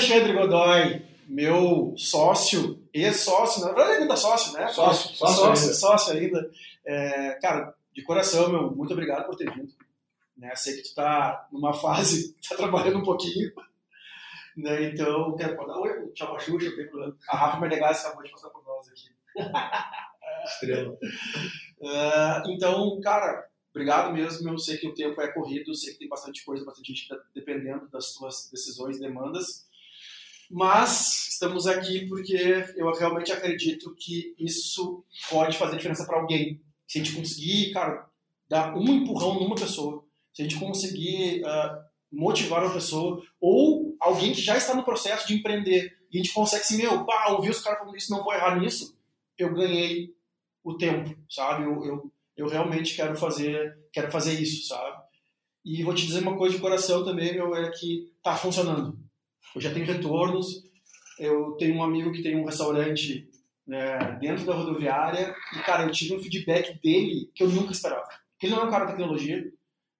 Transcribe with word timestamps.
Alexandre 0.00 0.32
Godoy, 0.32 1.02
meu 1.28 1.94
sócio, 1.94 2.82
ex-sócio, 2.92 3.60
na 3.60 3.72
verdade 3.74 4.02
ainda 4.02 4.16
sócio, 4.16 4.54
né? 4.54 4.66
Sócio, 4.68 5.14
sócio, 5.14 5.36
sócio, 5.36 5.44
ainda. 5.44 5.74
sócio 5.74 6.12
ainda. 6.14 6.50
É, 6.86 7.38
cara, 7.42 7.74
de 7.92 8.02
coração, 8.02 8.48
meu, 8.48 8.70
muito 8.70 8.94
obrigado 8.94 9.26
por 9.26 9.36
ter 9.36 9.52
vindo. 9.52 9.70
Né? 10.38 10.56
Sei 10.56 10.76
que 10.76 10.88
tu 10.88 10.94
tá 10.94 11.46
numa 11.52 11.74
fase, 11.74 12.34
tá 12.48 12.56
trabalhando 12.56 13.00
um 13.00 13.04
pouquinho. 13.04 13.52
Né? 14.56 14.84
Então, 14.84 15.36
quero 15.36 15.54
mandar 15.54 15.76
um 15.76 15.82
oi, 15.82 16.08
tchau, 16.14 16.40
Xuxa, 16.40 16.74
tem 16.74 16.88
problema. 16.88 17.14
A 17.28 17.36
Rafa 17.36 17.60
Menegas 17.60 18.02
acabou 18.06 18.24
de 18.24 18.30
passar 18.30 18.48
por 18.48 18.64
nós 18.64 18.88
aqui. 18.88 19.10
Estrela. 20.46 20.96
Ah, 21.84 22.42
então, 22.46 22.98
cara, 23.02 23.46
obrigado 23.70 24.14
mesmo. 24.14 24.48
Eu 24.48 24.56
sei 24.56 24.78
que 24.78 24.88
o 24.88 24.94
tempo 24.94 25.20
é 25.20 25.28
corrido, 25.28 25.74
sei 25.74 25.92
que 25.92 25.98
tem 25.98 26.08
bastante 26.08 26.42
coisa, 26.42 26.64
bastante 26.64 26.90
gente 26.90 27.06
tá 27.06 27.16
dependendo 27.34 27.86
das 27.90 28.14
suas 28.14 28.48
decisões 28.50 28.96
e 28.96 29.00
demandas. 29.00 29.68
Mas 30.50 31.28
estamos 31.28 31.68
aqui 31.68 32.06
porque 32.08 32.66
eu 32.76 32.92
realmente 32.92 33.30
acredito 33.30 33.94
que 33.94 34.34
isso 34.36 35.04
pode 35.30 35.56
fazer 35.56 35.76
diferença 35.76 36.04
para 36.04 36.18
alguém. 36.18 36.60
Se 36.88 36.98
a 36.98 37.04
gente 37.04 37.16
conseguir, 37.16 37.72
cara, 37.72 38.10
dar 38.48 38.74
um 38.76 38.82
empurrão 38.82 39.38
numa 39.38 39.54
pessoa, 39.54 40.04
se 40.34 40.42
a 40.42 40.44
gente 40.44 40.58
conseguir 40.58 41.44
ah, 41.46 41.84
motivar 42.10 42.64
uma 42.64 42.74
pessoa, 42.74 43.22
ou 43.40 43.96
alguém 44.00 44.32
que 44.32 44.40
já 44.40 44.56
está 44.56 44.74
no 44.74 44.82
processo 44.82 45.28
de 45.28 45.34
empreender, 45.34 45.96
e 46.10 46.18
a 46.18 46.22
gente 46.22 46.34
consegue 46.34 46.62
assim, 46.62 46.78
meu, 46.78 47.04
pá, 47.04 47.28
ouvir 47.28 47.50
os 47.50 47.60
caras 47.60 47.78
falando 47.78 47.96
isso, 47.96 48.10
não 48.10 48.24
vou 48.24 48.34
errar 48.34 48.58
nisso, 48.58 48.98
eu 49.38 49.54
ganhei 49.54 50.12
o 50.64 50.76
tempo, 50.76 51.16
sabe? 51.28 51.62
Eu, 51.62 51.84
eu, 51.84 52.12
eu 52.36 52.48
realmente 52.48 52.96
quero 52.96 53.16
fazer, 53.16 53.78
quero 53.92 54.10
fazer 54.10 54.32
isso, 54.40 54.66
sabe? 54.66 55.00
E 55.64 55.84
vou 55.84 55.94
te 55.94 56.06
dizer 56.06 56.22
uma 56.22 56.36
coisa 56.36 56.56
de 56.56 56.60
coração 56.60 57.04
também, 57.04 57.34
meu, 57.34 57.54
é 57.54 57.70
que 57.70 58.12
tá 58.22 58.36
funcionando. 58.36 58.98
Eu 59.54 59.60
já 59.60 59.72
tenho 59.72 59.86
retornos, 59.86 60.64
eu 61.18 61.52
tenho 61.52 61.76
um 61.76 61.82
amigo 61.82 62.12
que 62.12 62.22
tem 62.22 62.36
um 62.36 62.44
restaurante 62.44 63.28
né, 63.66 64.18
dentro 64.20 64.44
da 64.46 64.54
rodoviária 64.54 65.34
e, 65.54 65.58
cara, 65.60 65.84
eu 65.84 65.90
tive 65.90 66.14
um 66.14 66.22
feedback 66.22 66.80
dele 66.82 67.30
que 67.34 67.42
eu 67.42 67.48
nunca 67.48 67.72
esperava. 67.72 68.06
Porque 68.32 68.46
ele 68.46 68.54
não 68.54 68.62
é 68.62 68.64
um 68.64 68.70
cara 68.70 68.86
de 68.86 68.92
tecnologia, 68.92 69.44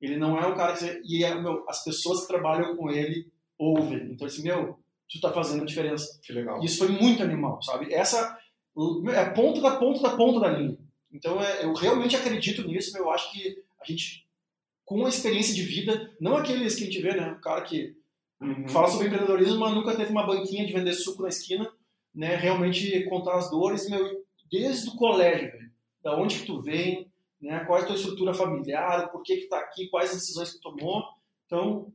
ele 0.00 0.16
não 0.16 0.38
é 0.38 0.46
um 0.46 0.54
cara 0.54 0.74
que... 0.74 1.00
E, 1.04 1.24
é, 1.24 1.34
meu, 1.34 1.64
as 1.68 1.84
pessoas 1.84 2.22
que 2.22 2.28
trabalham 2.28 2.76
com 2.76 2.90
ele 2.90 3.30
ouvem. 3.58 4.12
Então, 4.12 4.26
assim, 4.26 4.42
meu, 4.42 4.78
tu 5.08 5.20
tá 5.20 5.30
fazendo 5.30 5.62
a 5.62 5.66
diferença. 5.66 6.18
Que 6.22 6.32
legal. 6.32 6.62
E 6.62 6.66
isso 6.66 6.78
foi 6.78 6.88
muito 6.88 7.22
animal, 7.22 7.60
sabe? 7.62 7.92
Essa 7.92 8.38
é 9.12 9.18
a 9.18 9.30
ponta 9.30 9.60
da 9.60 9.76
ponta 9.76 10.00
da 10.00 10.16
ponta 10.16 10.40
da 10.40 10.48
linha. 10.48 10.78
Então, 11.12 11.40
é, 11.40 11.64
eu 11.64 11.74
realmente 11.74 12.16
acredito 12.16 12.66
nisso, 12.66 12.96
eu 12.96 13.10
acho 13.10 13.30
que 13.32 13.58
a 13.80 13.84
gente, 13.84 14.26
com 14.84 15.04
a 15.04 15.08
experiência 15.08 15.54
de 15.54 15.62
vida, 15.62 16.10
não 16.20 16.36
aqueles 16.36 16.76
que 16.76 16.84
a 16.84 16.86
gente 16.86 17.02
vê, 17.02 17.14
né? 17.14 17.32
O 17.32 17.40
cara 17.40 17.62
que 17.62 17.94
Uhum. 18.40 18.68
fala 18.68 18.88
sobre 18.88 19.08
empreendedorismo, 19.08 19.58
mas 19.58 19.74
nunca 19.74 19.94
teve 19.94 20.10
uma 20.10 20.26
banquinha 20.26 20.66
de 20.66 20.72
vender 20.72 20.94
suco 20.94 21.22
na 21.22 21.28
esquina, 21.28 21.70
né? 22.14 22.36
Realmente 22.36 23.04
contar 23.04 23.36
as 23.36 23.50
dores, 23.50 23.88
meu, 23.88 24.24
desde 24.50 24.88
o 24.88 24.96
colégio, 24.96 25.52
velho. 25.52 25.70
Da 26.02 26.16
onde 26.16 26.38
que 26.40 26.46
tu 26.46 26.62
vem, 26.62 27.10
né? 27.40 27.64
Qual 27.64 27.78
é 27.78 27.82
a 27.82 27.86
tua 27.86 27.96
estrutura 27.96 28.32
familiar, 28.32 29.10
por 29.10 29.22
que 29.22 29.36
que 29.36 29.48
tá 29.48 29.58
aqui, 29.58 29.88
quais 29.88 30.10
as 30.10 30.16
decisões 30.16 30.52
que 30.52 30.60
tomou. 30.60 31.04
Então, 31.46 31.92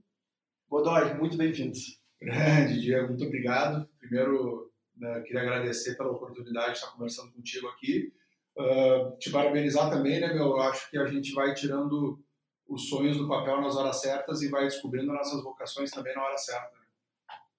Godoy, 0.69 1.13
muito 1.15 1.37
bem-vindo. 1.37 1.77
Grande, 2.21 2.79
Diego, 2.79 3.09
muito 3.09 3.23
obrigado. 3.23 3.87
Primeiro, 3.99 4.71
né, 4.97 5.21
queria 5.21 5.41
agradecer 5.41 5.95
pela 5.95 6.11
oportunidade 6.11 6.73
de 6.73 6.77
estar 6.77 6.91
conversando 6.91 7.31
contigo 7.33 7.67
aqui. 7.67 8.11
Ah, 8.57 9.11
te 9.19 9.29
parabenizar 9.31 9.89
também, 9.89 10.19
né, 10.19 10.33
meu? 10.33 10.45
Eu 10.45 10.61
acho 10.61 10.89
que 10.89 10.97
a 10.97 11.05
gente 11.05 11.33
vai 11.33 11.53
tirando 11.53 12.19
os 12.67 12.89
sonhos 12.89 13.17
do 13.17 13.27
papel 13.27 13.61
nas 13.61 13.75
horas 13.75 14.01
certas 14.01 14.41
e 14.41 14.49
vai 14.49 14.63
descobrindo 14.63 15.13
nossas 15.13 15.43
vocações 15.43 15.91
também 15.91 16.15
na 16.15 16.23
hora 16.23 16.37
certa. 16.37 16.85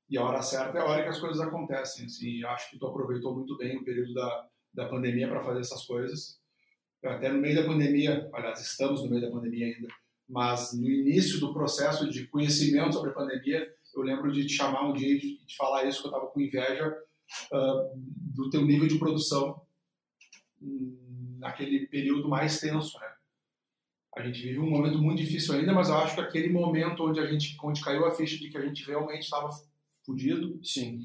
E 0.08 0.16
a 0.16 0.24
hora 0.24 0.42
certa 0.42 0.78
é 0.78 0.80
a 0.80 0.84
hora 0.84 1.02
que 1.02 1.08
as 1.08 1.18
coisas 1.18 1.40
acontecem. 1.40 2.06
Assim, 2.06 2.44
acho 2.44 2.70
que 2.70 2.78
tu 2.78 2.86
aproveitou 2.86 3.34
muito 3.34 3.56
bem 3.56 3.76
o 3.76 3.84
período 3.84 4.14
da, 4.14 4.48
da 4.74 4.88
pandemia 4.88 5.28
para 5.28 5.42
fazer 5.42 5.60
essas 5.60 5.84
coisas. 5.84 6.40
Até 7.04 7.28
no 7.28 7.40
meio 7.40 7.56
da 7.56 7.68
pandemia, 7.68 8.28
aliás, 8.32 8.60
estamos 8.60 9.02
no 9.02 9.10
meio 9.10 9.22
da 9.22 9.30
pandemia 9.30 9.66
ainda, 9.66 9.88
mas 10.28 10.72
no 10.72 10.88
início 10.88 11.38
do 11.38 11.52
processo 11.52 12.10
de 12.10 12.26
conhecimento 12.26 12.94
sobre 12.94 13.10
a 13.10 13.14
pandemia, 13.14 13.72
eu 13.94 14.02
lembro 14.02 14.32
de 14.32 14.44
te 14.44 14.54
chamar 14.54 14.88
um 14.88 14.92
dia 14.92 15.14
e 15.14 15.20
te 15.20 15.56
falar 15.56 15.84
isso, 15.84 16.00
que 16.00 16.08
eu 16.08 16.10
estava 16.10 16.26
com 16.26 16.40
inveja 16.40 16.96
ah, 17.52 17.90
do 17.94 18.50
teu 18.50 18.64
nível 18.64 18.88
de 18.88 18.98
produção 18.98 19.62
hum, 20.60 21.36
naquele 21.38 21.86
período 21.86 22.28
mais 22.28 22.58
tenso, 22.58 22.98
né? 22.98 23.15
A 24.16 24.22
gente 24.22 24.40
vive 24.40 24.58
um 24.58 24.70
momento 24.70 24.98
muito 24.98 25.18
difícil 25.18 25.54
ainda, 25.54 25.74
mas 25.74 25.88
eu 25.90 25.96
acho 25.96 26.14
que 26.14 26.20
aquele 26.22 26.48
momento 26.50 27.04
onde 27.04 27.20
a 27.20 27.26
gente, 27.26 27.56
onde 27.62 27.82
caiu 27.82 28.06
a 28.06 28.14
ficha 28.14 28.38
de 28.38 28.48
que 28.48 28.56
a 28.56 28.62
gente 28.66 28.82
realmente 28.86 29.24
estava 29.24 29.50
fudido, 30.04 30.58
Sim. 30.64 31.00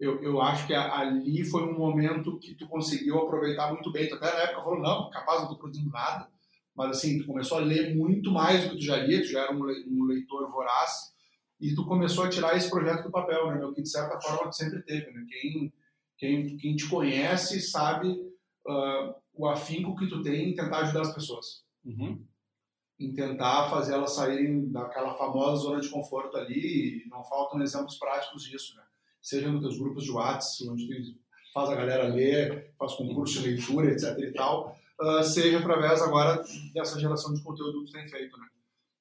eu, 0.00 0.20
eu 0.22 0.40
acho 0.42 0.66
que 0.66 0.74
a- 0.74 0.98
ali 0.98 1.44
foi 1.44 1.62
um 1.62 1.78
momento 1.78 2.38
que 2.40 2.54
tu 2.56 2.66
conseguiu 2.66 3.18
aproveitar 3.18 3.72
muito 3.72 3.92
bem. 3.92 4.08
Tu 4.08 4.16
até 4.16 4.32
na 4.32 4.40
época 4.42 4.62
falou, 4.64 4.80
não, 4.80 5.08
capaz 5.10 5.42
não 5.42 5.48
tô 5.48 5.56
produzindo 5.56 5.90
nada. 5.90 6.28
Mas 6.74 6.90
assim, 6.98 7.18
tu 7.18 7.26
começou 7.26 7.58
a 7.58 7.60
ler 7.60 7.94
muito 7.94 8.32
mais 8.32 8.64
do 8.64 8.70
que 8.70 8.76
tu 8.76 8.82
já 8.82 8.96
lia, 8.96 9.20
tu 9.22 9.28
já 9.28 9.42
era 9.42 9.52
um 9.54 9.62
um 9.62 10.04
leitor 10.04 10.50
voraz, 10.50 11.12
e 11.60 11.74
tu 11.74 11.86
começou 11.86 12.24
a 12.24 12.28
tirar 12.28 12.56
esse 12.56 12.68
projeto 12.68 13.04
do 13.04 13.10
papel, 13.10 13.46
né, 13.50 13.58
meu? 13.58 13.72
Que 13.72 13.80
de 13.82 13.88
certa 13.88 14.20
forma 14.20 14.50
tu 14.50 14.56
sempre 14.56 14.82
teve, 14.82 15.10
né? 15.12 15.24
Quem, 15.28 15.72
quem, 16.18 16.56
quem 16.56 16.76
te 16.76 16.88
conhece 16.88 17.60
sabe 17.60 18.14
ah, 18.68 19.14
o 19.34 19.46
afinco 19.46 19.96
que 19.96 20.08
tu 20.08 20.20
tem 20.22 20.50
em 20.50 20.54
tentar 20.54 20.78
ajudar 20.80 21.02
as 21.02 21.14
pessoas 21.14 21.64
Uhum. 21.84 22.26
Em 22.98 23.12
tentar 23.14 23.68
fazer 23.68 23.92
elas 23.94 24.12
saírem 24.12 24.70
daquela 24.70 25.14
famosa 25.14 25.62
zona 25.62 25.80
de 25.80 25.88
conforto 25.88 26.36
ali, 26.36 27.04
e 27.04 27.08
não 27.08 27.22
faltam 27.24 27.60
exemplos 27.62 27.98
práticos 27.98 28.42
disso, 28.44 28.74
né? 28.76 28.82
Seja 29.20 29.50
nos 29.50 29.60
teus 29.60 29.78
grupos 29.78 30.04
de 30.04 30.10
WhatsApp, 30.12 30.70
onde 30.70 30.86
tu 30.86 31.18
faz 31.52 31.68
a 31.70 31.74
galera 31.74 32.08
ler, 32.08 32.72
faz 32.78 32.94
concurso 32.94 33.40
de 33.42 33.48
leitura, 33.50 33.90
etc 33.90 34.16
e 34.18 34.32
tal, 34.32 34.78
ah, 35.00 35.22
seja 35.22 35.58
através 35.58 36.00
agora 36.00 36.42
dessa 36.72 36.98
geração 36.98 37.34
de 37.34 37.42
conteúdo 37.42 37.80
que 37.84 37.90
tu 37.90 37.92
tem 37.92 38.08
feito, 38.08 38.36
né? 38.38 38.46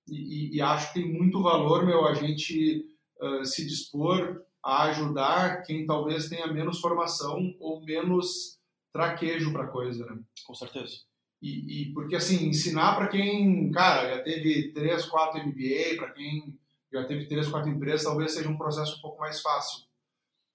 E, 0.07 0.15
e- 0.15 0.55
e 0.57 0.61
acho 0.61 0.91
que 0.93 1.01
tem 1.01 1.11
muito 1.13 1.41
valor, 1.41 1.85
meu, 1.85 2.05
a 2.05 2.13
gente 2.13 2.85
ah, 3.21 3.43
se 3.45 3.65
dispor 3.65 4.41
a 4.63 4.83
ajudar 4.85 5.61
quem 5.63 5.85
talvez 5.85 6.27
tenha 6.27 6.47
menos 6.47 6.79
formação 6.81 7.55
ou 7.59 7.81
menos 7.85 8.59
traquejo 8.91 9.51
para 9.53 9.67
coisa, 9.67 10.05
né? 10.05 10.19
Com 10.45 10.53
certeza. 10.55 10.97
E, 11.45 11.83
e 11.83 11.93
porque 11.93 12.15
assim, 12.15 12.47
ensinar 12.47 12.95
para 12.95 13.07
quem, 13.07 13.69
cara, 13.71 14.15
já 14.17 14.23
teve 14.23 14.71
3, 14.71 15.05
4 15.05 15.41
MBA, 15.41 15.97
para 15.97 16.11
quem 16.11 16.57
já 16.91 17.03
teve 17.05 17.25
3, 17.27 17.47
4 17.49 17.69
empresas, 17.69 18.03
talvez 18.03 18.33
seja 18.33 18.49
um 18.49 18.57
processo 18.57 18.97
um 18.97 19.01
pouco 19.01 19.19
mais 19.19 19.41
fácil. 19.41 19.85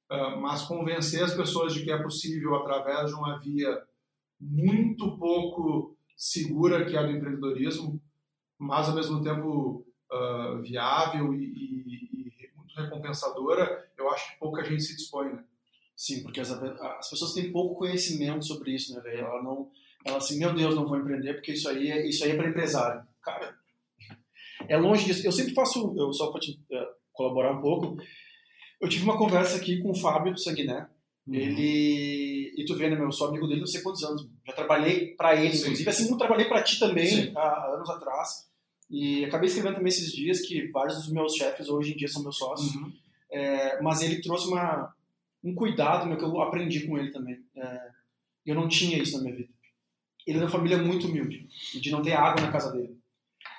Ah, 0.09 0.37
mas 0.37 0.63
convencer 0.63 1.23
as 1.23 1.35
pessoas 1.35 1.73
de 1.75 1.85
que 1.85 1.93
é 1.93 2.03
possível 2.03 2.55
através 2.57 3.09
de 3.11 3.15
uma 3.15 3.39
via 3.39 3.83
muito 4.41 5.17
pouco 5.19 5.97
segura 6.17 6.85
que 6.85 6.97
é 6.97 6.99
a 6.99 7.03
do 7.05 7.13
empreendedorismo, 7.13 8.01
mas 8.59 8.89
ao 8.89 8.95
mesmo 8.97 9.23
tempo 9.23 9.87
ah, 10.11 10.61
viável 10.63 11.35
e, 11.35 11.45
e- 11.45 12.29
e 12.45 12.51
muito 12.57 12.75
recompensadora, 12.77 13.91
eu 13.99 14.11
acho 14.11 14.33
que 14.33 14.39
pouca 14.41 14.65
gente 14.65 14.83
se 14.83 14.97
dispõe, 14.97 15.33
né? 15.33 15.45
Sim, 15.97 16.23
porque 16.23 16.41
as, 16.41 16.51
as 16.51 17.11
pessoas 17.11 17.35
têm 17.35 17.53
pouco 17.53 17.75
conhecimento 17.77 18.45
sobre 18.45 18.75
isso, 18.75 18.95
né, 18.95 19.01
velho? 19.03 19.21
Ela 19.27 19.43
não, 19.43 19.71
ela 20.05 20.19
assim, 20.19 20.39
meu 20.39 20.55
Deus, 20.55 20.75
não 20.75 20.87
vou 20.87 20.99
empreender 20.99 21.35
porque 21.35 21.53
isso 21.53 21.69
aí 21.69 21.91
é, 21.91 22.09
isso 22.09 22.25
aí 22.25 22.31
é 22.31 22.37
para 22.37 22.49
empresário. 22.49 23.03
Cara, 23.23 23.55
é 24.69 24.77
longe 24.77 25.05
disso. 25.05 25.27
Eu 25.27 25.33
sempre 25.33 25.55
faço, 25.55 25.95
eu 25.97 26.13
só 26.13 26.31
para 26.31 26.41
te 26.41 26.61
eh, 26.71 26.89
colaborar 27.13 27.53
um 27.53 27.61
pouco, 27.61 27.97
eu 28.81 28.89
tive 28.89 29.05
uma 29.05 29.19
conversa 29.19 29.57
aqui 29.57 29.79
com 29.81 29.91
o 29.91 29.97
Fábio 29.97 30.37
Sanguiné. 30.37 30.89
Ele, 31.29 32.53
e 32.57 32.65
tu 32.65 32.75
vê, 32.75 32.91
né, 32.91 32.97
meu, 32.97 33.05
eu 33.05 33.13
sou 33.13 33.29
amigo 33.29 33.47
dele 33.47 33.61
não 33.61 33.67
sei 33.67 33.83
quantos 33.83 34.03
anos. 34.03 34.29
Já 34.45 34.53
trabalhei 34.53 35.15
para 35.15 35.37
ele, 35.37 35.55
Sim. 35.55 35.63
inclusive, 35.65 35.89
assim 35.89 36.07
como 36.07 36.19
trabalhei 36.19 36.47
para 36.47 36.63
ti 36.63 36.79
também 36.79 37.07
Sim. 37.07 37.33
há 37.37 37.75
anos 37.75 37.89
atrás. 37.89 38.51
E 38.91 39.25
acabei 39.25 39.47
escrevendo 39.47 39.77
também 39.77 39.91
esses 39.91 40.13
dias 40.13 40.41
que 40.41 40.67
vários 40.73 40.97
dos 40.97 41.13
meus 41.13 41.37
chefes 41.37 41.69
hoje 41.69 41.93
em 41.93 41.97
dia 41.97 42.09
são 42.09 42.23
meus 42.23 42.37
sócios. 42.37 42.75
Uhum. 42.75 42.93
É, 43.31 43.81
mas 43.81 44.03
ele 44.03 44.21
trouxe 44.21 44.49
uma, 44.49 44.93
um 45.45 45.55
cuidado 45.55 46.07
meu, 46.07 46.17
que 46.17 46.25
eu 46.25 46.41
aprendi 46.41 46.87
com 46.87 46.99
ele 46.99 47.13
também. 47.13 47.39
É, 47.55 47.91
eu 48.45 48.55
não 48.57 48.67
tinha 48.67 48.99
isso 48.99 49.17
na 49.17 49.23
minha 49.23 49.37
vida. 49.37 49.51
Ele 50.31 50.39
é 50.39 50.41
de 50.41 50.45
uma 50.47 50.51
família 50.51 50.79
muito 50.79 51.07
humilde, 51.09 51.47
de 51.81 51.91
não 51.91 52.03
ter 52.03 52.13
água 52.13 52.41
na 52.41 52.53
casa 52.53 52.71
dele. 52.73 52.97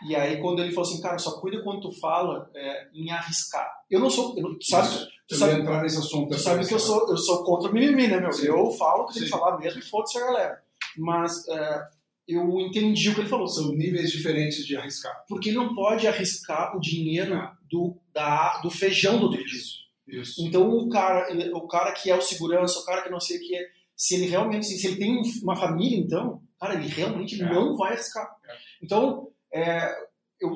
E 0.07 0.15
aí, 0.15 0.37
quando 0.41 0.61
ele 0.61 0.71
falou 0.71 0.89
assim, 0.89 1.01
cara, 1.01 1.19
só 1.19 1.39
cuida 1.39 1.61
quando 1.63 1.81
tu 1.81 1.91
fala 1.99 2.49
é, 2.55 2.87
em 2.93 3.11
arriscar. 3.11 3.69
Eu 3.89 3.99
não 3.99 4.09
sou. 4.09 4.35
Eu 4.37 4.43
não, 4.43 4.57
tu 4.57 4.65
sabe, 4.65 4.87
Isso. 4.87 5.05
tu 5.27 5.35
Eu 5.35 5.37
sabe, 5.37 5.61
entrar 5.61 5.81
nesse 5.83 5.97
assunto. 5.97 6.29
tu 6.29 6.39
sabe 6.39 6.65
que 6.65 6.73
eu 6.73 6.79
sou, 6.79 7.09
eu 7.09 7.17
sou 7.17 7.43
contra 7.43 7.69
o 7.69 7.73
mimimi, 7.73 8.07
né, 8.07 8.19
meu? 8.19 8.31
Sim. 8.31 8.45
Eu 8.47 8.71
falo 8.71 9.03
o 9.03 9.07
que 9.07 9.13
tem 9.15 9.23
que 9.23 9.29
falar 9.29 9.59
mesmo 9.59 9.79
e 9.79 9.83
foda-se 9.83 10.17
a 10.17 10.25
galera. 10.25 10.63
Mas 10.97 11.47
é, 11.47 11.83
eu 12.27 12.59
entendi 12.61 13.09
o 13.09 13.13
que 13.15 13.21
ele 13.21 13.29
falou. 13.29 13.47
São 13.47 13.71
níveis 13.73 14.11
diferentes 14.11 14.65
de 14.65 14.75
arriscar. 14.75 15.23
Porque 15.27 15.49
ele 15.49 15.57
não 15.57 15.75
pode 15.75 16.07
arriscar 16.07 16.75
o 16.75 16.79
dinheiro 16.79 17.37
do, 17.69 17.95
da, 18.13 18.59
do 18.61 18.71
feijão 18.71 19.19
do 19.19 19.25
outro 19.25 19.43
dia. 19.45 19.61
Isso. 20.07 20.41
Então 20.45 20.67
o 20.69 20.89
cara, 20.89 21.27
o 21.53 21.67
cara 21.67 21.91
que 21.91 22.09
é 22.09 22.15
o 22.15 22.21
segurança, 22.21 22.79
o 22.79 22.85
cara 22.85 23.01
que 23.03 23.09
não 23.09 23.19
sei 23.19 23.37
o 23.37 23.41
que 23.41 23.55
é, 23.55 23.67
se 23.95 24.15
ele 24.15 24.25
realmente, 24.25 24.65
se 24.65 24.87
ele 24.87 24.95
tem 24.97 25.15
um- 25.15 25.21
uma 25.43 25.55
família, 25.55 25.97
então, 25.97 26.41
cara, 26.61 26.75
ele 26.75 26.87
realmente 26.87 27.41
É. 27.41 27.45
não 27.53 27.75
vai 27.75 27.93
arriscar. 27.93 28.33
É. 28.47 28.55
Então, 28.81 29.29
é, 29.51 29.93
eu 30.39 30.55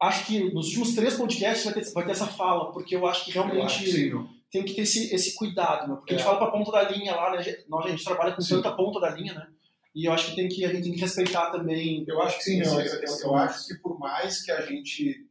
acho 0.00 0.26
que 0.26 0.52
nos 0.52 0.66
últimos 0.66 0.94
três 0.94 1.14
podcasts 1.16 1.64
vai 1.64 1.74
ter, 1.74 1.92
vai 1.92 2.04
ter 2.04 2.10
essa 2.10 2.26
fala, 2.26 2.72
porque 2.72 2.94
eu 2.96 3.06
acho 3.06 3.24
que 3.24 3.30
realmente 3.30 3.62
acho 3.62 3.84
que 3.84 4.12
tem 4.50 4.64
que 4.64 4.74
ter 4.74 4.82
esse, 4.82 5.14
esse 5.14 5.34
cuidado, 5.36 5.96
porque 5.96 6.12
a 6.14 6.18
gente 6.18 6.26
É. 6.26 6.28
fala 6.28 6.38
pra 6.38 6.50
ponta 6.50 6.70
da 6.72 6.82
linha 6.90 7.14
lá, 7.14 7.30
né? 7.36 7.42
Nós, 7.68 7.86
a 7.86 7.88
gente 7.90 8.04
trabalha 8.04 8.34
com 8.34 8.42
Sim. 8.42 8.56
tanta 8.56 8.72
ponta 8.76 9.00
da 9.00 9.08
linha, 9.10 9.32
né? 9.32 9.46
E 9.94 10.06
eu 10.06 10.12
acho 10.12 10.30
que, 10.30 10.36
tem 10.36 10.48
que 10.48 10.64
a 10.64 10.68
gente 10.72 10.84
tem 10.84 10.92
que 10.92 11.00
respeitar 11.00 11.50
também. 11.50 12.04
Eu 12.08 12.20
acho 12.22 12.38
que 12.38 12.44
sim, 12.44 12.60
eu, 12.60 12.80
eu- 12.80 13.02
eu 13.24 13.36
acho 13.36 13.66
que 13.68 13.74
por 13.76 13.98
mais 13.98 14.42
que 14.42 14.50
a 14.50 14.60
gente, 14.62 15.26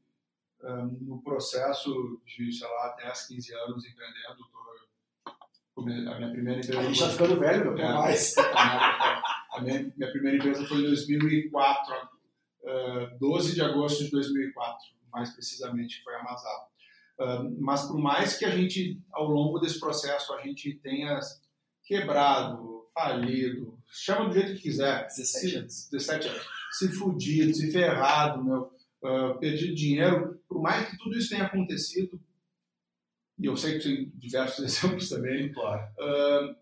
ah, 0.63 0.87
no 1.01 1.21
processo 1.21 2.21
de, 2.25 2.51
sei 2.53 2.67
lá, 2.67 2.95
10, 2.97 3.27
15 3.27 3.53
anos 3.55 3.83
empreendendo, 3.85 4.47
a 5.77 5.81
minha 6.17 6.31
primeira 6.31 6.59
empresa 6.59 6.79
A 6.79 6.83
gente 6.83 6.99
tá 6.99 7.09
ficando 7.09 7.39
velho, 7.39 7.73
meu, 7.73 7.77
É. 7.77 7.93
mas. 7.93 8.35
A 9.53 9.59
minha, 9.61 9.91
minha 9.97 10.09
primeira 10.11 10.37
empresa 10.37 10.65
foi 10.65 10.77
em 10.77 10.83
2004, 10.83 11.93
ah, 12.65 13.15
12 13.19 13.53
de 13.53 13.61
agosto 13.61 14.05
de 14.05 14.09
2004, 14.11 14.77
mais 15.11 15.29
precisamente, 15.33 16.01
foi 16.03 16.15
a 16.15 16.23
Mazal. 16.23 16.71
Ah, 17.19 17.43
mas 17.59 17.81
por 17.83 17.97
mais 17.99 18.37
que 18.37 18.45
a 18.45 18.49
gente, 18.49 18.97
ao 19.11 19.27
longo 19.29 19.59
desse 19.59 19.77
processo, 19.77 20.33
a 20.33 20.41
gente 20.41 20.73
tenha 20.75 21.19
quebrado, 21.83 22.85
falido, 22.93 23.77
chama 23.87 24.29
do 24.29 24.33
jeito 24.33 24.53
que 24.55 24.61
quiser, 24.61 25.05
17 25.07 25.55
anos. 25.57 25.89
17 25.91 26.27
anos, 26.29 26.47
se 26.71 26.87
fudido, 26.89 27.53
se 27.53 27.71
ferrado, 27.71 28.43
meu, 28.43 28.71
ah, 29.03 29.35
perdido 29.39 29.75
dinheiro, 29.75 30.39
por 30.47 30.61
mais 30.61 30.89
que 30.89 30.97
tudo 30.97 31.17
isso 31.17 31.29
tenha 31.29 31.43
acontecido, 31.43 32.17
e 33.41 33.45
eu 33.45 33.57
sei 33.57 33.77
que 33.79 33.83
tem 33.83 34.11
diversos 34.15 34.63
exemplos 34.65 35.09
também, 35.09 35.51
Claro. 35.51 35.81
ah, 35.99 36.55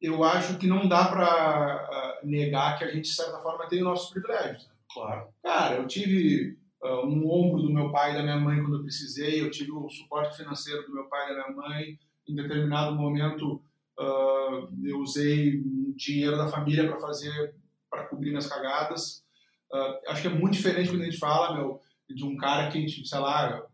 eu 0.00 0.22
acho 0.24 0.56
que 0.58 0.66
não 0.66 0.88
dá 0.88 1.06
para 1.08 2.20
negar 2.22 2.78
que 2.78 2.84
a 2.84 2.90
gente, 2.90 3.08
de 3.08 3.14
certa 3.14 3.38
forma, 3.40 3.66
tem 3.68 3.78
os 3.80 3.84
nossos 3.84 4.10
privilégios. 4.10 4.66
né? 4.66 4.72
Claro. 4.92 5.28
Cara, 5.42 5.76
eu 5.76 5.86
tive 5.86 6.56
ah, 6.82 7.04
um 7.04 7.28
ombro 7.30 7.62
do 7.62 7.72
meu 7.72 7.90
pai 7.90 8.12
e 8.12 8.14
da 8.14 8.22
minha 8.22 8.36
mãe 8.38 8.60
quando 8.62 8.76
eu 8.76 8.82
precisei, 8.82 9.40
eu 9.42 9.50
tive 9.50 9.72
o 9.72 9.88
suporte 9.90 10.36
financeiro 10.36 10.86
do 10.86 10.94
meu 10.94 11.04
pai 11.08 11.26
e 11.32 11.36
da 11.36 11.48
minha 11.48 11.56
mãe. 11.56 11.98
Em 12.28 12.34
determinado 12.34 12.94
momento, 12.94 13.60
ah, 13.98 14.66
eu 14.84 14.98
usei 15.00 15.60
dinheiro 15.96 16.36
da 16.36 16.46
família 16.48 16.86
para 16.88 17.00
fazer, 17.00 17.54
para 17.90 18.04
cobrir 18.06 18.30
minhas 18.30 18.46
cagadas. 18.46 19.24
Ah, 19.72 19.98
acho 20.08 20.22
que 20.22 20.28
é 20.28 20.30
muito 20.30 20.54
diferente 20.54 20.90
quando 20.90 21.02
a 21.02 21.06
gente 21.06 21.18
fala, 21.18 21.54
meu, 21.56 21.80
de 22.08 22.24
um 22.24 22.36
cara 22.36 22.70
que, 22.70 22.86
tipo, 22.86 23.06
sei 23.06 23.18
lá, 23.18 23.66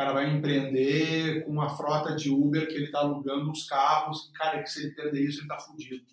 cara 0.00 0.12
vai 0.14 0.34
empreender 0.34 1.44
com 1.44 1.52
uma 1.52 1.68
frota 1.76 2.16
de 2.16 2.30
Uber 2.30 2.66
que 2.66 2.74
ele 2.74 2.86
está 2.86 3.00
alugando 3.00 3.50
os 3.50 3.64
carros. 3.66 4.30
Cara, 4.34 4.62
que 4.62 4.70
se 4.70 4.82
ele 4.84 4.94
perder 4.94 5.20
isso, 5.22 5.38
ele 5.40 5.42
está 5.44 5.58
fudido. 5.58 6.04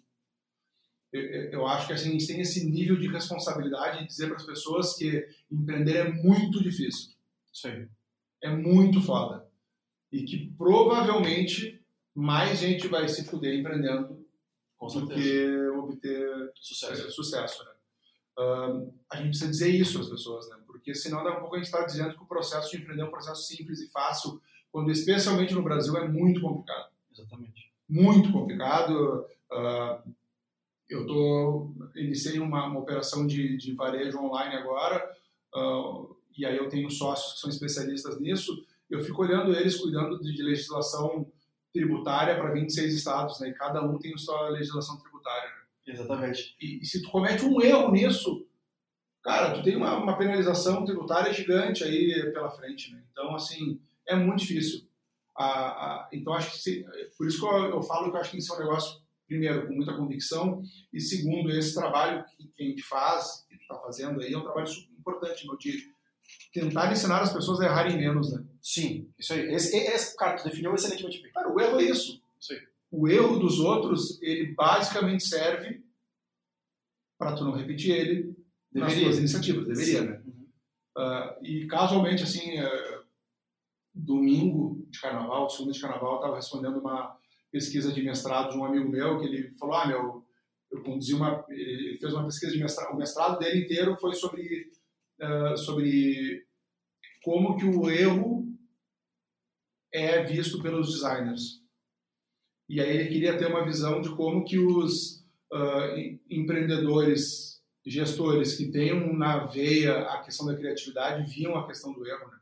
Eu, 1.14 1.22
eu- 1.52 1.68
acho 1.68 1.88
que 1.88 1.94
assim, 1.94 2.10
a 2.10 2.12
gente 2.12 2.28
tem 2.28 2.42
esse 2.42 2.70
nível 2.70 2.98
de 3.00 3.08
responsabilidade 3.08 4.00
de 4.00 4.08
dizer 4.08 4.28
para 4.28 4.36
as 4.36 4.46
pessoas 4.46 4.94
que 4.98 5.26
empreender 5.50 5.96
é 5.98 6.12
muito 6.12 6.62
difícil. 6.62 7.14
Isso 7.54 7.68
aí. 7.68 7.88
É 8.44 8.50
muito 8.50 9.02
foda. 9.02 9.48
E 10.12 10.24
que 10.24 10.52
provavelmente 10.58 11.82
mais 12.14 12.60
gente 12.60 12.88
vai 12.90 13.08
se 13.08 13.24
fuder 13.26 13.58
empreendendo 13.58 14.26
Com 14.78 14.88
do 14.88 15.08
que 15.08 15.48
obter 15.78 16.52
Sucesso. 16.56 17.08
é, 17.08 17.10
sucesso. 17.10 17.64
Né? 17.64 17.72
A 19.10 19.16
gente 19.18 19.30
precisa 19.30 19.50
dizer 19.50 19.70
isso 19.70 20.00
às 20.02 20.10
pessoas, 20.10 20.50
né? 20.50 20.58
Porque 20.88 20.96
senão 20.96 21.22
daqui 21.22 21.36
a 21.36 21.40
pouco 21.42 21.56
a 21.56 21.58
gente 21.58 21.68
está 21.68 21.84
dizendo 21.84 22.16
que 22.16 22.24
o 22.24 22.28
processo 22.28 22.72
de 22.72 22.78
empreender 22.78 23.02
é 23.02 23.06
um 23.06 23.12
processo 23.12 23.44
simples 23.44 23.82
e 23.82 23.90
fácil, 23.90 24.42
quando 24.72 24.90
especialmente 24.90 25.54
no 25.54 25.62
Brasil 25.62 25.98
é 25.98 26.08
muito 26.08 26.40
complicado. 26.40 26.90
Exatamente. 27.12 27.74
Muito 27.90 28.32
complicado. 28.32 29.26
Ah, 29.52 30.02
eu 30.90 31.06
tô, 31.06 31.74
iniciei 31.94 32.40
uma, 32.40 32.68
uma 32.68 32.80
operação 32.80 33.28
de, 33.28 33.58
de 33.58 33.74
varejo 33.74 34.18
online 34.18 34.56
agora, 34.56 35.12
ah, 35.54 36.06
e 36.38 36.46
aí 36.46 36.56
eu 36.56 36.70
tenho 36.70 36.90
sócios 36.90 37.34
que 37.34 37.40
são 37.42 37.50
especialistas 37.50 38.18
nisso, 38.22 38.66
eu 38.90 39.04
fico 39.04 39.22
olhando 39.22 39.54
eles 39.54 39.76
cuidando 39.76 40.18
de, 40.22 40.34
de 40.34 40.42
legislação 40.42 41.30
tributária 41.74 42.38
para 42.38 42.54
26 42.54 42.94
estados, 42.94 43.42
né? 43.42 43.50
e 43.50 43.54
cada 43.54 43.84
um 43.84 44.00
tem 44.00 44.14
a 44.14 44.18
sua 44.18 44.48
legislação 44.48 44.98
tributária. 45.02 45.50
né? 45.50 45.94
Exatamente. 45.94 46.56
E, 46.62 46.80
e 46.82 46.86
se 46.86 47.02
tu 47.02 47.10
comete 47.10 47.44
um 47.44 47.62
erro 47.62 47.92
nisso, 47.92 48.47
cara, 49.28 49.52
tu 49.52 49.62
tem 49.62 49.76
uma, 49.76 49.98
uma 49.98 50.18
penalização 50.18 50.86
tributária 50.86 51.34
gigante 51.34 51.84
aí 51.84 52.32
pela 52.32 52.50
frente, 52.50 52.94
né? 52.94 53.04
Então, 53.12 53.36
assim, 53.36 53.78
é 54.08 54.16
muito 54.16 54.40
difícil. 54.40 54.88
Ah, 55.36 55.44
ah, 55.46 56.10
então, 56.14 56.34
acho 56.34 56.52
que 56.52 56.58
se, 56.60 56.86
por 57.18 57.28
isso 57.28 57.38
que 57.38 57.46
eu, 57.46 57.66
eu 57.72 57.82
falo 57.82 58.10
que 58.10 58.16
eu 58.16 58.22
acho 58.22 58.32
que 58.32 58.38
isso 58.38 58.54
é 58.54 58.56
um 58.56 58.60
negócio, 58.60 59.02
primeiro, 59.28 59.68
com 59.68 59.74
muita 59.74 59.94
convicção, 59.94 60.64
e 60.94 61.02
segundo, 61.02 61.52
esse 61.52 61.76
trabalho 61.76 62.24
que, 62.38 62.48
que 62.48 62.64
a 62.64 62.66
gente 62.68 62.82
faz, 62.84 63.46
que 63.50 63.58
tu 63.58 63.62
está 63.64 63.76
fazendo 63.80 64.22
aí, 64.22 64.32
é 64.32 64.38
um 64.38 64.44
trabalho 64.44 64.66
super 64.66 64.98
importante, 64.98 65.46
meu, 65.46 65.58
de 65.58 65.92
tentar 66.54 66.90
ensinar 66.90 67.22
as 67.22 67.34
pessoas 67.34 67.60
a 67.60 67.66
errarem 67.66 67.98
menos, 67.98 68.32
né? 68.32 68.42
Sim, 68.62 69.10
isso 69.20 69.34
aí. 69.34 69.54
Esse, 69.54 69.76
esse, 69.76 70.16
cara, 70.16 70.38
tu 70.38 70.46
definiu 70.46 70.74
excelentemente 70.74 71.22
bem. 71.22 71.34
Cara, 71.34 71.54
o 71.54 71.60
erro 71.60 71.82
é 71.82 71.84
isso. 71.84 72.24
Isso 72.40 72.54
aí. 72.54 72.62
O 72.90 73.10
erro 73.10 73.38
dos 73.38 73.60
outros, 73.60 74.22
ele 74.22 74.54
basicamente 74.54 75.26
serve 75.26 75.84
para 77.18 77.34
tu 77.34 77.44
não 77.44 77.52
repetir 77.52 77.94
ele 77.94 78.47
nas 78.80 78.90
Deveria. 78.90 79.04
tuas 79.10 79.20
iniciativas. 79.20 79.68
Deveria, 79.68 80.00
Sim. 80.02 80.08
né? 80.08 80.24
Ah, 80.98 81.38
e 81.44 81.68
casualmente, 81.68 82.24
assim, 82.24 82.58
eh, 82.58 83.02
domingo 83.94 84.86
de 84.90 85.00
carnaval, 85.00 85.50
segunda 85.50 85.72
de 85.74 85.82
carnaval, 85.82 86.12
eu 86.14 86.16
estava 86.18 86.36
respondendo 86.36 86.80
uma 86.80 87.18
pesquisa 87.52 87.92
de 87.92 88.02
mestrado 88.02 88.52
de 88.52 88.58
um 88.58 88.66
amigo 88.66 88.90
meu, 88.90 89.20
que 89.20 89.26
ele 89.26 89.52
falou, 89.58 89.76
ah, 89.76 89.88
meu, 89.88 90.26
eu 90.72 90.84
conduzi 90.84 91.14
uma... 91.14 91.46
Ele 91.50 91.98
fez 91.98 92.14
uma 92.14 92.26
pesquisa 92.26 92.52
de 92.52 92.60
mestrado, 92.60 92.94
o 92.94 92.98
mestrado 92.98 93.40
dele 93.40 93.64
inteiro 93.64 93.96
foi 93.98 94.14
sobre, 94.16 94.70
ah, 95.22 95.56
sobre 95.56 96.46
como 97.24 97.56
que 97.58 97.66
o 97.66 97.90
erro 97.90 98.46
é 99.94 100.24
visto 100.24 100.62
pelos 100.62 100.92
designers. 100.94 101.62
E 102.70 102.82
aí 102.82 102.90
ele 102.98 103.10
queria 103.10 103.38
ter 103.38 103.48
uma 103.48 103.64
visão 103.64 104.02
de 104.02 104.10
como 104.16 104.44
que 104.44 104.58
os 104.60 105.26
ah, 105.52 105.94
em- 105.96 106.20
empreendedores, 106.30 107.57
gestores 107.90 108.56
que 108.56 108.72
tenham 108.72 109.14
na 109.14 109.46
veia 109.46 110.00
a 110.10 110.22
questão 110.22 110.46
da 110.46 110.56
criatividade 110.56 111.30
viam 111.34 111.56
a 111.56 111.68
questão 111.68 111.94
do 111.94 112.06
erro, 112.08 112.28
né? 112.32 112.38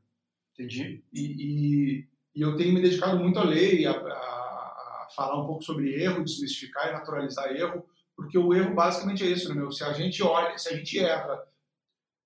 Entendi. 0.53 1.03
E, 1.13 1.22
e, 1.22 2.08
e 2.36 2.41
eu 2.41 2.55
tenho 2.55 2.74
me 2.74 2.81
dedicado 2.81 3.17
muito 3.20 3.38
a 3.39 3.43
ler 3.43 3.79
e 3.79 3.86
a, 3.86 3.91
a- 3.91 5.05
a 5.05 5.08
falar 5.15 5.41
um 5.41 5.46
pouco 5.46 5.63
sobre 5.63 5.93
erro, 6.01 6.24
desmistificar 6.24 6.89
e 6.89 6.93
naturalizar 6.93 7.51
erro, 7.55 7.86
porque 8.15 8.38
o 8.38 8.53
erro 8.53 8.74
basicamente 8.74 9.24
é 9.24 9.27
isso, 9.27 9.50
né, 9.50 9.55
meu? 9.55 9.72
Se 9.72 9.84
a 9.84 9.93
gente 9.93 10.24
olha, 10.24 10.58
se 10.58 10.70
a 10.70 10.75
gente 10.75 10.98
erra 11.00 11.39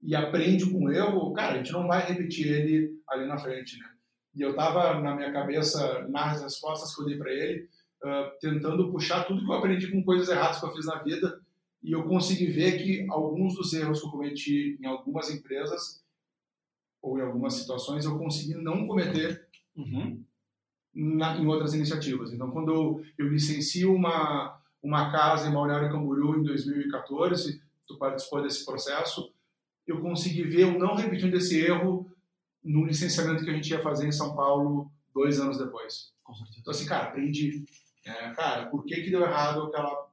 e 0.02 0.16
aprende 0.16 0.70
com 0.70 0.86
o 0.86 0.92
erro, 0.92 1.34
cara, 1.34 1.54
a 1.56 1.58
gente 1.58 1.72
não 1.74 1.88
vai 1.88 2.06
repetir 2.06 2.48
ele 2.48 3.00
ali 3.10 3.28
na 3.28 3.38
frente, 3.38 3.78
né? 3.80 3.86
E 4.36 4.42
eu 4.42 4.56
tava 4.56 5.00
na 5.02 5.16
minha 5.16 5.32
cabeça, 5.34 6.08
nas 6.08 6.42
respostas 6.42 6.96
que 6.96 7.02
eu 7.02 7.06
dei 7.08 7.18
para 7.18 7.32
ele, 7.34 7.68
ah, 8.04 8.32
tentando 8.40 8.92
puxar 8.92 9.26
tudo 9.26 9.44
que 9.44 9.52
eu 9.52 9.56
aprendi 9.56 9.92
com 9.92 10.04
coisas 10.04 10.30
erradas 10.30 10.60
que 10.60 10.66
eu 10.66 10.74
fiz 10.74 10.86
na 10.86 11.04
vida, 11.04 11.42
e 11.84 11.92
eu 11.92 12.04
consegui 12.04 12.48
ver 12.48 12.84
que 12.84 13.06
alguns 13.10 13.56
dos 13.56 13.74
erros 13.74 14.00
que 14.02 14.08
eu 14.08 14.12
cometi 14.12 14.78
em 14.82 14.86
algumas 14.86 15.30
empresas 15.30 16.04
ou 17.02 17.18
em 17.18 17.22
algumas 17.22 17.54
situações 17.54 18.06
eu 18.06 18.18
consegui 18.18 18.56
não 18.56 18.86
cometer 18.88 19.48
Uhum. 19.76 20.22
na, 20.94 21.38
em 21.38 21.48
outras 21.48 21.74
iniciativas. 21.74 22.34
Então, 22.34 22.52
quando 22.52 22.74
eu, 22.74 23.02
eu 23.18 23.30
licencio 23.30 23.94
uma, 23.96 24.60
uma 24.84 25.10
casa 25.10 25.48
em 25.48 25.54
Balneário 25.54 25.90
Camboriú 25.90 26.38
em 26.38 26.44
2014, 26.44 27.62
tu 27.88 27.98
participou 27.98 28.42
desse 28.42 28.66
processo, 28.66 29.32
eu 29.88 30.02
consegui 30.02 30.44
ver 30.44 30.64
eu 30.64 30.78
não 30.78 30.96
repetindo 30.96 31.36
esse 31.36 31.62
erro 31.62 32.12
no 32.62 32.86
licenciamento 32.86 33.44
que 33.46 33.50
a 33.50 33.54
gente 33.54 33.70
ia 33.70 33.82
fazer 33.82 34.06
em 34.06 34.12
São 34.12 34.36
Paulo 34.36 34.92
dois 35.14 35.40
anos 35.40 35.58
depois. 35.58 36.12
Com 36.24 36.36
certeza. 36.36 36.60
Então, 36.60 36.72
assim, 36.72 36.86
cara, 36.86 37.06
aprendi. 37.08 37.64
É, 38.06 38.32
cara, 38.32 38.66
por 38.66 38.84
que, 38.84 39.02
que 39.02 39.10
deu 39.12 39.22
errado 39.22 39.64
aquela 39.64 40.09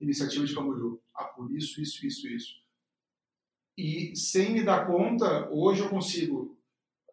iniciativa 0.00 0.44
de 0.44 0.54
Camboriú? 0.54 1.00
Ah, 1.14 1.24
por 1.24 1.50
isso, 1.52 1.80
isso, 1.80 2.06
isso, 2.06 2.28
isso. 2.28 2.60
E 3.76 4.14
sem 4.16 4.52
me 4.52 4.62
dar 4.62 4.86
conta, 4.86 5.48
hoje 5.50 5.80
eu 5.80 5.88
consigo, 5.88 6.58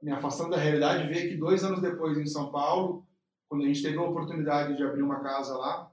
me 0.02 0.12
afastando 0.12 0.52
da 0.52 0.58
realidade, 0.58 1.08
ver 1.08 1.30
que 1.30 1.38
dois 1.38 1.64
anos 1.64 1.82
depois, 1.82 2.18
em 2.18 2.26
São 2.26 2.52
Paulo, 2.52 3.08
quando 3.48 3.64
a 3.64 3.68
gente 3.68 3.82
teve 3.82 3.98
a 3.98 4.02
oportunidade 4.02 4.76
de 4.76 4.84
abrir 4.84 5.02
uma 5.02 5.22
casa 5.22 5.56
lá, 5.58 5.92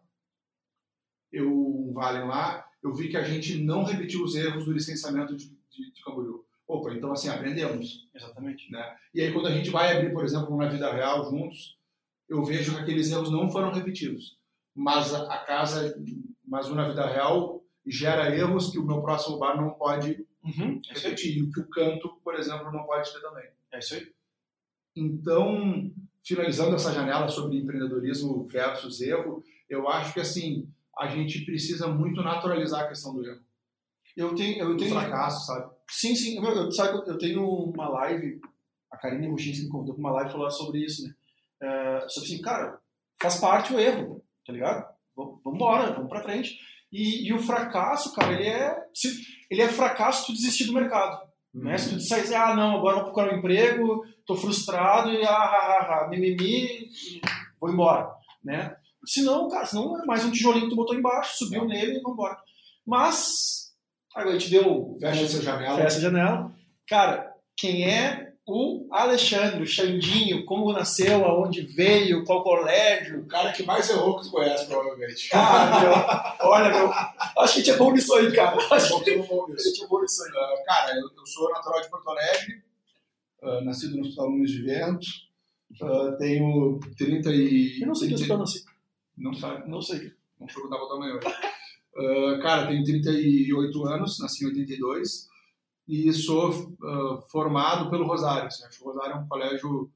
eu, 1.32 1.50
um 1.50 1.92
vale 1.92 2.24
lá, 2.24 2.64
eu 2.82 2.92
vi 2.92 3.08
que 3.08 3.16
a 3.16 3.22
gente 3.24 3.62
não 3.62 3.84
repetiu 3.84 4.22
os 4.22 4.34
erros 4.34 4.64
do 4.64 4.72
licenciamento 4.72 5.36
de, 5.36 5.48
de, 5.70 5.92
de 5.92 6.04
Camboriú. 6.04 6.44
Opa, 6.66 6.92
então 6.92 7.12
assim, 7.12 7.28
aprendemos. 7.28 8.08
Exatamente. 8.14 8.68
E 9.14 9.20
aí, 9.20 9.32
quando 9.32 9.48
a 9.48 9.50
gente 9.50 9.70
vai 9.70 9.96
abrir, 9.96 10.12
por 10.12 10.24
exemplo, 10.24 10.56
na 10.56 10.68
vida 10.68 10.92
real 10.92 11.30
juntos, 11.30 11.78
eu 12.28 12.42
vejo 12.44 12.74
que 12.74 12.80
aqueles 12.80 13.10
erros 13.10 13.30
não 13.30 13.50
foram 13.50 13.72
repetidos. 13.72 14.38
Mas 14.74 15.12
a, 15.14 15.32
a 15.32 15.38
casa, 15.44 15.94
mas 16.54 16.68
o 16.68 16.75
na 16.76 16.87
vida 16.87 17.04
real, 17.04 17.64
gera 17.84 18.32
erros 18.32 18.70
que 18.70 18.78
o 18.78 18.87
meu 18.87 19.02
próximo 19.02 19.38
bar 19.38 19.56
não 19.56 19.70
pode 19.70 20.25
Uhum. 20.44 20.78
É 20.90 20.94
repetir. 20.94 21.38
E 21.38 21.42
o 21.42 21.50
que 21.50 21.61
o 21.61 21.68
canto, 21.68 22.20
por 22.23 22.34
exemplo, 22.34 22.70
não 22.70 22.84
pode 22.84 23.11
ter 23.12 23.20
também. 23.20 23.49
É 23.73 23.78
isso 23.78 23.94
aí. 23.94 24.12
Então, 24.94 25.90
finalizando 26.23 26.76
essa 26.76 26.92
janela 26.92 27.28
sobre 27.28 27.56
empreendedorismo 27.56 28.46
versus 28.46 29.00
erro, 29.00 29.42
eu 29.68 29.88
acho 29.88 30.12
que 30.12 30.20
assim 30.20 30.68
a 30.96 31.08
gente 31.08 31.44
precisa 31.44 31.88
muito 31.88 32.23
naturalizar 32.23 32.84
a 32.84 32.88
questão 32.88 33.14
do 33.14 33.26
erro. 33.26 33.40
Eu 34.16 34.34
tenho, 34.34 34.58
eu 34.58 34.76
tenho 34.76 34.92
fracasso, 34.92 35.46
sabe? 35.46 35.75
Sim, 35.90 36.14
sim. 36.14 36.37
Eu, 36.37 36.44
eu, 36.44 36.70
sabe, 36.70 36.99
eu 37.08 37.18
tenho 37.18 37.42
uma 37.42 37.88
live, 37.88 38.40
a 38.90 38.96
Karine 38.96 39.28
Ruchinski 39.28 39.64
me 39.64 39.70
convidou 39.70 39.94
para 39.94 40.00
uma 40.00 40.12
live 40.12 40.30
falar 40.30 40.50
sobre 40.50 40.84
isso, 40.84 41.08
né? 41.08 41.14
É, 41.61 42.08
sobre 42.08 42.28
assim, 42.28 42.42
cara, 42.42 42.80
faz 43.20 43.38
parte 43.38 43.73
o 43.73 43.80
erro, 43.80 44.23
tá 44.46 44.52
ligado? 44.52 44.93
Vamos 45.16 45.40
embora, 45.47 45.92
vamos 45.92 46.09
pra 46.09 46.23
frente. 46.23 46.59
E, 46.92 47.28
e, 47.28 47.33
o 47.33 47.38
fracasso, 47.38 48.14
cara, 48.14 48.33
ele 48.33 48.49
é, 48.49 48.76
ele 49.50 49.62
é 49.62 49.68
fracasso 49.68 50.21
se 50.21 50.26
tu 50.26 50.33
desistir 50.33 50.64
do 50.66 50.73
mercado. 50.73 51.18
Uhum. 51.52 51.64
Né? 51.64 51.78
Se 51.78 51.90
tu 51.90 51.97
disser, 51.97 52.40
ah, 52.40 52.54
não, 52.54 52.76
agora 52.76 52.97
vou 52.97 53.04
procurar 53.04 53.33
um 53.33 53.38
emprego, 53.38 54.04
tô 54.26 54.37
frustrado 54.37 55.11
e 55.11 55.25
ah, 55.25 55.30
ah, 55.30 55.78
ah, 55.80 56.04
ah 56.04 56.09
mimimi, 56.09 56.88
vou 57.61 57.71
embora, 57.71 58.11
né? 58.44 58.76
Senão, 59.06 59.49
cara, 59.49 59.66
senão 59.66 60.00
é 60.00 60.06
mais 60.06 60.25
um 60.25 60.30
tijolinho 60.30 60.64
que 60.64 60.71
tu 60.71 60.76
botou 60.76 60.97
embaixo, 60.97 61.37
subiu 61.38 61.64
é. 61.64 61.66
nele 61.66 61.99
e 61.99 62.00
vamos 62.00 62.12
embora. 62.12 62.37
Mas, 62.87 63.73
agora 64.14 64.35
a 64.35 64.38
gente 64.38 64.50
deu... 64.50 64.97
Fecha 65.00 65.25
essa 65.25 65.42
janela. 65.42 65.76
Fecha 65.76 65.99
a 65.99 66.00
janela. 66.00 66.54
Cara, 66.88 67.35
quem 67.56 67.88
é 67.88 68.33
o 68.46 68.86
Alexandre, 68.90 69.62
o 69.62 69.66
Xandinho, 69.66 70.44
como 70.44 70.72
nasceu, 70.72 71.24
aonde 71.24 71.62
veio, 71.62 72.24
qual 72.24 72.42
colégio. 72.42 73.20
O 73.20 73.26
cara 73.26 73.52
que 73.52 73.62
mais 73.62 73.88
errou 73.88 74.18
que 74.18 74.24
tu 74.24 74.32
conhece, 74.32 74.66
provavelmente. 74.66 75.30
Ah, 75.32 76.36
meu, 76.38 76.50
olha, 76.50 76.68
meu, 76.68 76.92
acho 76.92 77.34
que 77.36 77.40
a 77.40 77.46
gente 77.46 77.70
é 77.70 77.76
bom 77.76 77.92
nisso 77.92 78.14
aí, 78.14 78.30
cara. 78.32 78.56
Acho 78.70 79.02
que 79.02 79.10
é 79.10 79.16
bom 79.16 79.48
nisso. 79.48 79.66
A 79.66 79.70
gente 79.70 79.84
é 79.84 79.86
bom 79.86 80.02
nisso 80.02 80.22
aí. 80.24 80.30
Uh, 80.30 80.64
cara, 80.66 80.94
eu, 80.94 81.08
eu, 81.16 81.26
sou 81.26 81.50
natural 81.50 81.80
de 81.80 81.88
Porto 81.88 82.10
Alegre, 82.10 82.62
uh, 83.42 83.64
nascido 83.64 83.96
no 83.96 84.02
Hospital 84.02 84.28
Luiz 84.28 84.50
de 84.50 84.62
Vento, 84.62 85.06
uh, 85.80 86.18
tenho 86.18 86.80
30 86.98 87.30
e... 87.32 87.80
Eu 87.80 87.86
não 87.86 87.94
sei 87.94 88.08
que 88.08 88.14
hospital 88.14 88.38
nasci. 88.38 88.62
Não 89.16 89.32
sabe? 89.32 89.70
Não 89.70 89.80
sei. 89.80 90.12
Vamos 90.38 90.52
perguntar 90.52 90.76
o 90.76 90.88
tamanho 90.88 91.16
hoje. 91.16 92.42
cara, 92.42 92.66
tenho 92.66 92.84
38 92.84 93.86
anos, 93.86 94.18
nasci 94.20 94.44
em 94.44 94.48
82 94.48 95.32
e 95.86 96.12
sou 96.12 96.50
uh, 96.50 97.22
formado 97.28 97.90
pelo 97.90 98.06
Rosário. 98.06 98.46
Assim, 98.46 98.64
acho 98.64 98.78
que 98.78 98.84
o 98.84 98.88
Rosário 98.88 99.12
é 99.12 99.18
um 99.18 99.28
colégio 99.28 99.90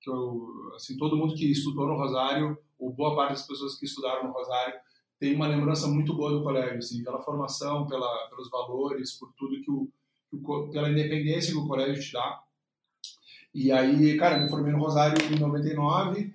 que 0.00 0.10
eu, 0.10 0.72
assim, 0.74 0.96
todo 0.96 1.16
mundo 1.16 1.34
que 1.34 1.50
estudou 1.50 1.86
no 1.86 1.96
Rosário, 1.96 2.56
ou 2.78 2.92
boa 2.92 3.14
parte 3.14 3.30
das 3.30 3.46
pessoas 3.46 3.78
que 3.78 3.86
estudaram 3.86 4.28
no 4.28 4.32
Rosário, 4.32 4.74
tem 5.18 5.34
uma 5.34 5.48
lembrança 5.48 5.86
muito 5.88 6.14
boa 6.14 6.30
do 6.30 6.42
colégio, 6.42 6.78
assim, 6.78 7.02
pela 7.02 7.20
formação, 7.20 7.86
pela, 7.86 8.28
pelos 8.28 8.48
valores, 8.50 9.18
por 9.18 9.32
tudo 9.36 9.60
que 9.60 9.70
o, 9.70 9.90
que 10.30 10.72
pela 10.72 10.88
independência 10.88 11.52
que 11.52 11.58
o 11.58 11.66
colégio 11.66 12.02
te 12.02 12.12
dá. 12.12 12.40
E 13.52 13.72
aí, 13.72 14.16
cara, 14.16 14.38
me 14.38 14.48
formei 14.48 14.72
no 14.72 14.78
Rosário 14.78 15.18
em 15.24 15.38
99. 15.38 16.32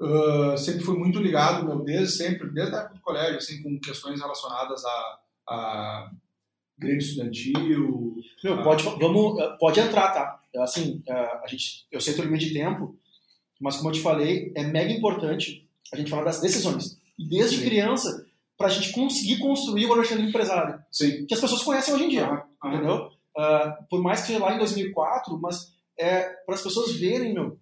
Uh, 0.00 0.56
sempre 0.56 0.82
fui 0.82 0.98
muito 0.98 1.20
ligado, 1.20 1.64
meu, 1.66 1.80
desde 1.80 2.16
sempre, 2.16 2.50
desde 2.50 2.74
a 2.74 2.78
época 2.78 2.94
do 2.94 3.00
colégio, 3.02 3.36
assim, 3.36 3.62
com 3.62 3.78
questões 3.78 4.20
relacionadas 4.20 4.84
a, 4.84 5.20
a 5.48 6.10
Grêmio 6.78 6.98
Estudantil. 6.98 8.16
Meu, 8.42 8.54
ah. 8.54 8.62
pode, 8.62 8.82
vamos, 8.82 9.38
eh, 9.40 9.56
pode 9.58 9.80
entrar, 9.80 10.12
tá? 10.12 10.40
Assim, 10.62 11.02
eh, 11.06 11.40
a 11.42 11.46
gente, 11.46 11.86
eu 11.90 12.00
sei 12.00 12.14
o 12.14 12.22
limite 12.22 12.48
de 12.48 12.54
tempo, 12.54 12.96
mas 13.60 13.76
como 13.76 13.90
eu 13.90 13.94
te 13.94 14.00
falei, 14.00 14.52
é 14.56 14.64
mega 14.64 14.92
importante 14.92 15.68
a 15.92 15.96
gente 15.96 16.10
falar 16.10 16.24
das 16.24 16.40
decisões. 16.40 16.98
E 17.18 17.28
desde 17.28 17.58
Sim. 17.58 17.64
criança, 17.64 18.26
para 18.56 18.66
a 18.66 18.70
gente 18.70 18.92
conseguir 18.92 19.38
construir 19.38 19.86
o 19.86 19.92
Alexandre 19.92 20.26
empresário. 20.26 20.82
Sim. 20.90 21.26
Que 21.26 21.34
as 21.34 21.40
pessoas 21.40 21.62
conhecem 21.62 21.94
hoje 21.94 22.04
em 22.04 22.08
dia, 22.08 22.26
ah, 22.26 22.46
ah. 22.60 22.68
entendeu? 22.68 23.10
Uh, 23.36 23.84
por 23.88 24.02
mais 24.02 24.20
que 24.20 24.28
seja 24.28 24.40
lá 24.40 24.54
em 24.54 24.58
2004, 24.58 25.38
mas 25.40 25.72
é, 25.98 26.22
para 26.44 26.54
as 26.54 26.62
pessoas 26.62 26.92
verem, 26.96 27.32
meu. 27.32 27.58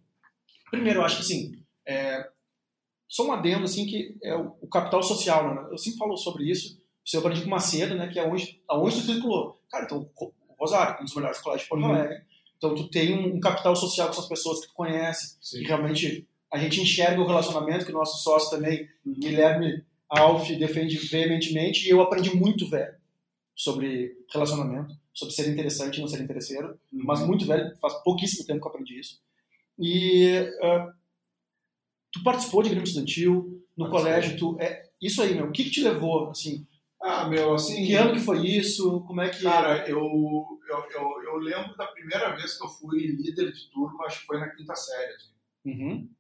Primeiro, 0.71 1.01
eu 1.01 1.05
acho 1.05 1.17
que 1.17 1.23
assim, 1.23 1.53
é, 1.87 2.29
só 3.09 3.27
um 3.27 3.33
adendo, 3.33 3.65
assim, 3.65 3.87
que 3.87 4.17
é 4.23 4.35
o, 4.35 4.57
o 4.61 4.69
capital 4.69 5.03
social, 5.03 5.55
né? 5.55 5.69
Eu 5.71 5.79
sempre 5.79 5.99
falo 5.99 6.17
sobre 6.17 6.51
isso 6.51 6.80
aprendi 7.17 7.43
com 7.43 7.51
Macedo, 7.51 7.95
né, 7.95 8.09
que 8.09 8.19
é 8.19 8.27
onde, 8.27 8.61
aonde 8.69 8.97
tu 8.97 9.03
circulou. 9.03 9.61
Cara, 9.71 9.85
então, 9.85 10.09
o 10.19 10.33
Rosário, 10.59 11.01
um 11.01 11.05
dos 11.05 11.15
melhores 11.15 11.41
colégios 11.41 11.65
de 11.65 11.69
Porto 11.69 11.85
uhum. 11.85 11.95
Alegre. 11.95 12.23
Então, 12.57 12.75
tu 12.75 12.89
tem 12.91 13.15
um, 13.15 13.41
capital 13.41 13.75
social 13.75 14.09
com 14.09 14.13
essas 14.13 14.29
pessoas 14.29 14.61
que 14.61 14.69
tu 14.69 14.75
conhece, 14.75 15.37
Sim. 15.41 15.61
e 15.61 15.65
realmente 15.65 16.29
a 16.53 16.59
gente 16.59 16.81
enxerga 16.81 17.21
o 17.21 17.27
relacionamento, 17.27 17.87
que 17.87 17.93
o 17.93 17.95
nosso 17.95 18.23
sócio 18.23 18.51
também, 18.51 18.87
uhum. 19.05 19.15
Guilherme 19.15 19.83
Alf, 20.09 20.49
defende 20.51 20.97
veementemente, 20.97 21.87
e 21.87 21.91
eu 21.91 22.01
aprendi 22.03 22.35
muito 22.37 22.69
velho 22.69 22.95
sobre 23.55 24.13
relacionamento, 24.33 24.95
sobre 25.15 25.35
ser 25.35 25.49
interessante 25.49 25.99
e 25.99 26.01
não 26.01 26.09
ser 26.09 26.21
interesseiro, 26.21 26.69
uhum. 26.93 27.05
mas 27.05 27.27
muito 27.27 27.47
velho, 27.47 27.75
faz 27.81 27.95
pouquíssimo 28.03 28.47
tempo 28.47 28.61
que 28.61 28.67
eu 28.67 28.71
aprendi 28.71 29.01
isso. 29.01 29.19
E 29.79 30.41
uh, 30.63 30.93
tu 32.13 32.23
participou 32.23 32.63
de 32.63 32.69
Grêmio 32.69 32.87
Estudantil, 32.87 33.65
no 33.77 33.89
colégio, 33.89 34.37
tu, 34.37 34.57
é, 34.61 34.91
isso 35.01 35.23
aí, 35.23 35.35
meu, 35.35 35.47
o 35.47 35.53
que, 35.53 35.65
que 35.65 35.71
te 35.71 35.83
levou, 35.83 36.29
assim, 36.29 36.67
ah, 37.03 37.27
meu, 37.27 37.55
assim. 37.55 37.87
Que 37.87 37.95
ano 37.95 38.13
que 38.13 38.21
foi 38.21 38.47
isso? 38.47 39.01
Como 39.07 39.23
é 39.23 39.31
que. 39.31 39.43
Cara, 39.43 39.89
eu, 39.89 39.99
eu, 39.99 40.85
eu, 40.95 41.23
eu 41.25 41.37
lembro 41.37 41.75
da 41.77 41.87
primeira 41.87 42.37
vez 42.37 42.59
que 42.59 42.65
eu 42.65 42.69
fui 42.69 42.99
líder 42.99 43.53
de 43.53 43.71
turma, 43.71 44.05
acho 44.05 44.21
que 44.21 44.27
foi 44.27 44.39
na 44.39 44.51
quinta 44.51 44.75
série. 44.75 45.15
Assim. 45.15 45.31
Uhum. 45.65 46.11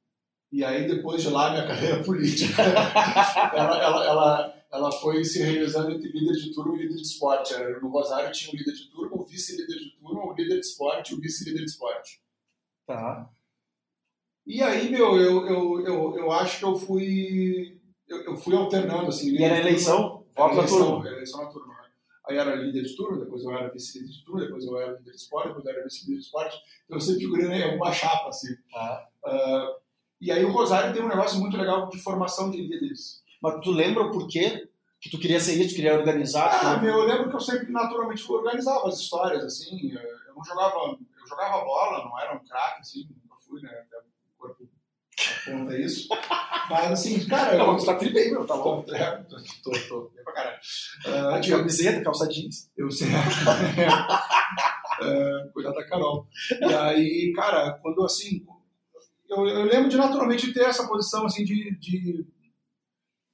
E 0.50 0.64
aí, 0.64 0.86
depois 0.88 1.22
de 1.22 1.28
lá, 1.28 1.50
minha 1.50 1.66
carreira 1.68 2.02
política, 2.02 2.62
ela, 2.62 3.82
ela, 3.82 4.04
ela, 4.06 4.64
ela 4.72 4.92
foi 4.92 5.22
se 5.22 5.42
realizando 5.42 5.90
entre 5.90 6.10
líder 6.10 6.32
de 6.32 6.54
turma 6.54 6.74
e 6.74 6.82
líder 6.82 6.96
de 6.96 7.02
esporte. 7.02 7.54
No 7.82 7.90
Rosário 7.90 8.32
tinha 8.32 8.54
o 8.54 8.56
líder 8.56 8.72
de 8.72 8.90
turma, 8.90 9.16
o 9.16 9.24
vice-líder 9.24 9.78
de 9.78 9.90
turma, 9.96 10.24
o 10.24 10.32
líder 10.32 10.60
de 10.60 10.66
esporte 10.66 11.12
e 11.12 11.14
o 11.14 11.20
vice-líder 11.20 11.60
de 11.60 11.70
esporte. 11.70 12.22
Tá. 12.86 13.30
E 14.46 14.62
aí, 14.62 14.90
meu, 14.90 15.14
eu, 15.16 15.46
eu, 15.46 15.86
eu, 15.86 16.16
eu 16.16 16.32
acho 16.32 16.58
que 16.58 16.64
eu 16.64 16.76
fui. 16.76 17.78
Eu, 18.08 18.24
eu 18.24 18.36
fui 18.38 18.56
alternando, 18.56 19.08
assim. 19.08 19.30
E 19.30 19.44
era 19.44 19.60
eleição? 19.60 20.19
Voto 20.34 20.54
na 20.54 20.66
turma. 20.66 21.08
Eleição 21.08 21.44
na 21.44 21.50
turma. 21.50 21.80
Aí 22.28 22.36
era 22.36 22.54
líder 22.54 22.82
de 22.82 22.94
turma, 22.94 23.18
depois 23.18 23.42
eu 23.42 23.50
era 23.50 23.68
vice-líder 23.70 24.12
de 24.12 24.24
turma, 24.24 24.40
depois 24.42 24.64
eu 24.64 24.78
era 24.78 24.92
líder 24.92 25.10
de 25.10 25.16
esporte, 25.16 25.48
depois 25.48 25.64
eu 25.64 25.72
era 25.72 25.84
vice-líder 25.84 26.18
de 26.18 26.24
esporte. 26.24 26.56
Então 26.84 26.96
eu 26.96 27.00
sempre 27.00 27.20
figurei 27.20 27.46
em 27.46 27.64
alguma 27.64 27.92
chapa, 27.92 28.28
assim. 28.28 28.54
Ah. 28.74 29.08
Uh, 29.24 29.80
e 30.20 30.30
aí 30.30 30.44
o 30.44 30.52
Rosário 30.52 30.92
tem 30.92 31.02
um 31.02 31.08
negócio 31.08 31.40
muito 31.40 31.56
legal 31.56 31.88
de 31.88 31.98
formação 31.98 32.50
de 32.50 32.60
líderes. 32.60 33.22
Mas 33.42 33.58
tu 33.64 33.70
lembra 33.70 34.04
o 34.04 34.10
porquê 34.10 34.68
que 35.00 35.08
tu 35.08 35.18
queria 35.18 35.40
ser 35.40 35.54
isso, 35.54 35.74
queria 35.74 35.98
organizar? 35.98 36.60
Ah, 36.62 36.76
meu, 36.76 36.98
eu 36.98 37.06
lembro 37.06 37.30
que 37.30 37.36
eu 37.36 37.40
sempre 37.40 37.72
naturalmente 37.72 38.30
organizava 38.30 38.86
as 38.86 39.00
histórias, 39.00 39.42
assim. 39.42 39.92
Eu 39.92 40.34
não 40.34 40.44
jogava, 40.44 40.76
eu 40.76 41.26
jogava 41.26 41.64
bola, 41.64 42.04
não 42.04 42.20
era 42.20 42.36
um 42.36 42.44
craque, 42.44 42.82
assim, 42.82 43.08
nunca 43.08 43.36
fui, 43.48 43.62
né? 43.62 43.86
Aponta 45.46 45.78
isso. 45.78 46.08
Mas 46.70 46.92
assim, 46.92 47.26
cara. 47.26 47.56
Não, 47.58 47.76
tu 47.76 47.84
tá 47.84 47.96
tri 47.96 48.12
bem, 48.12 48.30
meu, 48.30 48.46
tá 48.46 48.56
bom. 48.56 48.82
Tô, 48.82 48.94
é, 48.94 49.16
tô, 49.24 49.36
tô, 49.88 50.10
bem 50.14 50.24
pra 50.24 50.32
caralho. 50.32 50.58
Uh, 51.06 51.40
de 51.40 51.50
camiseta, 51.50 52.02
calça 52.02 52.28
jeans. 52.28 52.70
Eu 52.76 52.90
sei. 52.90 53.08
uh, 53.08 53.12
cuidado 55.52 55.74
da 55.74 55.84
Carol. 55.84 56.26
E 56.60 56.74
aí, 56.74 57.32
cara, 57.34 57.72
quando 57.82 58.04
assim. 58.04 58.44
Eu, 59.28 59.46
eu 59.46 59.64
lembro 59.64 59.88
de 59.88 59.96
naturalmente 59.96 60.52
ter 60.52 60.64
essa 60.64 60.88
posição 60.88 61.24
assim 61.24 61.44
de, 61.44 61.76
de, 61.78 62.26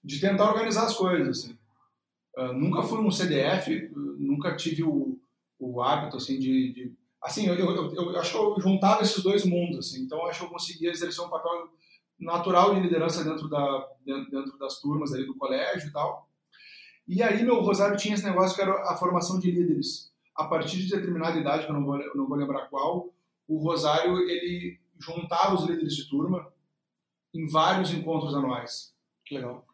de 0.04 0.20
tentar 0.20 0.50
organizar 0.50 0.84
as 0.84 0.94
coisas. 0.94 1.38
Assim. 1.38 1.58
Uh, 2.36 2.52
nunca 2.52 2.82
fui 2.82 2.98
um 2.98 3.10
CDF, 3.10 3.90
nunca 3.94 4.54
tive 4.56 4.82
o, 4.82 5.18
o 5.58 5.82
hábito 5.82 6.18
assim 6.18 6.38
de, 6.38 6.72
de 6.72 6.94
assim, 7.22 7.46
eu, 7.46 7.54
eu, 7.54 7.94
eu, 7.94 8.20
acho 8.20 8.32
que 8.32 8.38
eu 8.38 8.60
juntava 8.60 9.02
esses 9.02 9.22
dois 9.22 9.44
mundos, 9.44 9.78
assim, 9.78 10.02
então 10.02 10.26
acho 10.26 10.40
que 10.40 10.46
eu 10.46 10.50
conseguia 10.50 10.90
exercer 10.90 11.24
um 11.24 11.30
papel 11.30 11.68
natural 12.18 12.74
de 12.74 12.80
liderança 12.80 13.22
dentro, 13.22 13.48
da, 13.48 13.88
dentro 14.04 14.58
das 14.58 14.80
turmas 14.80 15.12
ali 15.12 15.26
do 15.26 15.36
colégio 15.36 15.88
e 15.88 15.92
tal. 15.92 16.28
E 17.06 17.22
aí 17.22 17.42
meu 17.44 17.60
Rosário 17.60 17.96
tinha 17.96 18.14
esse 18.14 18.24
negócio 18.24 18.56
que 18.56 18.62
era 18.62 18.72
a 18.90 18.96
formação 18.96 19.38
de 19.38 19.50
líderes. 19.50 20.12
A 20.34 20.44
partir 20.44 20.78
de 20.78 20.90
determinada 20.90 21.38
idade, 21.38 21.64
que 21.64 21.70
eu 21.70 21.74
não 21.74 21.84
vou, 21.84 21.98
eu 21.98 22.14
não 22.14 22.26
vou 22.26 22.36
lembrar 22.36 22.68
qual, 22.68 23.12
o 23.48 23.58
Rosário 23.58 24.18
ele 24.28 24.78
juntava 24.98 25.54
os 25.54 25.64
líderes 25.64 25.94
de 25.94 26.08
turma 26.08 26.52
em 27.32 27.48
vários 27.48 27.92
encontros 27.92 28.34
anuais. 28.34 28.94
Que 29.24 29.36
legal. 29.36 29.64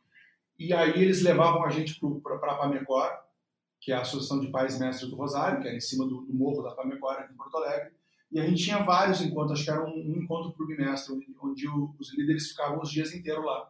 E 0.59 0.73
aí 0.73 1.03
eles 1.03 1.23
levavam 1.23 1.65
a 1.65 1.71
gente 1.71 1.99
para 2.23 2.37
a 2.37 2.55
Pamecor, 2.57 3.11
que 3.83 3.91
é 3.91 3.97
a 3.97 4.01
Associação 4.03 4.39
de 4.39 4.47
Pais 4.47 4.79
Mestres 4.79 5.11
do 5.11 5.17
Rosário, 5.17 5.61
que 5.61 5.67
era 5.67 5.77
em 5.77 5.81
cima 5.81 6.07
do, 6.07 6.23
do 6.23 6.33
morro 6.33 6.62
da 6.62 6.71
Pamecor, 6.71 7.15
aqui 7.15 7.33
em 7.33 7.37
Porto 7.37 7.57
Alegre. 7.57 7.93
E 8.31 8.39
a 8.39 8.47
gente 8.47 8.62
tinha 8.62 8.79
vários 8.79 9.21
encontros, 9.21 9.53
acho 9.53 9.65
que 9.65 9.71
era 9.71 9.85
um, 9.85 9.91
um 9.91 10.23
encontro 10.23 10.53
por 10.53 10.69
bimestre, 10.69 11.12
onde, 11.12 11.27
onde 11.43 11.69
o, 11.69 11.95
os 11.99 12.17
líderes 12.17 12.51
ficavam 12.51 12.81
os 12.81 12.91
dias 12.91 13.12
inteiros 13.12 13.45
lá. 13.45 13.69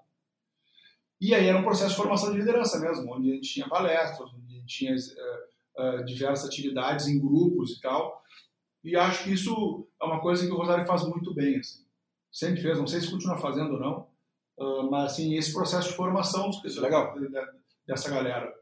E 1.18 1.34
aí 1.34 1.46
era 1.46 1.58
um 1.58 1.62
processo 1.62 1.90
de 1.90 1.96
formação 1.96 2.30
de 2.30 2.38
liderança 2.38 2.78
mesmo, 2.78 3.10
onde 3.10 3.30
a 3.30 3.34
gente 3.34 3.48
tinha 3.48 3.66
palestras, 3.66 4.30
onde 4.34 4.54
a 4.54 4.58
gente 4.58 4.66
tinha 4.66 4.94
uh, 4.94 6.00
uh, 6.00 6.04
diversas 6.04 6.46
atividades 6.46 7.08
em 7.08 7.18
grupos 7.18 7.70
e 7.72 7.80
tal. 7.80 8.22
E 8.84 8.94
acho 8.94 9.24
que 9.24 9.32
isso 9.32 9.88
é 10.00 10.04
uma 10.04 10.20
coisa 10.20 10.46
que 10.46 10.52
o 10.52 10.56
Rosário 10.56 10.86
faz 10.86 11.04
muito 11.04 11.32
bem. 11.32 11.58
Assim. 11.58 11.86
Sempre 12.30 12.60
fez, 12.60 12.76
não 12.76 12.86
sei 12.86 13.00
se 13.00 13.10
continua 13.10 13.38
fazendo 13.38 13.74
ou 13.74 13.80
não, 13.80 14.08
uh, 14.58 14.90
mas 14.90 15.12
assim, 15.12 15.34
esse 15.36 15.54
processo 15.54 15.88
de 15.88 15.96
formação 15.96 16.50
isso 16.64 16.78
é 16.78 16.82
legal. 16.82 17.14
dessa 17.86 18.10
galera. 18.10 18.52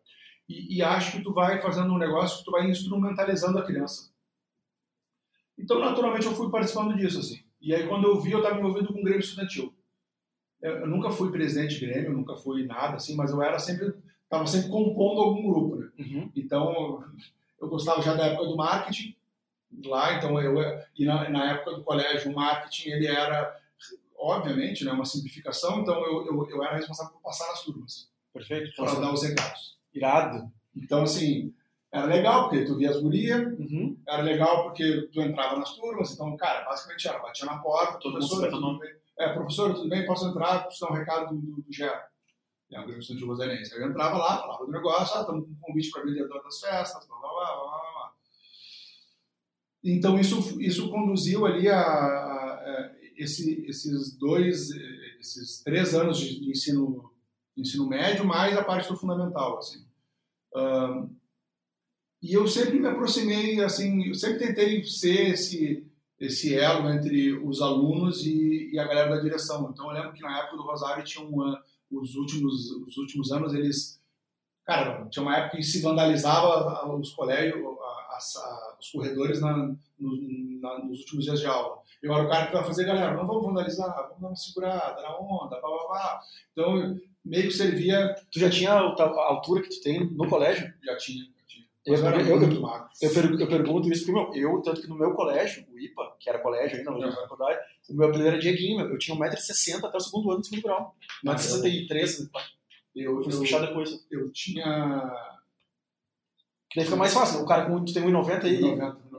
E, 0.51 0.79
e, 0.79 0.83
acho 0.83 1.13
que 1.13 1.23
tu 1.23 1.33
vai 1.33 1.63
fazendo 1.63 1.95
um 1.95 1.99
negócio 1.99 2.39
que 2.39 2.45
tu 2.45 2.51
vai 2.51 2.69
instrumentalizando 2.69 3.57
a 3.57 3.65
criança. 3.65 4.11
Então, 5.57 5.79
naturalmente, 5.79 6.27
eu 6.27 6.35
fui 6.35 6.51
participando 6.51 6.97
disso, 6.97 7.21
assim. 7.21 7.41
E 7.61 7.73
aí, 7.73 7.87
quando 7.87 8.09
eu 8.09 8.21
vi, 8.21 8.33
eu 8.33 8.41
estava 8.41 8.59
envolvido 8.59 8.93
com 8.93 8.99
o 8.99 9.05
Grêmio 9.05 9.21
Estudantil. 9.21 9.73
Eu, 10.61 10.79
eu, 10.79 10.87
nunca 10.89 11.11
fui 11.11 11.31
presidente 11.31 11.79
de 11.79 11.87
Grêmio, 11.87 12.13
nunca 12.13 12.35
fui 12.35 12.67
nada, 12.67 12.97
assim, 12.97 13.15
mas 13.15 13.31
eu 13.31 13.41
era 13.41 13.61
sempre 13.61 13.95
estava 14.25 14.45
sempre 14.47 14.71
compondo 14.71 15.21
algum 15.21 15.49
grupo, 15.49 15.77
né? 15.77 15.91
Uhum. 15.99 16.33
Então, 16.35 17.05
eu 17.61 17.69
gostava 17.69 18.03
já 18.03 18.15
da 18.15 18.27
época 18.27 18.49
do 18.49 18.57
marketing 18.57 19.15
lá, 19.85 20.15
então 20.15 20.41
eu 20.41 20.57
e 20.97 21.05
na, 21.05 21.29
na 21.31 21.53
época 21.53 21.77
do 21.77 21.85
colégio 21.85 22.31
o 22.31 22.35
marketing 22.35 22.91
ele 22.91 23.07
era 23.07 23.57
obviamente, 24.17 24.85
né, 24.85 24.93
uma 24.93 25.05
simplificação, 25.05 25.81
então 25.81 25.95
eu, 26.05 26.27
eu, 26.27 26.51
eu 26.51 26.65
era 26.65 26.77
responsável 26.77 27.13
por 27.13 27.23
passar 27.23 27.49
nas 27.49 27.63
turmas. 27.63 28.11
Perfeito. 28.33 28.75
Para 28.77 29.01
dar 29.01 29.13
os 29.13 29.23
recados. 29.23 29.80
Irado. 29.93 30.51
Então, 30.75 31.03
assim, 31.03 31.55
era 31.93 32.07
legal 32.07 32.49
porque 32.49 32.65
tu 32.65 32.77
via 32.77 32.91
as 32.91 33.01
gurias, 33.01 33.41
uhum. 33.59 34.01
era 34.07 34.23
legal 34.23 34.65
porque 34.65 35.09
tu 35.13 35.21
entrava 35.21 35.59
nas 35.59 35.75
turmas, 35.75 36.13
então, 36.13 36.37
cara, 36.37 36.65
basicamente 36.65 37.09
era, 37.09 37.19
batia 37.19 37.47
na 37.47 37.59
porta, 37.59 37.99
Todo 37.99 38.13
professor, 38.13 38.43
mundo 38.43 38.51
tudo 38.51 38.79
bem? 38.79 38.95
É, 39.19 39.33
professor, 39.33 39.75
tudo 39.75 39.89
bem? 39.89 40.07
Posso 40.07 40.29
entrar? 40.29 40.65
Preciso 40.65 40.87
dar 40.87 40.93
um 40.93 40.97
recado 40.97 41.35
do, 41.35 41.41
do, 41.41 41.63
do 41.63 41.73
Gero. 41.73 42.01
É 42.73 42.81
um 42.81 42.87
grande 42.87 43.17
de 43.17 43.25
Rosarense. 43.25 43.75
Aí 43.75 43.81
eu 43.81 43.89
entrava 43.89 44.17
lá, 44.17 44.39
falava 44.39 44.65
do 44.65 44.71
negócio, 44.71 45.17
ah, 45.17 45.21
estamos 45.23 45.45
com 45.45 45.51
um 45.51 45.59
convite 45.61 45.91
para 45.91 46.05
vendedor 46.05 46.43
das 46.43 46.61
festas, 46.61 47.07
blá, 47.07 47.19
blá, 47.19 47.31
blá, 47.31 47.57
blá, 47.57 47.93
blá. 47.93 48.13
Então, 49.83 50.19
isso, 50.19 50.61
isso 50.61 50.91
conduziu 50.91 51.47
ali 51.47 51.69
a, 51.69 51.81
a, 51.81 52.55
a 52.55 52.93
esse, 53.17 53.67
esses 53.67 54.17
dois, 54.17 54.71
esses 55.19 55.63
três 55.63 55.95
anos 55.95 56.19
de, 56.19 56.41
de 56.41 56.51
ensino, 56.51 57.10
ensino 57.61 57.89
médio, 57.89 58.25
mais 58.25 58.57
a 58.57 58.65
parte 58.65 58.89
do 58.89 58.97
fundamental, 58.97 59.59
assim. 59.59 59.85
Um, 60.55 61.11
e 62.23 62.35
eu 62.35 62.47
sempre 62.47 62.79
me 62.79 62.87
aproximei, 62.87 63.63
assim, 63.63 64.09
eu 64.09 64.15
sempre 64.15 64.39
tentei 64.39 64.85
ser 64.85 65.31
esse, 65.31 65.87
esse 66.19 66.55
elo 66.55 66.89
entre 66.91 67.33
os 67.33 67.63
alunos 67.63 68.27
e, 68.27 68.71
e 68.73 68.79
a 68.79 68.87
galera 68.87 69.17
da 69.17 69.23
direção. 69.23 69.71
Então 69.73 69.87
eu 69.87 69.95
lembro 69.95 70.13
que 70.13 70.23
na 70.23 70.39
época 70.41 70.57
do 70.57 70.63
Rosário 70.63 71.03
tinha 71.03 71.25
um, 71.25 71.57
os 71.91 72.15
últimos, 72.15 72.71
os 72.71 72.97
últimos 72.99 73.33
anos 73.33 73.55
eles, 73.55 74.01
cara, 74.65 75.07
tinha 75.07 75.23
uma 75.23 75.37
época 75.37 75.57
que 75.57 75.63
se 75.63 75.81
vandalizava 75.81 76.95
os 76.95 77.11
colégios, 77.15 77.65
a, 77.65 78.77
os 78.79 78.91
corredores 78.91 79.41
na, 79.41 79.75
no, 79.99 80.61
na, 80.61 80.85
nos 80.85 81.01
últimos 81.01 81.25
dias 81.25 81.41
de 81.41 81.47
aula. 81.47 81.81
Eu 82.03 82.13
era 82.13 82.25
o 82.25 82.29
cara 82.29 82.47
que 82.47 82.57
ia 82.57 82.63
fazer, 82.63 82.85
galera, 82.85 83.17
não 83.17 83.27
vamos 83.27 83.45
vandalizar, 83.45 83.95
vamos 84.09 84.21
dar 84.21 84.29
uma 84.29 84.37
segurada, 84.37 85.03
na 85.03 85.19
onda, 85.19 85.59
blá, 85.59 85.71
blá, 85.71 85.89
blá. 85.89 86.21
Então 86.53 87.01
meio 87.25 87.49
que 87.49 87.55
servia. 87.55 88.15
Tu 88.31 88.41
já 88.41 88.51
tinha 88.51 88.73
a 88.73 89.29
altura 89.29 89.63
que 89.63 89.69
tu 89.69 89.81
tem 89.83 90.11
no 90.11 90.29
colégio? 90.29 90.73
Já 90.83 90.97
tinha. 90.97 91.25
Eu, 91.87 91.95
eu, 91.95 92.05
eu, 92.05 92.43
eu, 92.43 93.39
eu, 93.41 93.49
pergunto 93.49 93.91
isso 93.91 94.05
porque 94.05 94.39
meu, 94.39 94.53
eu, 94.53 94.61
tanto 94.61 94.83
que 94.83 94.87
no 94.87 94.99
meu 94.99 95.13
colégio, 95.13 95.65
o 95.73 95.79
IPA, 95.79 96.15
que 96.21 96.29
era 96.29 96.39
colégio 96.39 96.77
ainda, 96.77 96.91
na 96.91 97.11
faculdade, 97.11 97.59
o 97.89 97.95
meu 97.95 98.09
apelido 98.09 98.29
era 98.29 98.39
Dieguinho, 98.39 98.81
eu 98.83 98.99
tinha 98.99 99.17
1,60m 99.17 99.83
até 99.85 99.97
o 99.97 100.01
segundo 100.01 100.31
ano 100.31 100.41
do 100.41 100.47
segundo 100.47 100.63
grau. 100.63 100.95
1,63m. 101.25 102.29
Eu, 102.95 103.17
eu 103.17 103.25
fui 103.25 103.33
puxar 103.33 103.61
depois. 103.61 104.07
Eu 104.11 104.31
tinha. 104.31 105.11
Que 106.69 106.77
daí 106.77 106.85
fica 106.85 106.97
mais 106.97 107.15
fácil, 107.15 107.43
o 107.43 107.47
cara 107.47 107.65
com 107.67 107.83
tem 107.85 108.05
1,90 108.05 108.45
e. 108.45 108.61
90, 108.61 109.11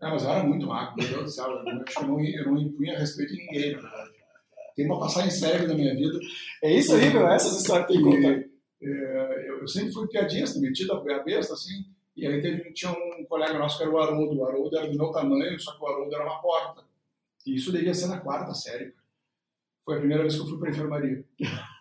é, 0.00 0.08
mas 0.08 0.22
eu 0.22 0.30
era 0.30 0.42
muito 0.42 0.66
magro, 0.66 0.96
meu 0.96 1.08
Deus 1.08 1.24
do 1.24 1.30
céu. 1.30 1.50
Eu 1.50 1.64
não, 1.64 2.24
eu 2.24 2.46
não 2.46 2.58
impunha 2.58 2.98
respeito 2.98 3.34
em 3.34 3.46
ninguém, 3.46 3.72
na 3.72 3.82
verdade. 3.82 4.19
Tem 4.74 4.86
uma 4.86 4.98
passagem 4.98 5.30
séria 5.30 5.66
da 5.66 5.74
minha 5.74 5.94
vida. 5.94 6.18
É 6.62 6.74
isso 6.74 6.94
aí, 6.94 7.10
meu, 7.12 7.26
essas 7.28 7.60
histórias 7.60 7.88
tem 7.88 7.98
que 7.98 8.02
contar. 8.04 8.50
É, 8.82 9.48
eu, 9.48 9.60
eu, 9.60 9.68
sempre 9.68 9.92
fui 9.92 10.08
piadista, 10.08 10.58
metido 10.58 10.92
a 10.92 11.18
besta, 11.22 11.54
assim. 11.54 11.84
E 12.16 12.26
aí 12.26 12.40
teve, 12.40 12.72
tinha 12.72 12.90
um 12.90 13.24
colega 13.24 13.58
nosso 13.58 13.76
que 13.76 13.82
era 13.82 13.92
o 13.92 13.98
Haroldo. 13.98 14.40
O 14.40 14.44
Haroldo 14.44 14.76
era 14.76 14.88
do 14.88 14.96
meu 14.96 15.10
tamanho, 15.10 15.58
só 15.60 15.76
que 15.76 15.82
o 15.82 15.86
Haroldo 15.86 16.14
era 16.14 16.24
uma 16.24 16.40
porta. 16.40 16.82
E 17.46 17.56
isso 17.56 17.72
devia 17.72 17.94
ser 17.94 18.06
na 18.06 18.20
quarta 18.20 18.54
série. 18.54 18.94
Foi 19.84 19.96
a 19.96 19.98
primeira 19.98 20.22
vez 20.22 20.34
que 20.34 20.40
eu 20.40 20.46
fui 20.46 20.58
para 20.58 20.68
a 20.68 20.72
enfermaria. 20.72 21.24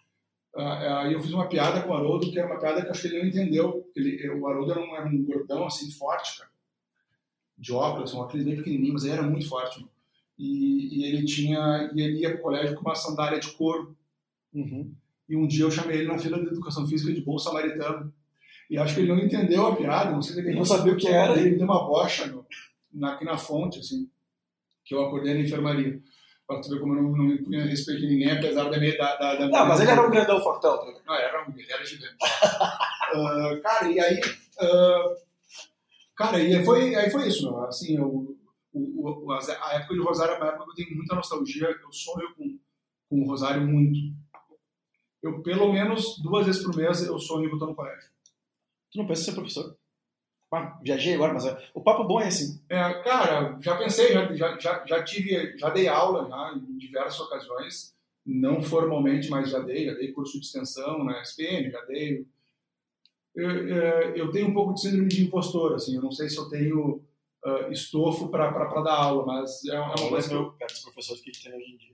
Ah, 0.56 1.04
aí 1.04 1.14
eu 1.14 1.22
fiz 1.22 1.32
uma 1.32 1.48
piada 1.48 1.84
com 1.84 1.92
o 1.92 1.94
Haroldo, 1.94 2.32
que 2.32 2.38
era 2.38 2.48
uma 2.48 2.60
piada 2.60 2.82
que 2.82 2.90
acho 2.90 3.04
que 3.04 3.08
ele 3.10 3.20
não 3.20 3.28
entendeu. 3.28 3.88
Ele, 3.96 4.30
o 4.32 4.48
Haroldo 4.48 4.72
era 4.72 4.82
um, 4.82 4.96
era 4.96 5.06
um 5.06 5.24
gordão, 5.24 5.68
assim, 5.68 5.92
forte, 5.92 6.40
cara. 6.40 6.50
De 7.56 7.72
óculos, 7.72 8.14
um 8.16 8.20
óculos 8.20 8.44
bem 8.44 8.56
pequenininho, 8.56 8.94
mas 8.94 9.04
ele 9.04 9.14
era 9.14 9.22
muito 9.22 9.48
forte. 9.48 9.86
E, 10.40 11.02
e, 11.02 11.06
ele 11.06 11.26
tinha 11.26 11.92
e 11.94 12.02
ele 12.02 12.20
ia 12.20 12.30
para 12.30 12.40
o 12.40 12.42
colégio 12.42 12.76
com 12.76 12.82
uma 12.82 12.96
sandália 12.96 13.40
de 13.40 13.52
couro. 13.52 13.94
Uhum. 14.54 14.94
E 15.28 15.36
um 15.36 15.46
dia 15.46 15.66
eu 15.66 15.72
chamei 15.72 15.98
ele 15.98 16.08
na 16.08 16.18
fila 16.18 16.40
de 16.40 16.48
educação 16.48 16.88
física 16.88 17.14
de 17.14 17.22
bom 17.22 17.38
samaritano. 17.38 18.12
E 18.70 18.78
acho 18.78 18.96
que 18.96 19.02
ele 19.02 19.10
não 19.10 19.20
entendeu 19.20 19.68
a 19.68 19.76
piada, 19.76 20.12
não 20.12 20.22
sei 20.22 20.36
se 20.36 20.40
ele 20.40 20.56
não 20.56 20.64
sabia 20.64 20.94
o 20.94 20.98
que 20.98 21.10
era. 21.10 21.38
Ele 21.38 21.58
deu 21.58 21.66
uma 21.66 21.86
bocha 21.86 22.26
no, 22.28 22.46
na, 22.94 23.14
aqui 23.14 23.26
na 23.26 23.38
fonte, 23.38 23.80
assim, 23.80 24.10
que 24.86 24.96
eu 24.96 25.06
acordei 25.06 25.34
na 25.34 25.42
enfermaria. 25.42 26.00
Pra 26.48 26.62
tu 26.62 26.70
ver 26.70 26.80
como 26.80 26.96
eu 26.96 27.04
não, 27.04 27.12
não 27.12 27.38
punha 27.44 27.66
respeito 27.66 28.06
em 28.06 28.10
ninguém, 28.10 28.32
apesar 28.32 28.70
da 28.70 28.80
minha 28.80 28.98
da, 28.98 29.16
da, 29.18 29.36
da 29.36 29.48
Não, 29.50 29.68
mas 29.68 29.82
ele 29.82 29.92
era 29.92 30.08
um 30.08 30.10
grandão 30.10 30.42
fortão. 30.42 30.78
Tá 30.78 31.02
não, 31.06 31.16
era, 31.16 31.46
ele 31.56 31.72
era 31.72 31.86
gigante. 31.86 32.16
uh, 32.16 33.62
cara, 33.62 33.92
e 33.92 34.00
aí. 34.00 34.20
Uh, 34.62 35.16
cara, 36.16 36.40
e 36.40 36.56
aí 36.56 36.66
foi, 36.66 36.96
aí 36.96 37.10
foi 37.12 37.28
isso, 37.28 37.44
meu. 37.44 37.64
Assim, 37.66 37.98
eu, 37.98 38.36
o, 38.80 39.26
o, 39.26 39.32
a 39.32 39.74
época 39.74 39.94
de 39.94 40.02
Rosário 40.02 40.34
é 40.34 40.38
uma 40.38 40.48
época 40.48 40.66
que 40.66 40.70
eu 40.72 40.76
tenho 40.86 40.98
muita 40.98 41.16
nostalgia. 41.16 41.68
Eu 41.70 41.92
sonho 41.92 42.34
com, 42.36 42.58
com 43.10 43.22
o 43.22 43.28
Rosário 43.28 43.66
muito. 43.66 44.00
Eu, 45.22 45.42
pelo 45.42 45.72
menos 45.72 46.18
duas 46.22 46.46
vezes 46.46 46.64
por 46.64 46.76
mês, 46.76 47.06
eu 47.06 47.20
sonho 47.20 47.50
botando 47.50 47.70
no 47.70 47.76
colégio. 47.76 48.10
Tu 48.92 48.98
não 48.98 49.06
pensa 49.06 49.22
em 49.22 49.26
ser 49.26 49.34
professor? 49.34 49.78
Ah, 50.52 50.80
viajei 50.82 51.14
agora, 51.14 51.34
mas 51.34 51.46
é, 51.46 51.70
o 51.76 51.82
papo 51.82 52.04
bom 52.06 52.20
é 52.20 52.28
assim. 52.28 52.60
É, 52.68 52.94
cara, 53.04 53.60
já 53.62 53.78
pensei, 53.78 54.14
já, 54.14 54.34
já, 54.34 54.58
já, 54.58 54.86
já, 54.86 55.04
tive, 55.04 55.56
já 55.58 55.70
dei 55.70 55.88
aula 55.88 56.28
já, 56.28 56.54
em 56.58 56.76
diversas 56.78 57.20
ocasiões, 57.20 57.94
não 58.26 58.62
formalmente, 58.62 59.30
mas 59.30 59.52
já 59.52 59.60
dei, 59.60 59.86
já 59.86 59.94
dei 59.94 60.12
curso 60.12 60.40
de 60.40 60.46
extensão 60.46 61.04
na 61.04 61.22
SPM, 61.22 61.70
já 61.70 61.82
dei. 61.86 62.26
Eu, 63.36 63.50
eu 64.16 64.32
tenho 64.32 64.48
um 64.48 64.54
pouco 64.54 64.74
de 64.74 64.82
síndrome 64.82 65.08
de 65.08 65.24
impostor, 65.24 65.76
assim, 65.76 65.96
eu 65.96 66.02
não 66.02 66.12
sei 66.12 66.28
se 66.28 66.38
eu 66.38 66.50
tenho 66.50 67.04
uh, 67.46 67.72
estofo 67.72 68.30
para 68.30 68.82
dar 68.82 68.96
aula, 68.96 69.26
mas 69.26 69.64
é, 69.66 69.76
é 69.76 69.80
uma 69.80 70.10
coisa 70.10 70.30
que 70.30 70.36
eu... 70.36 70.52
Perto 70.54 70.74
dos 70.74 70.84
professores 70.84 71.22
que 71.22 71.30
a 71.30 71.34
gente 71.34 71.44
tem 71.44 71.56
hoje 71.56 71.74
em 71.74 71.78
dia. 71.78 71.90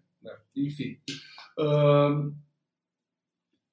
É, 0.22 0.28
é, 0.28 0.36
enfim. 0.56 0.98
Uh, 1.58 2.34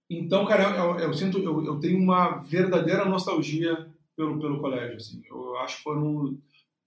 então, 0.09 0.45
cara, 0.45 0.77
eu, 0.77 0.99
eu 0.99 1.13
sinto, 1.13 1.39
eu, 1.39 1.65
eu, 1.65 1.79
tenho 1.79 1.97
uma 1.97 2.37
verdadeira 2.43 3.03
nostalgia 3.03 3.89
pelo, 4.15 4.39
pelo 4.39 4.61
colégio. 4.61 4.95
Assim. 4.95 5.21
Eu 5.29 5.57
acho 5.57 5.77
que 5.77 5.83
foram 5.83 6.37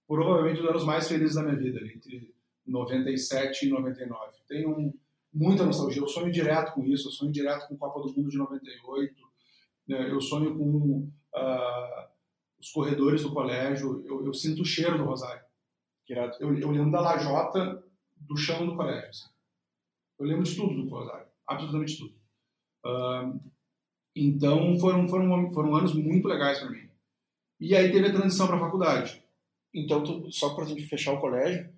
provavelmente 0.07 0.61
os 0.61 0.67
anos 0.67 0.83
mais 0.83 1.07
felizes 1.07 1.35
da 1.35 1.43
minha 1.43 1.55
vida, 1.55 1.79
entre 1.85 2.33
97 2.65 3.67
e 3.67 3.69
99. 3.69 4.31
Tenho 4.47 4.93
muita 5.33 5.65
nostalgia. 5.65 6.01
Eu 6.01 6.07
sonho 6.07 6.31
direto 6.31 6.73
com 6.73 6.83
isso. 6.85 7.07
Eu 7.07 7.11
sonho 7.11 7.31
direto 7.31 7.67
com 7.67 7.77
Copa 7.77 8.01
do 8.01 8.13
Mundo 8.13 8.29
de 8.29 8.37
98. 8.37 9.15
Né? 9.87 10.11
Eu 10.11 10.19
sonho 10.19 10.57
com 10.57 11.09
uh, 11.35 12.10
os 12.61 12.71
corredores 12.71 13.23
do 13.23 13.33
colégio. 13.33 14.03
Eu, 14.05 14.25
eu, 14.25 14.33
sinto 14.33 14.61
o 14.61 14.65
cheiro 14.65 14.97
do 14.97 15.03
Rosário. 15.03 15.43
Eu, 16.39 16.57
eu 16.57 16.71
lembro 16.71 16.91
da 16.91 17.01
lajota 17.01 17.83
do 18.17 18.37
chão 18.37 18.65
do 18.65 18.75
colégio. 18.75 19.09
Assim. 19.09 19.29
Eu 20.19 20.25
lembro 20.25 20.43
de 20.43 20.55
tudo 20.55 20.83
do 20.83 20.89
Rosário. 20.89 21.27
Absolutamente 21.47 21.97
tudo. 21.97 22.13
Uh, 22.85 23.39
então 24.15 24.77
foram, 24.79 25.07
foram, 25.07 25.51
foram 25.51 25.75
anos 25.75 25.93
muito 25.93 26.27
legais 26.27 26.59
para 26.59 26.69
mim. 26.69 26.89
E 27.59 27.75
aí 27.75 27.91
teve 27.91 28.07
a 28.07 28.13
transição 28.13 28.47
para 28.47 28.57
a 28.57 28.59
faculdade. 28.59 29.21
Então, 29.73 30.03
tu, 30.03 30.31
só 30.31 30.53
para 30.53 30.65
a 30.65 30.67
gente 30.67 30.87
fechar 30.87 31.13
o 31.13 31.21
colégio, 31.21 31.69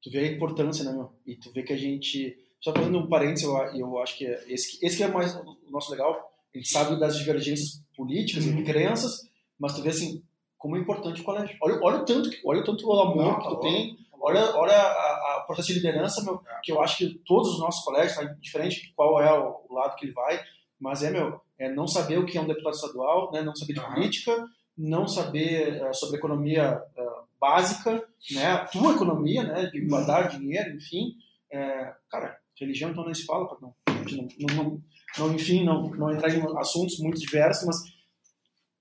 tu 0.00 0.10
vê 0.10 0.20
a 0.20 0.32
importância, 0.32 0.84
né, 0.84 0.92
meu? 0.92 1.12
E 1.26 1.36
tu 1.36 1.50
vê 1.52 1.62
que 1.62 1.72
a 1.72 1.76
gente. 1.76 2.38
Só 2.60 2.72
fazendo 2.72 2.98
um 2.98 3.08
parênteses, 3.08 3.44
eu, 3.44 3.56
eu 3.74 3.98
acho 3.98 4.16
que 4.16 4.24
é 4.24 4.44
esse, 4.46 4.78
esse 4.84 4.96
que 4.96 5.02
é 5.02 5.08
mais 5.08 5.34
o 5.34 5.70
nosso 5.70 5.90
legal. 5.90 6.30
A 6.54 6.58
gente 6.58 6.68
sabe 6.68 7.00
das 7.00 7.16
divergências 7.16 7.82
políticas 7.96 8.44
uhum. 8.46 8.60
e 8.60 8.64
crenças, 8.64 9.28
mas 9.62 9.74
tu 9.74 9.82
vê 9.82 9.90
assim, 9.90 10.20
como 10.58 10.76
é 10.76 10.80
importante 10.80 11.20
o 11.20 11.24
colégio. 11.24 11.56
Olha, 11.62 11.78
olha 11.80 11.96
o 11.98 12.04
tanto, 12.04 12.28
olha 12.44 12.60
o 12.60 12.64
tanto 12.64 12.92
amor 12.92 13.38
que 13.38 13.48
tu 13.48 13.54
tá 13.54 13.60
tem, 13.60 13.96
olha, 14.20 14.40
olha 14.56 14.76
a, 14.76 15.36
a, 15.36 15.44
processo 15.46 15.68
de 15.68 15.74
liderança, 15.74 16.20
meu, 16.24 16.42
é. 16.44 16.60
que 16.64 16.72
eu 16.72 16.82
acho 16.82 16.98
que 16.98 17.20
todos 17.24 17.52
os 17.52 17.60
nossos 17.60 17.84
colégios, 17.84 18.16
tá 18.16 18.24
diferente 18.40 18.82
de 18.82 18.92
qual 18.92 19.22
é 19.22 19.32
o, 19.32 19.60
o, 19.68 19.74
lado 19.74 19.94
que 19.94 20.06
ele 20.06 20.12
vai, 20.12 20.40
mas 20.80 21.04
é, 21.04 21.12
meu, 21.12 21.40
é 21.60 21.72
não 21.72 21.86
saber 21.86 22.18
o 22.18 22.26
que 22.26 22.36
é 22.36 22.40
um 22.40 22.46
deputado 22.46 22.74
estadual, 22.74 23.30
né, 23.32 23.40
não 23.40 23.54
saber 23.54 23.74
de 23.74 23.78
uhum. 23.78 23.92
política, 23.94 24.48
não 24.76 25.06
saber 25.06 25.80
uh, 25.80 25.94
sobre 25.94 26.16
economia 26.16 26.82
uh, 26.98 27.24
básica, 27.40 28.04
né, 28.32 28.46
a 28.46 28.64
tua 28.64 28.94
economia, 28.94 29.44
né, 29.44 29.66
de 29.66 29.80
guardar 29.86 30.28
dinheiro, 30.28 30.74
enfim, 30.74 31.14
é, 31.52 31.92
cara, 32.10 32.36
religião 32.58 32.90
então 32.90 33.04
nem 33.04 33.14
se 33.14 33.26
fala, 33.26 33.56
não, 33.60 33.72
não, 33.86 34.54
não, 34.56 34.82
não, 35.18 35.34
enfim, 35.34 35.64
não, 35.64 35.88
não 35.90 36.10
entrar 36.10 36.30
em 36.30 36.58
assuntos 36.58 36.98
muito 36.98 37.20
diversos, 37.20 37.64
mas 37.64 37.91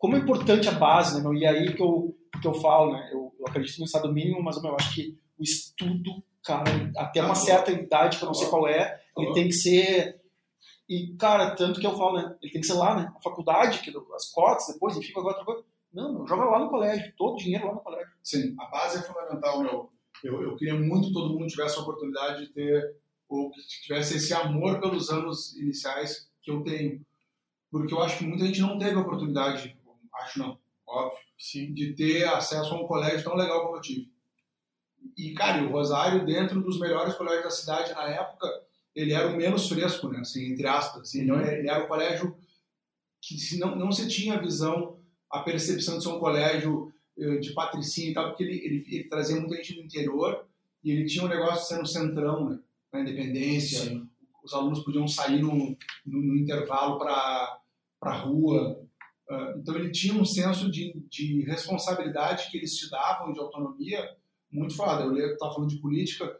como 0.01 0.15
é 0.15 0.19
importante 0.19 0.67
a 0.67 0.71
base, 0.71 1.15
né, 1.15 1.21
meu, 1.21 1.31
e 1.35 1.45
aí 1.45 1.75
que 1.75 1.81
eu, 1.81 2.17
que 2.41 2.47
eu 2.47 2.55
falo, 2.55 2.93
né, 2.93 3.07
eu, 3.13 3.31
eu 3.39 3.45
acredito 3.47 3.77
no 3.77 3.85
estado 3.85 4.11
mínimo, 4.11 4.41
mas 4.41 4.59
meu, 4.59 4.71
eu 4.71 4.75
acho 4.75 4.95
que 4.95 5.15
o 5.37 5.43
estudo, 5.43 6.23
cara, 6.43 6.91
até 6.97 7.21
uma 7.21 7.35
certa 7.35 7.71
idade, 7.71 8.17
que 8.17 8.23
eu 8.23 8.27
não 8.27 8.33
sei 8.33 8.47
qual 8.47 8.67
é, 8.67 8.99
ele 9.15 9.31
tem 9.33 9.45
que 9.45 9.53
ser. 9.53 10.19
E, 10.89 11.15
cara, 11.17 11.55
tanto 11.55 11.79
que 11.79 11.85
eu 11.85 11.95
falo, 11.95 12.17
né? 12.17 12.35
Ele 12.41 12.51
tem 12.51 12.61
que 12.61 12.67
ser 12.67 12.73
lá, 12.73 12.95
né? 12.95 13.13
A 13.15 13.21
faculdade, 13.21 13.79
que, 13.79 13.95
as 14.15 14.31
cotas, 14.31 14.73
depois, 14.73 14.97
enfim, 14.97 15.11
agora 15.11 15.37
outra 15.37 15.45
coisa. 15.45 15.63
Não, 15.93 16.13
meu, 16.13 16.27
joga 16.27 16.45
lá 16.45 16.59
no 16.59 16.69
colégio, 16.69 17.13
todo 17.15 17.33
o 17.33 17.37
dinheiro 17.37 17.67
lá 17.67 17.75
no 17.75 17.81
colégio. 17.81 18.11
Sim, 18.23 18.55
a 18.59 18.65
base 18.65 18.97
é 18.97 19.01
fundamental, 19.03 19.61
meu. 19.61 19.89
Eu, 20.23 20.41
eu 20.41 20.55
queria 20.55 20.75
muito 20.75 21.09
que 21.09 21.13
todo 21.13 21.29
mundo 21.29 21.45
tivesse 21.45 21.77
a 21.77 21.81
oportunidade 21.81 22.47
de 22.47 22.53
ter, 22.53 22.95
ou 23.29 23.51
que 23.51 23.61
tivesse 23.83 24.17
esse 24.17 24.33
amor 24.33 24.79
pelos 24.79 25.11
anos 25.11 25.55
iniciais 25.57 26.27
que 26.41 26.49
eu 26.49 26.63
tenho. 26.63 27.05
porque 27.69 27.93
eu 27.93 28.01
acho 28.01 28.17
que 28.17 28.25
muita 28.25 28.45
gente 28.47 28.61
não 28.61 28.79
teve 28.79 28.95
a 28.95 29.01
oportunidade, 29.01 29.77
acho 30.21 30.39
não, 30.39 30.57
óbvio, 30.87 31.19
Sim. 31.37 31.73
de 31.73 31.93
ter 31.93 32.23
acesso 32.25 32.73
a 32.73 32.81
um 32.81 32.87
colégio 32.87 33.23
tão 33.23 33.35
legal 33.35 33.63
como 33.63 33.77
eu 33.77 33.81
tive. 33.81 34.11
E, 35.17 35.33
cara, 35.33 35.63
o 35.63 35.71
Rosário, 35.71 36.25
dentro 36.25 36.61
dos 36.61 36.79
melhores 36.79 37.15
colégios 37.15 37.43
da 37.43 37.49
cidade 37.49 37.93
na 37.93 38.07
época, 38.07 38.47
ele 38.95 39.13
era 39.13 39.27
o 39.27 39.35
menos 39.35 39.67
fresco, 39.67 40.09
né? 40.09 40.19
Assim, 40.19 40.51
entre 40.51 40.67
aspas. 40.67 41.01
Assim, 41.03 41.29
uhum. 41.29 41.41
Ele 41.41 41.69
era 41.69 41.83
o 41.83 41.87
colégio 41.87 42.37
que 43.21 43.37
se 43.37 43.59
não, 43.59 43.75
não 43.75 43.91
se 43.91 44.07
tinha 44.07 44.35
a 44.35 44.41
visão, 44.41 44.99
a 45.29 45.39
percepção 45.39 45.97
de 45.97 46.03
ser 46.03 46.09
um 46.09 46.19
colégio 46.19 46.91
eh, 47.17 47.37
de 47.37 47.53
patricinha 47.53 48.09
e 48.09 48.13
tal, 48.13 48.29
porque 48.29 48.43
ele, 48.43 48.57
ele, 48.65 48.85
ele, 48.87 49.03
trazia 49.09 49.39
muita 49.39 49.55
gente 49.57 49.75
do 49.75 49.81
interior 49.81 50.45
e 50.83 50.91
ele 50.91 51.05
tinha 51.05 51.23
um 51.23 51.29
negócio 51.29 51.61
de 51.61 51.67
ser 51.67 51.77
no 51.77 51.85
centrão, 51.85 52.49
né? 52.49 52.59
Na 52.91 53.01
independência. 53.01 53.85
Sim. 53.85 54.09
Os 54.43 54.53
alunos 54.53 54.83
podiam 54.83 55.07
sair 55.07 55.39
no, 55.39 55.53
no, 56.05 56.21
no 56.21 56.35
intervalo 56.35 56.97
para 56.97 57.59
a 58.01 58.17
rua. 58.17 58.83
Uh, 59.31 59.57
então 59.57 59.75
ele 59.75 59.89
tinha 59.91 60.13
um 60.13 60.25
senso 60.25 60.69
de, 60.69 60.93
de 61.09 61.41
responsabilidade 61.43 62.51
que 62.51 62.57
eles 62.57 62.75
te 62.75 62.89
davam, 62.89 63.31
de 63.31 63.39
autonomia, 63.39 64.17
muito 64.51 64.75
foda. 64.75 65.03
Eu 65.03 65.33
estava 65.33 65.53
falando 65.53 65.69
de 65.69 65.79
política, 65.79 66.37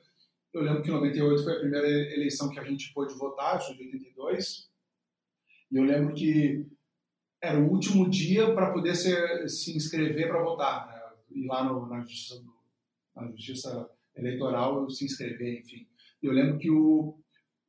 eu 0.53 0.61
lembro 0.61 0.81
que 0.81 0.89
em 0.89 0.93
98 0.93 1.43
foi 1.43 1.53
a 1.53 1.59
primeira 1.59 1.87
eleição 1.87 2.49
que 2.49 2.59
a 2.59 2.63
gente 2.65 2.93
pôde 2.93 3.13
votar, 3.13 3.55
eu 3.55 3.61
sou 3.61 3.75
de 3.75 3.83
82, 3.83 4.69
e 5.71 5.77
eu 5.77 5.83
lembro 5.85 6.13
que 6.13 6.67
era 7.41 7.57
o 7.57 7.71
último 7.71 8.09
dia 8.09 8.53
para 8.53 8.73
poder 8.73 8.93
se, 8.93 9.47
se 9.47 9.75
inscrever 9.75 10.27
para 10.27 10.43
votar, 10.43 10.87
né? 10.87 11.01
ir 11.31 11.47
lá 11.47 11.63
no, 11.63 11.87
na, 11.87 12.01
justiça, 12.01 12.43
na 13.15 13.31
justiça 13.31 13.89
eleitoral 14.17 14.89
se 14.89 15.05
inscrever, 15.05 15.61
enfim. 15.61 15.87
E 16.21 16.25
eu 16.25 16.33
lembro 16.33 16.59
que 16.59 16.69
o, 16.69 17.17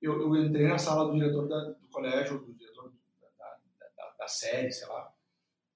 eu, 0.01 0.21
eu, 0.21 0.45
entrei 0.45 0.67
na 0.67 0.79
sala 0.79 1.07
do 1.07 1.17
diretor 1.17 1.47
da, 1.47 1.61
do 1.71 1.89
colégio, 1.89 2.41
do 2.41 2.53
diretor 2.55 2.93
da, 3.39 3.47
da, 3.97 4.15
da 4.19 4.29
série, 4.29 4.73
sei 4.73 4.89
lá, 4.89 5.12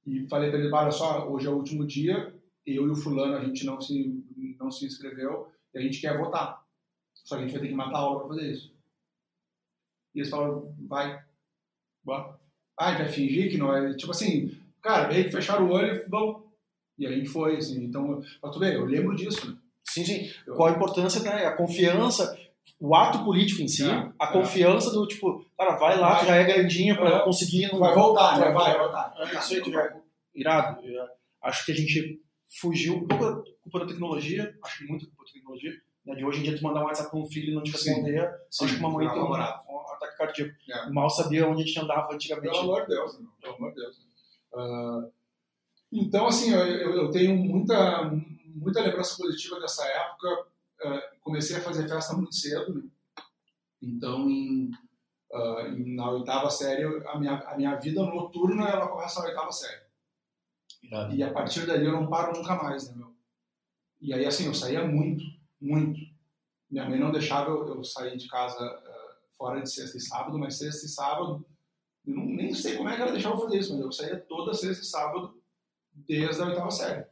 e 0.07 0.29
falei 0.29 0.51
para 0.51 0.61
ele, 0.61 0.73
olha 0.73 0.91
só, 0.91 1.29
hoje 1.29 1.47
é 1.47 1.51
o 1.51 1.57
último 1.57 1.85
dia, 1.85 2.33
eu 2.65 2.87
e 2.87 2.91
o 2.91 2.97
fulano, 2.97 3.37
a 3.37 3.45
gente 3.45 3.67
não 3.67 3.81
se, 3.81 4.25
não 4.59 4.71
se 4.71 4.87
inscreveu 4.87 5.49
e 5.75 5.79
a 5.79 5.83
gente 5.83 6.01
quer 6.01 6.17
votar. 6.17 6.65
Só 7.13 7.37
que 7.37 7.43
a 7.43 7.47
gente 7.47 7.53
vai 7.53 7.63
ter 7.63 7.69
que 7.69 7.75
matar 7.75 7.97
a 7.97 8.01
aula 8.01 8.21
para 8.21 8.29
fazer 8.29 8.53
isso. 8.53 8.73
E 10.15 10.21
eles 10.21 10.31
falaram, 10.31 10.75
vai. 10.87 11.23
Bora. 12.05 12.39
Ah, 12.79 12.87
a 12.87 12.91
gente 12.91 13.03
vai 13.03 13.09
fingir 13.09 13.51
que 13.51 13.59
não 13.59 13.75
é. 13.75 13.95
Tipo 13.95 14.13
assim, 14.13 14.57
cara, 14.81 15.09
meio 15.09 15.25
que 15.25 15.33
fecharam 15.33 15.67
o 15.67 15.73
olho 15.73 15.95
e 15.95 16.09
vamos. 16.09 16.43
E 16.99 17.07
a 17.07 17.13
gente 17.13 17.29
foi, 17.29 17.57
assim. 17.57 17.85
Então, 17.85 18.23
pra 18.41 18.51
tu 18.51 18.59
ver, 18.59 18.75
eu 18.75 18.85
lembro 18.85 19.15
disso, 19.15 19.51
né? 19.51 19.59
Sim, 19.85 20.05
sim. 20.05 20.31
Eu... 20.47 20.55
Qual 20.55 20.69
a 20.69 20.73
importância, 20.73 21.21
né? 21.23 21.47
A 21.47 21.57
confiança, 21.57 22.39
o 22.79 22.95
ato 22.95 23.25
político 23.25 23.63
em 23.63 23.69
si, 23.69 23.89
é, 23.89 24.13
a 24.19 24.27
confiança 24.27 24.91
é. 24.91 24.93
do 24.93 25.07
tipo, 25.07 25.45
cara, 25.57 25.77
vai 25.77 25.99
lá, 25.99 26.11
vai, 26.11 26.21
tu 26.21 26.27
já 26.27 26.37
é 26.37 26.45
grandinho 26.45 26.97
pra 26.97 27.17
é. 27.17 27.25
conseguir. 27.25 27.73
Não... 27.73 27.79
Vai 27.79 27.95
voltar, 27.95 28.39
né? 28.39 28.51
Vai, 28.51 28.73
vai 28.73 28.79
voltar. 28.79 29.15
É, 29.19 29.39
isso 29.39 29.55
aí, 29.55 29.63
tu 29.63 29.71
já... 29.71 29.97
Irado. 30.35 30.83
Acho 31.43 31.65
que 31.65 31.73
a 31.73 31.75
gente 31.75 32.21
fugiu 32.61 32.97
um 32.97 33.07
pouco 33.07 33.43
culpa 33.63 33.81
da 33.81 33.87
tecnologia, 33.87 34.55
acho 34.63 34.79
que 34.79 34.85
muito 34.85 35.07
culpa 35.07 35.25
da 35.25 35.33
tecnologia. 35.33 35.73
Né? 36.05 36.15
De 36.15 36.25
hoje 36.25 36.41
em 36.41 36.43
dia, 36.43 36.57
tu 36.57 36.63
mandar 36.63 36.83
um 36.83 36.85
WhatsApp 36.85 37.11
para 37.11 37.19
um 37.19 37.27
filho 37.27 37.51
e 37.51 37.55
não 37.55 37.63
te 37.63 37.73
responder, 37.73 38.31
acho 38.63 38.75
que 38.75 38.81
uma 38.81 38.91
mãe 38.91 39.09
tem 39.09 39.19
um, 39.19 39.31
um 39.31 39.35
ataque 39.35 40.17
cardíaco. 40.19 40.55
É. 40.71 40.91
Mal 40.91 41.11
sabia 41.11 41.49
onde 41.49 41.63
a 41.63 41.67
gente 41.67 41.81
andava 41.81 42.13
antigamente. 42.13 42.51
Pelo 42.53 42.63
amor 42.63 42.83
de 42.83 42.89
Deus, 42.89 43.19
né? 43.19 43.27
pelo 43.41 43.55
amor 43.55 43.71
de 43.71 43.81
Deus. 43.81 43.97
Uh, 44.53 45.13
então, 45.93 46.27
assim, 46.27 46.53
eu, 46.53 46.95
eu, 46.95 47.11
tenho 47.11 47.37
muita, 47.37 48.11
muita 48.55 48.81
lembrança 48.81 49.17
positiva 49.17 49.61
dessa 49.61 49.85
época. 49.87 50.47
Uh, 50.85 51.21
comecei 51.21 51.57
a 51.57 51.63
fazer 51.63 51.89
festa 51.89 52.15
muito 52.15 52.35
cedo, 52.35 52.75
né? 52.75 52.83
Então, 53.81 54.29
em, 54.29 54.71
uh, 55.33 55.61
em, 55.69 55.95
na 55.95 56.11
oitava 56.11 56.51
série, 56.51 56.85
a 56.85 57.19
minha, 57.19 57.39
a 57.39 57.57
minha 57.57 57.75
vida 57.77 58.03
noturna 58.03 58.69
ela 58.69 58.89
começa 58.89 59.21
na 59.21 59.27
oitava 59.27 59.53
série. 59.53 59.83
Irado. 60.83 61.15
E 61.15 61.23
a 61.23 61.33
partir 61.33 61.67
dali 61.67 61.87
eu 61.87 61.93
não 61.93 62.09
paro 62.09 62.37
nunca 62.37 62.55
mais, 62.57 62.89
né, 62.89 62.97
meu? 62.97 63.15
E 64.01 64.13
aí, 64.13 64.27
assim, 64.27 64.47
eu 64.47 64.55
saía 64.55 64.85
muito, 64.85 65.25
muito. 65.61 65.99
Minha 66.71 66.89
mãe 66.89 66.99
não 66.99 67.11
deixava 67.11 67.51
eu, 67.51 67.67
eu 67.69 67.85
sair 67.85 68.17
de 68.17 68.29
casa 68.29 68.63
uh, 68.63 69.37
fora 69.37 69.63
de 69.63 69.71
sexta 69.71 69.97
e 69.97 70.01
sábado, 70.01 70.39
mas 70.39 70.59
sexta 70.59 70.87
e 70.87 70.89
sábado, 70.89 71.47
eu 72.07 72.15
não, 72.15 72.27
nem 72.27 72.53
sei 72.55 72.77
como 72.77 72.89
é 72.89 72.97
que 72.97 73.03
ela 73.03 73.13
deixava 73.13 73.37
eu 73.37 73.41
fazer 73.41 73.59
isso, 73.59 73.73
mas 73.73 73.83
eu 73.83 73.93
saía 73.93 74.21
toda 74.21 74.53
sexta 74.53 74.83
e 74.83 74.87
sábado 74.87 75.43
desde 75.93 76.43
a 76.43 76.47
oitava 76.47 76.71
série. 76.71 77.07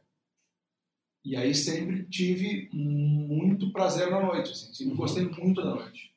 E 1.25 1.35
aí 1.35 1.55
sempre 1.55 2.03
tive 2.05 2.69
muito 2.71 3.71
prazer 3.71 4.11
na 4.11 4.21
noite, 4.21 4.51
assim, 4.51 4.71
sempre 4.71 4.93
uhum. 4.93 4.99
gostei 4.99 5.27
muito 5.27 5.59
da 5.59 5.73
noite. 5.73 6.13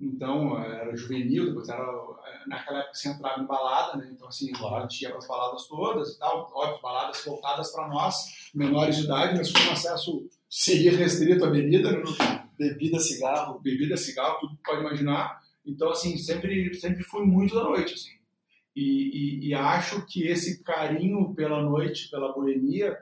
Então, 0.00 0.58
era 0.58 0.96
juvenil, 0.96 1.46
depois 1.46 1.68
era. 1.68 1.86
Naquela 2.46 2.80
época 2.80 2.94
você 2.94 3.08
entrava 3.08 3.40
em 3.40 3.46
balada, 3.46 3.98
né? 3.98 4.10
Então, 4.10 4.26
assim, 4.26 4.50
claro. 4.50 4.76
a 4.76 4.80
gente 4.88 5.02
ia 5.02 5.10
para 5.10 5.18
as 5.18 5.28
baladas 5.28 5.66
todas 5.68 6.08
e 6.08 6.18
tal. 6.18 6.50
Óbvio, 6.52 6.82
baladas 6.82 7.22
voltadas 7.24 7.70
para 7.70 7.86
nós, 7.86 8.50
menores 8.52 8.96
de 8.96 9.04
idade, 9.04 9.36
mas 9.36 9.52
com 9.52 9.70
acesso 9.70 10.28
seria 10.48 10.96
restrito 10.96 11.44
à 11.44 11.50
bebida, 11.50 11.92
né? 11.92 12.02
Bebida, 12.58 12.98
cigarro. 12.98 13.60
Bebida, 13.60 13.96
cigarro, 13.96 14.40
tudo 14.40 14.56
que 14.56 14.62
pode 14.62 14.80
imaginar. 14.80 15.40
Então, 15.64 15.90
assim, 15.90 16.16
sempre, 16.16 16.74
sempre 16.74 17.04
fui 17.04 17.24
muito 17.24 17.54
da 17.54 17.62
noite, 17.62 17.94
assim. 17.94 18.10
E, 18.74 19.44
e, 19.44 19.48
e 19.48 19.54
acho 19.54 20.04
que 20.06 20.26
esse 20.26 20.62
carinho 20.62 21.34
pela 21.34 21.62
noite, 21.62 22.08
pela 22.10 22.32
boemia, 22.32 22.96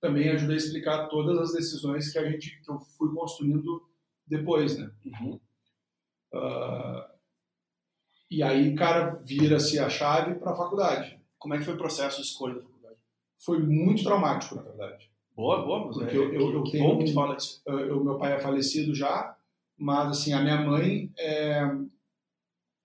também 0.00 0.28
ajuda 0.28 0.52
a 0.52 0.56
explicar 0.56 1.08
todas 1.08 1.38
as 1.38 1.52
decisões 1.52 2.10
que 2.10 2.18
a 2.18 2.30
gente 2.30 2.60
que 2.62 2.70
eu 2.70 2.80
fui 2.96 3.12
construindo 3.14 3.82
depois, 4.26 4.78
né? 4.78 4.90
Uhum. 5.04 5.40
Uh, 6.32 7.04
e 8.30 8.42
aí, 8.42 8.74
cara, 8.74 9.20
vira-se 9.24 9.78
a 9.78 9.88
chave 9.88 10.34
para 10.34 10.52
a 10.52 10.56
faculdade. 10.56 11.18
Como 11.38 11.54
é 11.54 11.58
que 11.58 11.64
foi 11.64 11.74
o 11.74 11.78
processo 11.78 12.20
de 12.20 12.26
escolha 12.26 12.54
da 12.54 12.62
faculdade? 12.62 12.96
Foi 13.38 13.58
muito 13.58 14.02
traumático, 14.04 14.54
na 14.54 14.62
verdade. 14.62 15.10
Boa, 15.34 15.64
boa. 15.64 15.86
Mas 15.86 15.96
Porque 15.96 16.16
é, 16.16 16.18
eu, 16.18 16.32
eu, 16.32 16.52
eu 16.52 16.64
tenho 16.64 16.84
bom 16.84 16.98
que 16.98 17.06
tu 17.06 17.14
fala 17.14 17.36
isso. 17.36 17.62
Eu, 17.66 18.04
meu 18.04 18.18
pai 18.18 18.34
é 18.34 18.40
falecido 18.40 18.94
já, 18.94 19.36
mas 19.76 20.10
assim, 20.10 20.32
a 20.32 20.40
minha 20.40 20.60
mãe 20.60 21.10
é, 21.16 21.62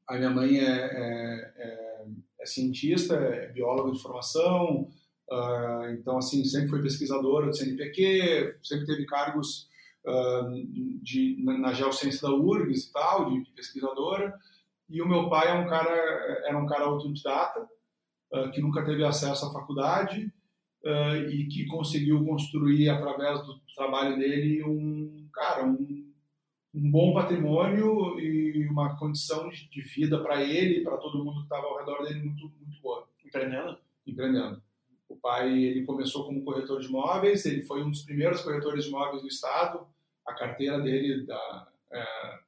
a 0.08 0.18
minha 0.18 0.30
mãe 0.30 0.60
é, 0.60 0.64
é, 0.64 1.54
é, 1.56 2.06
é 2.40 2.46
cientista, 2.46 3.16
é 3.16 3.52
bióloga 3.52 3.92
de 3.92 4.02
formação, 4.02 4.90
uh, 5.32 5.92
então 5.94 6.18
assim, 6.18 6.44
sempre 6.46 6.70
foi 6.70 6.82
pesquisadora 6.82 7.48
do 7.48 7.56
CNPq, 7.56 8.58
sempre 8.64 8.86
teve 8.86 9.06
cargos 9.06 9.72
de, 11.02 11.42
na, 11.44 11.58
na 11.58 11.74
geociência 11.74 12.28
da 12.28 12.36
URGS 12.36 12.88
e 12.88 12.92
tal, 12.92 13.30
de, 13.30 13.44
de, 13.44 13.52
pesquisadora. 13.52 14.38
E 14.90 15.02
o 15.02 15.08
meu 15.08 15.30
pai 15.30 15.48
é 15.48 15.54
um 15.54 15.66
cara, 15.66 15.92
era 16.46 16.58
um 16.58 16.66
cara 16.66 16.84
autodidata, 16.84 17.66
uh, 18.34 18.52
que 18.52 18.62
nunca 18.62 18.84
teve 18.84 19.04
acesso 19.04 19.46
à 19.46 19.54
faculdade 19.54 20.32
uh, 20.84 21.30
e 21.30 21.48
que 21.48 21.66
conseguiu 21.68 22.24
construir, 22.26 22.90
através 22.90 23.42
do 23.46 23.60
trabalho 23.76 24.18
dele, 24.18 24.64
um, 24.64 25.28
cara, 25.34 25.66
um, 25.66 26.12
um 26.74 26.92
bom 26.92 27.14
patrimônio 27.14 28.20
e 28.20 28.68
uma 28.68 28.98
condição 28.98 29.50
de, 29.50 29.70
de 29.70 29.82
vida 29.82 30.22
para 30.22 30.44
ele 30.44 30.80
e 30.80 30.84
para 30.84 30.98
todo 30.98 31.24
mundo 31.24 31.40
que 31.40 31.44
estava 31.44 31.66
ao 31.66 31.78
redor 31.80 32.04
dele 32.04 32.24
muito, 32.24 32.52
muito 32.60 32.82
boa. 32.82 33.08
Empreendendo? 33.26 33.78
Empreendendo. 34.06 34.62
O 35.14 35.16
pai 35.18 35.64
ele 35.64 35.86
começou 35.86 36.26
como 36.26 36.44
corretor 36.44 36.82
de 36.82 36.88
imóveis, 36.88 37.46
ele 37.46 37.62
foi 37.62 37.84
um 37.84 37.92
dos 37.92 38.02
primeiros 38.02 38.42
corretores 38.42 38.84
de 38.84 38.90
imóveis 38.90 39.22
do 39.22 39.28
estado, 39.28 39.86
a 40.26 40.34
carteira 40.34 40.80
dele 40.82 41.24
da, 41.24 41.68
é, 41.92 42.40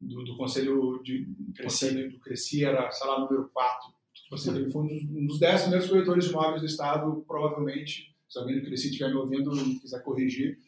do, 0.00 0.24
do, 0.24 0.36
Conselho 0.36 1.00
de 1.04 1.24
Cresci, 1.54 2.08
do 2.08 2.18
Cresci 2.18 2.64
era, 2.64 2.90
sei 2.90 3.06
lá, 3.06 3.20
número 3.20 3.48
4. 3.52 3.94
Tipo 4.12 4.34
assim, 4.34 4.56
ele 4.56 4.70
foi 4.72 4.82
um 4.82 5.26
dos 5.26 5.38
10 5.38 5.62
primeiros 5.62 5.88
corretores 5.88 6.24
de 6.24 6.30
imóveis 6.30 6.60
do 6.60 6.66
Estado, 6.66 7.24
provavelmente, 7.28 8.12
se 8.28 8.38
alguém 8.38 8.58
do 8.58 8.66
Cresci 8.66 8.88
estiver 8.88 9.10
me 9.10 9.16
ouvindo 9.16 9.56
e 9.56 9.78
quiser 9.78 10.02
corrigir, 10.02 10.58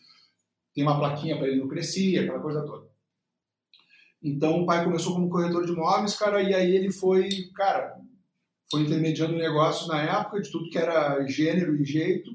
tem 0.72 0.84
uma 0.84 0.98
plaquinha 0.98 1.36
para 1.36 1.48
ele 1.48 1.60
no 1.60 1.68
Cresci, 1.68 2.18
aquela 2.18 2.38
coisa 2.38 2.64
toda. 2.64 2.88
Então, 4.22 4.62
o 4.62 4.66
pai 4.66 4.84
começou 4.84 5.14
como 5.14 5.28
corretor 5.28 5.66
de 5.66 5.72
imóveis, 5.72 6.16
cara, 6.16 6.40
e 6.40 6.54
aí 6.54 6.76
ele 6.76 6.92
foi, 6.92 7.50
cara, 7.52 7.91
foi 8.72 8.80
intermediando 8.80 9.36
negócios 9.36 9.86
na 9.86 10.00
época 10.00 10.40
de 10.40 10.50
tudo 10.50 10.70
que 10.70 10.78
era 10.78 11.22
gênero 11.26 11.76
e 11.76 11.84
jeito, 11.84 12.30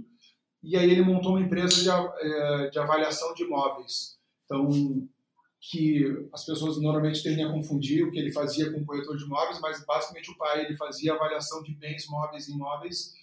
e 0.61 0.77
aí 0.77 0.91
ele 0.91 1.01
montou 1.01 1.31
uma 1.31 1.41
empresa 1.41 1.81
de, 1.81 1.89
é, 1.89 2.69
de 2.69 2.77
avaliação 2.77 3.33
de 3.33 3.43
imóveis. 3.43 4.19
Então, 4.45 4.69
que 5.59 6.05
as 6.31 6.45
pessoas 6.45 6.79
normalmente 6.79 7.23
tendem 7.23 7.43
a 7.43 7.51
confundir 7.51 8.05
o 8.05 8.11
que 8.11 8.19
ele 8.19 8.31
fazia 8.31 8.71
com 8.71 8.81
o 8.81 8.85
corretor 8.85 9.17
de 9.17 9.23
imóveis, 9.23 9.59
mas 9.59 9.83
basicamente 9.83 10.29
o 10.29 10.37
pai 10.37 10.63
ele 10.63 10.77
fazia 10.77 11.13
avaliação 11.13 11.63
de 11.63 11.73
bens 11.73 12.07
móveis 12.07 12.47
e 12.47 12.53
imóveis 12.53 13.15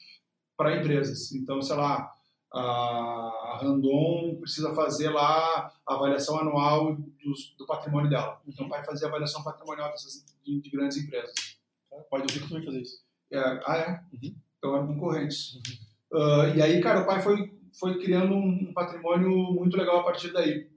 para 0.57 0.77
empresas. 0.77 1.31
Então, 1.33 1.63
sei 1.63 1.77
lá, 1.77 2.13
a 2.53 3.59
Randon 3.63 4.39
precisa 4.41 4.75
fazer 4.75 5.11
lá 5.11 5.73
a 5.87 5.95
avaliação 5.95 6.37
anual 6.41 6.97
do, 6.97 7.35
do 7.59 7.67
patrimônio 7.67 8.11
dela. 8.11 8.41
Então, 8.45 8.67
o 8.67 8.69
pai 8.69 8.85
fazia 8.85 9.07
avaliação 9.07 9.45
patrimonial 9.45 9.91
dessas, 9.91 10.25
de, 10.45 10.61
de 10.61 10.71
grandes 10.71 10.97
empresas. 10.97 11.55
Pode 12.11 12.25
ouvir 12.25 12.49
também 12.49 12.65
fazer 12.65 12.83
isso. 12.83 13.04
É, 13.35 13.61
ah, 13.67 13.77
é? 13.77 14.17
Uhum. 14.17 14.35
Então, 14.59 14.77
eram 14.77 14.87
concorrentes. 14.87 15.55
Uhum. 15.55 16.21
Uh, 16.21 16.57
e 16.57 16.63
aí, 16.63 16.81
cara, 16.81 17.01
o 17.01 17.07
pai 17.07 17.21
foi, 17.21 17.53
foi 17.79 17.99
criando 17.99 18.35
um 18.35 18.73
patrimônio 18.73 19.31
muito 19.53 19.77
legal 19.77 20.01
a 20.01 20.05
partir 20.05 20.33
daí. 20.33 20.69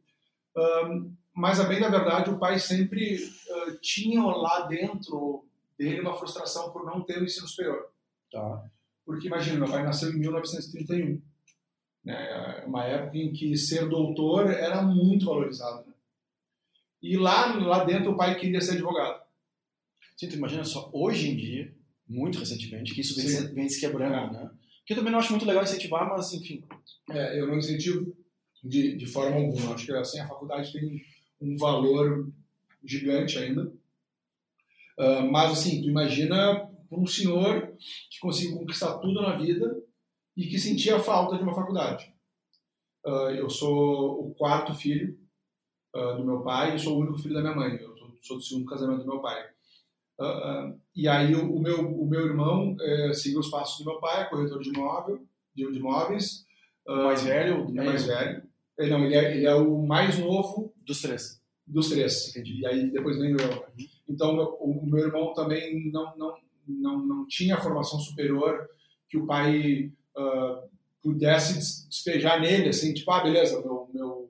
Uh, 0.56 1.12
mas, 1.34 1.60
a 1.60 1.66
bem 1.66 1.80
da 1.80 1.90
verdade, 1.90 2.30
o 2.30 2.40
pai 2.40 2.58
sempre 2.58 3.16
uh, 3.16 3.78
tinha 3.80 4.24
lá 4.24 4.62
dentro 4.62 5.46
dele 5.78 6.02
uma 6.02 6.18
frustração 6.18 6.72
por 6.72 6.84
não 6.84 7.02
ter 7.02 7.20
o 7.20 7.24
ensino 7.24 7.48
superior. 7.48 7.92
Tá. 8.32 8.64
Porque 9.06 9.28
imagina, 9.28 9.60
meu 9.60 9.70
pai 9.70 9.84
nasceu 9.84 10.12
em 10.12 10.18
1931, 10.18 11.22
né? 12.04 12.64
Uma 12.66 12.84
época 12.84 13.18
em 13.18 13.32
que 13.32 13.56
ser 13.56 13.88
doutor 13.88 14.50
era 14.50 14.82
muito 14.82 15.28
valorizado. 15.28 15.88
Né? 15.88 15.94
E 17.02 17.16
lá, 17.16 17.56
lá 17.56 17.84
dentro 17.84 18.12
o 18.12 18.18
pai 18.18 18.36
queria 18.36 18.60
ser 18.60 18.72
advogado. 18.72 19.22
Sim, 20.18 20.30
tu 20.30 20.36
imagina 20.36 20.64
só, 20.64 20.90
hoje 20.92 21.30
em 21.30 21.38
dia, 21.38 21.77
muito 22.08 22.40
recentemente, 22.40 22.94
que 22.94 23.02
isso 23.02 23.16
vem, 23.16 23.28
se, 23.28 23.54
vem 23.54 23.70
se 23.70 23.80
quebrando, 23.80 24.34
né? 24.34 24.50
Que 24.86 24.94
eu 24.94 24.98
também 24.98 25.12
não 25.12 25.20
acho 25.20 25.32
muito 25.32 25.46
legal 25.46 25.64
incentivar, 25.64 26.08
mas 26.08 26.34
enfim. 26.34 26.64
É, 27.10 27.40
eu 27.40 27.48
não 27.48 27.58
incentivo 27.58 28.16
de, 28.64 28.96
de 28.96 29.06
forma 29.06 29.36
alguma. 29.36 29.74
Acho 29.74 29.86
que 29.86 29.92
assim, 29.92 30.20
a 30.20 30.28
faculdade 30.28 30.72
tem 30.72 31.02
um 31.42 31.58
valor 31.58 32.32
gigante 32.84 33.38
ainda. 33.38 33.72
Ah, 34.98 35.22
mas 35.22 35.52
assim, 35.52 35.82
tu 35.82 35.90
imagina 35.90 36.70
um 36.92 37.06
senhor 37.06 37.74
que 38.10 38.20
conseguiu 38.20 38.58
conquistar 38.58 38.98
tudo 39.00 39.22
na 39.22 39.36
vida 39.38 39.78
e 40.36 40.48
que 40.48 40.58
sentia 40.58 41.00
falta 41.00 41.38
de 41.38 41.44
uma 41.44 41.54
faculdade. 41.54 42.14
Ah, 43.06 43.32
eu 43.36 43.50
sou 43.50 44.28
o 44.28 44.36
quarto 44.36 44.74
filho 44.74 45.20
ah, 45.94 46.14
do 46.14 46.26
meu 46.26 46.42
pai 46.42 46.76
e 46.76 46.80
sou 46.80 46.98
o 46.98 47.02
único 47.02 47.20
filho 47.20 47.36
da 47.36 47.42
minha 47.42 47.56
mãe. 47.56 47.76
Eu 47.76 47.96
sou 48.22 48.38
do 48.38 48.44
segundo 48.44 48.66
casamento 48.66 49.02
do 49.02 49.08
meu 49.08 49.22
pai. 49.22 49.57
Ah, 50.20 50.74
e 50.96 51.08
aí 51.08 51.36
o, 51.36 51.56
o 51.56 51.62
meu, 51.62 51.80
o 52.02 52.08
meu 52.08 52.26
irmão 52.26 52.76
eh, 52.82 53.14
seguiu 53.14 53.40
os 53.40 53.50
passos 53.50 53.80
do 53.80 53.92
meu 53.92 54.00
pai, 54.00 54.28
corretor 54.30 54.60
de 54.62 54.70
imóvel, 54.70 55.20
de, 55.56 55.72
de 55.72 55.78
imóveis. 55.80 56.46
O 56.88 56.96
mais 57.04 57.24
velho, 57.24 57.66
o 57.68 57.70
é 57.80 57.84
mais 57.86 58.06
velho. 58.06 58.44
Ele, 58.80 58.90
não, 58.92 59.04
ele 59.06 59.16
é, 59.16 59.36
ele 59.38 59.46
é 59.46 59.56
o 59.56 59.86
mais 59.86 60.18
novo 60.20 60.74
dos 60.86 61.02
três. 61.02 61.42
dos 61.66 61.90
três. 61.90 62.30
Entendi. 62.30 62.62
E 62.62 62.66
aí 62.66 62.92
depois 62.92 63.18
vem 63.20 63.32
eu. 63.32 63.38
Então 64.10 64.34
meu- 64.34 64.58
o 64.62 64.86
meu 64.86 65.00
irmão 65.06 65.34
também 65.34 65.92
não, 65.92 66.16
não, 66.18 66.36
não, 66.68 67.06
não 67.06 67.28
tinha 67.28 67.58
formação 67.58 68.00
superior 68.00 68.68
que 69.10 69.18
o 69.18 69.26
pai 69.26 69.92
ah, 70.16 70.64
pudesse 71.04 71.56
des- 71.56 71.88
despejar 71.90 72.40
nele, 72.42 72.70
assim, 72.70 72.94
tipo, 72.94 73.12
ah, 73.12 73.22
beleza, 73.24 73.60
meu, 73.62 73.90
meu, 73.94 74.30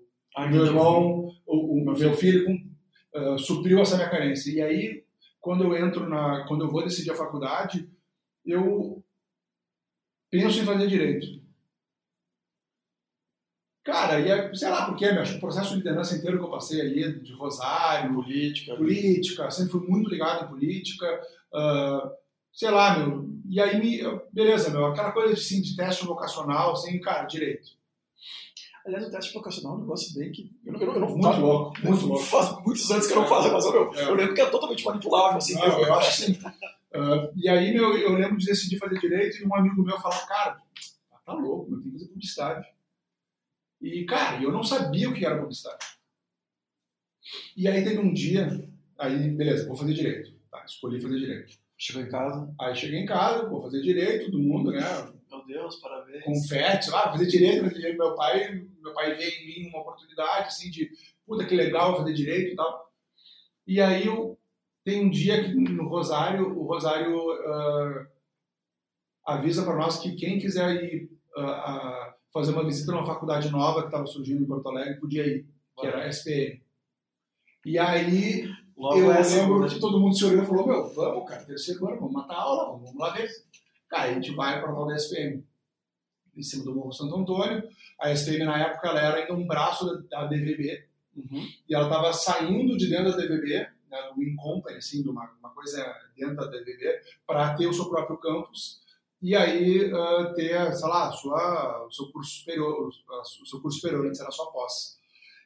meu 0.50 0.65
irmão, 0.65 1.32
o, 1.45 1.82
o 1.82 1.86
Meu 1.97 2.13
filho 2.13 2.45
ah, 3.15 3.38
supriu 3.38 3.80
essa 3.80 3.95
minha 3.97 4.10
carência. 4.10 4.52
E 4.52 4.62
aí, 4.62 5.04
quando 5.39 5.63
eu 5.63 5.76
entro 5.76 6.08
na, 6.08 6.45
quando 6.47 6.65
eu 6.65 6.71
vou 6.71 6.84
decidir 6.84 7.12
a 7.12 7.15
faculdade, 7.15 7.89
eu 8.45 9.04
penso 10.30 10.60
em 10.60 10.65
fazer 10.65 10.88
direito. 10.88 11.45
Cara, 13.84 14.19
e 14.19 14.30
é, 14.30 14.54
sei 14.54 14.69
lá 14.69 14.86
por 14.86 14.97
quê, 14.97 15.13
meu, 15.13 15.23
o 15.23 15.39
processo 15.39 15.69
de 15.69 15.78
liderança 15.78 16.13
inteiro 16.13 16.38
que 16.38 16.43
eu 16.43 16.50
passei 16.50 16.82
ali, 16.82 17.21
de 17.21 17.32
Rosário, 17.32 18.13
política. 18.13 18.76
política, 18.76 19.50
sempre 19.50 19.71
fui 19.71 19.88
muito 19.88 20.10
ligado 20.10 20.43
em 20.43 20.50
política, 20.50 21.08
ah, 21.54 22.12
sei 22.52 22.69
lá, 22.69 22.97
meu, 22.97 23.30
e 23.50 23.62
aí, 23.62 23.80
me, 23.80 24.02
beleza, 24.34 24.71
meu, 24.71 24.88
aquela 24.88 25.13
coisa 25.13 25.34
de, 25.34 25.39
assim, 25.39 25.62
de 25.62 25.73
teste 25.73 26.06
vocacional, 26.06 26.73
assim, 26.73 27.00
cara, 27.00 27.23
direito. 27.23 27.69
Aliás, 28.88 29.06
o 29.06 29.12
teste 29.12 29.34
vocacional 29.34 29.73
é 29.73 29.76
um 29.76 29.82
negócio 29.82 30.17
bem 30.17 30.32
que. 30.32 30.50
Eu 30.65 30.73
eu 30.76 30.80
eu 30.93 31.00
não 31.02 31.10
Muito 31.10 31.23
faço- 31.23 31.41
louco, 31.41 31.73
muito 31.84 32.06
louco. 32.08 32.23
Faz 32.23 32.65
muitos 32.65 32.89
anos 32.91 33.06
que 33.08 33.12
eu 33.13 33.17
não 33.17 33.28
faço, 33.28 33.52
mas 33.52 33.65
eu, 33.65 33.93
É. 33.93 34.04
eu 34.10 34.15
lembro 34.15 34.34
que 34.34 34.41
é 34.41 34.45
totalmente 34.50 34.86
manipulável, 34.86 35.38
assim. 35.38 35.56
Não, 35.56 35.80
eu 35.82 35.93
acho 35.95 36.26
que 36.26 36.34
sim. 36.34 36.39
Ah, 36.93 37.30
e 37.36 37.50
aí, 37.50 37.73
meu, 37.73 37.97
eu 37.97 38.13
lembro 38.13 38.38
de 38.38 38.45
decidir 38.45 38.78
fazer 38.78 38.97
direito 39.00 39.38
e 39.38 39.45
um 39.45 39.54
amigo 39.54 39.84
meu 39.84 40.00
falar, 40.00 40.26
cara, 40.26 40.62
tá 41.26 41.34
louco, 41.34 41.69
meu, 41.69 41.82
tem 41.82 41.91
que 41.91 41.97
fazer 41.97 42.08
publicidade. 42.10 42.67
E, 43.82 44.06
cara, 44.06 44.41
eu 44.41 44.52
não 44.52 44.63
sabia 44.63 45.10
o 45.10 45.13
que 45.13 45.26
era 45.26 45.38
publicidade. 45.38 45.86
E 47.58 47.67
aí 47.67 47.84
teve 47.84 48.00
um 48.00 48.13
dia, 48.13 48.67
aí, 48.97 49.30
beleza, 49.32 49.67
vou 49.67 49.76
fazer 49.76 49.93
direito. 49.93 50.32
Tá, 50.50 50.63
escolhi 50.65 51.02
fazer 51.02 51.19
direito. 51.19 51.54
Chegou 51.78 52.02
em 52.02 52.10
casa, 52.10 52.52
Aí 52.60 52.73
cheguei 52.76 53.00
em 53.00 53.06
casa, 53.06 53.47
vou 53.50 53.62
fazer 53.62 53.82
direito, 53.82 54.32
todo 54.32 54.39
mundo, 54.41 54.71
né? 54.71 54.80
Deus, 55.48 55.78
parabéns. 55.78 56.24
confete, 56.24 56.90
lá, 56.90 57.12
fazer 57.12 57.26
direito, 57.28 57.64
fazer 57.64 57.76
direito. 57.76 57.98
Meu 57.98 58.16
pai, 58.16 58.66
meu 58.82 58.94
pai 58.94 59.16
vê 59.16 59.30
em 59.30 59.48
mim 59.64 59.70
uma 59.70 59.82
oportunidade, 59.82 60.48
assim, 60.48 60.70
de, 60.70 60.92
puta, 61.26 61.46
que 61.46 61.56
legal 61.56 61.98
fazer 61.98 62.14
direito 62.14 62.54
e 62.54 62.56
tal. 62.56 62.92
E 63.66 63.82
aí 63.82 64.06
eu, 64.06 64.38
tem 64.84 65.06
um 65.06 65.10
dia 65.10 65.44
que 65.44 65.54
no 65.54 65.88
Rosário, 65.88 66.58
o 66.58 66.64
Rosário 66.66 67.32
ah, 67.32 68.08
avisa 69.26 69.64
para 69.64 69.76
nós 69.76 70.00
que 70.00 70.16
quem 70.16 70.40
quiser 70.40 70.84
ir 70.84 71.10
ah, 71.36 71.42
ah, 71.42 72.16
fazer 72.32 72.52
uma 72.52 72.66
visita 72.66 72.92
numa 72.92 73.06
faculdade 73.06 73.50
nova 73.52 73.82
que 73.82 73.88
estava 73.88 74.06
surgindo 74.06 74.44
em 74.44 74.48
Porto 74.48 74.70
Alegre, 74.70 75.00
podia 75.00 75.26
ir, 75.26 75.46
que 75.78 75.88
era 75.88 76.04
a 76.04 76.08
SPM. 76.08 76.62
E 77.66 77.78
aí 77.78 78.50
Logo 78.78 78.96
eu 79.00 79.12
essa. 79.12 79.42
lembro 79.42 79.68
que 79.68 79.80
todo 79.80 80.00
mundo 80.00 80.16
se 80.16 80.24
olhou 80.24 80.44
e 80.44 80.46
falou, 80.46 80.68
meu, 80.68 80.94
vamos, 80.94 81.28
cara, 81.28 81.44
terceiro 81.44 81.88
ano, 81.88 82.00
vamos 82.00 82.14
matar 82.14 82.36
a 82.36 82.42
aula, 82.42 82.78
vamos 82.78 82.96
lá 82.96 83.10
ver. 83.10 83.28
Cara, 83.89 84.10
a 84.10 84.13
gente 84.13 84.32
vai 84.34 84.60
para 84.60 84.71
a 84.71 84.73
tal 84.73 84.88
da 84.88 84.95
SPM, 84.95 85.45
em 86.36 86.41
cima 86.41 86.65
do 86.65 86.76
Morro 86.76 86.91
Santo 86.91 87.15
Antônio. 87.15 87.63
A 88.00 88.12
SPM, 88.12 88.45
na 88.45 88.58
época, 88.60 88.88
ela 88.88 89.00
era 89.02 89.17
ainda 89.17 89.34
um 89.34 89.47
braço 89.47 90.04
da, 90.10 90.26
DVB, 90.26 90.86
Uhum. 91.17 91.47
e 91.67 91.73
ela 91.73 91.86
estava 91.86 92.13
saindo 92.13 92.78
de 92.78 92.88
dentro 92.88 93.10
da 93.10 93.17
DVB, 93.17 93.67
né, 93.89 94.12
do 94.13 94.21
In 94.21 94.36
Company, 94.36 94.78
assim, 94.78 95.02
de 95.02 95.10
uma, 95.10 95.28
uma 95.39 95.50
coisa 95.50 95.84
dentro 96.15 96.36
da 96.36 96.45
DVB, 96.45 97.02
para 97.26 97.56
ter 97.56 97.65
o 97.65 97.73
seu 97.73 97.89
próprio 97.89 98.17
campus, 98.17 98.84
e 99.19 99.36
aí 99.36 99.91
ah, 99.91 100.32
ter, 100.36 100.71
sei 100.76 100.88
lá, 100.88 101.12
sua, 101.12 101.88
o 101.88 101.91
seu 101.91 102.12
curso 102.12 102.38
superior, 102.39 102.88
o 102.88 103.45
seu 103.47 103.60
curso 103.60 103.80
superior, 103.80 104.06
antes 104.06 104.21
era 104.21 104.30
só 104.30 104.45
pós. 104.52 105.00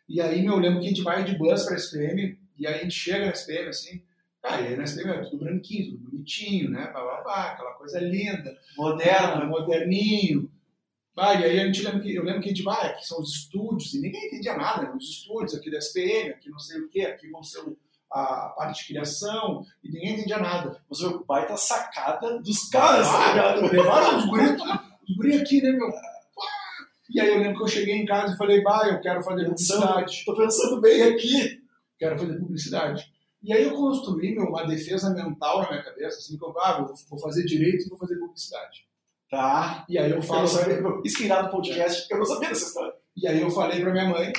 E 0.10 0.20
aí, 0.20 0.46
eu 0.46 0.58
lembro 0.58 0.82
que 0.82 0.88
a 0.88 0.90
gente 0.90 1.04
vai 1.04 1.24
de 1.24 1.38
bus 1.38 1.64
para 1.64 1.76
a 1.76 1.78
SPM, 1.78 2.38
e 2.58 2.68
aí 2.68 2.76
a 2.76 2.84
gente 2.84 2.94
chega 2.94 3.28
na 3.28 3.32
SPM, 3.32 3.70
assim, 3.70 4.04
aí 4.44 4.76
na 4.76 4.84
SPM 4.84 5.10
é 5.12 5.22
tudo 5.24 5.38
branquinho, 5.44 5.92
tudo 5.92 6.10
bonitinho, 6.12 6.70
né, 6.70 6.90
blá, 6.92 7.52
aquela 7.52 7.74
coisa 7.74 8.00
linda, 8.00 8.56
Moderno. 8.78 9.48
moderninho. 9.48 10.50
Ah, 11.18 11.34
e 11.36 11.44
aí 11.44 11.60
a 11.60 11.66
gente 11.66 11.84
lembra 11.84 12.00
que, 12.00 12.16
eu 12.16 12.24
lembro 12.24 12.42
que 12.42 12.48
a 12.50 12.52
gente 12.54 12.64
vai, 12.64 12.88
aqui 12.88 13.06
são 13.06 13.20
os 13.20 13.36
estúdios, 13.36 13.94
e 13.94 14.02
ninguém 14.02 14.28
entendia 14.28 14.56
nada, 14.58 14.84
né? 14.84 14.94
os 14.96 15.10
estúdios 15.10 15.54
aqui 15.54 15.70
da 15.70 15.78
SPM, 15.78 16.30
aqui 16.32 16.50
não 16.50 16.58
sei 16.58 16.80
o 16.82 16.90
quê, 16.90 17.02
aqui 17.02 17.30
vão 17.30 17.44
ser 17.44 17.60
o- 17.60 17.78
a, 18.10 18.50
parte 18.58 18.82
de 18.82 18.88
criação, 18.88 19.64
e 19.84 19.90
ninguém 19.92 20.14
entendia 20.14 20.38
nada. 20.40 20.82
Mas 20.90 21.00
o 21.02 21.24
baita 21.26 21.56
sacada 21.58 22.40
dos 22.42 22.68
caras, 22.70 23.08
tá 23.08 23.52
Ah, 23.52 23.56
levaram 23.56 24.18
os 24.18 24.26
guris, 24.26 24.52
os 25.10 25.16
guris 25.18 25.42
aqui, 25.42 25.62
né, 25.62 25.72
meu? 25.72 25.90
E 27.14 27.20
aí 27.20 27.28
eu 27.30 27.40
lembro 27.40 27.58
que 27.58 27.64
eu 27.64 27.68
cheguei 27.68 27.96
em 27.96 28.06
casa 28.06 28.34
e 28.34 28.38
falei, 28.38 28.62
bah, 28.64 28.88
eu 28.88 29.00
quero 29.02 29.22
fazer 29.22 29.44
publicidade, 29.46 30.24
Tô 30.26 30.36
pensando 30.36 30.80
bem 30.82 31.04
aqui. 31.04 31.62
quero 32.00 32.18
fazer 32.18 32.40
publicidade. 32.40 33.11
E 33.44 33.52
aí 33.54 33.64
eu 33.64 33.76
construí 33.76 34.36
meu, 34.36 34.46
uma 34.46 34.66
defesa 34.68 35.10
mental 35.14 35.62
na 35.64 35.70
minha 35.72 35.84
cabeça, 35.84 36.18
assim, 36.20 36.38
que 36.38 36.44
eu 36.44 36.54
ah, 36.60 36.82
vou, 36.84 36.94
vou 37.10 37.20
fazer 37.20 37.44
direito 37.46 37.86
e 37.86 37.90
vou 37.90 37.98
fazer 37.98 38.18
publicidade. 38.18 38.88
Tá. 39.30 39.86
E 39.90 39.98
aí 39.98 40.12
eu 40.12 40.18
Eu 40.18 40.22
falo, 40.24 40.48
sabia. 40.48 40.80
Isso 41.04 41.18
que 41.18 41.24
irá 41.26 41.42
do 41.42 41.50
podcast, 41.52 42.06
eu 42.12 42.18
não 42.20 42.26
sabia 42.26 42.50
dessa 42.50 42.68
história. 42.68 42.94
e 43.16 43.28
aí 43.28 43.42
eu 43.42 43.50
falei 43.50 43.82
pra 43.82 43.92
minha 43.92 44.10
mãe, 44.10 44.32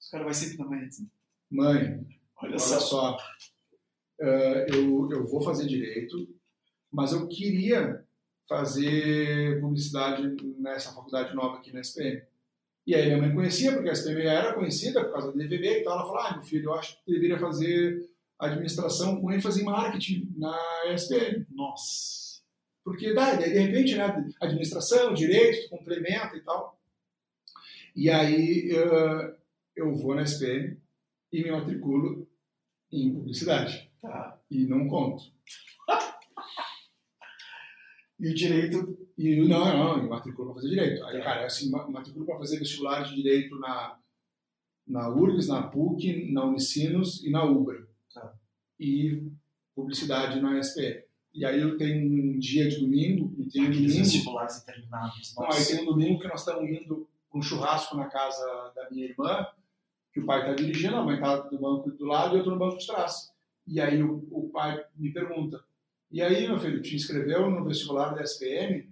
Os 0.00 0.08
caras 0.10 0.24
vai 0.24 0.34
sempre 0.34 0.58
na 0.58 0.66
mãe. 0.66 0.84
assim. 0.86 1.10
mãe, 1.50 2.06
Olha 2.40 2.50
Olha 2.52 2.58
só. 2.58 2.78
só, 2.80 3.16
eh, 4.20 4.66
eu, 4.72 5.08
eu 5.10 5.26
vou 5.26 5.42
fazer 5.42 5.66
direito, 5.66 6.16
mas 6.90 7.12
eu 7.12 7.26
queria 7.28 8.04
fazer 8.48 9.60
publicidade 9.60 10.34
nessa 10.58 10.92
faculdade 10.94 11.34
nova 11.34 11.58
aqui 11.58 11.72
na 11.72 11.80
SPM. 11.80 12.22
E 12.88 12.94
aí 12.94 13.04
minha 13.04 13.18
mãe 13.18 13.34
conhecia, 13.34 13.70
porque 13.74 13.90
a 13.90 13.92
SPM 13.92 14.22
era 14.22 14.54
conhecida 14.54 15.04
por 15.04 15.12
causa 15.12 15.30
do 15.30 15.36
DVB, 15.36 15.80
então 15.80 15.92
ela 15.92 16.06
falou, 16.06 16.20
ah, 16.20 16.32
meu 16.32 16.42
filho, 16.42 16.70
eu 16.70 16.74
acho 16.74 16.96
que 17.04 17.12
deveria 17.12 17.38
fazer 17.38 18.08
administração 18.38 19.20
com 19.20 19.30
ênfase 19.30 19.60
em 19.60 19.64
marketing 19.66 20.32
na 20.34 20.58
SPM. 20.94 21.46
Nossa. 21.50 22.40
Porque 22.82 23.12
dá, 23.12 23.34
daí, 23.34 23.52
de 23.52 23.58
repente, 23.58 23.94
né, 23.94 24.32
administração, 24.40 25.12
direito, 25.12 25.68
complementa 25.68 26.34
e 26.34 26.40
tal. 26.40 26.80
E 27.94 28.08
aí 28.08 28.70
eh, 28.72 29.34
eu 29.76 29.94
vou 29.94 30.14
na 30.14 30.22
SPM 30.22 30.80
e 31.30 31.44
me 31.44 31.50
matriculo 31.50 32.26
em 32.90 33.12
publicidade. 33.12 33.90
Tá. 34.00 34.40
E 34.50 34.64
não 34.64 34.88
conto. 34.88 35.24
E 38.18 38.28
o 38.30 38.34
direito. 38.34 38.98
E 39.16 39.36
não, 39.48 39.64
não, 39.76 40.02
eu 40.02 40.08
matriculo 40.08 40.48
para 40.48 40.60
fazer 40.60 40.68
direito. 40.70 41.04
Aí, 41.04 41.20
cara, 41.22 41.46
assim, 41.46 41.70
ma- 41.70 41.88
matriculo 41.88 42.24
para 42.26 42.38
fazer 42.38 42.58
vestibular 42.58 43.02
de 43.02 43.14
direito 43.16 43.58
na, 43.58 43.98
na 44.86 45.08
URGS, 45.08 45.48
na 45.48 45.62
PUC, 45.62 46.32
na 46.32 46.44
Unicinos 46.44 47.22
e 47.24 47.30
na 47.30 47.44
UBRA. 47.44 47.86
Tá. 48.12 48.34
E 48.78 49.22
publicidade 49.74 50.40
na 50.40 50.58
SPM. 50.58 51.02
E 51.34 51.44
aí 51.44 51.60
eu 51.60 51.76
tenho 51.76 52.04
um 52.04 52.38
dia 52.38 52.68
de 52.68 52.80
domingo, 52.80 53.32
e 53.38 53.44
tem 53.44 53.62
um 53.62 53.70
domingo 53.70 53.92
vestibulares 53.92 54.62
intermináveis. 54.62 55.34
Não, 55.36 55.44
aí 55.50 55.64
tem 55.64 55.82
um 55.82 55.84
domingo 55.84 56.20
que 56.20 56.26
nós 56.26 56.40
estamos 56.40 56.68
indo 56.68 57.08
para 57.30 57.38
um 57.38 57.42
churrasco 57.42 57.96
na 57.96 58.06
casa 58.06 58.72
da 58.74 58.90
minha 58.90 59.06
irmã, 59.06 59.46
que 60.12 60.20
o 60.20 60.26
pai 60.26 60.40
está 60.40 60.54
dirigindo, 60.54 60.96
a 60.96 61.04
mãe 61.04 61.16
está 61.16 61.48
no 61.50 61.58
banco 61.60 61.90
do 61.90 62.04
lado 62.06 62.34
e 62.34 62.38
eu 62.38 62.38
estou 62.38 62.54
no 62.54 62.58
banco 62.58 62.78
de 62.78 62.86
trás. 62.86 63.30
E 63.66 63.80
aí 63.80 64.02
o, 64.02 64.26
o 64.30 64.48
pai 64.48 64.82
me 64.96 65.12
pergunta, 65.12 65.62
e 66.10 66.22
aí, 66.22 66.46
meu 66.48 66.58
filho, 66.58 66.80
te 66.82 66.94
inscreveu 66.96 67.50
no 67.50 67.64
vestibular 67.64 68.14
da 68.14 68.22
SPM? 68.22 68.88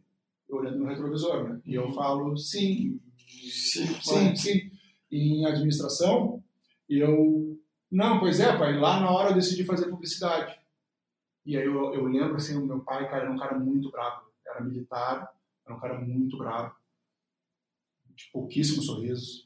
Eu 0.49 0.57
olhando 0.59 0.79
no 0.79 0.87
retrovisor, 0.87 1.49
né? 1.49 1.61
E 1.65 1.75
eu 1.75 1.87
Uhum. 1.87 1.95
falo, 1.95 2.37
sim, 2.37 3.01
Sim, 3.27 3.87
sim, 4.03 4.37
sim. 4.37 4.71
Em 5.11 5.45
administração, 5.47 6.43
e 6.89 6.99
eu, 6.99 7.59
não, 7.91 8.19
pois 8.21 8.39
é, 8.41 8.57
pai, 8.57 8.79
lá 8.79 9.01
na 9.01 9.11
hora 9.11 9.31
eu 9.31 9.35
decidi 9.35 9.65
fazer 9.65 9.89
publicidade. 9.91 10.59
E 11.45 11.57
aí 11.57 11.65
eu, 11.65 11.95
eu 11.95 12.05
lembro, 12.07 12.37
assim, 12.37 12.57
o 12.57 12.67
meu 12.67 12.81
pai, 12.81 13.09
cara, 13.09 13.25
era 13.25 13.33
um 13.33 13.39
cara 13.39 13.59
muito 13.59 13.91
bravo. 13.91 14.27
Era 14.47 14.61
militar, 14.65 15.33
era 15.65 15.75
um 15.77 15.81
cara 15.81 16.01
muito 16.01 16.37
bravo. 16.39 16.75
De 18.15 18.31
pouquíssimos 18.33 18.87
sorrisos. 18.87 19.45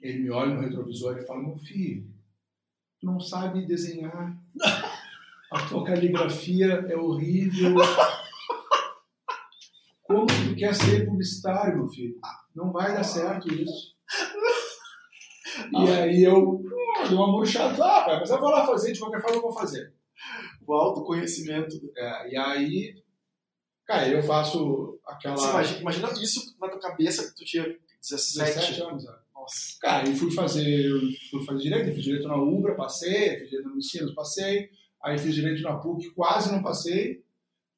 Ele 0.00 0.20
me 0.20 0.30
olha 0.30 0.54
no 0.54 0.60
retrovisor 0.62 1.18
e 1.18 1.26
fala, 1.26 1.42
meu 1.42 1.58
filho, 1.58 2.06
tu 3.00 3.06
não 3.06 3.20
sabe 3.20 3.66
desenhar. 3.66 4.38
A 5.50 5.66
tua 5.66 5.84
caligrafia 5.84 6.86
é 6.88 6.96
horrível. 6.96 7.74
Como 10.04 10.26
tu 10.26 10.54
quer 10.56 10.74
ser 10.74 11.06
publicitário, 11.06 11.78
meu 11.78 11.88
filho? 11.88 12.14
Não 12.54 12.72
vai 12.72 12.94
dar 12.94 13.02
certo 13.02 13.52
isso. 13.52 13.94
E 15.72 15.90
aí 15.90 16.22
eu 16.22 16.62
dei 17.08 17.16
uma 17.16 17.26
murchada, 17.26 17.84
ah, 17.84 18.18
mas 18.20 18.30
eu 18.30 18.38
vou 18.38 18.50
lá 18.50 18.66
fazer, 18.66 18.92
de 18.92 19.00
qualquer 19.00 19.20
forma 19.20 19.36
eu 19.36 19.42
vou 19.42 19.52
fazer. 19.52 19.92
O 20.66 20.72
autoconhecimento. 20.72 21.74
É, 21.96 22.32
e 22.32 22.36
aí, 22.36 22.94
cara, 23.84 24.08
eu 24.08 24.22
faço 24.22 25.00
aquela. 25.06 25.50
Imagina, 25.50 25.80
imagina 25.80 26.12
isso 26.22 26.56
na 26.60 26.68
tua 26.68 26.80
cabeça 26.80 27.28
que 27.28 27.36
tu 27.36 27.44
tinha 27.44 27.64
17, 28.02 28.54
17 28.54 28.82
anos, 28.82 29.04
né? 29.04 29.14
Nossa. 29.34 29.76
Cara, 29.80 30.08
eu 30.08 30.14
fui 30.14 30.30
fazer, 30.30 30.86
eu 30.86 31.00
fui 31.30 31.44
fazer 31.44 31.62
direito, 31.62 31.94
fiz 31.94 32.04
direito 32.04 32.28
na 32.28 32.36
UBRA, 32.36 32.76
passei, 32.76 33.38
fiz 33.38 33.48
direito 33.48 33.66
no 33.66 33.72
Unicinos, 33.74 34.14
passei, 34.14 34.70
aí 35.02 35.18
fiz 35.18 35.34
direito 35.34 35.62
na 35.62 35.78
PUC, 35.78 36.10
quase 36.10 36.52
não 36.52 36.62
passei, 36.62 37.24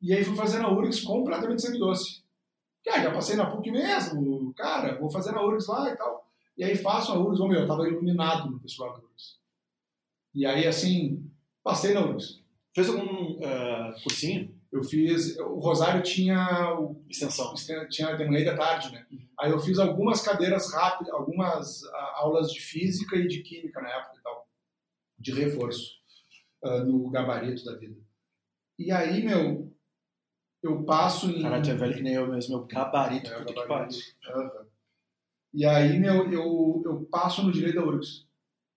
e 0.00 0.12
aí 0.12 0.24
fui 0.24 0.36
fazer 0.36 0.58
na 0.58 0.70
URGS 0.70 1.02
completamente 1.02 1.62
sangue 1.62 1.78
doce. 1.78 2.22
Cara, 2.84 3.02
já 3.04 3.12
passei 3.12 3.36
na 3.36 3.46
PUC 3.46 3.70
mesmo, 3.70 4.52
cara, 4.54 4.98
vou 4.98 5.08
fazer 5.08 5.32
na 5.32 5.44
URGS 5.44 5.68
lá 5.68 5.90
e 5.90 5.96
tal. 5.96 6.28
E 6.56 6.64
aí 6.64 6.76
faço 6.76 7.12
a 7.12 7.18
URGS, 7.18 7.40
oh, 7.40 7.48
meu, 7.48 7.60
eu 7.60 7.66
tava 7.66 7.88
iluminado 7.88 8.50
no 8.50 8.60
pessoal 8.60 8.92
da 8.92 8.98
URGS. 8.98 9.38
E 10.34 10.44
aí, 10.44 10.66
assim, 10.66 11.30
passei 11.62 11.94
na 11.94 12.04
URGS. 12.04 12.42
Fez 12.74 12.88
algum 12.88 13.34
uh, 13.34 14.02
cursinho? 14.02 14.52
Eu 14.72 14.82
fiz, 14.82 15.36
o 15.38 15.58
Rosário 15.58 16.02
tinha 16.02 16.74
o 16.78 16.98
Extensão. 17.08 17.52
tinha 17.90 18.10
e 18.10 18.44
da 18.44 18.56
tarde, 18.56 18.90
né? 18.90 19.06
Aí 19.38 19.50
eu 19.50 19.58
fiz 19.58 19.78
algumas 19.78 20.22
cadeiras 20.22 20.72
rápidas, 20.72 21.12
algumas 21.12 21.84
ah, 21.84 22.12
aulas 22.16 22.50
de 22.50 22.58
física 22.58 23.16
e 23.16 23.28
de 23.28 23.42
química 23.42 23.82
na 23.82 23.90
época 23.90 24.16
e 24.18 24.22
tal, 24.22 24.48
de 25.18 25.32
reforço 25.32 26.01
ah, 26.62 26.78
no 26.84 27.10
gabarito 27.10 27.64
da 27.64 27.76
vida. 27.76 27.96
E 28.78 28.90
aí, 28.90 29.22
meu, 29.22 29.72
eu 30.62 30.84
passo 30.84 31.30
em. 31.30 31.42
Caralho, 31.42 31.62
tu 31.62 31.70
é 31.70 31.74
velho 31.74 31.94
que 31.94 32.02
nem 32.02 32.14
eu 32.14 32.26
mesmo, 32.28 32.58
meu 32.58 32.66
gabarito, 32.66 33.30
É, 33.30 33.38
puta 33.38 33.52
que 33.52 33.60
gabarito. 33.60 33.98
pariu. 34.24 34.44
Aham. 34.44 34.66
E 35.54 35.66
aí, 35.66 35.98
meu, 35.98 36.32
eu, 36.32 36.82
eu 36.84 37.06
passo 37.10 37.42
no 37.42 37.52
direito 37.52 37.76
da 37.76 37.84
URGS. 37.84 38.26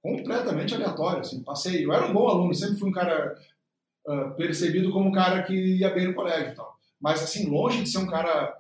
Completamente 0.01 0.75
aleatório, 0.75 1.21
assim, 1.21 1.41
passei. 1.43 1.85
Eu 1.85 1.93
era 1.93 2.05
um 2.05 2.13
bom 2.13 2.27
aluno, 2.27 2.53
sempre 2.53 2.77
fui 2.77 2.89
um 2.89 2.93
cara 2.93 3.35
ah, 4.07 4.29
percebido 4.37 4.91
como 4.91 5.09
um 5.09 5.11
cara 5.11 5.41
que 5.43 5.53
ia 5.53 5.89
bem 5.89 6.07
no 6.07 6.13
colégio 6.13 6.51
e 6.51 6.55
tal. 6.55 6.77
Mas, 6.99 7.23
assim, 7.23 7.49
longe 7.49 7.81
de 7.83 7.89
ser 7.89 7.99
um 7.99 8.07
cara 8.07 8.55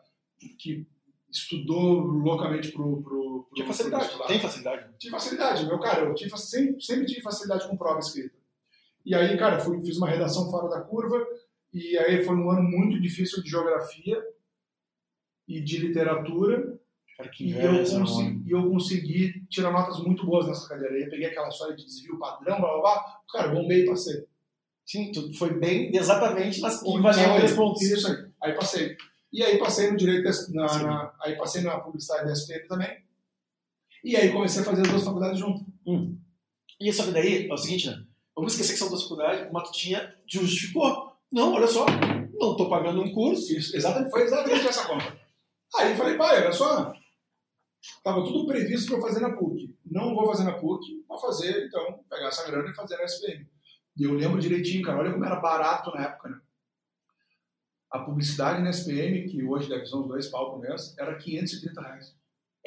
que 0.57 0.87
estudou 1.29 1.99
loucamente 1.99 2.71
pro. 2.71 3.01
pro, 3.03 3.43
pro 3.43 3.55
Tinha 3.55 3.67
facilidade. 3.67 4.09
Tem 4.27 4.39
facilidade. 4.39 4.93
Tive 4.97 5.11
facilidade, 5.11 5.65
meu 5.65 5.79
cara, 5.79 6.01
eu 6.05 6.15
tive, 6.15 6.37
sempre, 6.37 6.81
sempre 6.81 7.05
tive 7.05 7.21
facilidade 7.21 7.67
com 7.67 7.77
prova 7.77 7.99
escrita. 7.99 8.35
E 9.05 9.13
aí, 9.13 9.37
cara, 9.37 9.59
fui, 9.59 9.79
fiz 9.85 9.97
uma 9.97 10.09
redação 10.09 10.49
fora 10.49 10.67
da 10.67 10.81
curva, 10.81 11.23
e 11.73 11.97
aí 11.97 12.23
foi 12.23 12.35
um 12.35 12.49
ano 12.49 12.63
muito 12.63 12.99
difícil 12.99 13.43
de 13.43 13.49
geografia 13.49 14.21
e 15.47 15.61
de 15.61 15.77
literatura, 15.77 16.79
Cara, 17.17 17.31
e 17.39 17.51
eu, 17.53 17.71
consegui, 18.01 18.51
eu 18.51 18.69
consegui 18.69 19.47
tirar 19.47 19.71
notas 19.71 19.99
muito 20.03 20.25
boas 20.25 20.47
nessa 20.47 20.67
cadeira. 20.67 20.95
Aí 20.95 21.03
eu 21.03 21.09
peguei 21.09 21.27
aquela 21.27 21.47
história 21.47 21.73
de 21.73 21.85
desvio 21.85 22.19
padrão, 22.19 22.59
blá 22.59 22.69
blá 22.73 22.81
blá, 22.81 23.19
cara, 23.31 23.53
bombei 23.55 23.83
e 23.83 23.85
passei. 23.85 24.25
Sim, 24.85 25.11
tu 25.13 25.33
foi 25.37 25.57
bem 25.57 25.95
exatamente 25.95 26.59
nas 26.59 26.83
que 26.83 27.01
valiam 27.01 27.37
três 27.37 27.53
pontos. 27.53 27.81
Isso 27.83 28.07
aí. 28.07 28.25
Aí 28.43 28.53
passei. 28.53 28.97
E 29.31 29.41
aí 29.41 29.57
passei 29.57 29.89
no 29.91 29.97
direito, 29.97 30.29
na, 30.53 30.65
na- 30.83 31.13
aí 31.21 31.37
passei 31.37 31.61
na 31.61 31.79
publicidade 31.79 32.25
da 32.25 32.33
SPM 32.33 32.67
também. 32.67 33.03
E 34.03 34.15
aí 34.17 34.31
comecei 34.33 34.61
a 34.61 34.65
fazer 34.65 34.81
as 34.81 34.87
duas 34.89 35.03
faculdades 35.05 35.39
juntas. 35.39 35.63
Hum. 35.87 36.17
E 36.81 36.91
só 36.91 37.05
que 37.05 37.11
daí 37.11 37.47
é 37.47 37.53
o 37.53 37.57
seguinte, 37.57 37.89
né? 37.89 38.05
Vamos 38.35 38.53
esquecer 38.53 38.73
que 38.73 38.79
são 38.79 38.89
duas 38.89 39.03
faculdades, 39.03 39.49
uma 39.49 39.63
tu 39.63 39.71
tinha 39.71 40.13
justificou. 40.27 41.13
Não, 41.31 41.53
olha 41.53 41.67
só, 41.67 41.85
não 42.33 42.55
tô 42.55 42.69
pagando 42.69 43.01
um 43.01 43.13
curso. 43.13 43.53
Isso, 43.53 43.75
exatamente, 43.75 44.11
foi 44.11 44.23
exatamente 44.23 44.67
essa 44.67 44.85
conta. 44.85 45.17
Aí 45.75 45.91
eu 45.91 45.97
falei, 45.97 46.17
pai, 46.17 46.41
olha 46.41 46.51
só, 46.51 46.93
tava 48.03 48.23
tudo 48.23 48.45
previsto 48.45 48.87
para 48.87 48.97
eu 48.97 49.01
fazer 49.01 49.21
na 49.21 49.35
PUC. 49.35 49.75
Não 49.85 50.13
vou 50.13 50.27
fazer 50.27 50.43
na 50.43 50.53
PUC, 50.53 51.05
vou 51.07 51.17
fazer, 51.17 51.67
então, 51.67 52.03
pegar 52.09 52.27
essa 52.27 52.45
grana 52.49 52.69
e 52.69 52.75
fazer 52.75 52.97
na 52.97 53.03
SPM. 53.03 53.47
E 53.97 54.03
eu 54.03 54.13
lembro 54.13 54.39
direitinho, 54.39 54.83
cara, 54.83 54.99
olha 54.99 55.11
como 55.11 55.25
era 55.25 55.37
barato 55.37 55.91
na 55.91 56.03
época, 56.03 56.29
né? 56.29 56.39
A 57.91 57.99
publicidade 57.99 58.61
na 58.61 58.71
SPM, 58.71 59.29
que 59.29 59.41
hoje 59.43 59.69
deve 59.69 59.85
ser 59.85 59.95
uns 59.95 60.07
dois 60.07 60.27
pau 60.27 60.51
por 60.51 60.59
mês, 60.59 60.93
era 60.97 61.15
530 61.17 61.81
reais. 61.81 62.15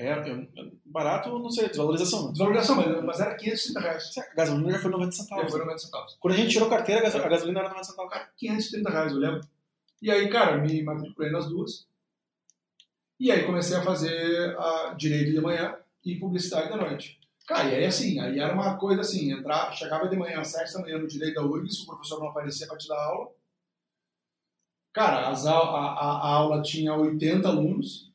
É, 0.00 0.12
eu- 0.30 0.46
barato, 0.84 1.28
não 1.40 1.50
sei, 1.50 1.68
desvalorização. 1.68 2.26
né? 2.26 2.30
Desvalorização, 2.30 2.76
mas, 2.76 3.04
mas 3.04 3.20
era 3.20 3.34
530 3.34 3.80
reais. 3.80 4.16
A 4.16 4.34
gasolina 4.34 4.70
já 4.72 4.78
foi 4.78 4.90
90 4.92 5.10
E 5.12 5.16
centavos. 5.16 5.50
foi 5.50 5.58
90 5.60 5.78
centavos. 5.78 6.16
Quando 6.20 6.34
a 6.34 6.36
gente 6.36 6.50
tirou 6.52 6.68
carteira, 6.70 7.00
a 7.00 7.04
gaso- 7.04 7.18
a 7.18 7.28
gasolina 7.28 7.58
era 7.60 7.68
90 7.68 7.84
centavos. 7.84 8.12
Cara, 8.12 8.30
530 8.36 8.90
reais, 8.90 9.12
eu 9.12 9.18
lembro. 9.18 9.40
E 10.00 10.10
aí, 10.10 10.28
cara, 10.30 10.56
me 10.58 10.82
matriculei 10.84 11.32
nas 11.32 11.48
duas. 11.48 11.88
E 13.18 13.32
aí 13.32 13.44
comecei 13.44 13.76
a 13.76 13.82
fazer 13.82 14.56
a 14.56 14.94
direito 14.96 15.32
de 15.32 15.40
manhã 15.40 15.76
e 16.04 16.14
publicidade 16.14 16.68
da 16.68 16.76
noite. 16.76 17.18
Cara, 17.44 17.68
e 17.70 17.74
aí 17.74 17.84
assim, 17.86 18.20
aí 18.20 18.38
era 18.38 18.54
uma 18.54 18.76
coisa 18.76 19.00
assim, 19.00 19.32
entrar, 19.32 19.72
chegava 19.72 20.06
de 20.08 20.16
manhã 20.16 20.40
às 20.40 20.48
7 20.48 20.72
da 20.74 20.80
manhã 20.80 20.98
no 20.98 21.08
direito 21.08 21.34
da 21.34 21.42
URGS, 21.42 21.80
o 21.82 21.86
professor 21.86 22.20
não 22.20 22.28
aparecia 22.28 22.68
para 22.68 22.76
te 22.78 22.86
dar 22.86 23.02
aula. 23.02 23.30
Cara, 24.92 25.28
a, 25.28 25.32
a- 25.32 26.28
a 26.28 26.28
aula 26.34 26.62
tinha 26.62 26.94
80 26.94 27.48
alunos, 27.48 28.07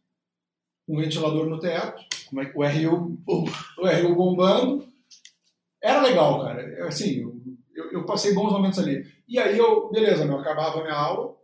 um 0.87 0.97
ventilador 0.99 1.45
no 1.47 1.59
teto, 1.59 2.01
é 2.39 2.45
que 2.45 2.57
o 2.57 2.63
RU. 2.63 3.17
o 3.77 3.87
RU 3.87 4.15
bombando. 4.15 4.87
Era 5.81 6.01
legal, 6.01 6.41
cara. 6.43 6.87
Assim, 6.87 7.21
eu, 7.21 7.35
eu- 7.75 7.91
eu 7.91 8.05
passei 8.05 8.33
bons 8.33 8.51
momentos 8.51 8.79
ali. 8.79 9.05
E 9.27 9.37
aí 9.39 9.57
eu, 9.57 9.89
beleza, 9.89 10.23
eu 10.25 10.39
acabava 10.39 10.79
a 10.79 10.83
minha 10.83 10.95
aula, 10.95 11.35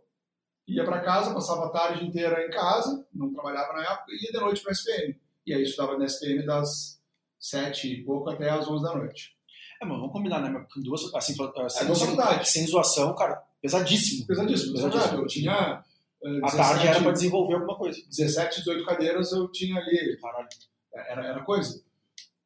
ia 0.66 0.84
para 0.84 1.00
casa, 1.00 1.34
passava 1.34 1.66
a 1.66 1.70
tarde 1.70 2.04
inteira 2.06 2.46
em 2.46 2.50
casa, 2.50 3.06
não 3.12 3.32
trabalhava 3.32 3.72
na 3.74 3.82
época, 3.82 4.06
e 4.12 4.24
ia 4.26 4.32
de 4.32 4.38
noite 4.38 4.62
para 4.62 4.72
SPM. 4.72 5.18
E 5.46 5.52
aí 5.54 5.62
estudava 5.62 5.98
na 5.98 6.04
SPM 6.04 6.44
das 6.46 7.00
sete 7.38 7.88
e 7.92 8.04
pouco 8.04 8.28
até 8.30 8.48
às 8.50 8.68
11 8.68 8.84
da 8.84 8.94
noite. 8.96 9.34
É, 9.82 9.84
mas 9.86 9.96
vamos 9.98 10.12
combinar, 10.12 10.40
né? 10.40 10.66
duas, 10.76 11.12
assim, 11.14 11.34
sem, 11.34 11.46
duas 11.46 11.72
sem, 11.72 12.44
sem 12.44 12.66
zoação, 12.66 13.14
cara, 13.16 13.42
pesadíssimo. 13.62 14.26
Pesadíssimo, 14.26 14.74
Pesadíssimo. 14.74 14.90
pesadíssimo. 14.92 15.22
Eu 15.22 15.26
tinha 15.26 15.84
eh, 16.24 16.40
A 16.42 16.50
tarde 16.50 16.86
era 16.86 17.00
pra 17.00 17.12
desenvolver 17.12 17.54
alguma 17.54 17.76
coisa. 17.76 18.00
17, 18.08 18.58
18 18.60 18.84
cadeiras, 18.84 19.32
eu 19.32 19.50
tinha 19.50 19.80
ali 19.80 20.18
Caralho. 20.20 20.48
Era, 20.92 21.26
era 21.26 21.40
coisa. 21.42 21.82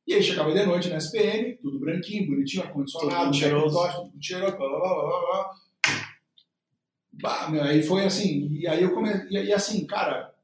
E 0.06 0.12
aí 0.12 0.22
chegava 0.22 0.52
de 0.52 0.66
noite 0.66 0.90
na 0.90 0.98
SPM, 0.98 1.56
tudo 1.56 1.80
branquinho, 1.80 2.26
bonitinho, 2.26 2.62
ar-condicionado, 2.62 3.24
Tudo 3.26 3.36
cheiroso. 3.36 3.78
Tudo 4.10 4.22
cheiroso, 4.22 4.56
blá, 4.56 4.68
blá, 4.68 4.78
blá, 4.78 4.94
blá, 4.94 5.20
blá. 5.20 5.54
Bah, 7.12 7.48
meu, 7.48 7.62
aí 7.62 7.82
foi 7.82 8.04
assim, 8.04 8.48
e 8.52 8.66
aí 8.66 8.82
eu 8.82 8.92
comecei, 8.92 9.28
e, 9.30 9.44
e 9.46 9.52
assim, 9.52 9.86
cara, 9.86 10.34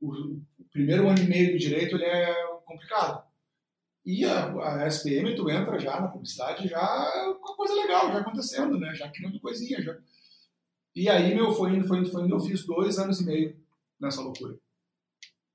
o, 0.00 0.10
o 0.10 0.64
primeiro 0.72 1.08
ano 1.08 1.20
e 1.20 1.26
meio 1.26 1.52
do 1.52 1.58
direito 1.58 1.94
ele 1.96 2.04
é 2.04 2.34
complicado. 2.64 3.24
E 4.04 4.24
a, 4.24 4.82
a 4.82 4.86
SPM, 4.86 5.34
tu 5.34 5.48
entra 5.50 5.78
já 5.78 6.00
na 6.00 6.08
publicidade, 6.08 6.68
já 6.68 7.34
com 7.40 7.52
a 7.52 7.56
coisa 7.56 7.74
legal, 7.74 8.12
já 8.12 8.18
acontecendo, 8.18 8.78
né? 8.78 8.94
Já 8.94 9.08
criando 9.08 9.40
coisinha, 9.40 9.82
já. 9.82 9.96
E 10.96 11.08
aí, 11.08 11.34
meu, 11.34 11.52
foi 11.52 11.76
indo, 11.76 11.86
foi 11.86 11.98
indo, 11.98 12.10
foi 12.10 12.24
indo, 12.24 12.34
eu 12.34 12.40
fiz 12.40 12.64
dois 12.64 12.98
anos 12.98 13.20
e 13.20 13.24
meio 13.26 13.56
nessa 14.00 14.22
loucura. 14.22 14.58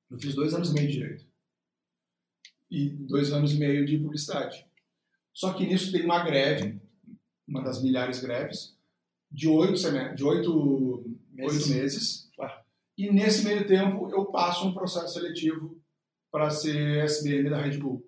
Eu 0.10 0.18
fiz 0.18 0.34
dois 0.36 0.54
anos 0.54 0.70
e 0.70 0.74
meio 0.74 0.88
de 0.88 0.94
direito 0.94 1.32
e 2.72 2.90
dois 2.90 3.34
anos 3.34 3.54
e 3.54 3.60
meio 3.60 3.86
de 3.86 3.98
publicidade. 3.98 4.66
Só 5.34 5.54
que 5.54 5.66
nisso 5.66 5.92
tem 5.92 6.06
uma 6.06 6.24
greve, 6.24 6.82
uma 7.46 7.62
das 7.62 7.84
milhares 7.84 8.22
greves, 8.22 8.78
de 9.30 9.48
oito, 9.48 9.76
de 10.16 10.24
oito, 10.24 11.04
Meses. 11.32 11.62
oito 11.62 11.70
meses. 11.70 12.30
Ah. 12.40 12.62
E 12.98 13.12
nesse 13.12 13.44
meio 13.44 13.68
tempo 13.68 14.10
eu 14.10 14.26
passo 14.26 14.66
um 14.68 14.74
processo 14.74 15.14
seletivo 15.14 15.78
para 16.32 16.50
ser 16.50 17.04
SBM 17.04 17.50
da 17.50 17.62
Red 17.62 17.78
Bull. 17.78 18.08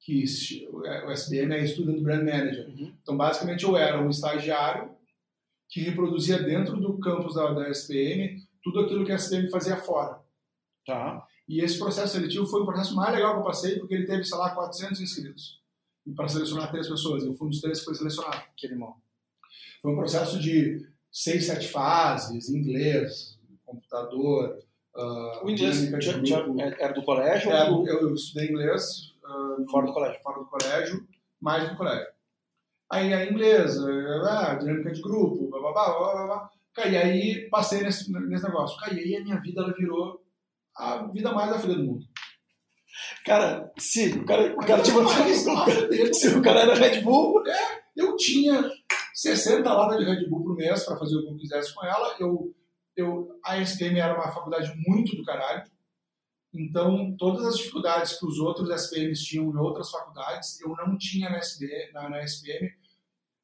Que 0.00 0.24
o 0.70 1.10
SBM 1.10 1.54
é 1.54 1.66
Student 1.66 2.00
Brand 2.00 2.24
Manager. 2.24 2.68
Uhum. 2.68 2.94
Então, 3.02 3.16
basicamente, 3.16 3.64
eu 3.64 3.76
era 3.76 4.00
um 4.00 4.08
estagiário 4.08 4.95
que 5.68 5.80
reproduzia 5.80 6.42
dentro 6.42 6.76
do 6.80 6.98
campus 6.98 7.34
da, 7.34 7.52
da 7.52 7.68
SPM 7.70 8.42
tudo 8.62 8.80
aquilo 8.80 9.04
que 9.04 9.12
a 9.12 9.16
SPM 9.16 9.48
fazia 9.50 9.76
fora. 9.76 10.20
Tá. 10.86 11.26
E 11.48 11.60
esse 11.60 11.78
processo 11.78 12.14
seletivo 12.14 12.46
foi 12.46 12.62
o 12.62 12.66
processo 12.66 12.94
mais 12.96 13.14
legal 13.14 13.34
que 13.34 13.40
eu 13.40 13.44
passei, 13.44 13.78
porque 13.78 13.94
ele 13.94 14.06
teve, 14.06 14.24
sei 14.24 14.36
lá, 14.36 14.50
400 14.50 15.00
inscritos. 15.00 15.60
E 16.04 16.12
para 16.12 16.28
selecionar 16.28 16.70
três 16.70 16.88
pessoas, 16.88 17.24
eu 17.24 17.34
fui 17.34 17.46
um 17.46 17.50
dos 17.50 17.60
três 17.60 17.78
que 17.80 17.84
foi 17.84 17.94
selecionado. 17.94 18.42
Que 18.56 18.66
animal. 18.66 19.00
Foi 19.82 19.92
um 19.92 19.96
processo 19.96 20.38
de 20.40 20.86
seis, 21.12 21.46
sete 21.46 21.68
fases, 21.68 22.48
inglês, 22.48 23.38
computador, 23.64 24.58
ah, 24.94 25.40
O 25.44 25.50
inglês 25.50 25.78
tinha- 25.80 25.98
tinha- 26.20 26.42
grupo. 26.42 26.60
era 26.60 26.92
do 26.92 27.02
colégio 27.02 27.50
É, 27.50 27.68
ou 27.70 27.82
do- 27.84 27.88
eu, 27.88 28.00
eu 28.02 28.14
estudei 28.14 28.48
inglês 28.48 29.12
ah, 29.24 29.56
fora 29.70 29.86
do 29.86 29.92
colégio? 29.92 30.20
fora 30.22 30.38
do 30.40 30.46
colégio, 30.46 31.08
mais 31.40 31.68
do 31.68 31.76
colégio. 31.76 32.06
Aí 32.90 33.12
a 33.12 33.24
inglês, 33.24 33.76
a 33.78 34.54
dinâmica 34.54 34.92
de 34.92 35.02
grupo, 35.02 35.48
blá, 35.50 35.60
blá, 35.60 35.72
blá, 35.72 35.98
blá, 35.98 36.26
blá. 36.26 36.50
Cara, 36.72 36.88
e 36.88 36.96
aí 36.96 37.48
passei 37.50 37.82
nesse, 37.82 38.12
nesse 38.28 38.44
negócio. 38.44 38.78
Cara, 38.78 38.94
e 38.94 39.00
aí 39.00 39.16
a 39.16 39.24
minha 39.24 39.40
vida 39.40 39.62
ela 39.62 39.72
virou 39.72 40.20
a 40.76 41.06
vida 41.10 41.32
mais 41.32 41.50
da 41.50 41.58
filha 41.58 41.74
do 41.74 41.84
mundo. 41.84 42.04
Cara, 43.24 43.72
se 43.78 44.08
o 44.18 44.24
cara, 44.24 44.54
o 44.54 44.58
cara 44.58 44.82
tinha 44.82 44.98
uma 44.98 45.10
se 46.12 46.28
o 46.28 46.42
cara 46.42 46.60
era 46.60 46.74
Red 46.74 47.00
Bull. 47.00 47.42
É, 47.46 47.82
eu 47.96 48.14
tinha 48.16 48.70
60 49.14 49.72
latas 49.72 49.98
de 49.98 50.04
Red 50.04 50.28
Bull 50.28 50.44
por 50.44 50.56
mês 50.56 50.84
para 50.84 50.96
fazer 50.96 51.16
o 51.16 51.22
que 51.22 51.32
eu 51.32 51.36
quisesse 51.36 51.74
com 51.74 51.84
ela. 51.84 52.14
Eu, 52.20 52.54
eu, 52.96 53.28
a 53.44 53.58
SPM 53.58 53.98
era 53.98 54.14
uma 54.14 54.32
faculdade 54.32 54.72
muito 54.86 55.16
do 55.16 55.24
caralho. 55.24 55.64
Então, 56.58 57.14
todas 57.16 57.44
as 57.44 57.58
dificuldades 57.58 58.18
que 58.18 58.26
os 58.26 58.38
outros 58.38 58.70
SPMs 58.70 59.24
tinham 59.24 59.50
em 59.50 59.56
outras 59.56 59.90
faculdades, 59.90 60.60
eu 60.60 60.74
não 60.76 60.96
tinha 60.96 61.28
na, 61.28 61.38
SB, 61.38 61.90
na, 61.92 62.08
na 62.08 62.22
SPM, 62.22 62.72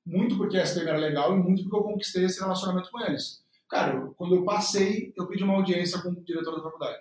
muito 0.05 0.37
porque 0.37 0.57
a 0.57 0.63
SPM 0.63 0.89
era 0.89 0.99
legal 0.99 1.35
e 1.35 1.39
muito 1.39 1.63
porque 1.63 1.77
eu 1.77 1.83
conquistei 1.83 2.25
esse 2.25 2.41
relacionamento 2.41 2.91
com 2.91 3.01
eles. 3.01 3.43
Cara, 3.69 4.01
quando 4.17 4.35
eu 4.35 4.45
passei, 4.45 5.13
eu 5.17 5.27
pedi 5.27 5.45
uma 5.45 5.55
audiência 5.55 6.01
com 6.01 6.11
o 6.11 6.25
diretor 6.25 6.57
da 6.57 6.63
faculdade. 6.63 6.99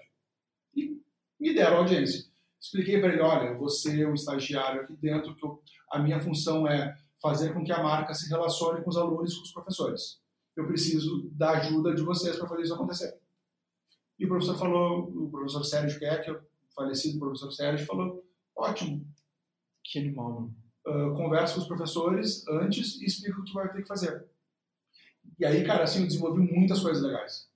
E 0.75 1.01
me 1.39 1.53
deram 1.53 1.77
audiência. 1.77 2.25
Expliquei 2.59 2.99
para 2.99 3.13
ele, 3.13 3.21
olha, 3.21 3.55
você 3.55 4.03
é 4.03 4.07
um 4.07 4.13
estagiário 4.13 4.81
aqui 4.81 4.93
dentro, 4.93 5.35
que 5.35 5.43
eu, 5.43 5.61
a 5.91 5.99
minha 5.99 6.19
função 6.19 6.67
é 6.67 6.95
fazer 7.21 7.53
com 7.53 7.63
que 7.63 7.71
a 7.71 7.81
marca 7.81 8.13
se 8.13 8.29
relacione 8.29 8.83
com 8.83 8.89
os 8.89 8.97
alunos 8.97 9.33
e 9.33 9.37
com 9.37 9.43
os 9.43 9.51
professores. 9.51 10.19
Eu 10.55 10.67
preciso 10.67 11.29
da 11.31 11.51
ajuda 11.51 11.93
de 11.93 12.01
vocês 12.01 12.35
para 12.35 12.47
fazer 12.47 12.63
isso 12.63 12.73
acontecer. 12.73 13.20
E 14.21 14.25
o 14.25 14.27
professor 14.27 14.55
falou, 14.55 15.09
o 15.09 15.31
professor 15.31 15.63
Sérgio 15.63 15.99
Keck, 15.99 16.29
o 16.29 16.39
falecido 16.75 17.17
professor 17.17 17.51
Sérgio, 17.51 17.87
falou: 17.87 18.23
ótimo. 18.55 19.03
Que 19.83 19.97
animal, 19.97 20.51
uh, 20.85 21.15
Conversa 21.15 21.55
com 21.55 21.61
os 21.61 21.67
professores 21.67 22.47
antes 22.47 23.01
e 23.01 23.05
explica 23.05 23.39
o 23.39 23.43
que 23.43 23.51
vai 23.51 23.67
ter 23.71 23.81
que 23.81 23.87
fazer. 23.87 24.23
E 25.39 25.43
aí, 25.43 25.65
cara, 25.65 25.85
assim, 25.85 26.01
eu 26.01 26.07
desenvolvi 26.07 26.39
muitas 26.39 26.81
coisas 26.81 27.01
legais. 27.01 27.49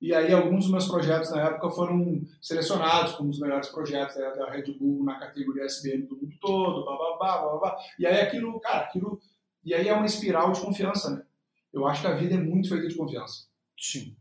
E 0.00 0.12
aí, 0.12 0.32
alguns 0.32 0.64
dos 0.64 0.72
meus 0.72 0.88
projetos 0.88 1.30
na 1.30 1.40
época 1.50 1.70
foram 1.70 2.20
selecionados 2.42 3.12
como 3.12 3.30
os 3.30 3.38
melhores 3.38 3.68
projetos 3.68 4.16
da, 4.16 4.34
da 4.34 4.50
Red 4.50 4.72
Bull 4.72 5.04
na 5.04 5.20
categoria 5.20 5.66
SBM 5.66 6.02
do 6.08 6.16
mundo 6.16 6.34
todo, 6.40 6.84
blá, 6.84 6.96
blá, 6.96 7.16
blá, 7.16 7.42
blá, 7.42 7.58
blá. 7.58 7.76
E 7.96 8.04
aí, 8.04 8.22
aquilo, 8.22 8.58
cara, 8.58 8.86
aquilo. 8.86 9.20
E 9.64 9.72
aí 9.72 9.86
é 9.86 9.94
uma 9.94 10.06
espiral 10.06 10.50
de 10.50 10.60
confiança, 10.60 11.10
né? 11.10 11.24
Eu 11.72 11.86
acho 11.86 12.00
que 12.00 12.08
a 12.08 12.16
vida 12.16 12.34
é 12.34 12.38
muito 12.38 12.68
feita 12.68 12.88
de 12.88 12.96
confiança. 12.96 13.46
Sim. 13.78 14.16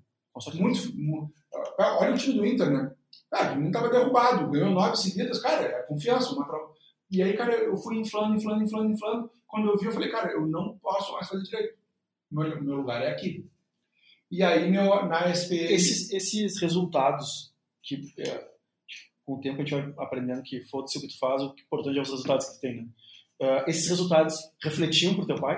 Muito, 0.54 0.96
Olha 1.80 2.14
o 2.14 2.18
time 2.18 2.38
do 2.38 2.46
Inter, 2.46 2.70
né? 2.70 2.92
Ah, 3.32 3.54
o 3.54 3.60
Inter 3.60 3.68
estava 3.68 3.90
derrubado, 3.90 4.50
ganhou 4.50 4.70
nove 4.72 4.98
seguidas, 4.98 5.42
cara, 5.42 5.64
é 5.64 5.84
confiança. 5.84 6.34
Uma 6.34 6.46
troca. 6.46 6.74
E 7.10 7.22
aí, 7.24 7.36
cara, 7.36 7.54
eu 7.56 7.78
fui 7.78 7.98
inflando, 7.98 8.36
inflando, 8.36 8.64
inflando, 8.64 8.94
inflando. 8.94 9.32
Quando 9.48 9.70
eu 9.70 9.78
vi, 9.78 9.86
eu 9.86 9.92
falei, 9.92 10.10
cara, 10.10 10.32
eu 10.32 10.46
não 10.46 10.78
posso 10.78 11.14
mais 11.14 11.28
fazer 11.28 11.44
direito. 11.44 11.78
Meu, 12.30 12.62
meu 12.62 12.76
lugar 12.78 13.02
é 13.02 13.12
aqui. 13.12 13.50
E 14.30 14.44
aí, 14.44 14.70
meu, 14.70 15.06
na 15.06 15.30
SPM... 15.30 15.74
Esses, 15.74 16.12
esses 16.12 16.62
resultados 16.62 17.54
que, 17.82 18.14
é, 18.20 18.46
com 19.26 19.36
o 19.36 19.40
tempo, 19.40 19.62
a 19.62 19.66
gente 19.66 19.72
vai 19.72 20.06
aprendendo 20.06 20.44
que 20.44 20.62
foda-se 20.66 20.98
o 20.98 21.02
que 21.02 21.08
tu 21.08 21.18
faz, 21.18 21.42
o 21.42 21.56
importante 21.58 21.98
é 21.98 22.02
os 22.02 22.10
resultados 22.10 22.46
que 22.48 22.56
tu 22.56 22.60
tem, 22.60 22.76
né? 22.76 22.88
Uh, 23.40 23.70
esses 23.70 23.88
resultados 23.88 24.36
refletiam 24.64 25.14
pro 25.14 25.28
teu 25.28 25.40
pai? 25.40 25.58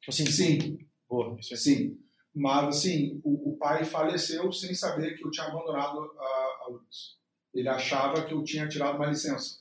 Tipo 0.00 0.10
assim, 0.10 0.26
sim. 0.26 0.78
Boa, 1.08 1.36
isso 1.40 1.52
é 1.52 1.56
sim. 1.56 1.98
Mas, 2.34 2.76
assim, 2.76 3.20
o, 3.24 3.50
o, 3.50 3.56
pai 3.56 3.84
faleceu 3.84 4.50
sem 4.52 4.74
saber 4.74 5.16
que 5.16 5.26
eu 5.26 5.30
tinha 5.30 5.46
abandonado 5.46 5.98
a, 6.18 6.24
a 6.64 6.70
URGS. 6.70 7.18
Ele 7.52 7.68
achava 7.68 8.24
que 8.24 8.32
eu 8.32 8.44
tinha 8.44 8.68
tirado 8.68 8.96
uma 8.96 9.06
licença. 9.06 9.58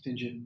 Entendi. 0.00 0.44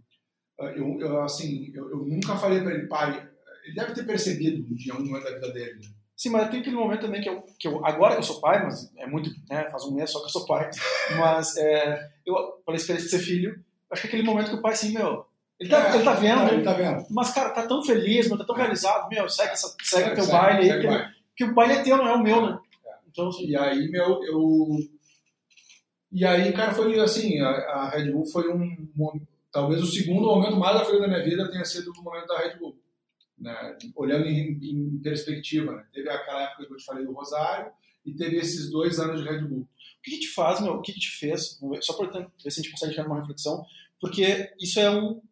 Ah, 0.61 0.67
eu, 0.67 1.01
eu 1.01 1.23
assim, 1.23 1.73
eu, 1.75 1.91
eu, 1.91 1.99
nunca 2.05 2.37
falei 2.37 2.61
para 2.61 2.75
ele, 2.75 2.87
pai, 2.87 3.29
ele 3.65 3.75
deve 3.75 3.95
ter 3.95 4.05
percebido 4.05 4.67
em 4.75 4.91
algum 4.91 5.07
momento 5.07 5.25
da 5.25 5.35
vida 5.35 5.53
dele. 5.53 5.81
Né? 5.81 5.89
Sim, 6.17 6.31
mas 6.31 6.51
tem 6.51 6.61
aquele 6.61 6.77
momento 6.77 7.01
também 7.01 7.21
que 7.21 7.29
eu, 7.29 7.43
que 7.59 7.67
eu 7.67 7.85
agora 7.85 8.15
que 8.15 8.21
eu 8.21 8.25
sou 8.25 8.41
pai, 8.41 8.63
mas 8.63 8.93
é 8.97 9.07
muito, 9.07 9.31
né, 9.49 9.69
faz 9.71 9.85
um 9.85 9.95
mês 9.95 10.11
só 10.11 10.21
que 10.21 10.27
eu 10.27 10.31
sou 10.31 10.47
pai, 10.47 10.71
mas 11.19 11.57
é, 11.57 12.11
eu, 12.25 12.35
pela 12.65 12.77
experiência 12.77 13.09
de 13.09 13.17
ser 13.17 13.25
filho, 13.25 13.65
acho 13.91 14.03
que 14.03 14.09
aquele 14.09 14.23
momento 14.23 14.51
que 14.51 14.57
o 14.57 14.63
pai, 14.63 14.73
assim, 14.75 14.93
meu, 14.93 15.27
ele 15.59 15.71
tá, 15.71 15.91
é, 15.91 15.95
ele 15.95 16.05
tá 16.05 16.15
vendo, 16.15 16.53
ele 16.53 16.63
tá 16.63 16.73
vendo, 16.73 17.05
mas, 17.11 17.33
cara, 17.33 17.51
tá 17.51 17.67
tão 17.67 17.83
feliz, 17.83 18.29
tá 18.29 18.45
tão 18.45 18.55
realizado, 18.55 19.09
meu, 19.09 19.29
segue, 19.29 19.57
segue, 19.83 20.11
o 20.11 20.15
teu 20.15 20.27
baile 20.29 20.71
aí, 20.71 21.14
que 21.37 21.45
o 21.45 21.55
baile 21.55 21.75
é 21.75 21.83
teu, 21.83 21.97
não 21.97 22.09
é 22.09 22.15
o 22.15 22.23
meu, 22.23 22.47
né? 22.47 22.59
Então, 23.15 23.29
assim, 23.29 23.47
e 23.47 23.57
aí, 23.57 23.89
meu, 23.89 24.23
eu. 24.25 24.69
E 26.11 26.25
aí, 26.25 26.53
cara, 26.53 26.75
foi 26.75 26.99
assim: 26.99 27.41
a, 27.41 27.49
a 27.49 27.91
Red 27.91 28.11
Bull 28.11 28.27
foi 28.27 28.53
um. 28.53 28.89
Talvez 29.53 29.81
o 29.81 29.87
segundo 29.87 30.27
momento 30.27 30.57
mais 30.57 30.85
feliz 30.85 31.01
da 31.01 31.07
minha 31.07 31.23
vida 31.23 31.51
tenha 31.51 31.65
sido 31.65 31.93
o 31.93 32.03
momento 32.03 32.27
da 32.27 32.39
Red 32.39 32.59
Bull. 32.59 32.77
Né? 33.39 33.79
Olhando 33.95 34.27
em, 34.27 34.59
em 34.61 34.99
perspectiva, 34.99 35.77
né? 35.77 35.87
Teve 35.93 36.09
aquela 36.09 36.43
época 36.43 36.67
que 36.67 36.73
eu 36.73 36.77
te 36.77 36.85
falei 36.85 37.05
do 37.05 37.13
Rosário 37.13 37.71
e 38.05 38.13
teve 38.13 38.37
esses 38.37 38.69
dois 38.69 38.99
anos 38.99 39.23
de 39.23 39.29
Red 39.29 39.43
Bull. 39.43 39.61
O 39.61 40.03
que, 40.03 40.11
que 40.11 40.21
te 40.21 40.35
faz, 40.35 40.61
meu? 40.61 40.75
O 40.75 40.83
que, 40.83 40.93
que 40.93 41.01
te 41.01 41.11
fez? 41.11 41.59
Só 41.81 41.93
para 41.95 42.21
ver 42.21 42.51
se 42.51 42.61
a 42.61 42.63
gente 42.63 42.73
consegue 42.73 42.95
chegar 42.95 43.09
numa 43.09 43.21
reflexão, 43.21 43.65
porque 44.01 44.53
isso 44.61 44.81
é 44.81 44.91
um, 44.91 45.23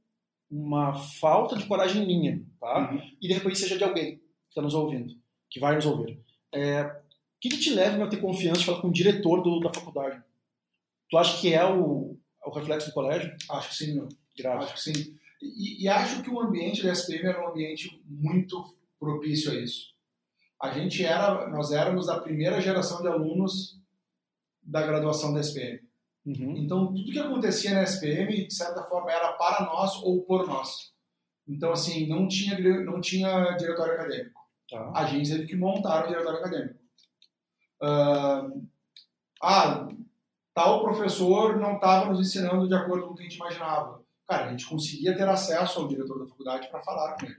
uma 0.49 0.95
falta 0.95 1.57
de 1.57 1.67
coragem 1.67 2.07
minha, 2.07 2.43
tá? 2.61 2.93
Uhum. 2.93 3.03
E 3.21 3.27
de 3.27 3.35
repente 3.35 3.59
seja 3.59 3.77
de 3.77 3.85
alguém 3.85 4.17
que 4.17 4.23
está 4.51 4.63
nos 4.63 4.75
ouvindo 4.75 5.21
que 5.53 5.61
vai 5.61 5.77
nos 5.77 5.85
ouvir. 5.85 6.19
É, 6.51 6.83
o 6.83 6.91
que, 7.41 7.51
que, 7.51 7.59
te 7.59 7.75
leva 7.75 8.03
a 8.03 8.09
ter 8.09 8.21
confiança 8.21 8.61
de 8.61 8.67
falar 8.67 8.81
com 8.81 8.89
o 8.89 8.93
diretor 8.93 9.43
do, 9.43 9.61
da 9.61 9.73
faculdade? 9.73 10.23
Tu 11.11 11.19
acha 11.19 11.41
que 11.41 11.53
é 11.53 11.65
o, 11.65 12.17
é 12.43 12.49
o 12.49 12.53
reflexo 12.53 12.89
do 12.89 12.95
colégio? 12.95 13.37
Acho 13.51 13.69
que 13.69 13.75
sim, 13.77 13.95
meu. 13.95 14.09
Grave. 14.37 14.65
Acho 14.65 14.75
que 14.75 14.81
sim. 14.81 15.19
E, 15.43 15.85
e, 15.85 15.89
acho 15.89 16.23
que 16.23 16.31
o 16.31 16.41
ambiente 16.41 16.83
da 16.83 16.93
SPM 16.93 17.27
era 17.27 17.45
um 17.45 17.51
ambiente 17.51 18.03
muito 18.07 18.65
propício 18.99 19.51
a 19.53 19.55
isso. 19.55 19.93
A 20.61 20.71
gente 20.71 21.05
era, 21.05 21.49
nós 21.49 21.71
éramos 21.71 22.09
a 22.09 22.21
primeira 22.21 22.61
geração 22.61 23.03
de 23.03 23.09
alunos 23.09 23.79
da 24.63 24.81
graduação 24.87 25.35
da 25.35 25.41
SPM. 25.41 25.81
Uhum. 26.25 26.57
Então, 26.57 26.95
tudo 26.95 27.11
que 27.11 27.19
acontecia 27.19 27.75
na 27.75 27.83
SPM, 27.83 28.47
de 28.47 28.55
certa 28.55 28.83
forma, 28.85 29.11
era 29.11 29.33
para 29.33 29.67
nós 29.67 30.01
ou 30.03 30.23
por 30.23 30.47
nós. 30.47 30.93
Então, 31.47 31.73
assim, 31.73 32.09
não 32.09 32.29
tinha, 32.29 32.57
não 32.85 33.01
tinha 33.01 33.51
diretório 33.57 33.95
acadêmico. 33.95 34.41
Tá. 34.73 34.93
A 34.95 35.05
gente 35.05 35.31
teve 35.31 35.47
que 35.47 35.57
montar 35.57 36.05
o 36.05 36.09
diretório 36.09 36.39
acadêmico. 36.39 36.79
Uh, 37.83 38.67
ah, 39.43 39.89
tal 40.55 40.83
professor 40.83 41.57
não 41.59 41.75
estava 41.75 42.07
nos 42.07 42.21
ensinando 42.21 42.67
de 42.67 42.75
acordo 42.75 43.07
com 43.07 43.13
o 43.13 43.17
que 43.17 43.23
a 43.23 43.25
gente 43.25 43.37
imaginava. 43.37 44.03
Cara, 44.27 44.47
a 44.47 44.51
gente 44.51 44.67
conseguia 44.67 45.15
ter 45.17 45.29
acesso 45.29 45.81
ao 45.81 45.89
diretor 45.89 46.19
da 46.19 46.27
faculdade 46.27 46.69
para 46.69 46.81
falar 46.81 47.17
com 47.17 47.27
ele. 47.27 47.37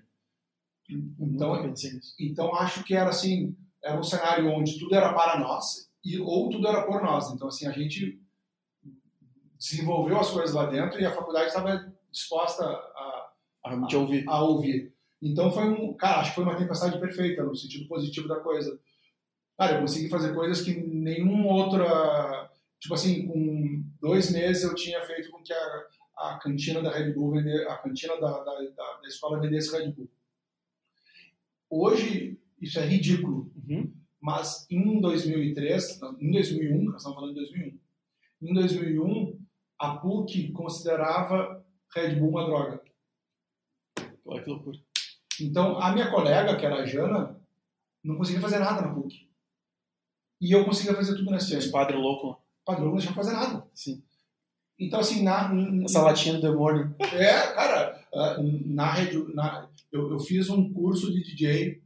Então, 1.19 1.73
então 2.19 2.55
acho 2.55 2.83
que 2.83 2.93
era 2.93 3.09
assim, 3.09 3.55
era 3.81 3.97
um 3.97 4.03
cenário 4.03 4.49
onde 4.49 4.77
tudo 4.77 4.93
era 4.93 5.13
para 5.13 5.39
nós 5.39 5.89
e 6.03 6.19
ou 6.19 6.49
tudo 6.49 6.67
era 6.67 6.83
por 6.85 7.01
nós. 7.01 7.31
Então 7.31 7.47
assim, 7.47 7.65
a 7.65 7.71
gente 7.71 8.21
desenvolveu 9.57 10.19
as 10.19 10.29
coisas 10.29 10.53
lá 10.53 10.65
dentro 10.65 10.99
e 10.99 11.05
a 11.05 11.15
faculdade 11.15 11.47
estava 11.47 11.91
disposta 12.11 12.63
a, 12.63 13.29
a, 13.65 13.73
a, 13.73 13.97
ouvir. 13.97 14.25
a 14.27 14.43
ouvir. 14.43 14.92
Então 15.23 15.49
foi 15.49 15.63
um, 15.63 15.93
cara, 15.93 16.19
acho 16.19 16.31
que 16.31 16.35
foi 16.35 16.43
uma 16.43 16.57
tempestade 16.57 16.99
perfeita 16.99 17.43
no 17.43 17.55
sentido 17.55 17.87
positivo 17.87 18.27
da 18.27 18.41
coisa. 18.41 18.77
Cara, 19.57 19.75
eu 19.75 19.81
consegui 19.81 20.09
fazer 20.09 20.33
coisas 20.33 20.61
que 20.61 20.75
nenhum 20.75 21.47
outra, 21.47 22.51
tipo 22.77 22.93
assim, 22.93 23.25
com 23.25 23.83
dois 24.01 24.31
meses 24.31 24.63
eu 24.63 24.75
tinha 24.75 25.01
feito 25.01 25.31
com 25.31 25.41
que 25.41 25.53
a, 25.53 25.87
a 26.17 26.39
cantina 26.39 26.81
da 26.81 26.91
Red 26.91 27.13
Bull 27.13 27.31
vender, 27.31 27.65
a 27.69 27.77
cantina 27.77 28.19
da, 28.19 28.43
da, 28.43 28.53
da, 28.53 28.99
da 29.01 29.07
escola 29.07 29.39
vendesse 29.39 29.71
Red 29.71 29.91
Bull. 29.93 30.11
Hoje 31.69 32.37
isso 32.59 32.77
é 32.79 32.85
ridículo, 32.85 33.49
uhum. 33.55 33.93
mas 34.19 34.67
em 34.69 34.99
2003, 34.99 36.01
em 36.19 36.31
2001, 36.31 36.83
nós 36.83 36.97
estamos 36.97 37.15
falando 37.15 37.33
de 37.33 37.39
2001, 37.39 37.79
em 38.41 38.53
2001 38.53 39.39
a 39.79 39.95
PUC 39.97 40.51
considerava 40.51 41.65
Red 41.95 42.15
Bull 42.15 42.29
uma 42.29 42.45
droga. 42.45 42.83
Olha 44.25 44.43
que 44.43 44.49
loucura. 44.49 44.77
Então, 45.41 45.79
a 45.81 45.91
minha 45.91 46.09
colega, 46.09 46.55
que 46.55 46.65
era 46.65 46.81
a 46.81 46.85
Jana, 46.85 47.39
não 48.03 48.15
conseguia 48.15 48.41
fazer 48.41 48.59
nada 48.59 48.81
na 48.81 48.93
PUC. 48.93 49.29
E 50.41 50.51
eu 50.51 50.65
conseguia 50.65 50.93
fazer 50.93 51.15
tudo 51.15 51.31
na. 51.31 51.37
Esse 51.37 51.71
padre 51.71 51.95
louco. 51.95 52.41
Padre 52.65 52.81
louco 52.81 52.97
não 52.97 53.03
deixava 53.03 53.15
fazer 53.15 53.33
nada. 53.33 53.67
Sim. 53.73 54.03
Então, 54.79 54.99
assim, 54.99 55.23
na... 55.23 55.51
Essa 55.85 56.01
latinha 56.01 56.35
do 56.35 56.41
demônio. 56.41 56.93
É, 56.99 57.53
cara, 57.53 58.05
ah, 58.13 58.37
na 58.65 58.91
rede... 58.91 59.17
Na, 59.33 59.69
eu, 59.91 60.11
eu 60.11 60.19
fiz 60.19 60.49
um 60.49 60.73
curso 60.73 61.11
de 61.11 61.23
DJ 61.23 61.81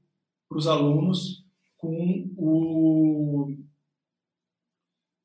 para 0.47 0.57
os 0.57 0.67
alunos 0.67 1.45
com 1.77 2.33
o... 2.37 3.53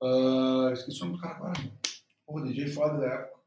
Uh, 0.03 0.73
esqueci 0.73 1.01
o 1.01 1.07
nome 1.07 1.17
do 1.17 1.23
cara 1.23 1.37
agora. 1.37 1.61
Pô, 2.27 2.41
DJ 2.41 2.67
foda 2.69 2.99
da 2.99 3.07
época. 3.07 3.42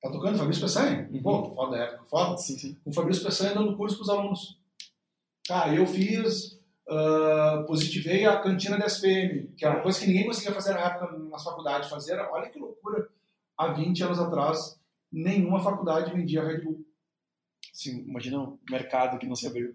Tá 0.00 0.10
tocando 0.10 0.38
Fabrício 0.38 0.62
Peçanha? 0.62 1.08
Uhum. 1.10 1.22
Pô, 1.22 1.54
foda 1.54 1.76
da 1.76 1.84
época, 1.84 2.04
foda. 2.04 2.36
Sim, 2.38 2.58
sim. 2.58 2.76
O 2.84 2.92
Fabrício 2.92 3.24
Peçanha 3.24 3.54
dando 3.54 3.76
curso 3.76 3.96
para 3.96 4.02
os 4.02 4.08
alunos. 4.08 4.58
Tá, 5.46 5.74
eu 5.74 5.86
fiz, 5.86 6.58
uh, 6.88 7.64
positivei 7.66 8.24
a 8.24 8.40
cantina 8.40 8.78
da 8.78 8.86
SPM, 8.86 9.48
que 9.56 9.64
era 9.64 9.74
uma 9.76 9.82
coisa 9.82 9.98
que 9.98 10.06
ninguém 10.06 10.26
conseguia 10.26 10.54
fazer 10.54 10.74
na 10.74 10.80
época 10.80 11.18
nas 11.18 11.42
faculdades. 11.42 11.88
Fazer, 11.88 12.18
olha 12.20 12.48
que 12.48 12.58
loucura. 12.58 13.08
Há 13.56 13.72
20 13.72 14.04
anos 14.04 14.20
atrás, 14.20 14.78
nenhuma 15.10 15.60
faculdade 15.60 16.14
vendia 16.14 16.44
Red 16.44 16.60
Bull. 16.60 16.84
Sim, 17.72 18.04
imagina 18.06 18.38
um 18.38 18.58
mercado 18.70 19.18
que 19.18 19.26
não 19.26 19.34
se 19.34 19.46
abriu. 19.46 19.74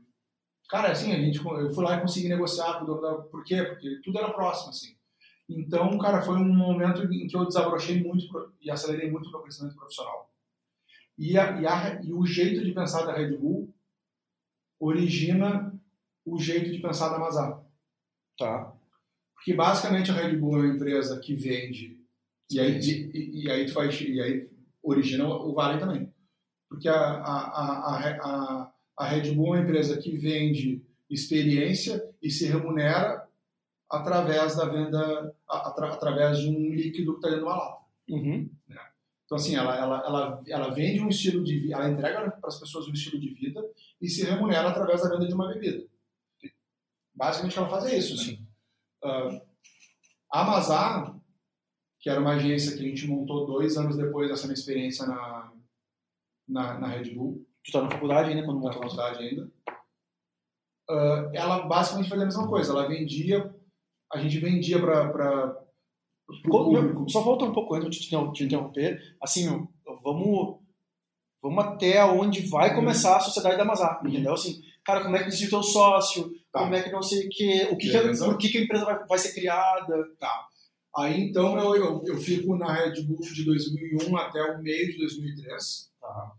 Cara, 0.70 0.92
assim, 0.92 1.12
a 1.12 1.20
gente, 1.20 1.38
eu 1.38 1.74
fui 1.74 1.84
lá 1.84 1.98
e 1.98 2.02
consegui 2.02 2.30
negociar 2.30 2.80
com 2.80 2.84
o 2.84 2.88
dono 2.88 3.02
da... 3.02 3.16
Por 3.16 3.44
quê? 3.44 3.64
Porque 3.64 4.00
tudo 4.04 4.18
era 4.18 4.34
próximo, 4.34 4.70
assim. 4.70 4.96
Então, 5.50 5.98
cara, 5.98 6.22
foi 6.22 6.36
um 6.36 6.54
momento 6.54 7.04
em 7.12 7.28
que 7.28 7.36
eu 7.36 7.46
desabrochei 7.46 8.02
muito 8.02 8.54
e 8.62 8.72
acelerei 8.72 9.12
muito 9.12 9.28
o 9.28 9.32
meu 9.32 9.41
crescimento 9.41 9.76
profissional. 9.76 10.32
E, 11.18 11.38
a, 11.38 11.62
e, 11.62 11.68
a, 11.68 12.02
e 12.02 12.14
o 12.14 12.26
jeito 12.26 12.64
de 12.64 12.72
pensar 12.72 13.06
da 13.06 13.14
Red 13.14 13.38
Bull 13.38 13.74
origina 14.80 15.74
o 16.26 16.39
jeito 16.39 16.72
de 16.72 16.80
pensar 16.80 17.10
da 17.10 17.20
Mazar. 17.20 17.64
Tá. 18.38 18.74
Porque 19.36 19.54
basicamente 19.54 20.10
a 20.10 20.14
Red 20.14 20.38
Bull 20.38 20.58
é 20.58 20.60
uma 20.62 20.76
empresa 20.76 21.20
que 21.20 21.36
vende 21.36 22.04
e 22.54 22.60
aí, 22.60 22.80
e, 22.80 23.44
e, 23.44 23.52
aí 23.52 23.66
tu 23.66 23.74
faz, 23.74 24.00
e 24.00 24.22
aí 24.22 24.48
origina 24.82 25.26
o 25.26 25.54
Vale 25.54 25.80
também. 25.80 26.14
Porque 26.70 26.88
a, 26.88 26.96
a, 26.96 27.41
a, 28.22 28.74
a, 28.98 29.08
Red 29.08 29.32
Bull 29.32 29.56
é 29.56 29.60
uma 29.60 29.64
empresa 29.64 29.98
que 29.98 30.16
vende 30.16 30.84
experiência 31.10 32.04
e 32.22 32.30
se 32.30 32.46
remunera 32.46 33.23
através 33.90 34.56
da 34.56 34.66
venda, 34.66 35.36
atra, 35.48 35.94
através 35.94 36.40
de 36.40 36.50
um 36.50 36.74
líquido 36.74 37.14
que 37.14 37.18
está 37.18 37.30
dentro 37.30 37.46
de 37.46 37.50
uma 37.50 37.58
lata. 37.58 37.86
Uhum. 38.10 38.50
Né? 38.68 38.80
Então, 39.26 39.38
assim, 39.38 39.56
ela, 39.56 39.76
ela, 39.76 40.04
ela, 40.06 40.44
ela 40.48 40.74
vende 40.74 41.00
um 41.00 41.10
estilo 41.10 41.44
de 41.44 41.60
vida, 41.60 41.76
ela 41.76 41.90
entrega 41.90 42.32
para 42.32 42.48
as 42.48 42.60
pessoas 42.60 42.88
um 42.88 42.94
estilo 42.94 43.20
de 43.20 43.34
vida 43.34 43.64
e 44.02 44.08
se 44.08 44.24
remunera 44.26 44.70
através 44.70 45.02
da 45.02 45.10
venda 45.10 45.28
de 45.28 45.34
uma 45.34 45.48
bebida. 45.48 45.88
Basicamente, 47.16 47.58
ela 47.58 47.70
faz 47.70 47.86
é 47.86 47.98
isso. 47.98 48.32
Né? 48.32 48.38
Uh, 49.04 49.42
a 50.32 50.42
Amazon, 50.42 51.20
que 52.00 52.10
era 52.10 52.20
uma 52.20 52.34
agência 52.34 52.76
que 52.76 52.84
a 52.84 52.88
gente 52.88 53.08
montou 53.08 53.46
dois 53.46 53.78
anos 53.78 53.96
depois 53.96 54.30
dessa 54.30 54.44
minha 54.44 54.56
experiência 54.56 55.06
na, 55.06 55.54
na, 56.48 56.80
na 56.80 56.88
Red 56.88 57.14
Bull. 57.14 57.46
Tu 57.64 57.68
está 57.68 57.82
na 57.82 57.90
faculdade 57.90 58.30
ainda? 58.30 58.46
Quando 58.46 58.62
na 58.62 58.74
faculdade 58.74 59.24
ainda. 59.24 59.50
Uh, 60.90 61.32
ela 61.34 61.66
basicamente 61.66 62.10
fazia 62.10 62.24
a 62.24 62.28
mesma 62.28 62.48
coisa. 62.48 62.72
Ela 62.72 62.88
vendia, 62.88 63.56
a 64.14 64.18
gente 64.20 64.39
vendia 64.39 64.80
para 64.80 65.64
só 67.09 67.22
volta 67.22 67.45
um 67.45 67.53
pouco 67.53 67.76
antes 67.76 67.99
de 67.99 68.09
te 68.34 68.43
interromper. 68.43 68.99
Assim, 69.22 69.68
vamos, 70.03 70.59
vamos 71.41 71.66
até 71.66 72.03
onde 72.05 72.47
vai 72.47 72.74
começar 72.74 73.18
a 73.18 73.22
sociedade 73.22 73.57
da 73.57 73.64
Amazon, 73.64 73.89
uhum. 74.01 74.09
entendeu? 74.09 74.34
Assim, 74.34 74.61
cara, 74.86 75.03
como 75.03 75.16
é 75.16 75.20
que 75.20 75.30
decide 75.30 75.47
o 75.47 75.49
teu 75.51 75.64
sócio? 75.64 76.32
Tá. 76.51 76.59
Como 76.61 76.76
é 76.76 76.82
que 76.82 76.91
não 76.91 77.01
sei 77.01 77.28
o 77.28 77.30
que, 77.30 77.64
o 77.72 77.78
que, 77.78 77.89
que, 77.89 77.97
é, 77.97 78.18
por 78.18 78.38
que, 78.38 78.49
que 78.49 78.57
a 78.57 78.61
empresa 78.61 78.86
vai, 78.86 79.05
vai 79.05 79.18
ser 79.18 79.34
criada? 79.34 79.93
Tá. 80.20 80.47
Aí 80.95 81.22
então 81.22 81.57
eu, 81.57 81.76
eu, 81.76 82.03
eu, 82.05 82.18
fico 82.18 82.55
na 82.55 82.72
Red 82.72 83.01
Bull 83.01 83.20
de 83.20 83.43
2001 83.43 84.16
até 84.16 84.41
o 84.43 84.61
meio 84.61 84.91
de 84.91 84.99
2003. 84.99 85.91
Tá. 85.99 86.32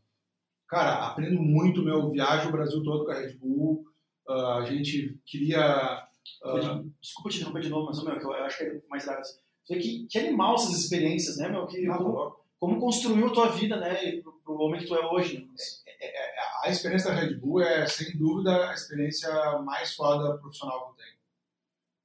Cara, 0.68 1.06
aprendo 1.08 1.42
muito, 1.42 1.82
meu. 1.82 2.08
Viajo 2.10 2.48
o 2.48 2.52
Brasil 2.52 2.82
todo 2.82 3.04
com 3.04 3.10
a 3.10 3.14
Red 3.14 3.36
Bull. 3.38 3.84
Uh, 4.28 4.32
a 4.32 4.64
gente 4.64 5.20
queria. 5.26 6.06
Uh... 6.42 6.90
Desculpa 7.00 7.30
te 7.30 7.36
interromper 7.36 7.62
de 7.62 7.68
novo, 7.68 7.86
mas 7.86 8.02
meu, 8.02 8.14
eu 8.14 8.44
acho 8.44 8.58
que 8.58 8.64
é 8.64 8.80
mais 8.88 9.06
legal. 9.06 9.22
Que, 9.64 10.06
que 10.06 10.18
animal 10.18 10.56
essas 10.56 10.78
experiências, 10.78 11.38
né, 11.38 11.48
meu? 11.48 11.66
Que, 11.66 11.88
ah, 11.88 11.96
como, 11.96 12.36
como, 12.58 12.80
construiu 12.80 13.26
a 13.26 13.32
tua 13.32 13.48
vida, 13.50 13.76
né? 13.76 14.20
Pro, 14.20 14.32
pro 14.44 14.58
homem 14.60 14.80
que 14.80 14.86
tu 14.86 14.94
é 14.94 15.06
hoje. 15.12 15.38
Né? 15.38 15.54
É, 15.86 16.06
é, 16.06 16.08
é, 16.08 16.34
a 16.64 16.70
experiência 16.70 17.10
da 17.10 17.16
Red 17.16 17.34
Bull 17.36 17.62
é, 17.62 17.86
sem 17.86 18.16
dúvida, 18.16 18.70
a 18.70 18.74
experiência 18.74 19.58
mais 19.60 19.94
foda 19.94 20.38
profissional 20.38 20.84
que 20.84 20.90
eu 20.90 21.04
tenho. 21.04 21.14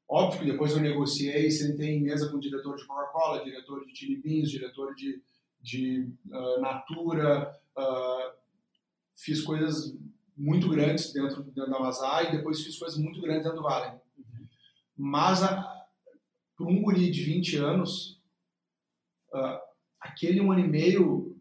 Óbvio 0.07 0.39
que 0.39 0.51
depois 0.51 0.72
eu 0.72 0.80
negociei, 0.80 1.51
sentei 1.51 1.89
em 1.89 2.01
mesa 2.01 2.30
com 2.30 2.38
o 2.38 2.39
diretor 2.39 2.76
de 2.76 2.86
Coca-Cola, 2.86 3.43
diretor 3.43 3.86
de 3.86 3.95
Chili 3.95 4.15
Beans, 4.15 4.49
diretor 4.49 4.95
de, 4.95 5.22
de 5.61 6.09
uh, 6.32 6.59
Natura, 6.61 7.55
uh, 7.78 8.32
fiz 9.13 9.43
coisas 9.43 9.95
muito 10.36 10.67
grandes 10.70 11.13
dentro, 11.13 11.43
dentro 11.43 11.70
da 11.70 11.80
Mazar 11.80 12.26
e 12.26 12.38
depois 12.38 12.63
fiz 12.63 12.80
coisas 12.80 12.97
muito 12.97 13.22
grandes 13.22 13.43
dentro 13.43 13.59
do 13.59 13.63
Vale. 13.63 13.99
Mas, 15.02 15.39
para 15.39 16.68
um 16.68 16.82
guri 16.82 17.10
de 17.10 17.24
20 17.24 17.56
anos, 17.56 18.22
uh, 19.34 19.58
aquele 20.02 20.41
um 20.41 20.52
ano 20.52 20.60
e 20.60 20.68
meio 20.68 21.39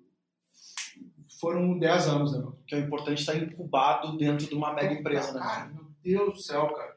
foram 1.40 1.76
10 1.76 2.06
anos, 2.06 2.38
né? 2.38 2.52
Que 2.68 2.76
é 2.76 2.78
importante 2.78 3.18
estar 3.18 3.36
incubado 3.36 4.16
dentro 4.16 4.46
de 4.46 4.54
uma 4.54 4.72
mega 4.72 4.94
empresa, 4.94 5.32
né? 5.32 5.40
Cara, 5.40 5.66
meu 5.72 5.86
Deus 6.00 6.34
do 6.34 6.40
céu, 6.40 6.72
cara. 6.72 6.96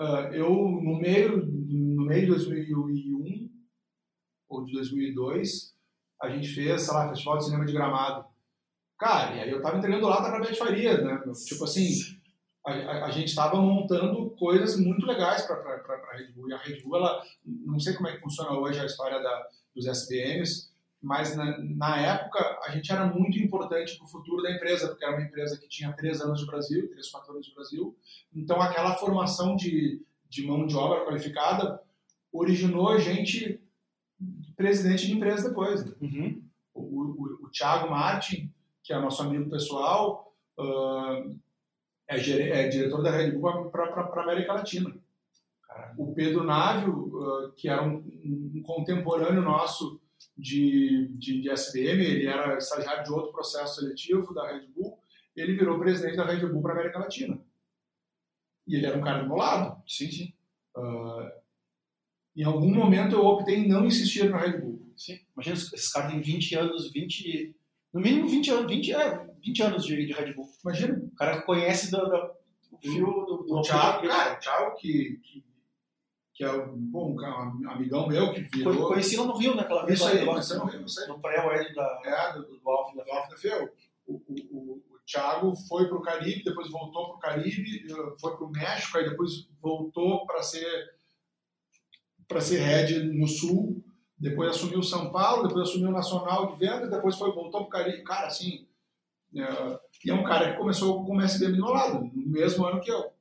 Uh, 0.00 0.34
eu, 0.34 0.48
no 0.48 0.98
meio, 0.98 1.44
no 1.44 2.06
meio 2.06 2.22
de 2.22 2.28
2001 2.28 3.50
ou 4.48 4.64
de 4.64 4.72
2002, 4.72 5.76
a 6.22 6.30
gente 6.30 6.48
fez, 6.48 6.80
sei 6.80 6.94
lá, 6.94 7.10
Festival 7.10 7.36
de 7.36 7.44
Cinema 7.44 7.66
de 7.66 7.74
Gramado. 7.74 8.24
Cara, 8.98 9.36
e 9.36 9.40
aí 9.40 9.50
eu 9.50 9.60
tava 9.60 9.76
entregando 9.76 10.06
lá 10.06 10.22
pra 10.22 10.40
Beth 10.40 10.54
Faria, 10.54 10.98
né? 11.02 11.22
Tipo 11.46 11.64
assim, 11.64 11.90
a, 12.66 12.72
a, 12.72 13.04
a 13.06 13.10
gente 13.10 13.28
estava 13.28 13.60
montando 13.60 14.31
coisas 14.36 14.78
muito 14.78 15.06
legais 15.06 15.42
para 15.42 15.56
a 15.56 16.16
Red 16.16 16.32
Bull. 16.32 16.48
E 16.48 16.52
a 16.52 16.58
Red 16.58 16.80
Bull, 16.82 16.96
ela, 16.96 17.22
não 17.44 17.78
sei 17.78 17.94
como 17.94 18.08
é 18.08 18.12
que 18.12 18.20
funciona 18.20 18.52
hoje 18.52 18.80
a 18.80 18.86
história 18.86 19.20
da, 19.20 19.48
dos 19.74 19.86
SBMs, 19.86 20.70
mas 21.00 21.34
na, 21.34 21.58
na, 21.58 22.00
época 22.00 22.60
a 22.64 22.70
gente 22.70 22.92
era 22.92 23.04
muito 23.06 23.38
importante 23.38 23.96
para 23.96 24.04
o 24.04 24.08
futuro 24.08 24.42
da 24.42 24.52
empresa, 24.52 24.88
porque 24.88 25.04
era 25.04 25.16
uma 25.16 25.26
empresa 25.26 25.58
que 25.58 25.68
tinha 25.68 25.92
três 25.92 26.20
anos 26.20 26.40
de 26.40 26.46
Brasil, 26.46 26.88
três, 26.90 27.08
quatro 27.08 27.32
anos 27.32 27.46
de 27.46 27.54
Brasil. 27.54 27.96
Então 28.32 28.62
aquela 28.62 28.94
formação 28.94 29.56
de, 29.56 30.00
de 30.28 30.46
mão 30.46 30.64
de 30.64 30.76
obra 30.76 31.04
qualificada 31.04 31.82
originou 32.32 32.90
a 32.90 32.98
gente 32.98 33.60
presidente 34.56 35.06
de 35.06 35.14
empresa 35.14 35.48
depois. 35.48 35.84
Né? 35.84 35.92
Uhum. 36.00 36.42
O, 36.72 36.80
o, 36.80 37.38
o 37.42 37.48
Thiago 37.50 37.90
Martin, 37.90 38.50
que 38.82 38.92
é 38.92 39.00
nosso 39.00 39.22
amigo 39.22 39.50
pessoal, 39.50 40.32
uh, 40.58 41.36
é, 42.16 42.66
é, 42.66 42.68
diretor 42.68 43.02
da 43.02 43.10
Red 43.10 43.32
Bull 43.32 43.70
para 43.70 43.84
a 43.84 44.22
América 44.22 44.54
Latina. 44.54 44.94
O 45.96 46.12
Pedro 46.12 46.44
Návio, 46.44 47.52
que 47.56 47.68
era 47.68 47.82
um, 47.82 48.04
um 48.54 48.62
contemporâneo 48.62 49.42
nosso 49.42 50.00
de, 50.36 51.08
de, 51.18 51.40
de, 51.40 51.50
SBM, 51.50 52.04
ele 52.04 52.26
era 52.26 52.58
estagiário 52.58 53.04
de 53.04 53.12
outro 53.12 53.32
processo 53.32 53.80
seletivo 53.80 54.34
da 54.34 54.52
Red 54.52 54.66
Bull, 54.68 54.98
ele 55.34 55.54
virou 55.54 55.78
presidente 55.78 56.16
da 56.16 56.24
Red 56.24 56.46
Bull 56.46 56.62
para 56.62 56.72
a 56.72 56.74
América 56.76 56.98
Latina. 56.98 57.40
E 58.66 58.76
ele 58.76 58.86
era 58.86 58.96
um 58.96 59.00
cara 59.00 59.22
do 59.22 59.28
meu 59.28 59.36
lado. 59.36 59.82
Sim, 59.86 60.10
sim. 60.10 60.32
Uh, 60.76 61.30
em 62.36 62.44
algum 62.44 62.72
momento 62.72 63.14
eu 63.14 63.24
optei 63.24 63.56
em 63.56 63.68
não 63.68 63.86
insistir 63.86 64.30
na 64.30 64.38
Red 64.38 64.58
Bull. 64.58 64.92
Sim. 64.96 65.18
Imagina, 65.34 65.56
esse 65.56 65.92
cara 65.92 66.10
tem 66.10 66.20
20 66.20 66.54
anos, 66.54 66.90
20. 66.92 67.54
No 67.92 68.00
mínimo 68.00 68.28
20 68.28 68.50
anos, 68.50 68.70
20, 68.70 68.92
é, 68.92 69.26
20 69.40 69.62
anos 69.62 69.84
de, 69.84 70.06
de 70.06 70.12
Red 70.12 70.32
Bull. 70.34 70.50
Imagina. 70.62 71.01
O 71.22 71.24
cara 71.24 71.42
conhece 71.42 71.90
do, 71.90 71.98
do, 71.98 72.30
do 72.70 72.78
fio 72.80 73.06
do, 73.06 73.24
do, 73.24 73.44
do 73.44 73.62
Thiago, 73.62 74.08
cara, 74.08 74.34
o 74.34 74.40
Thiago 74.40 74.76
que, 74.76 75.20
que 75.22 75.44
que 76.34 76.44
é 76.44 76.66
bom, 76.66 77.14
um 77.14 77.70
amigão 77.70 78.08
meu 78.08 78.32
que 78.32 78.40
virou. 78.40 78.88
Conheci 78.88 79.16
lá 79.16 79.26
no 79.26 79.36
Rio, 79.36 79.54
naquela 79.54 79.84
vez. 79.84 80.00
Isso 80.00 80.08
aí, 80.08 80.24
conheci 80.24 80.56
no 80.56 80.64
Rio, 80.64 80.84
No 81.08 81.20
pré-wed 81.20 81.74
da. 81.74 82.00
É, 82.04 82.32
do, 82.32 82.58
do 82.58 82.70
Alf 82.70 82.96
da, 82.96 83.04
da 83.04 83.36
Feu. 83.36 83.70
O, 84.06 84.14
o, 84.14 84.34
o, 84.50 84.82
o 84.90 84.98
Thiago 85.06 85.54
foi 85.68 85.86
para 85.86 85.98
o 85.98 86.02
Caribe, 86.02 86.42
depois 86.42 86.70
voltou 86.70 87.08
para 87.08 87.16
o 87.16 87.18
Caribe, 87.18 87.86
foi 88.18 88.34
para 88.34 88.44
o 88.46 88.50
México, 88.50 88.98
aí 88.98 89.08
depois 89.08 89.46
voltou 89.60 90.26
para 90.26 90.42
ser 90.42 90.94
para 92.26 92.40
ser 92.40 92.60
head 92.60 93.04
no 93.04 93.28
Sul, 93.28 93.84
depois 94.18 94.50
assumiu 94.50 94.82
São 94.82 95.12
Paulo, 95.12 95.46
depois 95.46 95.68
assumiu 95.68 95.90
o 95.90 95.92
Nacional 95.92 96.50
de 96.50 96.58
Vendas, 96.58 96.90
depois 96.90 97.16
foi 97.16 97.30
voltou 97.30 97.66
para 97.66 97.80
o 97.80 97.84
Caribe. 97.84 98.04
Cara, 98.04 98.28
assim, 98.28 98.66
é, 99.34 99.80
e 100.04 100.10
é 100.10 100.14
um 100.14 100.24
cara 100.24 100.52
que 100.52 100.58
começou 100.58 101.04
com 101.04 101.16
o 101.16 101.20
SBM 101.20 101.56
do 101.56 101.62
meu 101.62 101.72
lado, 101.72 102.04
no 102.04 102.30
mesmo 102.30 102.64
ano 102.64 102.80
que 102.80 102.90
eu. 102.90 103.12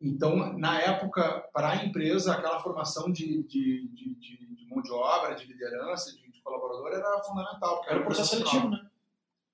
Então, 0.00 0.58
na 0.58 0.80
época, 0.80 1.48
para 1.52 1.70
a 1.70 1.84
empresa, 1.84 2.34
aquela 2.34 2.60
formação 2.60 3.10
de, 3.10 3.42
de, 3.44 3.88
de, 3.88 4.14
de, 4.14 4.66
mão 4.68 4.82
de 4.82 4.92
obra, 4.92 5.34
de 5.34 5.46
liderança, 5.46 6.12
de, 6.12 6.26
colaborador 6.42 6.92
era 6.92 7.18
fundamental. 7.24 7.82
Era, 7.84 7.94
era 7.94 8.00
um 8.02 8.04
processo 8.04 8.36
seletivo, 8.36 8.70
né? 8.70 8.86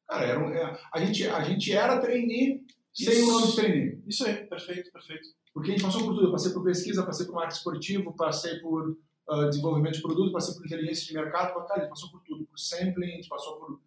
Cara, 0.07 0.27
era 0.27 0.39
um, 0.39 0.51
é, 0.51 0.79
a, 0.93 1.01
gente, 1.01 1.27
a 1.27 1.43
gente 1.43 1.73
era 1.73 1.99
trainee 1.99 2.67
sem 2.93 3.23
o 3.23 3.29
nome 3.29 3.47
de 3.47 3.57
trainee. 3.57 4.03
Isso 4.07 4.27
aí, 4.27 4.45
perfeito, 4.47 4.93
perfeito. 4.93 5.29
Porque 5.55 5.71
a 5.71 5.73
gente 5.73 5.85
passou 5.85 6.03
por 6.05 6.15
tudo. 6.15 6.27
Eu 6.27 6.33
passei 6.33 6.53
por 6.53 6.63
pesquisa, 6.63 7.07
passei 7.07 7.25
por 7.25 7.35
marketing 7.35 7.57
esportivo, 7.57 8.13
passei 8.13 8.59
por 8.59 8.91
uh, 9.29 9.49
desenvolvimento 9.49 9.95
de 9.95 10.03
produto, 10.03 10.33
passei 10.33 10.55
por 10.55 10.67
inteligência 10.67 11.07
de 11.07 11.15
mercado. 11.15 11.55
Cara, 11.67 11.81
a 11.81 11.81
gente 11.81 11.91
passou 11.91 12.11
por 12.11 12.21
tudo. 12.21 12.45
Por 12.45 12.59
sampling, 12.59 13.13
a 13.13 13.17
gente 13.17 13.29
passou 13.29 13.57
por, 13.57 13.81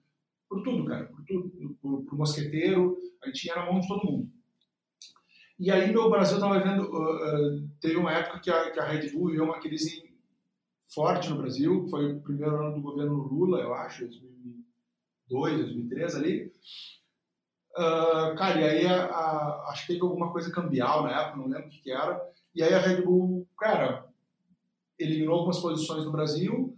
por 0.56 0.64
tudo, 0.64 0.86
cara. 0.86 1.06
Por 1.06 1.26
tudo. 1.26 1.78
Por, 1.82 2.06
por 2.06 2.18
mosqueteiro. 2.18 2.98
A 3.22 3.28
gente 3.28 3.46
ia 3.46 3.56
na 3.56 3.66
mão 3.66 3.80
de 3.80 3.88
todo 3.88 4.06
mundo. 4.06 4.32
E 5.60 5.72
aí 5.72 5.92
no 5.92 6.10
Brasil 6.10 6.36
estava 6.36 6.60
vendo, 6.60 6.84
uh, 6.84 7.58
uh, 7.58 7.70
teve 7.80 7.96
uma 7.96 8.12
época 8.12 8.40
que 8.40 8.52
a, 8.52 8.72
que 8.72 8.80
a 8.80 8.86
Red 8.86 9.10
Bull 9.12 9.32
viu 9.32 9.44
uma 9.44 9.60
crise 9.60 10.04
forte 10.94 11.30
no 11.30 11.38
Brasil, 11.38 11.88
foi 11.90 12.14
o 12.14 12.22
primeiro 12.22 12.58
ano 12.58 12.76
do 12.76 12.82
governo 12.82 13.16
Lula, 13.16 13.62
eu 13.62 13.74
acho, 13.74 14.06
2002, 14.06 15.58
2003 15.58 16.16
ali. 16.16 16.54
Uh, 17.72 18.36
cara, 18.38 18.60
e 18.60 18.64
aí 18.66 18.86
a, 18.86 19.06
a, 19.06 19.70
acho 19.70 19.82
que 19.88 19.94
teve 19.94 20.02
alguma 20.02 20.32
coisa 20.32 20.52
cambial 20.52 21.04
na 21.04 21.22
época, 21.22 21.38
não 21.38 21.48
lembro 21.48 21.68
o 21.68 21.70
que, 21.70 21.82
que 21.82 21.92
era. 21.92 22.22
E 22.54 22.62
aí 22.62 22.74
a 22.74 22.80
Red 22.80 23.02
Bull, 23.02 23.48
cara, 23.58 24.06
eliminou 25.00 25.36
algumas 25.36 25.60
posições 25.60 26.04
no 26.04 26.12
Brasil. 26.12 26.78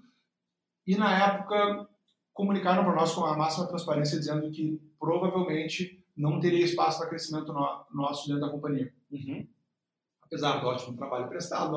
E 0.86 0.96
na 0.96 1.18
época, 1.26 1.90
comunicaram 2.38 2.84
para 2.84 2.94
nós 2.94 3.16
com 3.16 3.26
a 3.26 3.36
máxima 3.36 3.66
transparência, 3.66 4.20
dizendo 4.20 4.52
que 4.52 4.80
provavelmente 5.00 6.06
não 6.16 6.40
teria 6.40 6.64
espaço 6.64 7.00
para 7.00 7.10
crescimento 7.10 7.52
no, 7.52 7.86
nosso 7.92 8.28
dentro 8.28 8.42
da 8.42 8.52
companhia. 8.52 8.94
Uhum. 9.12 9.46
Apesar 10.22 10.60
do 10.60 10.68
ótimo 10.68 10.96
trabalho 10.96 11.28
prestado. 11.28 11.76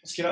Mas 0.00 0.12
que 0.12 0.22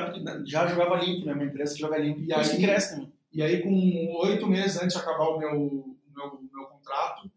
já 0.45 0.65
jogava 0.67 0.95
limpo, 0.95 1.25
né? 1.25 1.33
Uma 1.33 1.43
empresa 1.43 1.73
que 1.73 1.81
joga 1.81 1.97
limpo. 1.97 2.21
E 2.21 2.27
E 2.27 2.33
aí 2.33 2.61
cresce, 2.61 3.01
né? 3.01 3.07
E 3.33 3.43
aí, 3.43 3.61
com 3.61 4.15
oito 4.21 4.47
meses 4.47 4.81
antes 4.81 4.95
de 4.95 5.01
acabar 5.01 5.27
o 5.27 5.39
meu, 5.39 5.97
meu, 6.15 6.39
meu 6.53 6.65
contrato, 6.67 7.29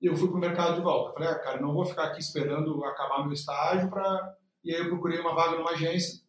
eu 0.00 0.16
fui 0.16 0.28
para 0.28 0.36
o 0.36 0.40
mercado 0.40 0.76
de 0.76 0.80
volta. 0.80 1.12
Falei, 1.12 1.28
ah, 1.28 1.38
cara, 1.38 1.60
não 1.60 1.74
vou 1.74 1.84
ficar 1.84 2.04
aqui 2.04 2.20
esperando 2.20 2.82
acabar 2.84 3.22
meu 3.24 3.32
estágio 3.32 3.90
para. 3.90 4.34
E 4.64 4.72
aí 4.72 4.80
eu 4.80 4.88
procurei 4.88 5.18
uma 5.18 5.34
vaga 5.34 5.58
numa 5.58 5.72
agência 5.72 6.22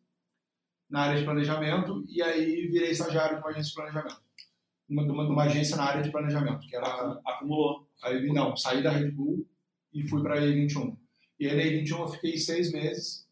na 0.89 1.03
área 1.03 1.17
de 1.17 1.23
planejamento 1.23 2.03
e 2.09 2.21
aí 2.21 2.67
virei 2.67 2.91
estagiário 2.91 3.37
de 3.37 3.41
uma 3.41 3.49
agência 3.49 3.69
de 3.69 3.75
planejamento. 3.75 4.21
Uma, 4.91 5.05
de 5.05 5.11
uma, 5.11 5.25
de 5.25 5.31
uma 5.31 5.43
agência 5.43 5.77
na 5.77 5.85
área 5.85 6.03
de 6.03 6.11
planejamento, 6.11 6.67
que 6.67 6.75
era 6.75 6.85
Acumulou. 7.25 7.87
Aí, 8.03 8.27
não, 8.33 8.57
saí 8.57 8.83
da 8.83 8.91
Red 8.91 9.11
Bull 9.11 9.47
e 9.93 10.05
fui 10.05 10.21
para 10.21 10.35
a 10.35 10.41
E21. 10.41 10.97
E 11.39 11.47
aí 11.47 11.55
na 11.55 11.63
E21 11.63 11.99
eu 11.99 12.07
fiquei 12.09 12.37
seis 12.37 12.71
meses 12.73 13.25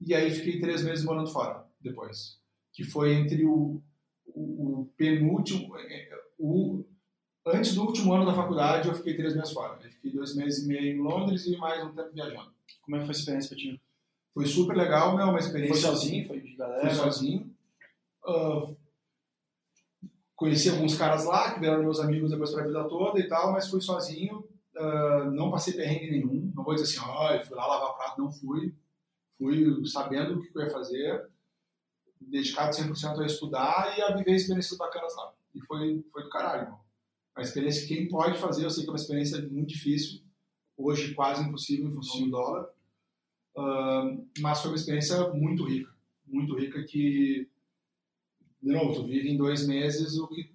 e 0.00 0.14
aí 0.14 0.30
fiquei 0.30 0.60
três 0.60 0.82
meses 0.84 1.04
morando 1.04 1.30
fora 1.30 1.66
depois. 1.80 2.38
Que 2.72 2.84
foi 2.84 3.14
entre 3.14 3.44
o, 3.44 3.82
o, 4.26 4.80
o 4.80 4.92
penúltimo, 4.96 5.76
eh, 5.76 6.08
o, 6.38 6.84
antes 7.46 7.74
do 7.74 7.82
último 7.82 8.12
ano 8.14 8.24
da 8.24 8.34
faculdade 8.34 8.88
eu 8.88 8.94
fiquei 8.94 9.16
três 9.16 9.34
meses 9.34 9.50
fora. 9.50 9.78
Eu 9.82 9.90
fiquei 9.90 10.12
dois 10.12 10.36
meses 10.36 10.64
e 10.64 10.68
meio 10.68 10.96
em 10.96 11.00
Londres 11.00 11.46
e 11.46 11.56
mais 11.56 11.84
um 11.84 11.92
tempo 11.92 12.12
viajando. 12.12 12.52
Como 12.82 12.96
é 12.96 13.00
que 13.00 13.06
foi 13.06 13.14
a 13.14 13.18
experiência 13.18 13.48
pra 13.48 13.58
ti? 13.58 13.80
Foi 14.32 14.46
super 14.46 14.76
legal, 14.76 15.16
meu, 15.16 15.26
uma 15.26 15.32
Foi 15.32 15.40
experiência. 15.40 15.88
sozinho? 15.88 16.26
Foi 16.26 16.40
de 16.40 16.56
galera? 16.56 16.80
Fui 16.80 16.90
sozinho. 16.90 17.54
Ah, 18.24 18.72
conheci 20.36 20.68
alguns 20.70 20.96
caras 20.96 21.24
lá 21.24 21.52
que 21.52 21.60
vieram 21.60 21.82
meus 21.82 22.00
amigos 22.00 22.30
depois 22.30 22.50
para 22.50 22.62
a 22.62 22.66
vida 22.66 22.84
toda 22.88 23.20
e 23.20 23.28
tal, 23.28 23.52
mas 23.52 23.68
fui 23.68 23.80
sozinho. 23.80 24.46
Ah, 24.76 25.30
não 25.32 25.50
passei 25.50 25.74
perrengue 25.74 26.10
nenhum. 26.10 26.52
Não 26.54 26.64
vou 26.64 26.74
dizer 26.74 26.86
assim, 26.86 27.06
ó, 27.08 27.32
eu 27.32 27.44
fui 27.46 27.56
lá 27.56 27.66
lavar 27.66 27.96
prato. 27.96 28.20
Não 28.22 28.30
fui. 28.32 28.74
Fui 29.38 29.84
sabendo 29.86 30.38
o 30.38 30.42
que 30.42 30.56
eu 30.56 30.62
ia 30.62 30.70
fazer, 30.70 31.28
dedicado 32.20 32.74
100% 32.76 33.20
a 33.20 33.26
estudar 33.26 33.98
e 33.98 34.02
a 34.02 34.14
viver 34.16 34.34
experiências 34.34 34.78
bacanas 34.78 35.14
lá. 35.16 35.32
E 35.54 35.60
foi, 35.62 36.04
foi 36.12 36.22
do 36.22 36.30
caralho, 36.30 36.62
irmão. 36.62 36.80
Uma 37.36 37.42
experiência 37.42 37.86
que 37.86 37.94
quem 37.96 38.08
pode 38.08 38.38
fazer, 38.38 38.64
eu 38.64 38.70
sei 38.70 38.84
que 38.84 38.90
é 38.90 38.92
uma 38.92 38.98
experiência 38.98 39.40
muito 39.48 39.68
difícil, 39.68 40.20
hoje 40.76 41.14
quase 41.14 41.42
impossível 41.42 41.88
em 41.88 41.92
função 41.92 42.20
do 42.22 42.30
dólar, 42.30 42.68
Ah, 43.56 44.16
mas 44.40 44.60
foi 44.60 44.70
uma 44.70 44.76
experiência 44.76 45.28
muito 45.30 45.64
rica, 45.64 45.90
muito 46.26 46.56
rica 46.56 46.82
que, 46.84 47.48
de 48.62 48.72
novo, 48.72 48.94
tu 48.94 49.06
vive 49.06 49.30
em 49.30 49.36
dois 49.36 49.66
meses 49.66 50.16
o 50.18 50.28
que 50.28 50.52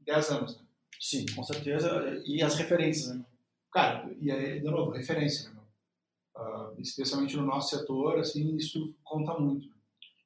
dez 0.00 0.30
anos, 0.30 0.56
né? 0.56 0.64
Sim, 1.00 1.26
com 1.34 1.42
certeza. 1.42 2.22
E 2.26 2.42
as 2.42 2.54
referências, 2.56 3.14
né? 3.14 3.24
Cara, 3.72 4.10
e 4.20 4.30
aí, 4.30 4.60
de 4.60 4.66
novo, 4.66 4.90
referência, 4.90 5.50
né? 5.50 5.60
Ah, 6.36 6.72
especialmente 6.78 7.36
no 7.36 7.44
nosso 7.44 7.76
setor, 7.76 8.18
assim, 8.18 8.56
isso 8.56 8.94
conta 9.04 9.38
muito. 9.38 9.68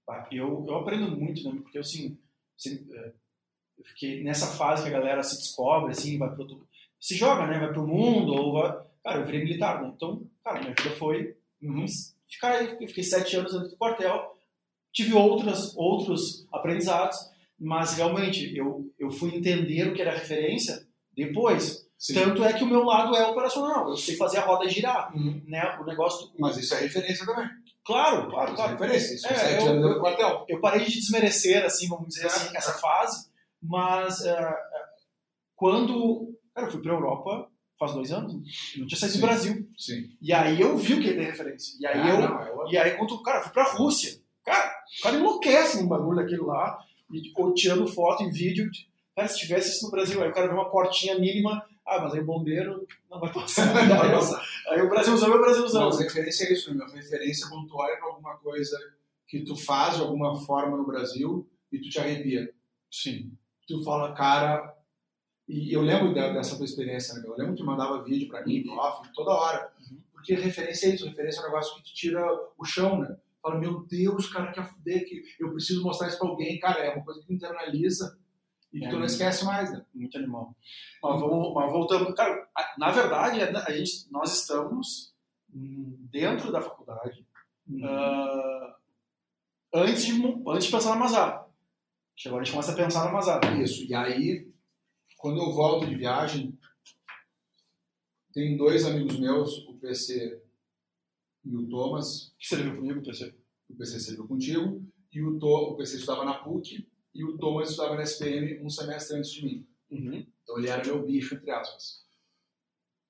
Ah, 0.09 0.29
Eu, 0.31 0.65
eu 0.69 0.77
aprendo 0.77 1.11
muito, 1.17 1.43
né? 1.45 1.61
Porque, 1.63 1.79
assim, 1.79 2.19
assim, 2.59 2.87
eu 3.79 3.85
fiquei 3.85 4.23
nessa 4.23 4.47
fase 4.57 4.83
que 4.83 4.89
a 4.89 4.93
galera 4.99 5.23
se 5.23 5.37
descobre, 5.37 5.91
assim, 5.93 6.19
vai 6.19 6.31
pro 6.31 6.43
outro... 6.43 6.69
Se 7.01 7.17
joga, 7.17 7.47
né? 7.47 7.59
Vai 7.59 7.73
pro 7.73 7.87
mundo, 7.87 8.33
ou 8.33 8.53
vai... 8.53 8.87
Cara, 9.03 9.21
eu 9.21 9.27
virei 9.27 9.43
militar, 9.43 9.83
né? 9.83 9.93
Então, 9.97 10.25
cara, 10.45 10.61
minha 10.61 10.75
vida 10.75 10.91
foi 10.97 11.37
Uhum. 11.63 11.87
ficar 12.29 12.53
aí. 12.59 12.77
Eu 12.81 12.89
fiquei 12.89 13.05
sete 13.05 13.37
anos 13.37 13.53
dentro 13.53 13.69
do 13.69 13.77
quartel, 13.77 14.37
tive 14.93 15.14
outras, 15.14 15.74
outros 15.76 16.47
aprendizados, 16.53 17.16
mas 17.59 17.95
realmente 17.95 18.57
eu, 18.57 18.90
eu 18.99 19.11
fui 19.11 19.34
entender 19.34 19.88
o 19.88 19.95
que 19.95 20.03
era 20.03 20.12
referência 20.12 20.86
depois. 21.16 21.82
Sim. 21.99 22.14
Tanto 22.14 22.43
é 22.43 22.53
que 22.53 22.64
o 22.64 22.66
meu 22.66 22.82
lado 22.82 23.14
é 23.14 23.24
operacional, 23.28 23.88
eu 23.88 23.97
sei 23.97 24.16
fazer 24.16 24.38
a 24.38 24.45
roda 24.45 24.68
girar, 24.68 25.14
Uhum. 25.16 25.40
né? 25.47 25.78
O 25.80 25.84
negócio 25.84 26.26
do... 26.26 26.34
Mas 26.40 26.57
isso 26.57 26.74
é 26.74 26.80
referência 26.80 27.24
também. 27.24 27.49
Claro, 27.84 28.28
claro, 28.28 28.53
é 28.53 28.55
claro. 28.57 28.72
referência. 28.72 29.14
Isso 29.14 29.26
é, 29.28 29.55
É, 29.55 29.62
eu- 29.62 29.80
eu- 29.80 30.01
quartel. 30.01 30.45
eu 30.49 30.61
parei 30.61 30.84
de 30.84 30.93
desmerecer, 30.93 31.64
assim, 31.64 31.86
vamos 31.86 32.09
dizer 32.09 32.26
assim, 32.26 32.57
essa 32.57 32.72
fase, 32.72 33.28
mas 33.62 34.20
é, 34.24 34.32
é, 34.32 34.55
quando, 35.55 36.34
cara, 36.55 36.66
eu 36.66 36.70
fui 36.72 36.82
pra 36.82 36.93
Europa 36.93 37.49
faz 37.78 37.93
dois 37.95 38.12
anos, 38.12 38.32
eu 38.74 38.80
não 38.80 38.86
tinha 38.86 38.99
saído 38.99 39.14
Sim. 39.14 39.20
do 39.20 39.26
Brasil, 39.26 39.68
Sim. 39.76 40.03
e 40.20 40.32
aí 40.32 40.61
eu 40.61 40.76
vi 40.76 40.95
o 40.95 41.01
que 41.01 41.12
tem 41.14 41.24
referência, 41.24 41.76
e 41.80 41.86
aí 41.86 42.01
Ah, 42.01 42.09
eu, 42.11 42.20
não, 42.20 42.40
é 42.43 42.51
outra. 42.53 42.72
e 42.74 42.78
aí 42.78 42.90
quando, 42.97 43.20
cara, 43.22 43.38
eu 43.38 43.43
fui 43.45 43.53
pra 43.53 43.72
Rússia, 43.72 44.20
cara, 44.45 44.74
o 44.99 45.03
cara 45.03 45.16
enlouquece 45.16 45.82
num 45.82 45.88
bagulho 45.88 46.16
daquele 46.16 46.43
lá, 46.43 46.78
e 47.12 47.20
tipo, 47.22 47.53
tirando 47.55 47.86
foto 47.86 48.22
e 48.24 48.30
vídeo, 48.30 48.70
cara, 49.14 49.28
se 49.28 49.38
tivesse 49.38 49.70
isso 49.70 49.84
no 49.84 49.90
Brasil, 49.90 50.22
aí 50.22 50.30
o 50.30 50.32
cara 50.32 50.49
vê 50.49 50.55
uma 50.55 50.70
portinha 50.70 51.18
mínima, 51.18 51.64
ah, 51.86 52.01
mas 52.01 52.14
aí 52.14 52.20
o 52.20 52.24
bombeiro 52.24 52.86
não 53.11 53.20
vai 53.20 53.32
passar, 53.32 53.66
Não 53.86 53.97
vai 53.99 54.11
passar. 54.11 54.43
aí 54.68 54.80
o 54.80 54.88
Brasilzão 54.88 55.32
é 55.32 55.36
o 55.36 55.40
Brasilzão, 55.40 55.86
Mas 55.86 55.99
referência 55.99 56.45
é 56.45 56.53
isso, 56.53 56.74
meu? 56.74 56.86
Referência 56.86 57.49
tu 57.49 57.76
olha 57.76 57.97
pra 57.97 58.07
alguma 58.07 58.36
coisa 58.36 58.78
que 59.26 59.40
tu 59.40 59.57
faz 59.57 59.97
de 59.97 60.03
alguma 60.03 60.38
forma 60.40 60.76
no 60.76 60.86
Brasil 60.86 61.49
e 61.70 61.78
tu 61.78 61.88
te 61.88 61.99
arrepia. 61.99 62.53
sim, 62.90 63.32
Tu 63.66 63.82
fala, 63.82 64.12
cara. 64.12 64.76
E 65.49 65.72
eu 65.72 65.82
lembro 65.82 66.12
dessa 66.14 66.57
tua 66.57 66.64
experiência, 66.64 67.14
né? 67.14 67.22
Eu 67.24 67.34
lembro 67.36 67.55
que 67.55 67.61
tu 67.62 67.66
mandava 67.66 68.03
vídeo 68.03 68.28
pra 68.28 68.45
mim, 68.45 68.68
off, 68.68 69.09
toda 69.14 69.32
hora. 69.32 69.72
Uhum. 69.80 69.99
Porque 70.12 70.34
referência 70.34 70.86
é 70.86 70.95
isso, 70.95 71.07
referência 71.07 71.40
é 71.40 71.43
um 71.43 71.47
negócio 71.47 71.76
que 71.76 71.82
te 71.82 71.95
tira 71.95 72.24
o 72.57 72.64
chão, 72.64 73.01
né? 73.01 73.16
Fala, 73.43 73.59
meu 73.59 73.84
Deus, 73.86 74.28
cara, 74.32 74.53
quer 74.53 74.64
fuder, 74.72 75.05
que 75.09 75.22
eu 75.40 75.51
preciso 75.53 75.82
mostrar 75.82 76.09
isso 76.09 76.18
pra 76.18 76.28
alguém. 76.28 76.59
Cara, 76.61 76.78
é 76.80 76.95
uma 76.95 77.05
coisa 77.05 77.20
que 77.20 77.26
tu 77.26 77.32
internaliza 77.32 78.16
e 78.72 78.78
que 78.78 78.86
É. 78.86 78.88
tu 78.88 78.97
não 78.99 79.05
esquece 79.05 79.45
mais, 79.45 79.70
né? 79.72 79.84
muito 79.93 80.16
animal. 80.16 80.57
Mas, 81.03 81.20
vamos, 81.20 81.53
mas 81.53 81.72
voltando, 81.72 82.14
cara, 82.14 82.49
a- 82.57 82.74
na 82.78 82.90
verdade, 82.93 83.40
a 83.43 83.64
a 83.66 83.72
gente, 83.72 84.11
nós 84.12 84.32
estamos 84.40 85.12
dentro 85.49 86.51
da 86.53 86.62
faculdade 86.62 87.26
ah, 87.84 88.76
antes, 89.74 90.05
de, 90.05 90.12
antes 90.47 90.66
de 90.66 90.70
pensar 90.72 90.90
na 90.90 90.97
Mazar. 90.97 91.47
Que 92.16 92.28
Agora 92.28 92.43
a 92.43 92.45
gente 92.45 92.53
começa 92.55 92.72
a 92.72 92.76
pensar 92.76 93.05
na 93.07 93.12
Mazar. 93.12 93.61
Isso. 93.61 93.84
E 93.84 93.95
aí, 93.95 94.51
quando 95.18 95.38
eu 95.43 95.53
volto 95.53 95.86
de 95.86 95.95
viagem, 95.97 96.59
tem 98.32 98.57
dois 98.57 98.86
amigos 98.86 99.18
meus, 99.18 99.59
o 99.68 99.74
PC 99.78 100.41
e 101.45 101.57
o 101.57 101.68
Thomas. 101.68 102.32
que 102.38 102.49
serviu 102.49 102.76
comigo, 102.76 103.03
PC? 103.03 103.34
O 103.68 103.76
PC 103.76 104.01
serviu 104.01 104.26
contigo. 104.26 104.82
E 105.12 105.22
o, 105.22 105.38
to, 105.38 105.47
o 105.47 105.76
PC 105.76 105.97
estudava 105.97 106.24
na 106.24 106.34
PUC 106.34 106.88
e 107.14 107.24
o 107.24 107.36
Thomas 107.36 107.70
estudava 107.70 107.97
na 107.97 108.03
SPM 108.03 108.64
um 108.64 108.70
semestre 108.70 109.18
antes 109.18 109.30
de 109.30 109.45
mim. 109.45 109.66
Uhum. 109.90 110.26
Então 110.43 110.59
ele 110.59 110.68
era 110.68 110.84
meu 110.84 111.05
bicho, 111.05 111.34
entre 111.34 111.51
aspas. 111.51 112.03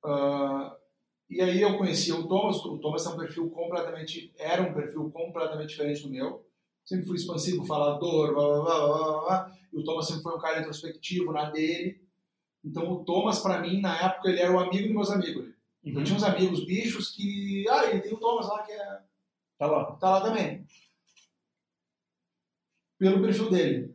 Ah, 0.05 0.77
e 1.31 1.41
aí 1.41 1.61
eu 1.61 1.79
conhecia 1.79 2.15
o 2.17 2.27
Thomas. 2.27 2.57
O 2.65 2.79
Thomas 2.79 3.05
tem 3.05 3.13
um 3.13 3.17
perfil 3.17 3.51
completamente. 3.51 4.35
Era 4.37 4.63
um 4.63 4.75
perfil 4.75 5.11
completamente 5.11 5.71
diferente 5.71 6.03
do 6.03 6.11
meu. 6.11 6.45
Sempre 6.85 7.07
fui 7.07 7.17
expansivo, 7.17 7.65
falador, 7.65 8.35
blá 8.35 8.49
blá 8.49 8.63
blá 8.63 8.87
blá 8.87 9.21
blá. 9.21 9.53
E 9.73 9.79
o 9.79 9.85
Thomas 9.85 10.07
sempre 10.07 10.23
foi 10.25 10.35
um 10.35 10.41
cara 10.41 10.61
introspectivo 10.61 11.33
na 11.33 11.51
dele. 11.51 12.03
Então 12.65 12.91
o 12.91 13.05
Thomas, 13.05 13.39
pra 13.41 13.61
mim, 13.61 13.81
na 13.81 13.97
época, 14.07 14.29
ele 14.29 14.41
era 14.41 14.53
o 14.53 14.59
amigo 14.59 14.89
dos 14.89 14.95
meus 14.95 15.11
amigos. 15.11 15.52
Eu 15.85 16.05
tinha 16.05 16.17
uns 16.17 16.23
amigos 16.23 16.65
bichos 16.65 17.11
que. 17.11 17.65
Ah, 17.69 17.87
ele 17.87 18.01
tem 18.01 18.13
o 18.15 18.19
Thomas 18.21 18.47
lá 18.49 18.63
que 18.63 18.73
é 18.73 19.01
Tá 19.59 19.67
lá. 19.67 19.97
tá 19.97 20.11
lá 20.11 20.21
também. 20.21 20.67
Pelo 22.99 23.21
perfil 23.23 23.51
dele. 23.51 23.95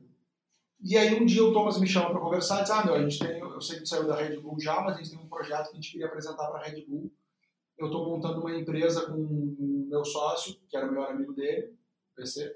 E 0.83 0.97
aí 0.97 1.19
um 1.19 1.25
dia 1.25 1.43
o 1.43 1.53
Thomas 1.53 1.79
me 1.79 1.87
chama 1.87 2.11
para 2.11 2.19
conversar 2.19 2.59
e 2.59 2.61
diz, 2.61 2.71
ah, 2.71 2.85
meu, 2.85 2.95
a 2.95 3.01
gente 3.01 3.17
tem, 3.19 3.39
eu 3.39 3.59
sei 3.61 3.77
que 3.77 3.83
tu 3.83 3.89
saiu 3.89 4.05
da 4.05 4.15
Red 4.15 4.37
Bull 4.39 4.59
já, 4.59 4.79
mas 4.81 4.95
a 4.95 4.97
gente 4.97 5.09
tem 5.11 5.19
um 5.19 5.27
projeto 5.27 5.65
que 5.67 5.71
a 5.71 5.75
gente 5.75 5.91
queria 5.91 6.07
apresentar 6.07 6.47
para 6.47 6.59
a 6.59 6.63
Red 6.63 6.85
Bull. 6.85 7.11
Eu 7.77 7.87
estou 7.87 8.07
montando 8.09 8.41
uma 8.41 8.55
empresa 8.55 9.07
com 9.07 9.15
meu 9.89 10.03
sócio, 10.05 10.55
que 10.69 10.75
era 10.77 10.85
o 10.85 10.89
melhor 10.91 11.09
amigo 11.11 11.33
dele, 11.33 11.73
PC, 12.15 12.55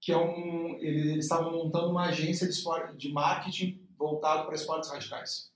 que 0.00 0.12
é 0.12 0.16
um, 0.16 0.76
ele- 0.78 1.12
eles 1.12 1.24
estavam 1.24 1.52
montando 1.52 1.90
uma 1.90 2.06
agência 2.06 2.46
de, 2.46 2.52
esporte, 2.52 2.96
de 2.96 3.12
marketing 3.12 3.86
voltado 3.96 4.44
para 4.46 4.54
esportes 4.54 4.90
radicais. 4.90 5.50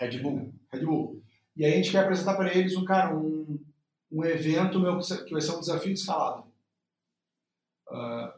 Red 0.00 0.18
Bull. 0.18 0.52
Red 0.72 0.84
Bull. 0.84 1.22
E 1.56 1.64
aí 1.64 1.72
a 1.72 1.76
gente 1.76 1.90
quer 1.90 2.00
apresentar 2.00 2.36
para 2.36 2.54
eles 2.54 2.76
um 2.76 2.84
cara, 2.84 3.16
um, 3.16 3.58
um 4.12 4.24
evento 4.24 4.78
meu 4.78 4.98
que 4.98 5.32
vai 5.32 5.40
ser 5.40 5.52
um 5.52 5.60
desafio 5.60 5.94
de 5.94 6.00
escalada. 6.00 6.44
Ah, 7.88 8.34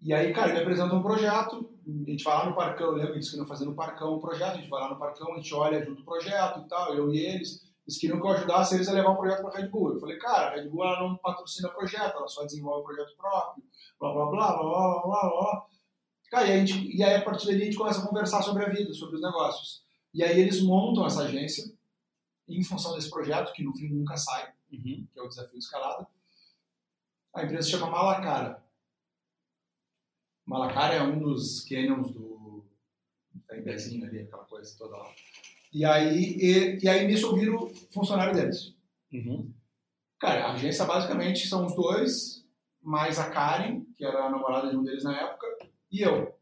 e 0.00 0.12
aí, 0.14 0.32
cara, 0.32 0.50
ele 0.50 0.60
apresenta 0.60 0.94
um 0.94 1.02
projeto, 1.02 1.70
a 1.86 2.10
gente 2.10 2.24
vai 2.24 2.38
lá 2.38 2.46
no 2.46 2.54
Parcão, 2.54 2.94
que 2.94 3.00
eles 3.00 3.30
queriam 3.30 3.46
fazer 3.46 3.64
no 3.64 3.74
Parcão 3.74 4.14
um 4.14 4.20
projeto, 4.20 4.52
a 4.52 4.56
gente 4.56 4.70
vai 4.70 4.80
lá 4.80 4.90
no 4.90 4.98
Parcão, 4.98 5.32
a 5.32 5.36
gente 5.36 5.52
olha 5.54 5.84
junto 5.84 6.02
o 6.02 6.04
projeto 6.04 6.60
e 6.60 6.68
tal, 6.68 6.94
eu 6.94 7.12
e 7.12 7.18
eles, 7.18 7.66
eles 7.86 7.98
queriam 7.98 8.20
que 8.20 8.26
eu 8.26 8.30
ajudasse 8.30 8.74
eles 8.74 8.88
a 8.88 8.92
levar 8.92 9.10
o 9.10 9.16
projeto 9.16 9.42
para 9.42 9.58
a 9.58 9.60
Red 9.60 9.68
Bull. 9.68 9.94
Eu 9.94 10.00
falei, 10.00 10.18
cara, 10.18 10.48
a 10.48 10.54
Red 10.54 10.68
Bull 10.68 10.84
ela 10.84 11.00
não 11.00 11.16
patrocina 11.16 11.68
projeto, 11.70 12.16
ela 12.16 12.28
só 12.28 12.44
desenvolve 12.44 12.84
projeto 12.84 13.16
próprio, 13.16 13.64
blá 13.98 14.12
blá 14.12 14.26
blá 14.26 14.52
blá 14.52 14.62
blá 14.62 15.02
blá 15.02 15.28
blá. 15.28 15.66
Cara, 16.30 16.46
e, 16.46 16.52
a 16.52 16.56
gente, 16.58 16.96
e 16.96 17.02
aí 17.02 17.14
a 17.14 17.22
partir 17.22 17.46
dali 17.46 17.62
a 17.62 17.64
gente 17.64 17.76
começa 17.76 18.00
a 18.00 18.06
conversar 18.06 18.42
sobre 18.42 18.64
a 18.64 18.68
vida, 18.68 18.92
sobre 18.92 19.16
os 19.16 19.22
negócios. 19.22 19.82
E 20.12 20.22
aí 20.22 20.40
eles 20.40 20.62
montam 20.62 21.06
essa 21.06 21.22
agência 21.22 21.75
em 22.48 22.62
função 22.62 22.94
desse 22.94 23.10
projeto, 23.10 23.52
que 23.52 23.62
no 23.64 23.74
fim 23.76 23.88
nunca 23.88 24.16
sai, 24.16 24.52
Uhum. 24.72 25.06
que 25.12 25.18
é 25.18 25.22
o 25.22 25.28
desafio 25.28 25.58
de 25.58 25.64
escalada. 25.64 26.06
A 27.34 27.44
empresa 27.44 27.62
se 27.62 27.70
chama 27.70 27.90
Malacara. 27.90 28.64
Malacara 30.44 30.94
é 30.94 31.02
um 31.02 31.18
dos 31.18 31.64
canyons 31.64 32.12
do, 32.12 32.64
em 33.52 33.62
pezinho 33.62 34.06
ali, 34.06 34.20
aquela 34.20 34.44
coisa 34.44 34.76
toda 34.78 34.96
lá. 34.96 35.14
E 35.72 35.84
aí, 35.84 36.36
e, 36.38 36.78
e 36.84 36.88
aí 36.88 37.06
nisso 37.06 37.26
eu 37.26 37.36
viro 37.36 37.72
funcionário 37.90 38.34
deles. 38.34 38.74
Uhum. 39.12 39.52
Cara, 40.18 40.46
a 40.46 40.52
agência 40.52 40.84
basicamente 40.84 41.46
são 41.46 41.66
os 41.66 41.74
dois, 41.74 42.46
mais 42.80 43.18
a 43.18 43.28
Karen, 43.30 43.84
que 43.96 44.04
era 44.04 44.24
a 44.24 44.30
namorada 44.30 44.70
de 44.70 44.76
um 44.76 44.82
deles 44.84 45.04
na 45.04 45.20
época, 45.20 45.46
e 45.90 46.00
eu. 46.00 46.34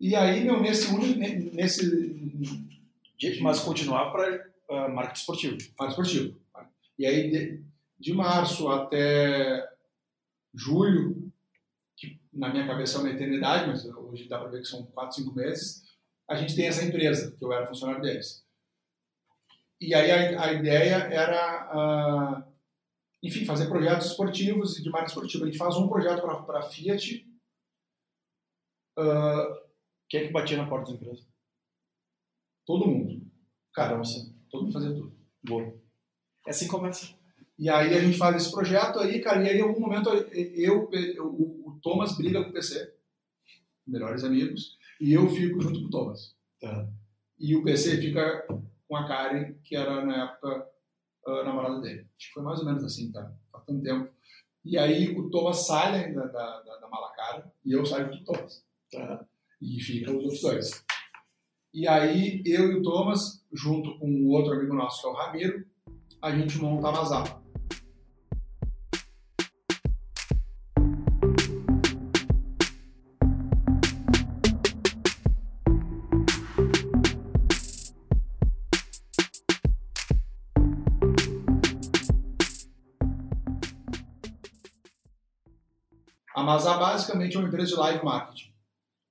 E 0.00 0.14
aí, 0.14 0.44
meu, 0.44 0.60
nesse 0.60 0.92
único. 0.92 1.18
Nesse. 3.22 3.40
Mas 3.40 3.60
continuava 3.60 4.10
para 4.10 4.52
uh, 4.70 4.94
marketing 4.94 5.20
esportivo. 5.20 5.56
Marketing 5.78 6.02
esportivo. 6.02 6.40
E 6.98 7.06
aí, 7.06 7.30
de, 7.30 7.64
de 7.98 8.12
março 8.12 8.68
até 8.68 9.68
julho, 10.54 11.30
que 11.96 12.20
na 12.32 12.48
minha 12.48 12.66
cabeça 12.66 12.98
é 12.98 13.00
uma 13.00 13.10
eternidade, 13.10 13.68
mas 13.68 13.84
hoje 13.84 14.28
dá 14.28 14.38
para 14.38 14.48
ver 14.48 14.60
que 14.60 14.66
são 14.66 14.86
4, 14.86 15.16
5 15.16 15.34
meses, 15.34 15.82
a 16.28 16.34
gente 16.34 16.56
tem 16.56 16.66
essa 16.66 16.84
empresa, 16.84 17.34
que 17.36 17.44
eu 17.44 17.52
era 17.52 17.66
funcionário 17.66 18.02
deles. 18.02 18.44
E 19.80 19.94
aí 19.94 20.10
a, 20.10 20.42
a 20.42 20.52
ideia 20.52 20.94
era, 20.94 21.70
uh, 22.40 22.52
enfim, 23.22 23.44
fazer 23.44 23.68
projetos 23.68 24.06
esportivos 24.06 24.78
e 24.78 24.82
de 24.82 24.90
marca 24.90 25.08
esportiva. 25.08 25.44
A 25.44 25.46
gente 25.46 25.58
faz 25.58 25.76
um 25.76 25.88
projeto 25.88 26.22
para 26.22 26.60
a 26.60 26.62
Fiat. 26.62 27.26
Uh, 28.98 29.66
Quem 30.08 30.20
é 30.20 30.26
que 30.26 30.32
batia 30.32 30.56
na 30.56 30.66
porta 30.66 30.90
da 30.90 30.96
empresa? 30.96 31.22
Todo 32.66 32.86
mundo. 32.86 33.24
Cada 33.72 33.98
um, 33.98 34.04
sim. 34.04 34.34
Todo 34.50 34.64
mundo 34.64 34.72
fazia 34.72 34.92
tudo. 34.92 35.16
Boa. 35.42 35.72
É 36.46 36.50
assim 36.50 36.64
que 36.66 36.70
começa. 36.70 37.14
E 37.58 37.70
aí 37.70 37.94
a 37.94 38.00
gente 38.00 38.18
faz 38.18 38.36
esse 38.36 38.50
projeto 38.50 38.98
aí, 38.98 39.20
cara, 39.20 39.42
e 39.42 39.48
aí 39.48 39.58
em 39.58 39.62
algum 39.62 39.80
momento 39.80 40.10
eu, 40.10 40.90
eu 40.92 41.24
o, 41.24 41.70
o, 41.70 41.80
Thomas 41.80 42.16
briga 42.16 42.42
com 42.42 42.50
o 42.50 42.52
PC, 42.52 42.92
melhores 43.86 44.24
amigos, 44.24 44.76
e 45.00 45.14
eu 45.14 45.26
fico 45.30 45.60
junto 45.60 45.80
com 45.80 45.86
o 45.86 45.90
Thomas. 45.90 46.34
Tá. 46.60 46.86
E 47.38 47.56
o 47.56 47.62
PC 47.62 47.96
fica 47.98 48.46
com 48.86 48.96
a 48.96 49.06
Karen, 49.06 49.54
que 49.64 49.74
era 49.74 50.04
na 50.04 50.24
época 50.24 50.68
a 51.26 51.44
namorada 51.44 51.80
dele. 51.80 52.06
Acho 52.16 52.28
que 52.28 52.34
foi 52.34 52.42
mais 52.42 52.58
ou 52.60 52.66
menos 52.66 52.84
assim, 52.84 53.10
tá? 53.10 53.32
Faz 53.50 53.64
tanto 53.64 53.82
tempo. 53.82 54.10
E 54.64 54.76
aí 54.76 55.16
o 55.16 55.30
Thomas 55.30 55.66
sai 55.66 56.12
da, 56.12 56.26
da, 56.26 56.60
da, 56.60 56.76
da 56.76 56.88
Malacara 56.88 57.50
e 57.64 57.72
eu 57.72 57.86
saio 57.86 58.10
do 58.10 58.24
Thomas. 58.24 58.64
Tá. 58.90 59.24
E 59.62 59.80
fica 59.80 60.10
os 60.10 60.24
outros 60.24 60.42
dois. 60.42 60.84
E 61.76 61.86
aí 61.86 62.40
eu 62.46 62.72
e 62.72 62.76
o 62.76 62.82
Thomas, 62.82 63.44
junto 63.52 63.98
com 63.98 64.10
o 64.10 64.30
outro 64.30 64.54
amigo 64.54 64.74
nosso, 64.74 65.02
que 65.02 65.06
é 65.06 65.10
o 65.10 65.12
Ramiro, 65.12 65.66
a 66.22 66.30
gente 66.30 66.58
monta 66.58 66.88
a 66.88 66.92
Mazar. 66.92 67.42
Amazon 86.34 86.78
basicamente 86.78 87.36
é 87.36 87.38
uma 87.38 87.48
empresa 87.48 87.74
de 87.74 87.80
live 87.80 88.02
marketing. 88.02 88.55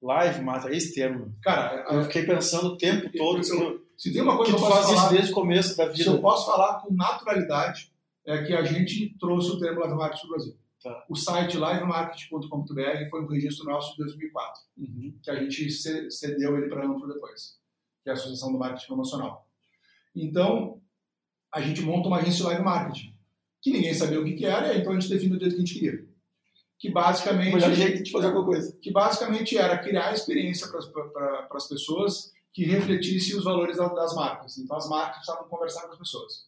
Live 0.05 0.41
marketing, 0.43 0.73
é 0.73 0.77
esse 0.77 0.93
termo. 0.93 1.33
Cara, 1.41 1.83
eu 1.91 2.03
fiquei 2.03 2.25
pensando 2.25 2.67
o 2.67 2.77
tempo 2.77 3.09
todo. 3.17 3.41
Eu, 3.47 3.59
eu, 3.59 3.85
se 3.97 4.13
tem 4.13 4.21
uma 4.21 4.37
coisa 4.37 4.53
que, 4.53 4.57
que 4.57 4.63
tu 4.63 4.71
faz 4.71 4.89
isso 4.89 5.09
desde 5.09 5.31
o 5.31 5.33
começo 5.33 5.75
da 5.75 5.85
vida. 5.85 6.03
Se 6.03 6.07
eu 6.07 6.21
posso 6.21 6.45
falar 6.45 6.79
com 6.79 6.93
naturalidade, 6.93 7.91
é 8.23 8.43
que 8.43 8.53
a 8.53 8.63
gente 8.63 9.17
trouxe 9.19 9.49
o 9.49 9.59
termo 9.59 9.79
live 9.79 9.95
marketing 9.95 10.21
para 10.21 10.27
o 10.27 10.35
Brasil. 10.35 10.57
Tá. 10.83 11.05
O 11.09 11.15
site 11.15 11.57
livemarketing.com.br 11.57 13.09
foi 13.09 13.23
um 13.23 13.27
registro 13.27 13.65
nosso 13.65 13.93
de 13.93 14.03
2004, 14.03 14.61
uhum. 14.77 15.17
que 15.23 15.31
a 15.31 15.35
gente 15.35 15.71
cedeu 15.71 16.55
ele 16.55 16.67
para 16.69 16.83
a 16.83 16.85
Amplo 16.85 17.11
depois, 17.11 17.57
que 18.03 18.09
é 18.09 18.11
a 18.11 18.13
Associação 18.13 18.51
do 18.51 18.59
Marketing 18.59 18.85
Promocional. 18.85 19.47
Então, 20.15 20.79
a 21.51 21.59
gente 21.61 21.81
monta 21.81 22.07
uma 22.07 22.17
agência 22.17 22.37
de 22.37 22.43
live 22.43 22.63
marketing, 22.63 23.15
que 23.59 23.71
ninguém 23.71 23.95
sabia 23.95 24.21
o 24.21 24.23
que, 24.23 24.33
que 24.33 24.45
era, 24.45 24.77
então 24.77 24.91
a 24.91 24.99
gente 24.99 25.09
define 25.09 25.35
o 25.35 25.39
jeito 25.39 25.55
que 25.55 25.61
a 25.61 25.65
gente 25.65 25.73
queria 25.73 26.14
que 26.79 26.91
basicamente. 26.91 27.53
O 27.53 27.55
melhor 27.55 27.73
jeito 27.73 28.03
de 28.03 28.11
fazer 28.11 28.27
alguma 28.27 28.45
coisa. 28.45 28.77
Que 28.81 28.91
basicamente 28.91 29.57
era 29.57 29.77
criar 29.77 30.13
experiência 30.13 30.67
para 30.67 31.47
as 31.51 31.67
pessoas 31.67 32.31
que 32.53 32.65
refletisse 32.65 33.35
os 33.35 33.43
valores 33.43 33.77
das 33.77 34.15
marcas. 34.15 34.57
Então 34.57 34.77
as 34.77 34.87
marcas 34.87 35.17
precisavam 35.17 35.49
conversar 35.49 35.81
com 35.87 35.93
as 35.93 35.99
pessoas. 35.99 36.45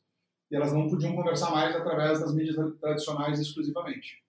E 0.49 0.55
elas 0.55 0.71
não 0.71 0.87
podiam 0.89 1.15
conversar 1.15 1.51
mais 1.51 1.75
através 1.75 2.21
das 2.21 2.33
mídias 2.33 2.55
tradicionais 2.79 3.39
exclusivamente. 3.39 4.23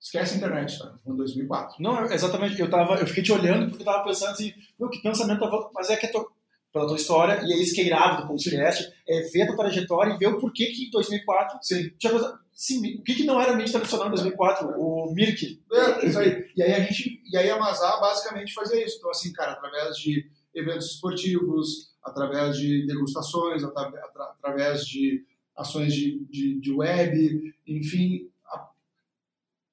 Esquece 0.00 0.34
a 0.34 0.36
internet, 0.36 0.78
tá? 0.78 0.94
Em 1.06 1.16
2004. 1.16 1.76
Não, 1.80 2.04
exatamente. 2.06 2.60
Eu, 2.60 2.68
tava, 2.68 2.96
eu 2.96 3.06
fiquei 3.06 3.22
te 3.22 3.32
olhando 3.32 3.70
porque 3.70 3.82
eu 3.82 3.86
tava 3.86 4.04
pensando 4.04 4.32
assim, 4.32 4.52
meu, 4.78 4.90
que 4.90 5.00
pensamento, 5.00 5.70
mas 5.72 5.88
é 5.88 5.96
que 5.96 6.08
tô, 6.08 6.30
pela 6.74 6.88
tua 6.88 6.96
história, 6.96 7.40
e 7.44 7.52
é 7.52 7.56
isso 7.56 7.72
que 7.72 7.82
é 7.82 7.84
irado 7.84 8.22
do 8.22 8.26
podcast, 8.26 8.92
é 9.08 9.20
ver 9.30 9.42
a 9.42 9.46
tua 9.46 9.56
trajetória 9.56 10.12
e 10.12 10.18
ver 10.18 10.26
o 10.26 10.40
porquê 10.40 10.66
que 10.66 10.88
em 10.88 10.90
2004 10.90 11.58
Sim. 11.62 11.90
tinha 11.96 12.10
coisa, 12.10 12.36
Sim, 12.52 12.98
o 12.98 13.02
que, 13.04 13.14
que 13.14 13.24
não 13.24 13.40
era 13.40 13.54
mídia 13.54 13.72
tradicional 13.72 14.08
em 14.08 14.10
2004? 14.10 14.68
O 14.76 15.12
Mirk. 15.14 15.60
É, 15.72 16.06
isso 16.06 16.18
aí. 16.18 16.50
E 16.56 16.62
aí 16.62 16.72
a 16.72 16.80
gente, 16.80 17.22
e 17.30 17.36
aí 17.36 17.50
a 17.50 17.58
Mazar 17.58 18.00
basicamente 18.00 18.54
fazia 18.54 18.84
isso. 18.84 18.96
Então, 18.98 19.10
assim, 19.10 19.32
cara, 19.32 19.52
através 19.52 19.96
de 19.96 20.28
eventos 20.54 20.92
esportivos, 20.92 21.92
através 22.02 22.56
de 22.56 22.86
degustações, 22.86 23.62
através 23.64 24.86
de 24.86 25.24
ações 25.56 25.92
de, 25.92 26.24
de, 26.26 26.60
de 26.60 26.72
web, 26.72 27.54
enfim, 27.66 28.28
a, 28.46 28.68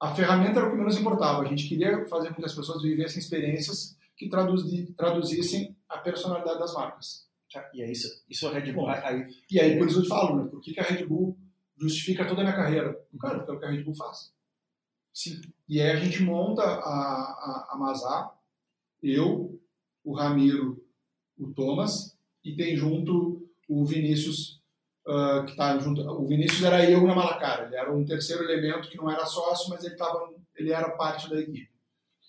a, 0.00 0.14
ferramenta 0.14 0.58
era 0.58 0.68
o 0.68 0.70
que 0.72 0.76
menos 0.76 0.98
importava. 0.98 1.42
A 1.42 1.46
gente 1.46 1.68
queria 1.68 2.04
fazer 2.06 2.28
com 2.28 2.40
que 2.40 2.46
as 2.46 2.54
pessoas 2.54 2.82
vivessem 2.82 3.20
experiências 3.20 3.96
que 4.28 4.92
traduzissem 4.96 5.76
a 5.88 5.98
personalidade 5.98 6.58
das 6.58 6.74
marcas. 6.74 7.26
E 7.74 7.82
é 7.82 7.90
isso, 7.90 8.08
isso 8.28 8.46
é 8.46 8.50
a 8.50 8.58
Red 8.58 8.72
Bull. 8.72 8.88
Aí, 8.88 9.26
e 9.50 9.60
aí, 9.60 9.78
por 9.78 9.86
isso 9.86 9.98
eu 9.98 10.02
te 10.02 10.08
falo, 10.08 10.36
né? 10.36 10.48
Por 10.48 10.60
que, 10.60 10.72
que 10.72 10.80
a 10.80 10.84
Red 10.84 11.04
Bull 11.04 11.36
justifica 11.82 12.24
toda 12.24 12.40
a 12.40 12.44
minha 12.44 12.56
carreira. 12.56 12.98
Cara, 13.20 13.38
porque 13.38 13.50
é 13.50 13.54
o 13.54 13.58
que 13.58 13.64
a 13.66 13.70
Red 13.70 13.82
Bull 13.82 13.94
faz. 13.94 14.32
Sim. 15.12 15.40
E 15.68 15.80
aí 15.80 15.90
a 15.90 15.96
gente 15.96 16.22
monta 16.22 16.62
a, 16.62 16.66
a, 16.66 17.68
a 17.72 17.76
Mazar, 17.78 18.32
eu, 19.02 19.60
o 20.04 20.14
Ramiro, 20.14 20.82
o 21.38 21.52
Thomas, 21.52 22.16
e 22.44 22.54
tem 22.54 22.76
junto 22.76 23.46
o 23.68 23.84
Vinícius, 23.84 24.60
uh, 25.06 25.44
que 25.44 25.56
tá 25.56 25.78
junto. 25.78 26.00
O 26.02 26.26
Vinícius 26.26 26.62
era 26.62 26.88
eu 26.88 27.06
na 27.06 27.14
Malacara, 27.14 27.66
ele 27.66 27.76
era 27.76 27.92
um 27.92 28.04
terceiro 28.04 28.44
elemento 28.44 28.88
que 28.88 28.96
não 28.96 29.10
era 29.10 29.26
sócio, 29.26 29.70
mas 29.70 29.84
ele, 29.84 29.96
tava, 29.96 30.32
ele 30.54 30.72
era 30.72 30.90
parte 30.90 31.28
da 31.28 31.40
equipe. 31.40 31.71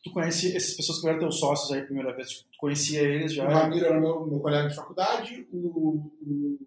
Tu 0.04 0.12
conhece 0.12 0.56
essas 0.56 0.76
pessoas 0.76 1.00
que 1.00 1.08
eram 1.08 1.20
teus 1.20 1.40
sócios 1.40 1.72
aí 1.72 1.80
a 1.80 1.86
primeira 1.86 2.14
vez? 2.14 2.42
Tu 2.52 2.58
conhecia 2.58 3.02
eles 3.02 3.34
já? 3.34 3.48
O 3.48 3.52
Ramiro 3.52 3.86
era 3.86 4.00
meu, 4.00 4.28
meu 4.28 4.40
colega 4.40 4.68
de 4.68 4.76
faculdade, 4.76 5.48
o, 5.52 6.12
o 6.22 6.60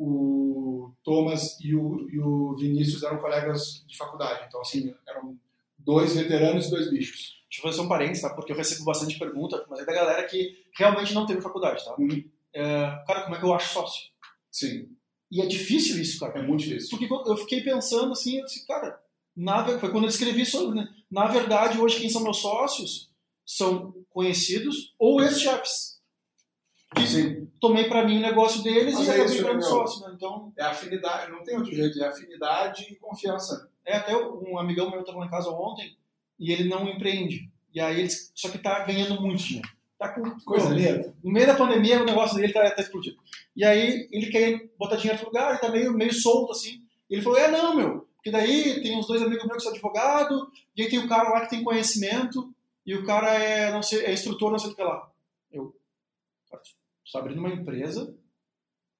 o 0.00 0.94
Thomas 1.04 1.60
e 1.60 1.74
o, 1.74 2.08
e 2.08 2.18
o 2.18 2.56
Vinícius 2.56 3.02
eram 3.02 3.18
colegas 3.18 3.84
de 3.86 3.96
faculdade. 3.98 4.46
Então, 4.48 4.62
assim, 4.62 4.94
eram 5.06 5.38
dois 5.78 6.16
veteranos 6.16 6.66
e 6.66 6.70
dois 6.70 6.90
bichos. 6.90 7.38
Deixa 7.50 7.60
eu 7.66 7.70
fazer 7.70 7.82
um 7.82 7.88
parênteses, 7.88 8.22
tá? 8.22 8.30
Porque 8.30 8.52
eu 8.52 8.56
recebo 8.56 8.84
bastante 8.84 9.18
pergunta, 9.18 9.62
mas 9.68 9.80
é 9.80 9.84
da 9.84 9.92
galera 9.92 10.26
que 10.26 10.64
realmente 10.78 11.12
não 11.12 11.26
teve 11.26 11.42
faculdade, 11.42 11.84
tá? 11.84 11.94
Uhum. 11.98 12.24
É, 12.54 13.02
cara, 13.06 13.24
como 13.24 13.36
é 13.36 13.38
que 13.38 13.44
eu 13.44 13.52
acho 13.52 13.74
sócio? 13.74 14.10
Sim. 14.50 14.88
E 15.30 15.42
é 15.42 15.46
difícil 15.46 16.00
isso, 16.00 16.18
cara. 16.18 16.38
É 16.38 16.42
muito 16.42 16.64
difícil. 16.64 16.96
Porque 16.96 17.12
eu 17.12 17.36
fiquei 17.36 17.62
pensando 17.62 18.12
assim, 18.12 18.38
eu 18.38 18.46
disse, 18.46 18.66
cara, 18.66 18.98
na, 19.44 19.78
foi 19.78 19.90
quando 19.90 20.04
eu 20.04 20.10
escrevi 20.10 20.44
sobre, 20.44 20.80
né? 20.80 20.88
Na 21.10 21.26
verdade, 21.26 21.78
hoje 21.78 22.00
quem 22.00 22.08
são 22.08 22.22
meus 22.22 22.38
sócios 22.38 23.10
são 23.44 23.94
conhecidos 24.10 24.94
ou 24.98 25.22
ex-chefes 25.22 25.90
tomei 27.60 27.84
para 27.84 28.04
mim 28.04 28.18
o 28.18 28.22
negócio 28.22 28.62
deles 28.62 28.94
Mas 28.94 29.06
e 29.06 29.10
é 29.10 29.14
acabei 29.14 29.36
virando 29.36 29.62
sócio. 29.62 30.06
Né? 30.06 30.14
Então, 30.16 30.52
é 30.56 30.64
afinidade, 30.64 31.30
não 31.30 31.44
tem 31.44 31.56
outro 31.56 31.74
jeito, 31.74 32.02
é 32.02 32.08
afinidade 32.08 32.84
e 32.90 32.96
confiança. 32.96 33.70
É, 33.84 33.96
até 33.96 34.16
um 34.16 34.58
amigão 34.58 34.90
meu 34.90 35.00
estava 35.00 35.18
lá 35.18 35.26
em 35.26 35.30
casa 35.30 35.50
ontem 35.50 35.96
e 36.38 36.52
ele 36.52 36.68
não 36.68 36.88
empreende. 36.88 37.48
E 37.72 37.80
aí 37.80 38.00
ele, 38.00 38.10
só 38.34 38.48
que 38.48 38.56
está 38.56 38.84
ganhando 38.84 39.20
muito 39.20 39.42
dinheiro. 39.42 39.68
Tá 39.98 40.08
com 40.08 40.22
coisa 40.40 40.70
linda. 40.70 41.14
No 41.22 41.30
meio 41.30 41.46
da 41.46 41.54
pandemia 41.54 42.02
o 42.02 42.06
negócio 42.06 42.34
dele 42.34 42.48
está 42.48 42.68
tá 42.70 42.82
explodindo. 42.82 43.18
E 43.54 43.64
aí 43.64 44.08
ele 44.10 44.26
quer 44.30 44.68
botar 44.78 44.96
dinheiro 44.96 45.20
no 45.20 45.26
lugar, 45.26 45.48
ele 45.48 45.56
está 45.56 45.68
meio, 45.68 45.92
meio 45.92 46.12
solto 46.12 46.52
assim. 46.52 46.80
Ele 47.08 47.20
falou: 47.20 47.38
é, 47.38 47.50
não, 47.50 47.76
meu, 47.76 48.08
porque 48.20 48.30
daí 48.30 48.82
tem 48.82 48.98
uns 48.98 49.06
dois 49.06 49.22
amigos 49.22 49.46
meus 49.46 49.56
que 49.56 49.62
são 49.62 49.72
advogado, 49.72 50.52
e 50.76 50.82
aí 50.82 50.90
tem 50.90 50.98
o 50.98 51.08
cara 51.08 51.30
lá 51.30 51.40
que 51.40 51.50
tem 51.50 51.64
conhecimento, 51.64 52.52
e 52.84 52.94
o 52.94 53.04
cara 53.04 53.32
é, 53.32 53.72
não 53.72 53.82
sei, 53.82 54.04
é 54.04 54.12
instrutor, 54.12 54.50
não 54.50 54.58
sei 54.58 54.70
o 54.70 54.74
que 54.74 54.82
lá. 54.82 55.10
Eu, 55.50 55.74
Tu 57.10 57.12
tá 57.12 57.18
abrindo 57.18 57.40
uma 57.40 57.52
empresa 57.52 58.14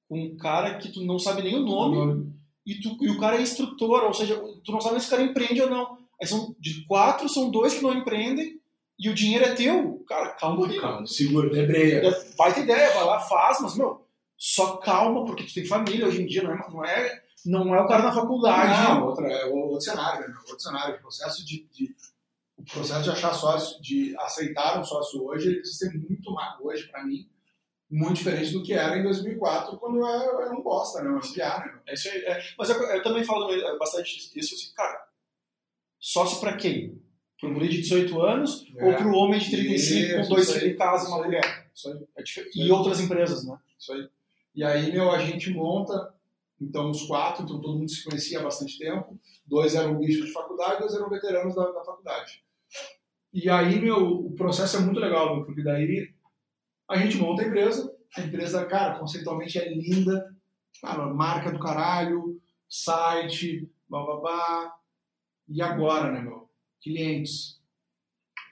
com 0.08 0.20
um 0.20 0.36
cara 0.36 0.78
que 0.78 0.90
tu 0.90 1.04
não 1.04 1.16
sabe 1.16 1.42
nem 1.42 1.54
o 1.54 1.64
nome 1.64 1.96
uhum. 1.96 2.32
e, 2.66 2.74
tu, 2.80 2.96
e 3.00 3.08
o 3.08 3.20
cara 3.20 3.36
é 3.36 3.42
instrutor, 3.42 4.02
ou 4.02 4.12
seja, 4.12 4.36
tu 4.64 4.72
não 4.72 4.80
sabe 4.80 5.00
se 5.00 5.06
o 5.06 5.10
cara 5.10 5.22
empreende 5.22 5.62
ou 5.62 5.70
não. 5.70 5.96
Aí 6.20 6.26
são 6.26 6.56
de 6.58 6.84
quatro, 6.86 7.28
são 7.28 7.50
dois 7.50 7.74
que 7.74 7.82
não 7.82 7.94
empreendem 7.94 8.60
e 8.98 9.08
o 9.08 9.14
dinheiro 9.14 9.44
é 9.44 9.54
teu. 9.54 10.04
Cara, 10.08 10.30
calma 10.30 10.66
aí. 10.66 10.80
Calma, 10.80 11.06
segura, 11.06 11.48
debreia. 11.50 12.02
Vai 12.36 12.52
ter 12.52 12.62
ideia, 12.62 12.92
vai 12.92 13.04
lá, 13.04 13.20
faz, 13.20 13.60
mas, 13.60 13.76
meu, 13.76 14.04
só 14.36 14.78
calma, 14.78 15.24
porque 15.24 15.44
tu 15.44 15.54
tem 15.54 15.64
família 15.64 16.06
hoje 16.06 16.22
em 16.22 16.26
dia, 16.26 16.42
não 16.42 16.52
é, 16.52 16.68
não 16.68 16.84
é, 16.84 17.22
não 17.46 17.74
é 17.74 17.80
o 17.80 17.86
cara 17.86 18.04
na 18.04 18.12
faculdade. 18.12 18.88
Não, 18.88 19.06
outra, 19.06 19.26
é 19.26 19.46
outro 19.46 19.80
cenário, 19.80 20.28
né? 20.28 20.34
outro 20.40 20.60
cenário. 20.60 20.96
O 20.96 21.00
processo 21.00 21.44
de, 21.44 21.66
de 21.72 21.94
o 22.56 22.64
processo 22.64 23.02
de 23.02 23.10
achar 23.10 23.32
sócio, 23.32 23.80
de 23.80 24.14
aceitar 24.18 24.78
um 24.78 24.84
sócio 24.84 25.24
hoje, 25.24 25.48
ele 25.48 25.60
precisa 25.60 25.90
ser 25.90 25.98
muito 25.98 26.30
mais, 26.32 26.60
hoje, 26.60 26.86
para 26.88 27.04
mim, 27.04 27.26
muito 27.90 28.18
diferente 28.18 28.52
do 28.52 28.62
que 28.62 28.72
era 28.72 28.98
em 28.98 29.02
2004, 29.02 29.78
quando 29.78 29.98
eu 29.98 30.40
era 30.40 30.52
um 30.52 30.62
bosta, 30.62 31.02
né? 31.02 31.10
Um 31.10 31.14
né? 31.14 31.80
É 31.86 31.94
isso 31.94 32.08
aí. 32.08 32.18
É. 32.24 32.40
Mas 32.58 32.70
eu, 32.70 32.76
eu, 32.76 33.02
também 33.02 33.24
falo 33.24 33.48
bastante 33.78 34.30
isso, 34.38 34.54
assim, 34.54 34.74
cara, 34.74 35.06
sócio 35.98 36.38
para 36.38 36.56
quem? 36.56 37.02
Para 37.40 37.48
um 37.48 37.54
guri 37.54 37.68
de 37.68 37.80
18 37.80 38.20
anos 38.20 38.66
é. 38.76 38.84
ou 38.84 38.94
para 38.94 39.08
o 39.08 39.14
homem 39.14 39.40
de 39.40 39.50
35 39.50 39.98
isso, 39.98 40.16
com 40.16 40.34
dois 40.34 40.52
filhos 40.52 40.74
em 40.74 40.76
casa 40.76 41.08
uma 41.08 41.24
mulher? 41.24 41.70
Isso 41.74 41.88
aí. 41.88 42.06
É 42.16 42.22
e 42.54 42.70
outras 42.70 43.00
empresas, 43.00 43.44
né? 43.44 43.58
Isso 43.78 43.92
aí. 43.92 44.08
E 44.54 44.62
aí, 44.62 44.92
meu, 44.92 45.10
a 45.10 45.18
gente 45.18 45.50
monta, 45.50 46.14
então, 46.60 46.90
os 46.90 47.04
quatro, 47.04 47.44
então 47.44 47.60
todo 47.60 47.78
mundo 47.78 47.90
se 47.90 48.04
conhecia 48.04 48.38
há 48.38 48.42
bastante 48.42 48.78
tempo, 48.78 49.18
dois 49.46 49.74
eram 49.74 49.98
bichos 49.98 50.26
de 50.26 50.32
faculdade, 50.32 50.80
dois 50.80 50.94
eram 50.94 51.08
veteranos 51.08 51.54
da, 51.54 51.70
da 51.70 51.82
faculdade. 51.82 52.44
E 53.32 53.48
aí, 53.48 53.80
meu, 53.80 54.26
o 54.26 54.32
processo 54.34 54.76
é 54.76 54.80
muito 54.80 55.00
legal, 55.00 55.34
meu, 55.34 55.44
porque 55.44 55.62
daí 55.62 56.12
a 56.88 56.98
gente 56.98 57.16
monta 57.16 57.42
a 57.42 57.46
empresa, 57.46 57.96
a 58.16 58.20
empresa, 58.20 58.66
cara, 58.66 58.98
conceitualmente 58.98 59.58
é 59.58 59.72
linda, 59.72 60.36
cara, 60.82 61.06
marca 61.14 61.50
do 61.50 61.58
caralho, 61.58 62.40
site, 62.68 63.70
bababá. 63.88 64.74
E 65.48 65.62
agora, 65.62 66.12
né, 66.12 66.20
meu? 66.20 66.50
Clientes. 66.80 67.60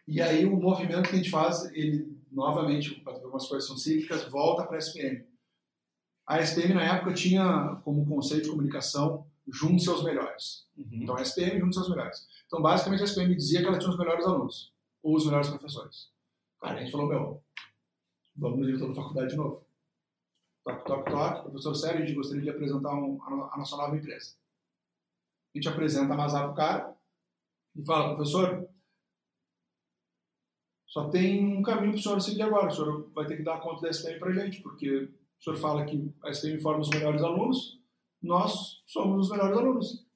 E 0.07 0.23
aí 0.23 0.45
o 0.47 0.57
movimento 0.57 1.09
que 1.09 1.15
a 1.15 1.19
gente 1.19 1.31
faz, 1.31 1.65
ele, 1.75 2.17
novamente, 2.31 3.03
algumas 3.05 3.47
coisas 3.47 3.69
são 3.69 3.77
cíclicas, 3.77 4.25
volta 4.25 4.65
para 4.65 4.77
a 4.77 4.79
SPM. 4.79 5.25
A 6.29 6.41
SPM, 6.41 6.74
na 6.74 6.83
época, 6.83 7.14
tinha 7.14 7.81
como 7.83 8.07
conceito 8.07 8.45
de 8.45 8.51
comunicação 8.51 9.26
junte 9.51 9.83
seus 9.83 10.05
melhores. 10.05 10.68
Uhum. 10.76 10.89
Então, 10.93 11.16
a 11.16 11.22
SPM 11.22 11.59
junte 11.59 11.74
seus 11.74 11.89
melhores. 11.89 12.29
Então, 12.47 12.61
basicamente, 12.61 13.01
a 13.01 13.05
SPM 13.07 13.35
dizia 13.35 13.62
que 13.62 13.66
ela 13.66 13.79
tinha 13.79 13.91
os 13.91 13.97
melhores 13.97 14.26
alunos, 14.26 14.74
ou 15.03 15.16
os 15.16 15.24
melhores 15.24 15.49
professores. 15.49 16.11
Cara, 16.61 16.76
a 16.76 16.81
gente 16.81 16.93
falou, 16.93 17.09
meu, 17.09 17.43
vamos 18.37 18.59
no 18.59 18.66
diretor 18.66 18.89
da 18.89 18.95
faculdade 18.95 19.31
de 19.31 19.37
novo. 19.37 19.66
Toque, 20.62 20.85
toque, 20.85 21.11
toque, 21.11 21.43
professor 21.45 21.74
Sérgio, 21.74 22.03
a 22.03 22.07
gente 22.07 22.14
gostaria 22.14 22.43
de 22.43 22.51
apresentar 22.51 22.95
um, 22.95 23.22
a, 23.22 23.55
a 23.55 23.57
nossa 23.57 23.76
nova 23.79 23.97
empresa. 23.97 24.35
A 25.55 25.59
gente 25.59 25.68
apresenta 25.68 26.12
a 26.12 26.16
Mazar 26.16 26.43
para 26.43 26.53
o 26.53 26.55
cara 26.55 26.97
e 27.74 27.83
fala, 27.83 28.14
professor, 28.14 28.68
só 30.87 31.09
tem 31.09 31.57
um 31.57 31.62
caminho 31.62 31.93
para 31.93 32.01
o 32.01 32.03
senhor 32.03 32.20
seguir 32.20 32.43
agora. 32.43 32.66
O 32.66 32.70
senhor 32.70 33.11
vai 33.14 33.26
ter 33.26 33.39
que 33.39 33.43
dar 33.43 33.61
conta 33.61 33.81
da 33.81 33.89
SPM 33.89 34.18
para 34.18 34.29
a 34.29 34.35
gente, 34.35 34.61
porque 34.61 35.11
o 35.41 35.45
senhor 35.45 35.57
fala 35.57 35.84
que 35.84 36.12
a 36.24 36.30
SPM 36.30 36.61
forma 36.61 36.80
os 36.80 36.91
melhores 36.91 37.22
alunos, 37.22 37.80
nós 38.22 38.82
somos 38.86 39.26
os 39.26 39.30
melhores 39.30 39.57
alunos. 39.57 40.07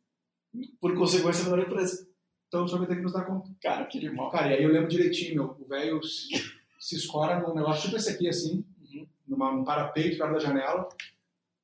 Por 0.81 0.95
consequência, 0.97 1.47
a 1.47 1.51
melhor 1.51 1.67
empresa. 1.67 2.07
Então 2.49 2.65
o 2.65 2.69
senhor 2.69 2.81
vai 2.81 2.89
ter 2.89 2.97
que 2.97 3.03
nos 3.03 3.13
dar 3.13 3.25
conta. 3.25 3.51
Cara, 3.63 3.87
que 3.87 3.99
animal. 3.99 4.31
Cara, 4.31 4.51
e 4.51 4.55
aí 4.55 4.63
eu 4.63 4.71
lembro 4.71 4.89
direitinho, 4.89 5.35
meu, 5.37 5.57
o 5.59 5.69
velho 5.69 6.01
se 6.03 6.97
escora 6.97 7.41
num 7.41 7.55
negócio 7.55 7.85
tipo 7.85 7.97
esse 7.97 8.11
aqui, 8.11 8.29
assim, 8.29 8.65
uhum. 8.93 9.07
numa, 9.27 9.53
num 9.53 9.65
parapeito 9.65 10.19
perto 10.19 10.35
da 10.35 10.39
janela, 10.41 10.89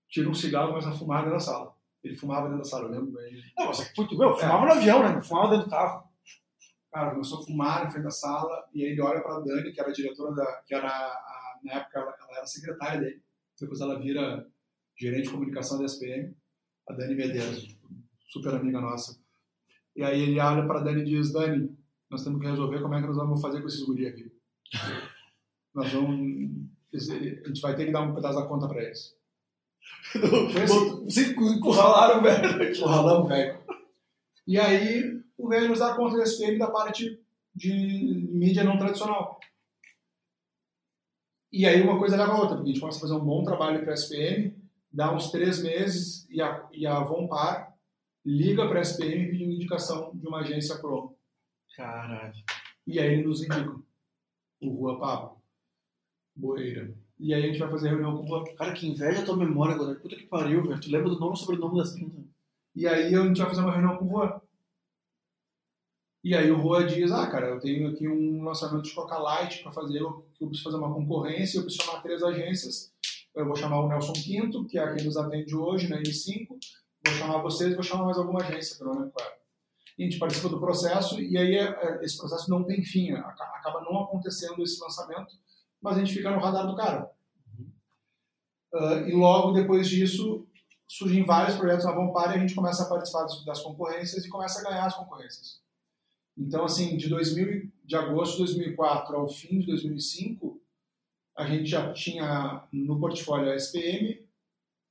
tira 0.09 0.31
um 0.31 0.35
cigarro 0.35 0.69
e 0.69 0.71
começa 0.71 0.91
a 0.91 0.97
fumar 0.97 1.25
dentro 1.25 1.35
da 1.35 1.41
sala. 1.41 1.75
Ele 2.03 2.17
fumava 2.17 2.47
dentro 2.47 2.63
da 2.63 2.65
sala, 2.65 2.85
eu 2.85 2.93
lembro 2.93 3.13
bem. 3.13 3.43
Não, 3.59 3.67
mas 3.67 3.81
é 3.81 3.85
que, 3.93 4.17
meu, 4.17 4.37
fumava 4.37 4.65
no 4.65 4.73
avião, 4.73 5.03
né? 5.03 5.21
Fumava 5.21 5.51
dentro 5.51 5.67
do 5.67 5.71
carro. 5.71 6.09
Cara, 6.93 7.11
começou 7.11 7.41
a 7.41 7.43
fumar 7.43 7.85
na 7.85 7.91
frente 7.91 8.05
da 8.05 8.11
sala 8.11 8.67
e 8.73 8.83
aí 8.85 8.93
ele 8.93 9.03
olha 9.03 9.21
pra 9.21 9.41
Dani, 9.41 9.73
que 9.73 9.81
era 9.81 9.91
a 9.91 9.93
diretora 9.93 10.35
da. 10.35 10.63
que 10.67 10.75
era, 10.75 10.89
a, 10.89 11.59
na 11.63 11.73
época, 11.75 11.99
ela, 11.99 12.17
ela, 12.19 12.37
era 12.39 12.47
secretária 12.47 13.01
dele. 13.01 13.23
Depois 13.61 13.81
ela 13.81 13.99
vira 13.99 14.47
gerente 14.99 15.25
de 15.25 15.31
comunicação 15.31 15.79
da 15.79 15.87
SPM, 15.87 16.35
a 16.89 16.93
Dani 16.93 17.15
Medeiros, 17.15 17.77
super 18.29 18.55
amiga 18.55 18.81
nossa. 18.81 19.21
E 19.95 20.03
aí 20.03 20.23
ele 20.23 20.41
olha 20.41 20.67
pra 20.67 20.81
Dani 20.81 21.03
e 21.03 21.05
diz: 21.05 21.33
Dani, 21.33 21.77
nós 22.11 22.23
temos 22.23 22.41
que 22.41 22.47
resolver 22.49 22.81
como 22.81 22.95
é 22.95 23.01
que 23.01 23.07
nós 23.07 23.17
vamos 23.17 23.41
fazer 23.41 23.61
com 23.61 23.69
esses 23.69 23.83
guri 23.83 24.07
aqui. 24.07 24.33
Nós 25.75 25.93
vamos. 25.93 26.51
A 26.93 26.99
gente 26.99 27.61
vai 27.61 27.77
ter 27.77 27.87
que 27.87 27.93
dar 27.93 28.01
um 28.01 28.15
pedaço 28.15 28.41
da 28.41 28.47
conta 28.47 28.67
para 28.67 28.83
eles. 28.83 29.15
Vocês 31.07 31.29
encurralaram 31.31 32.21
o 32.21 32.23
velho. 32.23 32.73
Encurralamos 32.73 33.27
o 33.27 33.29
velho. 33.29 33.59
E 34.47 34.59
aí 34.59 35.23
o 35.37 35.49
velho 35.49 35.69
nos 35.69 35.79
dá 35.79 35.95
conta 35.95 36.17
da 36.17 36.25
SPM 36.25 36.59
da 36.59 36.71
parte 36.71 37.21
de 37.55 38.29
mídia 38.33 38.65
não 38.65 38.79
tradicional. 38.79 39.39
E 41.53 41.67
aí 41.67 41.81
uma 41.81 41.99
coisa 41.99 42.17
leva 42.17 42.33
a 42.33 42.41
outra, 42.41 42.57
porque 42.57 42.71
a 42.71 42.73
gente 42.73 42.81
começa 42.81 42.99
a 42.99 43.01
fazer 43.01 43.15
um 43.15 43.25
bom 43.25 43.43
trabalho 43.43 43.81
para 43.81 43.93
a 43.93 43.95
SPM, 43.95 44.55
dá 44.93 45.15
uns 45.15 45.31
três 45.31 45.63
meses 45.63 46.29
e 46.29 46.43
a, 46.43 46.69
e 46.73 46.87
a 46.87 47.01
Vompar 47.01 47.75
liga 48.25 48.69
para 48.69 48.81
a 48.81 48.83
SPM 48.83 49.31
pedindo 49.31 49.53
indicação 49.53 50.13
de 50.15 50.27
uma 50.27 50.41
agência 50.41 50.77
pro. 50.77 51.17
Caralho. 51.75 52.35
E 52.87 52.99
aí 52.99 53.15
eles 53.15 53.27
nos 53.27 53.43
indicam 53.43 53.83
o 54.61 54.71
Rua 54.71 54.99
Pablo 54.99 55.43
Boeira. 56.35 56.95
E 57.19 57.33
aí 57.33 57.45
a 57.45 57.47
gente 57.47 57.59
vai 57.59 57.71
fazer 57.71 57.89
reunião 57.89 58.17
com 58.17 58.25
o 58.25 58.27
Rua. 58.27 58.57
Cara, 58.57 58.73
que 58.73 58.87
inveja 58.87 59.23
a 59.23 59.25
tua 59.25 59.37
memória 59.37 59.75
agora. 59.75 59.95
Puta 59.95 60.17
que 60.17 60.27
pariu, 60.27 60.63
velho. 60.67 60.81
Tu 60.81 60.91
lembra 60.91 61.09
do 61.09 61.19
nome 61.19 61.35
e 61.35 61.39
sobrenome 61.39 61.79
das 61.79 61.93
pintas. 61.95 62.25
E 62.75 62.87
aí 62.87 63.15
a 63.15 63.25
gente 63.25 63.41
vai 63.41 63.49
fazer 63.49 63.61
uma 63.61 63.73
reunião 63.73 63.97
com 63.97 64.05
o 64.05 64.09
Rua. 64.09 64.43
E 66.25 66.35
aí 66.35 66.51
o 66.51 66.61
Rua 66.61 66.85
diz, 66.85 67.13
ah, 67.13 67.27
cara, 67.27 67.49
eu 67.49 67.61
tenho 67.61 67.89
aqui 67.89 68.09
um 68.09 68.43
lançamento 68.43 68.83
de 68.83 68.93
Coca 68.93 69.17
Light 69.19 69.63
para 69.63 69.73
fazer, 69.73 70.01
eu, 70.01 70.25
preciso 70.39 70.65
fazer 70.65 70.77
uma 70.77 70.93
concorrência, 70.93 71.59
eu 71.59 71.63
preciso 71.63 71.85
chamar 71.85 72.03
três 72.03 72.23
agências. 72.23 72.93
Eu 73.35 73.47
vou 73.47 73.55
chamar 73.55 73.81
o 73.81 73.89
Nelson 73.89 74.13
Quinto, 74.15 74.67
que 74.67 74.79
é 74.79 74.95
quem 74.95 75.05
nos 75.05 75.17
atende 75.17 75.55
hoje 75.55 75.89
na 75.89 75.97
N5, 75.99 76.49
vou 76.49 77.15
chamar 77.15 77.39
vocês, 77.39 77.75
vou 77.75 77.85
chamar 77.85 78.05
mais 78.07 78.19
alguma 78.19 78.43
agência, 78.43 78.77
pelo 78.77 78.95
menos 78.95 79.13
qual 79.13 79.27
é 79.27 79.39
a 79.99 80.03
gente 80.05 80.19
participa 80.19 80.49
do 80.49 80.61
processo 80.61 81.21
e 81.21 81.37
aí 81.37 81.57
é, 81.57 81.65
é, 81.65 82.05
esse 82.05 82.17
processo 82.17 82.49
não 82.49 82.63
tem 82.63 82.83
fim, 82.85 83.11
né? 83.11 83.19
acaba 83.19 83.81
não 83.81 84.05
acontecendo 84.05 84.63
esse 84.63 84.81
lançamento, 84.81 85.35
mas 85.83 85.97
a 85.97 86.01
gente 86.01 86.15
fica 86.15 86.31
no 86.31 86.39
radar 86.39 86.67
do 86.67 86.77
cara. 86.77 87.11
Uh, 88.73 89.09
e 89.09 89.13
logo 89.13 89.53
depois 89.53 89.89
disso 89.89 90.47
surgem 90.87 91.25
vários 91.25 91.57
projetos 91.57 91.85
na 91.85 91.93
Vampire 91.93 92.35
e 92.35 92.37
a 92.37 92.39
gente 92.39 92.55
começa 92.55 92.85
a 92.85 92.89
participar 92.89 93.27
das 93.45 93.61
concorrências 93.61 94.25
e 94.25 94.29
começa 94.29 94.61
a 94.61 94.71
ganhar 94.71 94.87
as 94.87 94.95
concorrências. 94.95 95.61
Então, 96.39 96.65
assim, 96.65 96.97
de, 96.97 97.09
2000, 97.09 97.69
de 97.85 97.97
agosto 97.97 98.33
de 98.33 98.55
2004 98.55 99.17
ao 99.17 99.29
fim 99.29 99.59
de 99.59 99.67
2005, 99.67 100.63
a 101.37 101.45
gente 101.45 101.67
já 101.69 101.93
tinha 101.93 102.65
no 102.73 102.99
portfólio 103.01 103.51
a 103.51 103.57
SPM, 103.57 104.25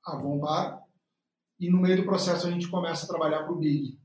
a 0.05 0.17
Vompar, 0.17 0.83
e 1.57 1.69
no 1.69 1.79
meio 1.79 1.97
do 1.97 2.03
processo 2.03 2.47
a 2.47 2.51
gente 2.51 2.67
começa 2.67 3.05
a 3.05 3.07
trabalhar 3.07 3.43
para 3.43 3.53
o 3.53 3.57
Big. 3.57 3.97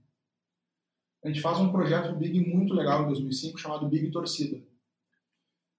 A 1.25 1.29
gente 1.29 1.41
faz 1.41 1.59
um 1.59 1.73
projeto 1.73 2.15
Big 2.17 2.41
muito 2.41 2.75
legal 2.75 3.03
em 3.03 3.09
2005 3.09 3.59
chamado 3.59 3.89
Big 3.89 4.11
Torcida, 4.11 4.63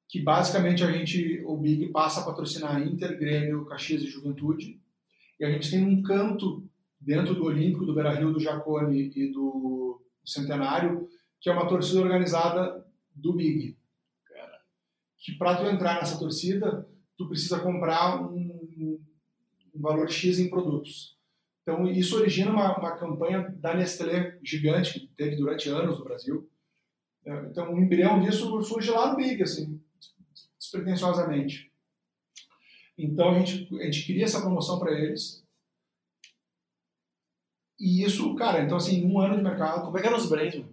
que 0.09 0.21
basicamente 0.21 0.83
a 0.83 0.91
gente, 0.91 1.41
o 1.45 1.55
Big 1.57 1.87
passa 1.89 2.21
a 2.21 2.25
patrocinar 2.25 2.81
Inter, 2.81 3.17
Grêmio, 3.17 3.65
Caxias 3.65 4.01
e 4.03 4.07
Juventude, 4.07 4.81
e 5.39 5.45
a 5.45 5.49
gente 5.49 5.71
tem 5.71 5.83
um 5.83 6.01
canto 6.03 6.69
dentro 6.99 7.33
do 7.33 7.45
Olímpico, 7.45 7.85
do 7.85 7.93
Beira-Rio, 7.93 8.33
do 8.33 8.39
Jacone 8.39 9.11
e 9.15 9.31
do 9.31 10.01
Centenário, 10.25 11.09
que 11.43 11.49
é 11.49 11.53
uma 11.53 11.67
torcida 11.67 11.99
organizada 11.99 12.87
do 13.13 13.33
Big. 13.33 13.77
Que 15.17 15.33
para 15.33 15.57
tu 15.57 15.65
entrar 15.65 15.95
nessa 15.95 16.17
torcida, 16.17 16.87
tu 17.17 17.27
precisa 17.27 17.59
comprar 17.59 18.21
um, 18.31 18.97
um 19.75 19.81
valor 19.81 20.09
X 20.09 20.39
em 20.39 20.49
produtos. 20.49 21.17
Então, 21.61 21.85
isso 21.91 22.17
origina 22.17 22.49
uma, 22.49 22.77
uma 22.77 22.97
campanha 22.97 23.49
da 23.59 23.73
Nestlé 23.75 24.39
gigante, 24.41 25.01
que 25.01 25.07
teve 25.07 25.35
durante 25.35 25.67
anos 25.67 25.99
no 25.99 26.05
Brasil. 26.05 26.49
É, 27.25 27.33
então, 27.49 27.73
o 27.73 27.79
embrião 27.79 28.21
disso 28.21 28.61
surge 28.63 28.89
lá 28.89 29.11
no 29.11 29.17
Big, 29.17 29.43
assim, 29.43 29.81
despretensiosamente. 30.57 31.71
Então, 32.97 33.31
a 33.31 33.39
gente, 33.39 33.67
a 33.81 33.83
gente 33.83 34.05
cria 34.05 34.23
essa 34.23 34.41
promoção 34.41 34.79
para 34.79 34.93
eles. 34.93 35.45
E 37.77 38.03
isso, 38.03 38.33
cara, 38.35 38.61
então, 38.61 38.77
assim, 38.77 39.05
um 39.05 39.19
ano 39.19 39.35
de 39.35 39.43
mercado. 39.43 39.83
Como 39.83 39.97
é 39.97 40.01
que 40.01 40.07
eram 40.07 40.17
os 40.17 40.29
brands? 40.29 40.72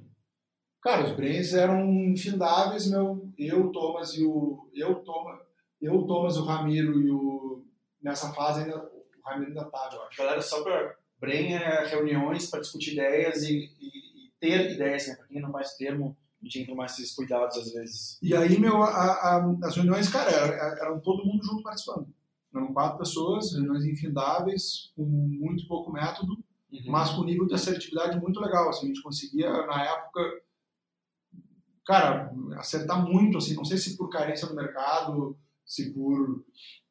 Cara, 0.83 1.07
os 1.07 1.13
brands 1.13 1.53
eram 1.55 1.91
infindáveis, 1.91 2.87
meu. 2.91 3.29
Eu, 3.37 3.67
o 3.67 3.73
Thomas 3.73 4.15
e 4.15 4.25
o. 4.25 4.71
Eu, 4.75 4.97
Thomas, 4.97 5.41
eu, 5.81 5.95
o 5.95 6.07
Thomas, 6.07 6.37
o 6.37 6.45
Ramiro 6.45 7.01
e 7.01 7.11
o. 7.11 7.65
Nessa 8.03 8.33
fase 8.33 8.63
ainda 8.63 8.79
o 8.79 9.29
Ramiro 9.29 9.51
ainda 9.51 9.63
estava, 9.63 9.95
eu 9.95 10.03
acho. 10.05 10.19
Galera, 10.19 10.41
só 10.41 10.63
para 10.63 10.97
Brain 11.21 11.53
é 11.53 11.87
reuniões 11.87 12.49
para 12.49 12.61
discutir 12.61 12.95
ideias 12.95 13.43
e, 13.43 13.71
e, 13.79 14.27
e, 14.27 14.33
ter 14.41 14.73
ideias, 14.73 15.07
né? 15.07 15.17
Para 15.17 15.27
quem 15.27 15.43
não 15.43 15.51
mais 15.51 15.75
termo, 15.75 16.17
a 16.41 16.45
gente 16.45 16.55
tem 16.55 16.65
que 16.65 16.71
tomar 16.71 16.87
esses 16.87 17.15
cuidados 17.15 17.59
às 17.59 17.73
vezes. 17.73 18.19
E 18.23 18.35
aí, 18.35 18.59
meu, 18.59 18.83
a, 18.83 18.89
a, 18.89 19.57
as 19.65 19.77
reuniões, 19.77 20.09
cara, 20.09 20.31
eram, 20.31 20.83
eram 20.83 21.01
todo 21.01 21.27
mundo 21.27 21.45
junto 21.45 21.63
participando. 21.63 22.09
Eram 22.55 22.73
quatro 22.73 22.99
pessoas, 22.99 23.53
reuniões 23.53 23.85
infindáveis, 23.85 24.93
com 24.97 25.05
muito 25.05 25.69
pouco 25.69 25.93
método, 25.93 26.33
uhum. 26.73 26.83
mas 26.87 27.11
com 27.11 27.23
nível 27.23 27.47
de 27.47 27.55
assertividade 27.55 28.19
muito 28.19 28.41
legal. 28.41 28.71
Assim, 28.71 28.87
a 28.87 28.89
gente 28.89 29.03
conseguia, 29.03 29.51
na 29.67 29.85
época, 29.85 30.21
cara, 31.91 32.33
acertar 32.57 33.05
muito, 33.05 33.39
assim, 33.39 33.57
não 33.57 33.65
sei 33.65 33.77
se 33.77 33.97
por 33.97 34.09
carência 34.09 34.47
do 34.47 34.55
mercado, 34.55 35.37
se 35.67 35.93
por 35.93 36.45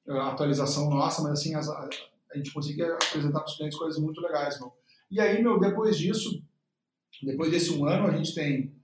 uh, 0.06 0.18
atualização 0.24 0.90
nossa, 0.90 1.22
mas 1.22 1.40
assim, 1.40 1.56
as, 1.56 1.70
a 1.70 1.90
gente 2.36 2.52
conseguia 2.52 2.94
apresentar 2.96 3.40
para 3.40 3.50
os 3.50 3.56
clientes 3.56 3.80
coisas 3.80 3.98
muito 3.98 4.20
legais, 4.20 4.60
meu. 4.60 4.74
E 5.10 5.22
aí, 5.22 5.42
meu, 5.42 5.58
depois 5.58 5.98
disso, 5.98 6.44
depois 7.24 7.50
desse 7.50 7.72
um 7.72 7.86
ano, 7.86 8.08
a 8.08 8.18
gente 8.18 8.36
tem 8.36 8.76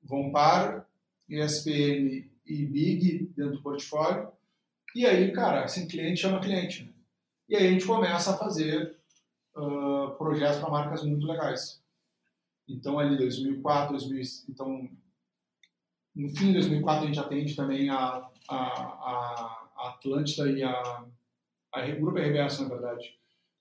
Vompar, 0.00 0.86
ESPN 1.28 2.30
e 2.46 2.66
Big 2.66 3.32
dentro 3.36 3.56
do 3.56 3.62
portfólio. 3.62 4.28
E 4.94 5.04
aí, 5.04 5.32
cara, 5.32 5.64
assim, 5.64 5.88
cliente 5.88 6.20
chama 6.20 6.40
cliente. 6.40 6.84
Né? 6.84 6.92
E 7.48 7.56
aí 7.56 7.66
a 7.66 7.70
gente 7.70 7.84
começa 7.84 8.32
a 8.32 8.38
fazer 8.38 8.96
uh, 9.56 10.16
projetos 10.16 10.60
para 10.60 10.70
marcas 10.70 11.02
muito 11.02 11.26
legais. 11.26 11.82
Então, 12.68 13.00
ali 13.00 13.16
2004, 13.16 13.92
2000, 13.92 14.22
então, 14.48 14.88
no 16.14 16.28
fim 16.36 16.48
de 16.48 16.54
2004 16.54 17.04
a 17.04 17.06
gente 17.06 17.18
atende 17.18 17.56
também 17.56 17.88
a, 17.88 18.28
a, 18.48 18.56
a 18.56 19.88
Atlântida 19.88 20.50
e 20.50 20.62
a, 20.62 21.04
a 21.72 21.86
Grupo 21.92 22.18
RBS, 22.18 22.60
na 22.60 22.68
verdade, 22.68 23.18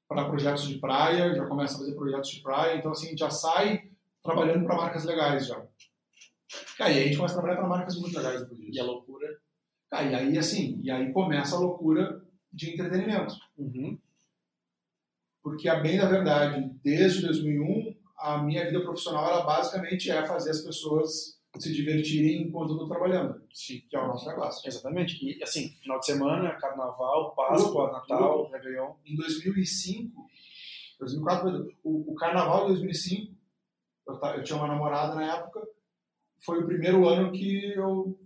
para 0.07 0.25
projetos 0.25 0.67
de 0.67 0.77
praia, 0.77 1.33
já 1.33 1.45
começa 1.45 1.75
a 1.75 1.79
fazer 1.79 1.95
projetos 1.95 2.29
de 2.29 2.41
praia, 2.41 2.77
então 2.77 2.91
assim, 2.91 3.07
a 3.07 3.09
gente 3.11 3.19
já 3.19 3.29
sai 3.29 3.89
trabalhando 4.23 4.65
para 4.65 4.75
marcas 4.75 5.05
legais 5.05 5.47
já. 5.47 5.65
E 6.79 6.83
aí 6.83 6.99
a 6.99 7.03
gente 7.05 7.15
começa 7.15 7.33
a 7.33 7.37
trabalhar 7.37 7.59
para 7.59 7.69
marcas 7.69 7.95
muito 7.95 8.17
legais 8.17 8.41
depois 8.41 8.59
disso. 8.59 8.77
E 8.77 8.79
a 8.79 8.83
loucura? 8.83 9.39
Ah, 9.89 10.03
e 10.03 10.15
aí, 10.15 10.37
assim, 10.37 10.79
e 10.83 10.91
aí 10.91 11.11
começa 11.11 11.55
a 11.55 11.59
loucura 11.59 12.21
de 12.51 12.73
entretenimento. 12.73 13.35
Uhum. 13.57 13.97
Porque, 15.43 15.67
a 15.67 15.79
bem 15.79 15.97
da 15.97 16.07
verdade, 16.07 16.69
desde 16.83 17.21
2001, 17.23 17.95
a 18.17 18.37
minha 18.43 18.65
vida 18.65 18.81
profissional 18.81 19.27
era 19.27 19.41
basicamente 19.43 20.11
é 20.11 20.25
fazer 20.25 20.51
as 20.51 20.61
pessoas 20.61 21.40
se 21.59 21.73
divertirem 21.73 22.43
enquanto 22.43 22.69
eu 22.69 22.75
estou 22.75 22.87
trabalhando, 22.87 23.41
Sim. 23.51 23.81
que 23.89 23.95
é 23.95 23.99
o 23.99 24.07
nosso 24.07 24.27
negócio. 24.27 24.67
Exatamente. 24.67 25.23
E, 25.23 25.43
assim, 25.43 25.69
final 25.81 25.99
de 25.99 26.05
semana, 26.05 26.55
carnaval, 26.55 27.35
Páscoa, 27.35 27.87
Tudo, 27.87 27.91
Natal, 27.91 28.49
Réveillon. 28.49 28.93
Em 29.05 29.15
2005, 29.15 30.29
2004, 30.99 31.75
o, 31.83 32.11
o 32.13 32.15
carnaval 32.15 32.61
de 32.61 32.67
2005, 32.67 33.35
eu, 34.07 34.15
eu 34.15 34.43
tinha 34.43 34.57
uma 34.57 34.67
namorada 34.67 35.15
na 35.15 35.35
época, 35.35 35.67
foi 36.39 36.59
o 36.59 36.65
primeiro 36.65 37.07
ano 37.07 37.31
que 37.31 37.73
eu, 37.73 38.17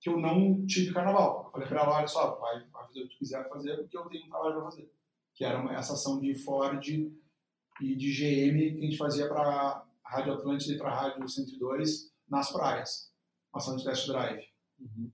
que 0.00 0.08
eu 0.08 0.18
não 0.18 0.64
tive 0.66 0.92
carnaval. 0.92 1.44
Eu 1.46 1.50
falei 1.50 1.68
pra 1.68 1.82
ela, 1.82 1.96
olha 1.96 2.06
só, 2.06 2.36
vai, 2.36 2.60
vai 2.60 2.86
fazer 2.86 3.00
o 3.00 3.08
que 3.08 3.14
tu 3.14 3.18
quiser 3.18 3.48
fazer, 3.48 3.76
porque 3.76 3.98
eu 3.98 4.06
tenho 4.06 4.24
um 4.24 4.28
trabalho 4.28 4.54
pra 4.54 4.64
fazer. 4.64 4.90
Que 5.34 5.44
era 5.44 5.60
uma, 5.60 5.74
essa 5.74 5.94
ação 5.94 6.20
de 6.20 6.34
Ford 6.34 6.86
e 6.86 7.94
de 7.96 8.12
GM 8.12 8.74
que 8.74 8.78
a 8.78 8.84
gente 8.84 8.96
fazia 8.96 9.28
pra 9.28 9.84
Rádio 10.04 10.32
Atlântida 10.32 10.74
e 10.74 10.78
pra 10.78 10.94
Rádio 10.94 11.28
102 11.28 12.07
nas 12.30 12.52
praias. 12.52 13.10
Ação 13.52 13.76
de 13.76 13.84
test 13.84 14.06
drive. 14.06 14.44
Uhum. 14.78 15.10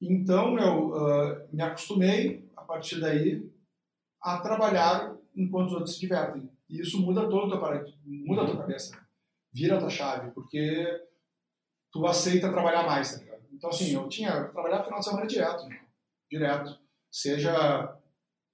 Então, 0.00 0.58
eu 0.58 0.94
ah, 0.94 1.46
me 1.52 1.62
acostumei, 1.62 2.50
a 2.56 2.62
partir 2.62 3.00
daí, 3.00 3.50
a 4.20 4.38
trabalhar 4.40 5.16
enquanto 5.34 5.68
os 5.68 5.74
outros 5.74 5.94
se 5.94 6.00
divertem. 6.00 6.50
E 6.68 6.80
isso 6.80 7.00
muda 7.00 7.28
todo 7.28 7.46
o 7.46 7.50
teu 7.50 7.60
paradigma, 7.60 8.00
muda 8.04 8.42
a 8.42 8.46
tua 8.46 8.58
cabeça. 8.58 8.98
Vira 9.52 9.76
a 9.76 9.80
tua 9.80 9.90
chave, 9.90 10.30
porque 10.32 10.86
tu 11.92 12.06
aceita 12.06 12.50
trabalhar 12.50 12.84
mais, 12.84 13.12
tá 13.12 13.18
ligado? 13.18 13.44
Então, 13.52 13.70
assim, 13.70 13.94
eu 13.94 14.08
tinha 14.08 14.30
eu 14.30 14.50
trabalhava 14.50 14.84
final 14.84 14.98
de 14.98 15.04
semana 15.04 15.26
direto, 15.26 15.66
né? 15.66 15.84
direto. 16.30 16.78
Seja 17.10 17.96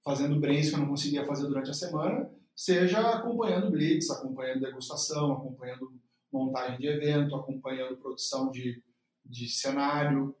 fazendo 0.03 0.39
brains 0.39 0.69
que 0.69 0.75
eu 0.75 0.79
não 0.79 0.89
conseguia 0.89 1.25
fazer 1.25 1.47
durante 1.47 1.69
a 1.69 1.73
semana, 1.73 2.29
seja 2.55 2.99
acompanhando 3.15 3.71
blitz, 3.71 4.09
acompanhando 4.09 4.61
degustação, 4.61 5.33
acompanhando 5.33 5.91
montagem 6.31 6.79
de 6.79 6.87
evento, 6.87 7.35
acompanhando 7.35 7.97
produção 7.97 8.49
de, 8.51 8.81
de 9.25 9.47
cenário. 9.49 10.35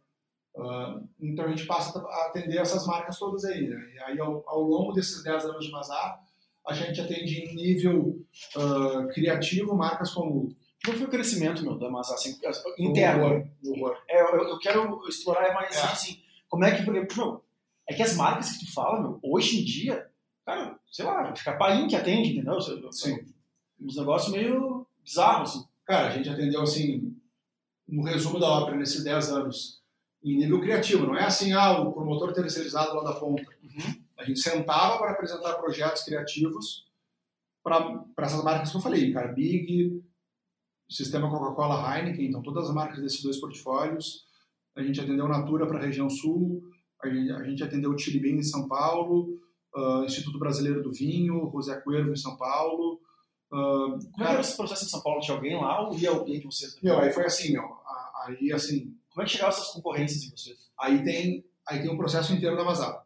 Ah, 0.57 1.01
então 1.19 1.45
a 1.45 1.49
gente 1.49 1.65
passa 1.65 1.97
a 1.99 2.25
atender 2.27 2.57
essas 2.57 2.85
marcas 2.85 3.17
todas 3.17 3.45
aí. 3.45 3.67
Né? 3.67 3.93
E 3.95 3.99
aí, 3.99 4.19
ao, 4.19 4.43
ao 4.47 4.61
longo 4.61 4.93
desses 4.93 5.23
10 5.23 5.45
anos 5.45 5.65
de 5.65 5.71
Mazar, 5.71 6.21
a 6.67 6.73
gente 6.73 6.99
atende 7.01 7.41
em 7.41 7.55
nível 7.55 8.25
ah, 8.55 9.07
criativo 9.13 9.75
marcas 9.75 10.11
como 10.13 10.55
Como 10.85 10.97
foi 10.97 11.07
o 11.07 11.11
crescimento, 11.11 11.63
meu, 11.63 11.77
da 11.77 11.89
Mazar, 11.89 12.15
assim, 12.15 12.37
interno? 12.77 13.25
Horror, 13.25 13.47
horror. 13.65 13.97
É, 14.09 14.21
eu, 14.21 14.49
eu 14.49 14.59
quero 14.59 15.07
explorar 15.07 15.53
mais, 15.53 15.75
É. 15.75 15.81
assim, 15.83 16.19
como 16.49 16.65
é 16.65 16.75
que, 16.75 16.83
por 16.83 16.95
exemplo, 16.95 17.45
é 17.87 17.93
que 17.93 18.03
as 18.03 18.15
marcas 18.15 18.51
que 18.51 18.65
tu 18.65 18.73
fala, 18.73 18.99
meu, 18.99 19.19
hoje 19.23 19.61
em 19.61 19.63
dia, 19.63 20.09
cara, 20.45 20.77
sei 20.91 21.05
lá, 21.05 21.29
acho 21.29 21.43
que 21.43 21.49
a 21.49 21.55
Paim 21.57 21.87
que 21.87 21.95
atende, 21.95 22.31
entendeu? 22.31 22.59
Sim. 22.91 23.17
Uns 23.79 23.95
negócios 23.95 24.31
meio 24.31 24.85
bizarros, 25.03 25.49
assim. 25.51 25.65
Cara, 25.91 26.07
a 26.07 26.11
gente 26.11 26.29
atendeu 26.29 26.61
assim, 26.61 27.13
no 27.85 28.01
resumo 28.03 28.39
da 28.39 28.47
ópera, 28.47 28.77
nesses 28.77 29.03
10 29.03 29.29
anos, 29.31 29.81
em 30.23 30.37
nível 30.37 30.61
criativo. 30.61 31.05
Não 31.05 31.17
é 31.17 31.25
assim, 31.25 31.51
ah, 31.51 31.81
o 31.81 31.91
promotor 31.91 32.31
terceirizado 32.31 32.95
lá 32.95 33.03
da 33.03 33.19
ponta. 33.19 33.43
Uhum. 33.61 34.01
A 34.17 34.23
gente 34.23 34.39
sentava 34.39 34.97
para 34.97 35.11
apresentar 35.11 35.55
projetos 35.55 36.03
criativos 36.03 36.87
para 37.61 38.05
essas 38.19 38.41
marcas 38.41 38.71
que 38.71 38.77
eu 38.77 38.81
falei, 38.81 39.11
cara, 39.11 39.33
Big, 39.33 40.01
Sistema 40.89 41.29
Coca-Cola 41.29 41.97
Heineken, 41.97 42.29
então 42.29 42.41
todas 42.41 42.69
as 42.69 42.73
marcas 42.73 43.01
desses 43.01 43.21
dois 43.21 43.37
portfólios. 43.41 44.25
A 44.77 44.81
gente 44.81 45.01
atendeu 45.01 45.27
Natura 45.27 45.67
para 45.67 45.77
a 45.77 45.81
região 45.81 46.09
sul, 46.09 46.63
a 47.03 47.09
gente, 47.09 47.31
a 47.33 47.43
gente 47.43 47.63
atendeu 47.65 47.91
o 47.91 47.97
Chili 47.97 48.21
Bean 48.21 48.37
em 48.37 48.43
São 48.43 48.65
Paulo, 48.65 49.37
ah, 49.75 50.03
Instituto 50.05 50.39
Brasileiro 50.39 50.81
do 50.81 50.93
Vinho, 50.93 51.51
José 51.53 51.81
Cuervo 51.81 52.13
em 52.13 52.15
São 52.15 52.37
Paulo. 52.37 53.01
Como 53.55 54.23
é 54.23 54.23
que 54.27 54.31
era 54.31 54.41
esse 54.41 54.55
processo 54.55 54.85
em 54.85 54.87
São 54.87 55.01
Paulo? 55.01 55.19
Tinha 55.21 55.35
alguém 55.35 55.55
lá 55.59 55.87
ou 55.87 55.97
ia 55.97 56.09
alguém 56.09 56.39
de 56.39 56.45
vocês? 56.45 56.79
meu, 56.81 56.97
aí 56.99 57.11
foi 57.11 57.25
assim, 57.25 57.51
meu, 57.51 57.63
aí 58.23 58.51
assim, 58.53 58.95
Como 59.09 59.21
é 59.21 59.25
que 59.25 59.31
chegavam 59.31 59.53
essas 59.55 59.73
concorrências 59.73 60.23
em 60.23 60.29
vocês? 60.31 60.71
aí 60.79 61.03
tem, 61.03 61.45
aí 61.67 61.81
tem 61.81 61.89
um 61.91 61.97
processo 61.97 62.33
inteiro 62.33 62.55
da 62.55 62.63
Mazar, 62.63 63.05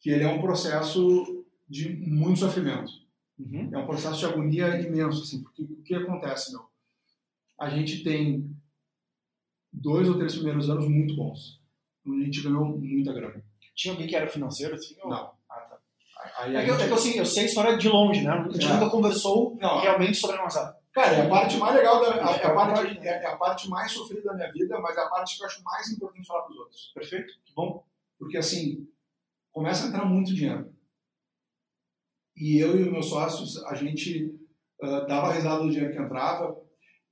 que 0.00 0.08
ele 0.10 0.22
é 0.24 0.28
um 0.28 0.40
processo 0.40 1.44
de 1.68 1.88
muito 1.96 2.38
sofrimento. 2.40 2.92
Uhum. 3.38 3.70
É 3.72 3.78
um 3.78 3.86
processo 3.86 4.18
de 4.20 4.26
agonia 4.26 4.80
imenso, 4.80 5.22
assim, 5.22 5.42
porque 5.42 5.62
o 5.62 5.82
que 5.82 5.94
acontece, 5.96 6.52
meu? 6.52 6.64
A 7.58 7.68
gente 7.68 8.04
tem 8.04 8.48
dois 9.72 10.08
ou 10.08 10.16
três 10.16 10.34
primeiros 10.36 10.70
anos 10.70 10.86
muito 10.88 11.16
bons, 11.16 11.60
a 12.06 12.10
gente 12.24 12.40
ganhou 12.42 12.78
muita 12.78 13.12
grana. 13.12 13.44
Tinha 13.74 13.92
alguém 13.92 14.06
que 14.06 14.14
era 14.14 14.28
financeiro, 14.28 14.74
assim? 14.76 14.94
ou- 15.02 15.10
Não. 15.10 15.33
Aí 16.44 16.56
É 16.56 16.64
que, 16.64 16.70
eu, 16.70 16.74
é 16.74 16.86
que 16.88 16.94
assim, 16.94 17.14
eu 17.18 17.26
sei 17.26 17.44
a 17.44 17.46
história 17.46 17.76
de 17.78 17.88
longe, 17.88 18.22
né? 18.22 18.30
A 18.30 18.52
gente 18.52 18.66
É. 18.66 18.72
nunca 18.74 18.90
conversou 18.90 19.56
Não, 19.60 19.80
realmente 19.80 20.14
sobre 20.16 20.36
a 20.36 20.42
Mazar. 20.42 20.76
Cara, 20.92 21.12
é 21.12 21.26
a 21.26 21.28
parte 21.28 21.56
mais 21.56 21.74
legal, 21.74 22.00
da, 22.00 22.14
a- 22.14 22.36
é, 22.36 22.46
a 22.46 22.54
parte, 22.54 22.80
Imagina. 22.80 23.04
é, 23.06 23.22
é 23.24 23.26
a 23.26 23.36
parte 23.36 23.68
mais 23.68 23.90
sofrida 23.90 24.22
da 24.22 24.34
minha 24.34 24.52
vida, 24.52 24.78
mas 24.80 24.96
é 24.96 25.00
a 25.00 25.08
parte 25.08 25.36
que 25.36 25.42
eu 25.42 25.46
acho 25.46 25.62
mais 25.64 25.90
importante 25.90 26.26
falar 26.26 26.42
para 26.42 26.52
os 26.52 26.58
outros. 26.58 26.92
Perfeito? 26.94 27.32
Que 27.44 27.52
bom. 27.54 27.84
Porque, 28.18 28.36
assim, 28.36 28.86
começa 29.52 29.84
a 29.84 29.88
entrar 29.88 30.04
muito 30.04 30.32
dinheiro. 30.34 30.72
E 32.36 32.58
eu 32.58 32.78
e 32.78 32.82
os 32.84 32.92
meus 32.92 33.06
sócios, 33.08 33.62
a 33.64 33.74
gente 33.74 34.34
ah, 34.82 35.00
dava 35.00 35.32
risada 35.32 35.62
do 35.62 35.70
dinheiro 35.70 35.92
que 35.92 36.00
entrava 36.00 36.56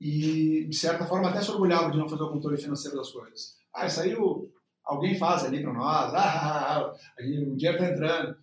e, 0.00 0.66
de 0.68 0.76
certa 0.76 1.04
forma, 1.06 1.28
até 1.30 1.40
se 1.40 1.50
orgulhava 1.50 1.90
de 1.90 1.98
não 1.98 2.08
fazer 2.08 2.22
o 2.24 2.30
controle 2.32 2.60
financeiro 2.60 2.96
das 2.96 3.10
coisas. 3.10 3.56
Ah, 3.74 3.86
aí 4.00 4.14
o- 4.14 4.48
alguém 4.84 5.16
faz 5.16 5.44
ali 5.44 5.62
para 5.62 5.72
nós, 5.72 6.14
ah, 6.14 6.18
ah, 6.18 6.76
ah, 6.78 6.92
o 7.18 7.56
dinheiro 7.56 7.78
está 7.82 7.86
entrando. 7.92 8.36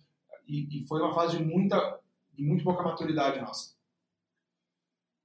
E, 0.50 0.78
e 0.80 0.86
foi 0.86 1.00
uma 1.00 1.14
fase 1.14 1.36
de 1.38 1.44
muita, 1.44 2.00
de 2.34 2.42
muito 2.44 2.64
pouca 2.64 2.82
maturidade 2.82 3.40
nossa. 3.40 3.74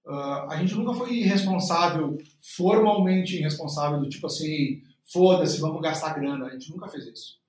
Ah, 0.08 0.48
a 0.52 0.58
gente 0.58 0.76
nunca 0.76 0.94
foi 0.94 1.14
irresponsável, 1.16 2.18
formalmente 2.56 3.38
irresponsável, 3.38 4.00
do 4.00 4.08
tipo 4.10 4.28
assim, 4.28 4.84
foda-se, 5.04 5.60
vamos 5.60 5.82
gastar 5.82 6.14
grana. 6.14 6.46
A 6.46 6.50
gente 6.52 6.70
nunca 6.72 6.88
fez 6.88 7.06
isso. 7.08 7.40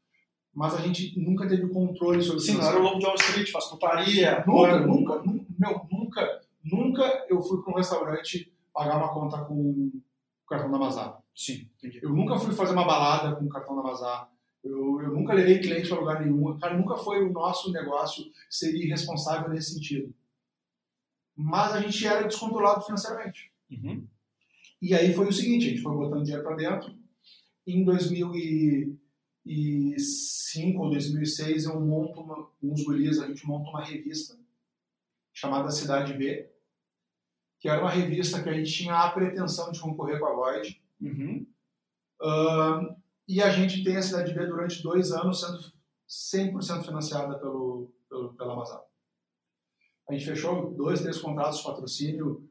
Mas 0.55 0.75
a 0.75 0.81
gente 0.81 1.19
nunca 1.21 1.47
teve 1.47 1.69
controle 1.69 2.23
sobre 2.23 2.39
o 2.39 2.41
Sim, 2.41 2.55
não 2.55 2.67
era 2.67 2.79
o 2.81 2.83
lobo 2.83 2.99
de 2.99 3.05
Wall 3.05 3.15
Street, 3.17 3.51
faz 3.51 3.67
putaria. 3.67 4.43
Nunca, 4.47 4.81
nunca, 4.87 5.23
nu- 5.23 5.47
meu, 5.59 5.87
nunca, 5.93 6.41
nunca 6.65 7.27
eu 7.29 7.43
fui 7.43 7.63
para 7.63 7.75
um 7.75 7.77
restaurante 7.77 8.51
pagar 8.73 8.97
uma 8.97 9.13
conta 9.13 9.45
com 9.45 9.55
o 9.55 10.03
cartão 10.49 10.71
da 10.71 10.79
Mazar. 10.79 11.19
Sim, 11.35 11.69
entendi. 11.77 12.01
Eu 12.03 12.09
nunca 12.11 12.39
fui 12.39 12.55
fazer 12.55 12.73
uma 12.73 12.87
balada 12.87 13.37
com 13.37 13.45
o 13.45 13.49
cartão 13.51 13.77
da 13.77 13.83
Mazar. 13.83 14.31
Eu, 14.65 15.01
eu 15.01 15.13
nunca 15.13 15.33
levei 15.33 15.61
cliente 15.61 15.89
para 15.89 16.01
lugar 16.01 16.25
nenhum. 16.25 16.59
Cara, 16.59 16.77
nunca 16.77 16.97
foi 16.97 17.23
o 17.23 17.33
nosso 17.33 17.73
negócio 17.73 18.25
ser 18.51 18.75
irresponsável 18.75 19.49
nesse 19.51 19.75
sentido. 19.75 20.13
Mas 21.37 21.73
a 21.73 21.81
gente 21.81 22.05
era 22.07 22.27
descontrolado 22.27 22.83
financeiramente. 22.83 23.53
Uhum. 23.71 24.07
E 24.81 24.95
aí 24.95 25.13
foi 25.15 25.29
o 25.29 25.33
seguinte, 25.33 25.67
a 25.67 25.71
gente 25.71 25.83
foi 25.83 25.95
botando 25.95 26.25
dinheiro 26.25 26.45
para 26.45 26.57
dentro. 26.57 26.95
Em 27.67 27.85
2005 27.85 30.83
ou 30.83 30.91
2006 30.91 31.65
eu 31.65 31.81
monto 31.81 32.21
uma, 32.21 32.49
os 32.63 32.85
guris, 32.85 33.19
a 33.19 33.27
gente 33.27 33.45
monta 33.47 33.71
uma 33.71 33.85
revista 33.85 34.39
chamada 35.33 35.71
Cidade 35.71 36.13
B, 36.15 36.49
que 37.61 37.69
era 37.69 37.83
uma 37.83 37.91
revista 37.91 38.43
que 38.43 38.49
a 38.49 38.55
gente 38.55 38.73
tinha 38.73 38.95
a 38.95 39.11
pretensão 39.11 39.71
de 39.71 39.81
concorrer 39.81 40.19
com 40.19 40.27
a 40.27 40.35
Void. 40.35 40.83
Uhum. 41.01 41.47
Ahn, 42.23 42.97
e 43.29 43.43
a 43.43 43.51
gente 43.51 43.83
tem 43.83 43.97
a 43.97 44.03
Cidade 44.03 44.33
B 44.33 44.47
durante 44.47 44.83
dois 44.83 45.11
anos 45.11 45.41
sendo 45.41 46.53
100% 46.53 46.85
financiada 46.85 47.39
pelo, 47.39 47.93
pelo, 48.09 48.35
pela 48.35 48.53
Amazon. 48.53 48.81
A 50.09 50.13
gente 50.13 50.25
fechou 50.25 50.73
dois, 50.75 51.01
três 51.01 51.19
contratos 51.19 51.59
de 51.59 51.65
patrocínio 51.65 52.49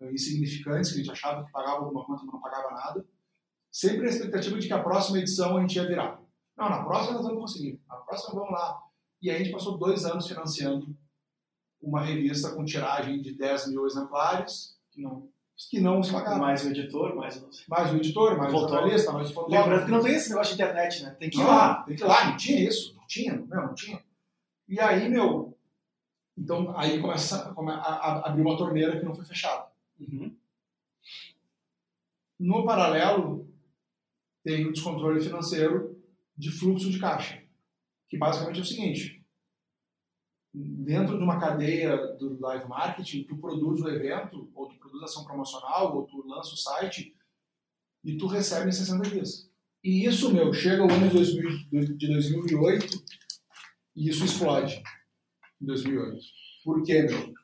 eh, 0.00 0.12
insignificantes, 0.12 0.90
que 0.90 0.96
a 0.96 1.02
gente 1.02 1.12
achava 1.12 1.44
que 1.44 1.52
pagava 1.52 1.84
alguma 1.84 2.04
conta, 2.04 2.24
mas 2.24 2.32
não 2.32 2.40
pagava 2.40 2.70
nada. 2.72 3.06
Sempre 3.70 4.06
a 4.06 4.10
expectativa 4.10 4.58
de 4.58 4.66
que 4.66 4.72
a 4.72 4.82
próxima 4.82 5.18
edição 5.18 5.56
a 5.56 5.60
gente 5.60 5.76
ia 5.76 5.86
virar. 5.86 6.20
Não, 6.56 6.68
na 6.68 6.84
próxima 6.84 7.14
nós 7.14 7.24
vamos 7.26 7.40
conseguir. 7.40 7.80
Na 7.86 7.96
próxima 7.96 8.34
vamos 8.34 8.52
lá. 8.52 8.82
E 9.22 9.30
aí 9.30 9.36
a 9.36 9.38
gente 9.38 9.52
passou 9.52 9.78
dois 9.78 10.04
anos 10.04 10.26
financiando 10.26 10.96
uma 11.80 12.00
revista 12.00 12.54
com 12.54 12.64
tiragem 12.64 13.22
de 13.22 13.36
10 13.36 13.68
mil 13.68 13.86
exemplares, 13.86 14.76
que 14.90 15.00
não, 15.00 15.30
que 15.70 15.80
não 15.80 16.02
se 16.02 16.12
pagavam. 16.12 16.38
Mais 16.40 16.64
o 16.64 16.68
editor, 16.68 17.16
mais 17.16 17.36
o... 17.36 17.48
Mais 17.68 17.90
o 17.92 17.96
editor, 17.96 18.36
mais 18.36 18.52
o 18.52 18.58
jornalista, 18.58 19.12
mais 19.12 19.30
o 19.30 19.34
fotógrafo. 19.34 19.64
Lembrando 19.68 19.84
que 19.86 19.90
não 19.92 20.02
tem 20.02 20.14
esse 20.14 20.28
negócio 20.28 20.54
de 20.56 20.62
internet, 20.62 21.02
né? 21.02 21.10
Tem 21.18 21.30
que 21.30 21.36
ir 21.36 21.40
Não, 21.40 21.46
lá. 21.46 21.82
Tem 21.82 21.96
que 21.96 22.02
ir 22.02 22.06
lá, 22.06 22.24
não 22.30 22.36
tinha 22.36 22.68
isso. 22.68 22.94
Não 22.94 23.06
tinha, 23.06 23.32
meu, 23.34 23.48
não 23.48 23.74
tinha. 23.74 24.04
E 24.68 24.78
aí, 24.80 25.08
meu, 25.08 25.56
então 26.36 26.76
aí 26.76 27.00
começa, 27.00 27.52
come- 27.54 27.72
a, 27.72 27.76
a, 27.76 28.28
abrir 28.28 28.42
uma 28.42 28.56
torneira 28.56 28.98
que 28.98 29.04
não 29.04 29.14
foi 29.14 29.24
fechada. 29.24 29.66
Uhum. 29.98 30.36
No 32.38 32.64
paralelo, 32.64 33.48
tem 34.44 34.66
o 34.66 34.72
descontrole 34.72 35.20
financeiro 35.22 35.98
de 36.36 36.50
fluxo 36.50 36.90
de 36.90 36.98
caixa, 36.98 37.42
que 38.10 38.18
basicamente 38.18 38.58
é 38.58 38.62
o 38.62 38.66
seguinte: 38.66 39.24
dentro 40.52 41.16
de 41.16 41.24
uma 41.24 41.40
cadeia 41.40 41.96
do 42.18 42.38
live 42.40 42.68
marketing, 42.68 43.24
tu 43.24 43.38
produz 43.38 43.80
o 43.80 43.88
evento, 43.88 44.50
ou 44.54 44.68
tu 44.68 44.75
produz 44.86 45.02
ação 45.02 45.24
promocional, 45.24 45.96
ou 45.96 46.06
tu 46.06 46.26
lança 46.26 46.54
o 46.54 46.56
site 46.56 47.14
e 48.04 48.16
tu 48.16 48.26
recebe 48.26 48.68
em 48.68 48.72
60 48.72 49.10
dias. 49.10 49.50
E 49.82 50.06
isso, 50.06 50.32
meu, 50.32 50.52
chega 50.52 50.84
o 50.84 50.90
ano 50.90 51.10
2000, 51.10 51.96
de 51.96 52.08
2008 52.08 53.04
e 53.94 54.08
isso 54.08 54.24
explode 54.24 54.82
em 55.60 55.66
2008. 55.66 56.24
Por 56.64 56.82
quê, 56.82 57.02
meu? 57.02 57.34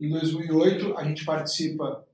Em 0.00 0.10
2008, 0.10 0.96
a 0.96 1.04
gente 1.04 1.24
participa, 1.24 2.06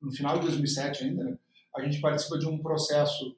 no 0.00 0.10
final 0.10 0.38
de 0.38 0.46
2007 0.46 1.04
ainda, 1.04 1.24
né? 1.24 1.38
a 1.76 1.82
gente 1.82 2.00
participa 2.00 2.38
de 2.38 2.46
um 2.46 2.58
processo, 2.58 3.36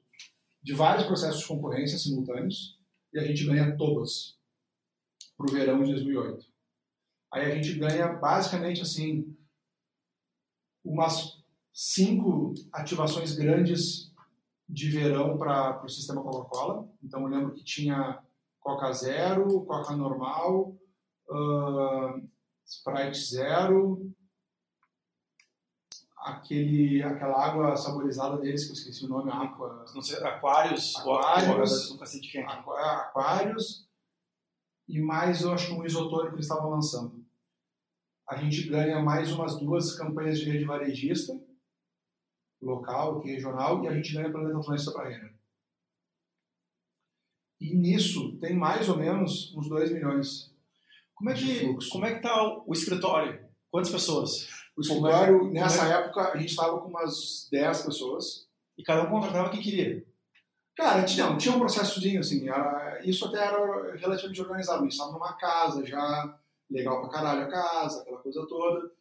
de 0.61 0.73
vários 0.73 1.05
processos 1.05 1.41
de 1.41 1.47
concorrência 1.47 1.97
simultâneos, 1.97 2.79
e 3.13 3.19
a 3.19 3.23
gente 3.23 3.45
ganha 3.45 3.75
todas 3.77 4.37
para 5.37 5.47
o 5.47 5.51
verão 5.51 5.83
de 5.83 5.91
2008. 5.91 6.45
Aí 7.31 7.51
a 7.51 7.55
gente 7.55 7.73
ganha 7.73 8.07
basicamente 8.13 8.81
assim 8.81 9.35
umas 10.83 11.43
cinco 11.71 12.53
ativações 12.71 13.33
grandes 13.33 14.11
de 14.67 14.89
verão 14.89 15.37
para 15.37 15.83
o 15.83 15.89
sistema 15.89 16.21
Coca-Cola. 16.21 16.87
Então 17.01 17.21
eu 17.21 17.27
lembro 17.27 17.53
que 17.53 17.63
tinha 17.63 18.21
Coca 18.59 18.91
Zero, 18.91 19.65
Coca 19.65 19.95
Normal, 19.95 20.75
ah, 21.29 22.19
Sprite 22.65 23.19
Zero, 23.19 24.11
aquele, 26.17 27.03
aquela 27.03 27.43
água 27.43 27.75
saborizada 27.75 28.37
deles, 28.37 28.63
que 28.63 28.71
eu 28.71 28.75
esqueci 28.75 29.05
o 29.05 29.09
nome, 29.09 29.31
Aqua, 29.31 29.85
Não 29.93 30.01
sei, 30.01 30.17
Aquários. 30.23 30.95
Aquários. 30.95 31.91
Nunca 31.91 32.05
sei 32.05 32.21
de 32.21 32.31
quem. 32.31 32.45
Aquários 32.45 33.87
e 34.87 34.99
mais, 34.99 35.41
eu 35.41 35.53
acho 35.53 35.67
que 35.67 35.73
um 35.73 35.85
isotônico 35.85 36.29
que 36.29 36.35
eles 36.35 36.45
estavam 36.45 36.69
lançando. 36.69 37.22
A 38.33 38.37
gente 38.37 38.67
ganha 38.67 38.99
mais 38.99 39.31
umas 39.31 39.59
duas 39.59 39.95
campanhas 39.95 40.39
de 40.39 40.45
rede 40.49 40.65
varejista, 40.65 41.33
local, 42.59 43.19
aqui 43.19 43.29
regional, 43.31 43.83
e 43.83 43.87
a 43.87 43.93
gente 43.93 44.11
ganha 44.13 44.31
Planeta 44.31 44.57
Atlântica 44.57 44.91
para 44.91 45.09
Renner. 45.09 45.33
E 47.61 47.75
nisso 47.75 48.37
tem 48.39 48.55
mais 48.55 48.89
ou 48.89 48.97
menos 48.97 49.53
uns 49.55 49.69
2 49.69 49.91
milhões. 49.91 50.51
Como 51.13 51.29
é 51.29 51.33
que, 51.35 51.89
como 51.91 52.05
é 52.05 52.15
que 52.15 52.21
tá 52.21 52.63
o, 52.65 52.73
escritório? 52.73 53.45
Quantas 53.69 53.91
pessoas? 53.91 54.47
O 54.75 54.81
é- 54.81 54.83
escritório, 54.83 55.39
como 55.39 55.53
nessa 55.53 55.87
é- 55.87 55.91
época, 56.01 56.31
a 56.33 56.37
gente 56.37 56.49
estava 56.49 56.81
com 56.81 56.89
umas 56.89 57.47
10 57.51 57.83
pessoas. 57.83 58.47
E 58.77 58.83
cada 58.83 59.03
um 59.03 59.09
contratava 59.11 59.51
quem 59.51 59.61
queria. 59.61 60.03
Cara, 60.75 61.03
tinha, 61.05 61.37
tinha 61.37 61.55
um 61.55 61.59
processozinho, 61.59 62.19
assim, 62.19 62.49
era- 62.49 62.99
isso 63.05 63.25
até 63.27 63.37
era 63.45 63.95
relativamente 63.95 64.41
organizado. 64.41 64.79
A 64.79 64.83
gente 64.83 64.93
estava 64.93 65.11
numa 65.11 65.33
casa 65.33 65.85
já, 65.85 66.39
legal 66.73 66.99
pra 67.01 67.09
caralho 67.09 67.43
a 67.43 67.47
casa, 67.49 68.01
aquela 68.01 68.17
coisa 68.17 68.45
toda. 68.47 68.91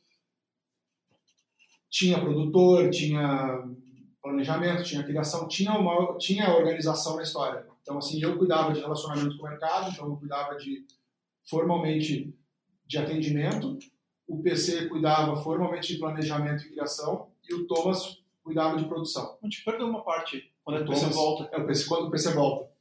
Tinha 1.91 2.20
produtor, 2.20 2.91
tinha 2.91 3.68
planejamento, 4.23 4.83
tinha 4.85 5.03
criação, 5.03 5.49
tinha 5.49 5.73
uma 5.77 6.16
tinha 6.16 6.55
organização 6.55 7.16
na 7.16 7.23
história. 7.23 7.66
Então, 7.83 7.99
assim, 7.99 8.23
eu 8.23 8.39
cuidava 8.39 8.73
de 8.73 8.81
relacionamento 8.81 9.37
com 9.37 9.47
o 9.47 9.49
mercado, 9.49 9.91
então 9.91 10.07
eu 10.07 10.16
cuidava 10.16 10.55
de, 10.57 10.87
formalmente, 11.43 12.33
de 12.87 12.99
atendimento, 12.99 13.77
o 14.27 14.41
PC 14.41 14.89
cuidava 14.89 15.35
formalmente 15.37 15.93
de 15.93 15.99
planejamento 15.99 16.64
e 16.64 16.70
criação, 16.70 17.31
e 17.49 17.55
o 17.55 17.66
Thomas 17.66 18.23
cuidava 18.45 18.77
de 18.77 18.85
produção. 18.87 19.37
A 19.43 19.45
gente 19.47 19.64
perdeu 19.64 19.89
uma 19.89 20.05
parte 20.05 20.51
quando 20.64 20.77
a 20.83 20.85
Thomas- 20.85 21.03
pessoa 21.05 21.12
volta. 21.12 21.57
É 21.57 21.61
o 21.61 21.66
PC, 21.66 21.89
quando 21.89 22.07
o 22.07 22.11
PC 22.11 22.33
volta. 22.33 22.73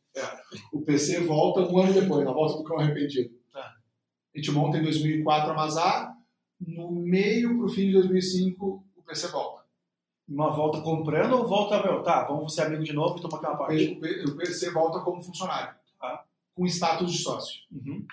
O 0.71 0.81
PC 0.81 1.19
volta 1.21 1.61
um 1.61 1.79
ano 1.79 1.93
depois, 1.93 2.23
na 2.23 2.31
volta 2.31 2.57
do 2.57 2.63
cão 2.63 2.77
arrependido. 2.77 3.33
Tá. 4.31 4.35
A 4.35 4.37
gente 4.37 4.51
monta 4.51 4.77
em 4.77 4.83
2004 4.83 5.51
a 5.51 5.53
Mazar, 5.53 6.17
no 6.59 6.91
meio 6.91 7.57
pro 7.57 7.69
fim 7.69 7.87
de 7.87 7.93
2005 7.93 8.85
o 8.95 9.03
PC 9.03 9.27
volta. 9.27 9.61
Uma 10.27 10.49
volta 10.51 10.81
comprando 10.81 11.33
ou 11.33 11.47
volta, 11.47 11.81
meu, 11.83 12.01
tá, 12.03 12.23
vamos 12.23 12.53
ser 12.55 12.61
amigo 12.63 12.83
de 12.83 12.93
novo 12.93 13.17
e 13.17 13.21
tomar 13.21 13.37
aquela 13.37 13.55
O 13.55 13.57
parte. 13.57 13.99
O 14.27 14.31
o 14.31 14.37
PC 14.37 14.71
volta 14.71 14.99
como 15.01 15.21
funcionário, 15.21 15.75
Tá. 15.99 16.25
com 16.55 16.65
status 16.65 17.11
de 17.11 17.17
sócio, 17.17 17.61
Uhum. 17.71 18.05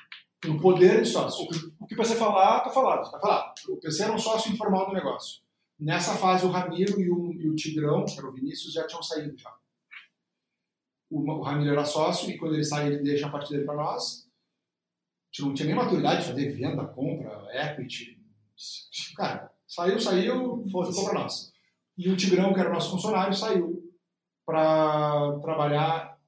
com 0.44 0.58
poder 0.58 1.02
de 1.02 1.08
sócio. 1.08 1.46
O 1.78 1.86
que 1.86 1.94
você 1.94 2.16
falar, 2.16 2.60
tá 2.60 2.70
falado. 2.70 3.10
Vai 3.10 3.20
falar, 3.20 3.54
o 3.68 3.76
PC 3.76 4.02
era 4.04 4.12
um 4.12 4.18
sócio 4.18 4.50
informal 4.52 4.86
do 4.86 4.94
negócio. 4.94 5.40
Nessa 5.78 6.16
fase, 6.16 6.44
o 6.44 6.50
Ramiro 6.50 7.00
e 7.00 7.08
o, 7.08 7.32
e 7.34 7.48
o 7.48 7.54
Tigrão, 7.54 8.04
que 8.04 8.18
era 8.18 8.26
o 8.28 8.32
Vinícius, 8.32 8.72
já 8.72 8.84
tinham 8.84 9.02
saído 9.02 9.38
já. 9.38 9.54
O, 11.08 11.20
o 11.20 11.40
Ramiro 11.42 11.70
era 11.70 11.84
sócio 11.84 12.28
e 12.30 12.36
quando 12.36 12.54
ele 12.54 12.64
sai, 12.64 12.88
ele 12.88 12.98
deixa 13.02 13.26
a 13.28 13.30
parte 13.30 13.50
dele 13.52 13.64
para 13.64 13.76
nós. 13.76 14.27
Gente 15.30 15.46
não 15.46 15.54
tinha 15.54 15.66
nem 15.66 15.76
maturidade 15.76 16.22
de 16.22 16.28
fazer 16.28 16.50
venda, 16.52 16.86
compra, 16.86 17.46
equity. 17.52 18.18
Cara, 19.16 19.50
saiu, 19.66 20.00
saiu, 20.00 20.64
ficou 20.64 21.04
para 21.04 21.20
nós. 21.20 21.52
E 21.96 22.08
o 22.08 22.16
Tigrão, 22.16 22.54
que 22.54 22.60
era 22.60 22.70
o 22.70 22.72
nosso 22.72 22.90
funcionário, 22.90 23.34
saiu 23.34 23.82
para 24.46 25.38
trabalhar. 25.40 26.18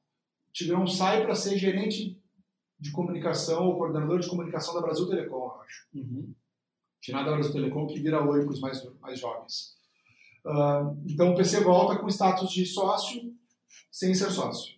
O 0.48 0.52
Tigrão 0.52 0.86
sai 0.86 1.22
para 1.22 1.34
ser 1.34 1.56
gerente 1.56 2.20
de 2.78 2.90
comunicação 2.92 3.66
ou 3.66 3.76
coordenador 3.76 4.20
de 4.20 4.28
comunicação 4.28 4.74
da 4.74 4.80
Brasil 4.80 5.06
Telecom, 5.08 5.36
eu 5.36 5.60
acho 5.60 5.86
Uhum. 5.94 6.34
finada 7.02 7.32
Brasil 7.32 7.52
Telecom, 7.52 7.86
que 7.86 8.00
vira 8.00 8.24
oi 8.26 8.42
para 8.42 8.52
os 8.52 8.60
mais, 8.60 8.82
mais 9.00 9.20
jovens. 9.20 9.76
Ah, 10.44 10.92
então 11.06 11.32
o 11.32 11.36
PC 11.36 11.60
volta 11.62 11.98
com 11.98 12.08
status 12.08 12.50
de 12.50 12.64
sócio 12.64 13.34
sem 13.90 14.14
ser 14.14 14.30
sócio. 14.30 14.74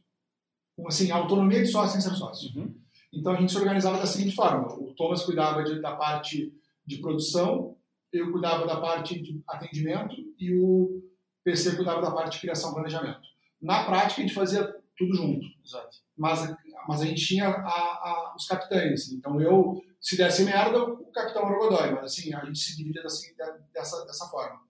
Com 0.76 0.88
assim, 0.88 1.10
autonomia 1.10 1.62
de 1.62 1.68
sócio 1.68 1.92
sem 1.92 2.10
ser 2.10 2.16
sócio. 2.16 2.50
Uhum. 2.56 2.81
Então 3.12 3.32
a 3.32 3.36
gente 3.36 3.52
se 3.52 3.58
organizava 3.58 3.98
da 3.98 4.06
seguinte 4.06 4.34
forma: 4.34 4.68
o 4.74 4.94
Thomas 4.94 5.22
cuidava 5.24 5.62
de- 5.62 5.80
da 5.80 5.94
parte 5.96 6.52
de 6.86 6.98
produção, 6.98 7.76
eu 8.12 8.30
cuidava 8.32 8.66
da 8.66 8.80
parte 8.80 9.20
de 9.20 9.42
atendimento 9.46 10.16
e 10.38 10.54
o 10.58 11.02
PC 11.44 11.76
cuidava 11.76 12.00
da 12.00 12.10
parte 12.10 12.34
de 12.34 12.40
criação 12.40 12.70
e 12.70 12.74
planejamento. 12.74 13.20
Na 13.60 13.84
prática 13.84 14.20
a 14.20 14.24
gente 14.24 14.34
fazia 14.34 14.64
tudo 14.96 15.14
junto 15.14 15.46
Exato. 15.64 15.96
mas, 16.16 16.54
mas 16.88 17.00
a 17.00 17.06
gente 17.06 17.24
tinha 17.24 17.48
a- 17.48 17.68
a- 17.68 18.34
os 18.36 18.46
capitães. 18.46 19.10
Então 19.12 19.40
eu, 19.40 19.82
se 20.00 20.16
desse 20.16 20.44
merda, 20.44 20.82
o 20.84 21.06
capitão 21.12 21.46
era 21.46 21.56
o 21.56 21.58
Godoy, 21.58 21.92
mas 21.92 22.04
assim, 22.04 22.32
a 22.34 22.44
gente 22.44 22.58
se 22.58 22.76
dividia 22.76 23.02
assim, 23.04 23.28
de- 23.34 23.72
dessa, 23.72 24.04
dessa 24.04 24.26
forma. 24.26 24.60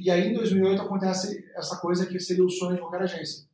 E 0.00 0.10
aí 0.10 0.28
em 0.28 0.34
2008 0.34 0.82
acontece 0.82 1.44
essa 1.54 1.76
coisa 1.76 2.06
que 2.06 2.18
seria 2.18 2.44
o 2.44 2.50
sonho 2.50 2.74
de 2.76 2.80
qualquer 2.80 3.02
agência. 3.02 3.46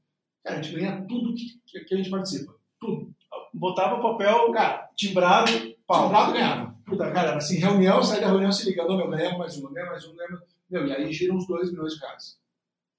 Cara, 0.43 0.59
a 0.59 0.63
gente 0.63 0.75
ganha 0.75 1.05
tudo 1.07 1.35
que, 1.35 1.61
que 1.85 1.95
a 1.95 1.97
gente 1.97 2.11
participa. 2.11 2.55
Botava 3.59 3.97
o 3.97 4.03
papel 4.03 4.53
Cara, 4.53 4.91
timbrado, 4.95 5.51
pau. 5.87 6.05
comprado 6.05 6.33
ganhava. 6.33 6.77
Puta, 6.87 7.11
cara, 7.11 7.37
assim, 7.37 7.59
reunião, 7.59 8.03
sai 8.03 8.21
da 8.21 8.29
reunião 8.29 8.51
se 8.53 8.65
ligando, 8.69 8.91
"Ô, 8.91 8.97
meu, 8.97 9.11
ganhamos 9.11 9.39
mais 9.39 9.57
uma, 9.57 9.71
ganhamos 9.73 9.93
mais 9.93 10.07
um, 10.07 10.17
ganhamos... 10.17 10.41
Meu, 10.71 10.87
e 10.87 10.93
aí 10.93 11.13
giram 11.13 11.37
uns 11.37 11.47
2 11.47 11.71
milhões 11.71 11.95
de 11.95 12.01
reais. 12.01 12.39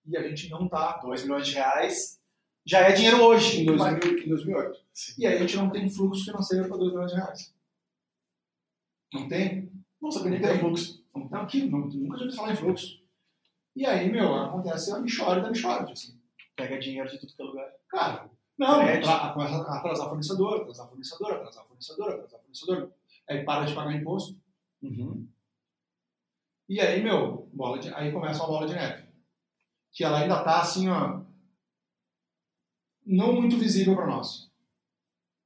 E 0.06 0.18
a 0.18 0.28
gente 0.28 0.50
não 0.50 0.68
tá 0.68 0.98
2 0.98 1.24
milhões 1.24 1.48
de 1.48 1.54
reais 1.54 2.20
já 2.66 2.80
é 2.82 2.92
dinheiro 2.92 3.24
hoje. 3.24 3.62
em, 3.62 3.66
2000, 3.66 4.26
em 4.26 4.30
2008. 4.30 4.80
Sim. 4.94 5.14
E 5.18 5.26
aí 5.28 5.36
a 5.36 5.40
gente 5.40 5.56
não 5.56 5.70
tem 5.70 5.90
fluxo 5.90 6.26
financeiro 6.26 6.68
para 6.68 6.78
2 6.78 6.92
milhões 6.92 7.12
de 7.12 7.18
reais. 7.18 7.54
Não 9.14 9.28
tem? 9.28 9.72
Não 10.02 10.12
sabia 10.12 10.32
nem 10.32 10.42
ter 10.42 10.60
fluxo. 10.60 11.04
Não, 11.16 11.28
não, 11.30 11.46
que, 11.48 11.64
não, 11.66 11.80
nunca 11.80 11.90
tinha 11.90 12.12
ouvido 12.14 12.36
falar 12.36 12.54
em 12.54 12.56
fluxo. 12.56 13.00
E 13.76 13.86
aí, 13.86 14.12
meu, 14.12 14.36
acontece 14.36 14.92
a 14.92 15.00
Michore 15.00 15.42
da 15.42 15.50
Michore, 15.50 15.92
assim. 15.92 16.20
Pega 16.56 16.80
dinheiro 16.80 17.10
de 17.10 17.18
tudo 17.20 17.34
que 17.34 17.42
é 17.42 17.46
lugar. 17.46 17.72
Cara, 17.90 18.30
não, 18.60 19.34
começa 19.34 19.56
a 19.62 19.78
atrasar 19.78 20.08
fornecedor, 20.10 20.62
atrasar 20.62 20.88
fornecedor, 20.88 21.34
atrasar 21.34 21.66
fornecedor, 21.66 22.10
atrasar 22.10 22.40
fornecedor. 22.40 22.94
Aí 23.30 23.44
para 23.46 23.66
de 23.66 23.74
pagar 23.74 23.96
imposto. 23.96 24.38
Uhum. 24.82 25.28
E 26.68 26.80
aí, 26.80 27.02
meu, 27.02 27.50
bola 27.54 27.80
de, 27.80 27.94
aí 27.94 28.12
começa 28.12 28.40
uma 28.44 28.50
bola 28.50 28.68
de 28.68 28.74
neve. 28.74 29.08
Que 29.92 30.04
ela 30.04 30.20
ainda 30.20 30.44
tá 30.44 30.62
assim, 30.62 30.90
ó. 30.90 31.22
Não 33.06 33.34
muito 33.34 33.58
visível 33.58 33.96
para 33.96 34.08
nós. 34.08 34.50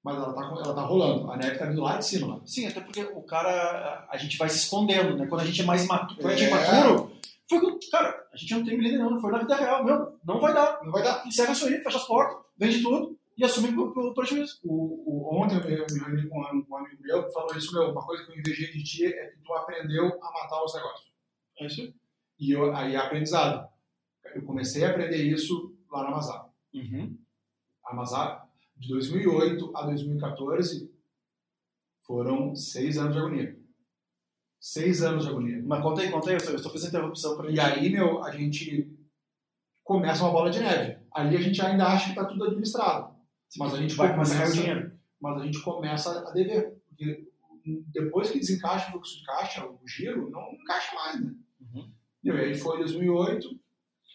Mas 0.04 0.18
ela 0.18 0.34
tá, 0.34 0.42
ela 0.42 0.74
tá 0.74 0.82
rolando. 0.82 1.32
A 1.32 1.38
neve 1.38 1.58
tá 1.58 1.66
vindo 1.66 1.82
lá 1.82 1.98
de 1.98 2.06
cima. 2.06 2.28
Lá. 2.36 2.42
Sim, 2.46 2.68
até 2.68 2.82
porque 2.82 3.04
o 3.04 3.22
cara, 3.22 4.06
a 4.10 4.18
gente 4.18 4.38
vai 4.38 4.50
se 4.50 4.58
escondendo, 4.58 5.16
né? 5.16 5.28
Quando 5.28 5.42
a 5.42 5.46
gente 5.46 5.62
é 5.62 5.66
mais 5.66 5.86
imaturo, 5.86 6.20
quando 6.20 6.34
a 6.34 6.36
gente 6.36 6.52
é 6.52 6.56
É. 6.56 6.62
imaturo, 6.62 7.14
foi 7.50 7.62
com, 7.62 7.80
cara, 7.90 8.28
a 8.34 8.36
gente 8.36 8.54
não 8.54 8.66
tem 8.66 8.78
milênio 8.78 9.10
não, 9.10 9.22
foi 9.22 9.32
na 9.32 9.38
vida 9.40 9.56
real, 9.56 9.86
meu, 9.86 10.20
não 10.26 10.42
vai 10.42 10.54
dar. 10.54 10.84
Não 10.84 10.92
vai 10.92 11.04
dar. 11.04 11.26
Encerra 11.26 11.54
isso 11.54 11.68
aí, 11.68 11.82
fecha 11.82 11.98
as 11.98 12.08
portas, 12.08 12.43
vende 12.58 12.82
tudo 12.82 13.18
e 13.38 13.44
assume 13.44 13.76
o, 13.78 14.14
prejuízo. 14.14 14.60
O, 14.64 15.04
o, 15.06 15.42
ontem 15.42 15.56
eu 15.56 15.64
me 15.64 15.74
eu 15.74 15.86
me 15.90 16.00
reuni 16.00 16.30
com 16.30 16.40
um, 16.40 16.66
um 16.70 16.78
amigo 16.78 17.02
meu 17.02 17.26
que 17.26 17.34
falou 17.34 17.56
isso, 17.56 17.74
meu, 17.74 17.92
uma 17.92 18.06
coisa 18.06 18.24
que 18.24 18.32
eu 18.32 18.38
invejei 18.38 18.72
de 18.72 18.84
ti 18.84 19.06
é 19.06 19.28
que 19.28 19.40
tu 19.40 19.54
aprendeu 19.54 20.06
a 20.06 20.32
matar 20.32 20.64
os 20.64 20.74
negócios. 20.74 21.12
É 21.60 21.66
isso. 21.66 21.94
E 22.40 22.52
eu, 22.52 22.76
aí 22.76 22.96
é 22.96 22.98
aprendizado. 22.98 23.68
Eu 24.36 24.44
comecei 24.44 24.84
a 24.84 24.92
aprender 24.92 25.24
isso 25.24 25.76
lá 25.92 26.04
na 26.04 26.10
Amazon. 26.10 26.48
Uhum. 26.74 27.18
A 27.86 28.48
de 28.78 28.90
2008 28.90 29.72
a 29.76 29.86
2014, 29.86 30.92
foram 32.06 32.56
seis 32.56 32.98
anos 32.98 33.14
de 33.14 33.20
agonia. 33.20 33.60
Seis 34.60 35.04
anos 35.04 35.24
de 35.24 35.30
agonia. 35.30 35.62
Mas 35.64 35.82
conta 35.82 36.02
aí, 36.02 36.12
conta 36.12 36.30
aí, 36.30 36.36
eu 36.36 36.56
estou 36.56 36.72
fazendo 36.72 36.90
interrupção 36.90 37.38
para 37.38 37.52
E 37.52 37.60
aí, 37.60 37.90
meu, 37.90 38.24
a 38.24 38.32
gente 38.32 38.92
começa 39.84 40.24
uma 40.24 40.32
bola 40.32 40.50
de 40.50 40.60
neve. 40.60 41.03
Ali 41.14 41.38
a 41.38 41.42
gente 41.42 41.62
ainda 41.62 41.86
acha 41.86 42.06
que 42.06 42.12
está 42.12 42.26
tudo 42.26 42.46
administrado. 42.46 43.14
Mas 43.58 43.74
a 43.74 43.78
gente 43.78 43.96
vai 43.96 44.12
começar 44.12 44.44
a 44.44 44.50
dinheiro. 44.50 44.92
mas 45.22 45.42
a 45.42 45.46
gente 45.46 45.62
começa 45.62 46.28
a 46.28 46.32
dever. 46.32 46.78
Porque 46.90 47.28
depois 47.88 48.30
que 48.30 48.40
desencaixa 48.40 48.90
o 48.90 48.92
fluxo 48.92 49.20
de 49.20 49.26
caixa, 49.26 49.66
o 49.66 49.88
giro, 49.88 50.30
não 50.30 50.42
encaixa 50.54 50.96
mais, 50.96 51.22
né? 51.22 51.34
Uhum. 51.62 51.92
E 52.24 52.32
aí 52.32 52.56
foi 52.56 52.80
2008. 52.80 53.48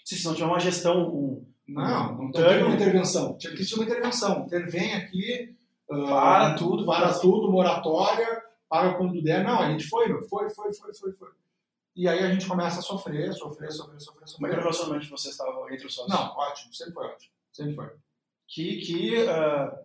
Se 0.04 0.16
se 0.16 0.24
não 0.24 0.34
tiver 0.34 0.46
uma 0.46 0.58
gestão, 0.58 1.08
um, 1.08 1.46
Não, 1.66 2.16
não 2.16 2.24
Um 2.26 2.32
teve 2.32 2.62
uma 2.62 2.74
intervenção. 2.74 3.36
Tinha 3.36 3.54
que 3.54 3.64
ter 3.64 3.74
uma 3.74 3.84
intervenção. 3.84 4.44
Intervém 4.44 4.94
aqui, 4.94 5.54
ah, 5.90 6.06
Para 6.06 6.54
tudo, 6.54 6.84
para 6.84 7.18
tudo, 7.18 7.50
moratória, 7.50 8.42
paga 8.68 8.94
quando 8.96 9.22
der. 9.22 9.42
Não, 9.42 9.60
a 9.60 9.70
gente 9.70 9.86
foi, 9.86 10.08
foi, 10.28 10.50
foi, 10.50 10.72
foi, 10.74 10.94
foi, 10.94 11.12
foi. 11.12 11.28
E 11.96 12.06
aí 12.08 12.20
a 12.20 12.30
gente 12.32 12.46
começa 12.46 12.78
a 12.78 12.82
sofrer, 12.82 13.32
sofrer, 13.32 13.72
sofrer, 13.72 14.00
sofrer, 14.00 14.24
como 14.36 14.46
é 14.46 14.50
que 14.50 14.56
sofrer. 14.56 14.58
o 14.58 14.60
relacionamento 14.60 15.04
de 15.04 15.10
vocês 15.10 15.34
estava 15.34 15.72
entre 15.74 15.86
os 15.86 15.94
sócios? 15.94 16.14
Não, 16.16 16.36
ótimo, 16.36 16.72
sempre 16.72 16.94
foi 16.94 17.06
ótimo. 17.06 17.32
Sempre 17.52 17.74
foi. 17.74 17.90
Que, 18.46 18.76
que, 18.80 19.26
ah, 19.28 19.80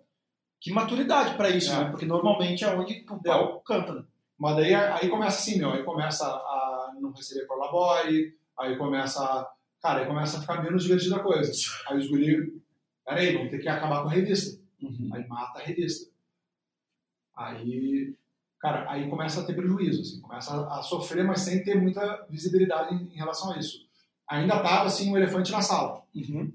que 0.61 0.71
maturidade 0.71 1.35
para 1.35 1.49
isso, 1.49 1.71
É. 1.71 1.77
né? 1.85 1.89
Porque 1.91 2.05
normalmente 2.05 2.63
é 2.63 2.67
onde 2.75 3.03
o 3.09 3.19
pau 3.23 3.61
canta, 3.61 3.93
né? 3.95 4.03
Mas 4.37 4.55
daí 4.57 4.73
aí 4.75 5.09
começa 5.09 5.39
assim, 5.39 5.57
meu, 5.57 5.71
aí 5.71 5.83
começa 5.83 6.25
a 6.25 6.93
não 6.99 7.11
receber 7.11 7.45
por 7.47 7.57
labore, 7.57 8.37
aí 8.59 8.77
começa, 8.77 9.23
a- 9.23 9.51
cara, 9.81 10.01
aí 10.01 10.05
começa 10.07 10.37
a 10.37 10.41
ficar 10.41 10.61
menos 10.61 10.83
divertida 10.83 11.15
a 11.17 11.23
coisa. 11.23 11.51
Aí 11.87 11.97
os 11.97 12.07
guri, 12.09 12.61
peraí, 13.05 13.33
vamos 13.35 13.49
ter 13.51 13.59
que 13.59 13.67
acabar 13.69 14.03
com 14.03 14.09
a 14.09 14.11
revista. 14.11 14.59
Uhum. 14.81 15.09
Aí 15.13 15.27
mata 15.27 15.59
a 15.59 15.63
revista. 15.63 16.11
Aí, 17.35 18.15
cara, 18.63 18.89
aí 18.89 19.09
começa 19.09 19.41
a 19.41 19.43
ter 19.43 19.53
prejuízo, 19.53 19.99
assim, 20.01 20.21
começa 20.21 20.55
a, 20.55 20.79
a 20.79 20.81
sofrer, 20.81 21.25
mas 21.25 21.41
sem 21.41 21.61
ter 21.61 21.75
muita 21.75 22.25
visibilidade 22.29 22.95
em, 22.95 23.13
em 23.13 23.17
relação 23.17 23.51
a 23.51 23.57
isso. 23.57 23.85
Ainda 24.29 24.57
tava, 24.63 24.85
assim, 24.85 25.11
um 25.11 25.17
elefante 25.17 25.51
na 25.51 25.61
sala. 25.61 26.01
Uhum. 26.15 26.49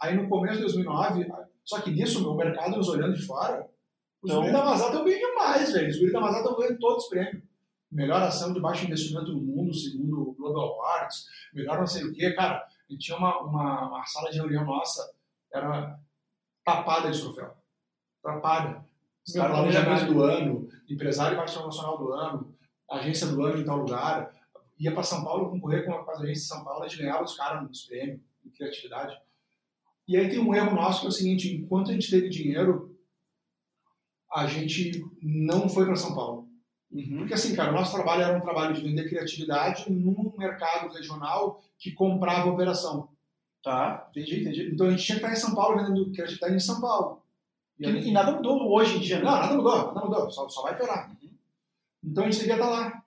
Aí 0.00 0.16
no 0.16 0.28
começo 0.28 0.56
de 0.56 0.62
2009, 0.62 1.30
só 1.64 1.80
que 1.80 1.92
nisso, 1.92 2.20
meu 2.20 2.34
mercado 2.34 2.76
nos 2.76 2.88
olhando 2.88 3.14
de 3.14 3.24
fora, 3.24 3.64
os 4.20 4.28
Então- 4.28 4.40
guris 4.40 4.52
da 4.52 4.64
Mazar 4.64 4.88
estão 4.88 5.04
bem 5.04 5.18
demais, 5.20 5.72
velho. 5.72 5.88
Os 5.88 5.98
guris 5.98 6.12
da 6.12 6.20
Mazar 6.20 6.40
estão 6.40 6.56
ganhando 6.56 6.78
todos 6.80 7.04
os 7.04 7.08
prêmios. 7.08 7.44
Melhor 7.92 8.20
ação 8.22 8.52
de 8.52 8.60
baixo 8.60 8.84
investimento 8.84 9.32
no 9.32 9.40
mundo, 9.40 9.72
segundo 9.72 10.30
o 10.30 10.34
Global 10.34 10.72
Awards. 10.72 11.26
Melhor 11.54 11.78
não 11.78 11.86
sei 11.86 12.04
o 12.04 12.12
quê. 12.12 12.32
Cara, 12.32 12.56
a 12.56 12.92
gente 12.92 13.04
tinha 13.04 13.16
uma, 13.16 13.40
uma, 13.40 13.88
uma 13.88 14.04
sala 14.04 14.30
de 14.30 14.38
reunião 14.38 14.64
nossa, 14.64 15.08
era 15.54 15.96
tapada 16.64 17.08
de 17.10 17.20
troféu. 17.20 17.54
Tapada. 18.20 18.84
Os 19.26 19.34
Meu 19.34 19.42
caras 19.42 19.56
planejamento 19.58 20.06
planejam- 20.06 20.14
do 20.14 20.22
ano, 20.22 20.68
empresário 20.88 21.34
internacional 21.34 21.98
do 21.98 22.12
ano, 22.12 22.54
agência 22.90 23.26
do 23.26 23.42
ano 23.42 23.60
em 23.60 23.64
tal 23.64 23.78
lugar. 23.78 24.32
Ia 24.78 24.92
para 24.92 25.02
São 25.02 25.22
Paulo 25.22 25.50
concorrer 25.50 25.84
com 25.84 25.94
as 25.94 26.20
agências 26.20 26.42
de 26.42 26.48
São 26.48 26.64
Paulo, 26.64 26.82
a 26.84 26.88
gente 26.88 27.00
ganhava 27.00 27.22
os 27.22 27.36
caras 27.36 27.62
nos 27.62 27.82
prêmios, 27.84 28.20
em 28.44 28.50
criatividade. 28.50 29.16
E 30.08 30.16
aí 30.16 30.28
tem 30.28 30.40
um 30.40 30.52
erro 30.54 30.74
nosso 30.74 31.00
que 31.00 31.06
é 31.06 31.08
o 31.08 31.12
seguinte: 31.12 31.54
enquanto 31.54 31.90
a 31.90 31.94
gente 31.94 32.10
teve 32.10 32.28
dinheiro, 32.28 32.96
a 34.32 34.46
gente 34.46 35.04
não 35.22 35.68
foi 35.68 35.84
para 35.86 35.94
São 35.96 36.14
Paulo. 36.14 36.48
Uhum. 36.90 37.18
Porque 37.18 37.34
assim, 37.34 37.54
cara, 37.54 37.70
o 37.70 37.74
nosso 37.74 37.94
trabalho 37.94 38.22
era 38.22 38.36
um 38.36 38.40
trabalho 38.40 38.74
de 38.74 38.82
vender 38.82 39.08
criatividade 39.08 39.90
num 39.90 40.34
mercado 40.36 40.92
regional 40.92 41.62
que 41.78 41.92
comprava 41.92 42.50
operação. 42.50 43.08
Tá, 43.62 44.08
entendi, 44.10 44.40
entendi. 44.40 44.70
Então 44.74 44.88
a 44.88 44.90
gente 44.90 45.04
tinha 45.04 45.18
que 45.18 45.24
estar 45.24 45.32
em 45.32 45.40
São 45.40 45.54
Paulo 45.54 45.76
vendendo 45.78 46.10
criatividade 46.10 46.54
em 46.54 46.60
São 46.60 46.80
Paulo. 46.80 47.21
E, 47.78 47.86
e 47.86 48.12
nada 48.12 48.32
mudou 48.32 48.72
hoje 48.72 48.96
em 48.96 49.00
dia? 49.00 49.18
Não, 49.18 49.30
nada 49.30 49.54
mudou, 49.54 49.92
nada 49.92 50.06
mudou, 50.06 50.30
só, 50.30 50.48
só 50.48 50.62
vai 50.62 50.76
piorar. 50.76 51.10
Uhum. 51.10 51.30
Então 52.04 52.24
a 52.24 52.30
gente 52.30 52.40
devia 52.40 52.54
estar 52.54 52.68
lá. 52.68 53.04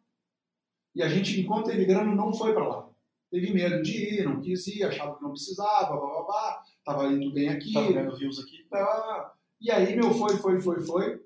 E 0.96 1.04
a 1.04 1.10
gente, 1.10 1.40
enquanto 1.40 1.68
teve 1.68 1.86
grana, 1.86 2.16
não 2.16 2.34
foi 2.34 2.54
para 2.54 2.68
lá. 2.68 2.90
Teve 3.30 3.54
medo 3.54 3.82
de 3.82 4.20
ir, 4.20 4.26
não 4.26 4.40
quis 4.40 4.66
ir, 4.68 4.84
achava 4.84 5.16
que 5.16 5.24
não 5.24 5.32
precisava, 5.32 5.98
blá, 5.98 6.08
blá, 6.08 6.24
blá, 6.24 6.64
tava 6.86 7.08
indo 7.08 7.34
bem 7.34 7.50
aqui. 7.50 7.74
Tá 7.74 7.82
vendo 7.82 8.16
rios 8.16 8.40
aqui. 8.40 8.64
Tá. 8.70 9.34
E 9.60 9.72
aí, 9.72 9.96
meu, 9.96 10.14
foi, 10.14 10.38
foi, 10.38 10.62
foi, 10.62 10.82
foi. 10.82 11.26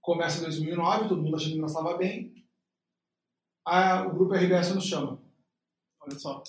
Começa 0.00 0.38
em 0.38 0.44
2009, 0.44 1.08
todo 1.08 1.22
mundo 1.22 1.36
achando 1.36 1.54
que 1.54 1.60
nós 1.60 1.70
estava 1.70 1.96
bem. 1.96 2.32
Ah, 3.66 4.06
o 4.06 4.14
grupo 4.14 4.34
RBS 4.34 4.74
nos 4.74 4.84
chama. 4.84 5.20
Olha 6.00 6.18
só. 6.18 6.42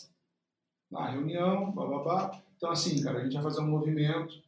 Na 0.91 1.10
reunião, 1.10 1.72
blá, 1.72 1.86
blá, 1.86 1.99
blá. 2.03 2.44
Então, 2.56 2.72
assim, 2.72 3.02
cara, 3.03 3.20
a 3.20 3.24
gente 3.24 3.34
vai 3.34 3.44
fazer 3.44 3.61
um 3.61 3.70
movimento. 3.70 4.44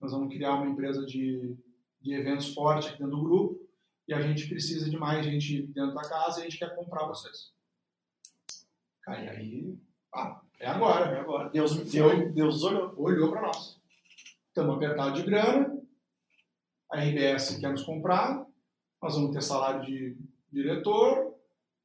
Nós 0.00 0.12
vamos 0.12 0.32
criar 0.32 0.54
uma 0.54 0.70
empresa 0.70 1.04
de, 1.04 1.56
de 2.00 2.14
eventos 2.14 2.54
forte 2.54 2.88
aqui 2.88 2.98
dentro 2.98 3.16
do 3.16 3.22
grupo. 3.22 3.60
E 4.08 4.14
a 4.14 4.20
gente 4.20 4.48
precisa 4.48 4.88
de 4.90 4.96
mais 4.96 5.24
gente 5.24 5.62
dentro 5.68 5.94
da 5.94 6.02
casa 6.02 6.38
e 6.38 6.42
a 6.42 6.44
gente 6.44 6.58
quer 6.58 6.74
comprar 6.74 7.06
vocês. 7.06 7.52
Cara, 9.02 9.22
e 9.22 9.28
aí, 9.28 9.78
ah, 10.14 10.40
é 10.58 10.66
agora. 10.66 11.06
É 11.06 11.20
agora. 11.20 11.50
Deus. 11.50 11.76
Deus, 11.90 12.32
Deus 12.32 12.62
olhou. 12.64 12.94
olhou 12.96 13.30
para 13.30 13.42
nós. 13.42 13.80
Estamos 14.48 14.74
apertados 14.74 15.20
de 15.20 15.24
grana, 15.24 15.80
a 16.90 16.98
RBS 16.98 17.56
quer 17.58 17.70
nos 17.70 17.84
comprar, 17.84 18.44
nós 19.00 19.14
vamos 19.14 19.30
ter 19.30 19.42
salário 19.42 19.86
de 19.86 20.16
diretor, 20.50 21.36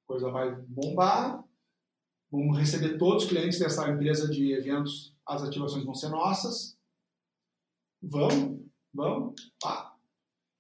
coisa 0.08 0.32
vai 0.32 0.52
bombar, 0.52 1.44
vamos 2.32 2.58
receber 2.58 2.98
todos 2.98 3.24
os 3.24 3.30
clientes 3.30 3.60
dessa 3.60 3.88
empresa 3.88 4.28
de 4.28 4.52
eventos, 4.52 5.16
as 5.28 5.44
ativações 5.44 5.86
vão 5.86 5.94
ser 5.94 6.10
nossas. 6.10 6.75
Vamos, 8.08 8.62
vamos. 8.94 9.52
Ah. 9.64 9.94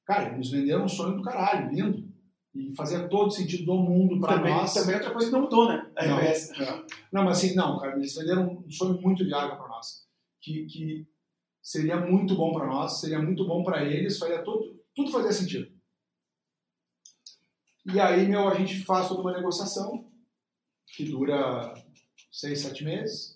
Cara, 0.05 0.37
nos 0.37 0.51
venderam 0.51 0.85
um 0.85 0.89
sonho 0.89 1.17
do 1.17 1.23
caralho, 1.23 1.71
lindo. 1.71 2.15
E 2.53 2.73
fazia 2.73 3.07
todo 3.09 3.31
sentido 3.31 3.65
do 3.65 3.75
mundo 3.75 4.19
para 4.21 4.39
nós. 4.39 4.73
também 4.73 4.93
é 4.95 4.97
outra 4.97 5.11
coisa 5.11 5.27
que 5.27 5.33
não 5.33 5.41
mudou, 5.41 5.67
né? 5.67 5.91
A 5.97 6.07
Não. 6.07 6.19
É. 6.19 6.85
Não, 7.11 7.23
mas 7.25 7.37
assim, 7.37 7.53
não, 7.53 7.79
cara, 7.79 7.97
eles 7.97 8.15
venderam 8.15 8.63
um 8.65 8.71
sonho 8.71 9.01
muito 9.01 9.25
viável 9.25 9.57
para 9.57 9.67
nós. 9.67 10.07
Que, 10.39 10.65
que 10.65 11.07
seria 11.61 11.99
muito 11.99 12.35
bom 12.35 12.53
para 12.53 12.67
nós, 12.67 13.01
seria 13.01 13.19
muito 13.19 13.45
bom 13.45 13.63
para 13.63 13.83
eles, 13.83 14.17
faria 14.17 14.41
tudo, 14.41 14.79
tudo 14.95 15.11
fazia 15.11 15.33
sentido. 15.33 15.69
E 17.93 17.99
aí, 17.99 18.25
meu, 18.27 18.47
a 18.47 18.55
gente 18.55 18.85
faz 18.85 19.09
toda 19.09 19.21
uma 19.21 19.33
negociação 19.33 20.09
que 20.87 21.03
dura 21.03 21.73
seis, 22.31 22.61
sete 22.61 22.85
meses. 22.85 23.34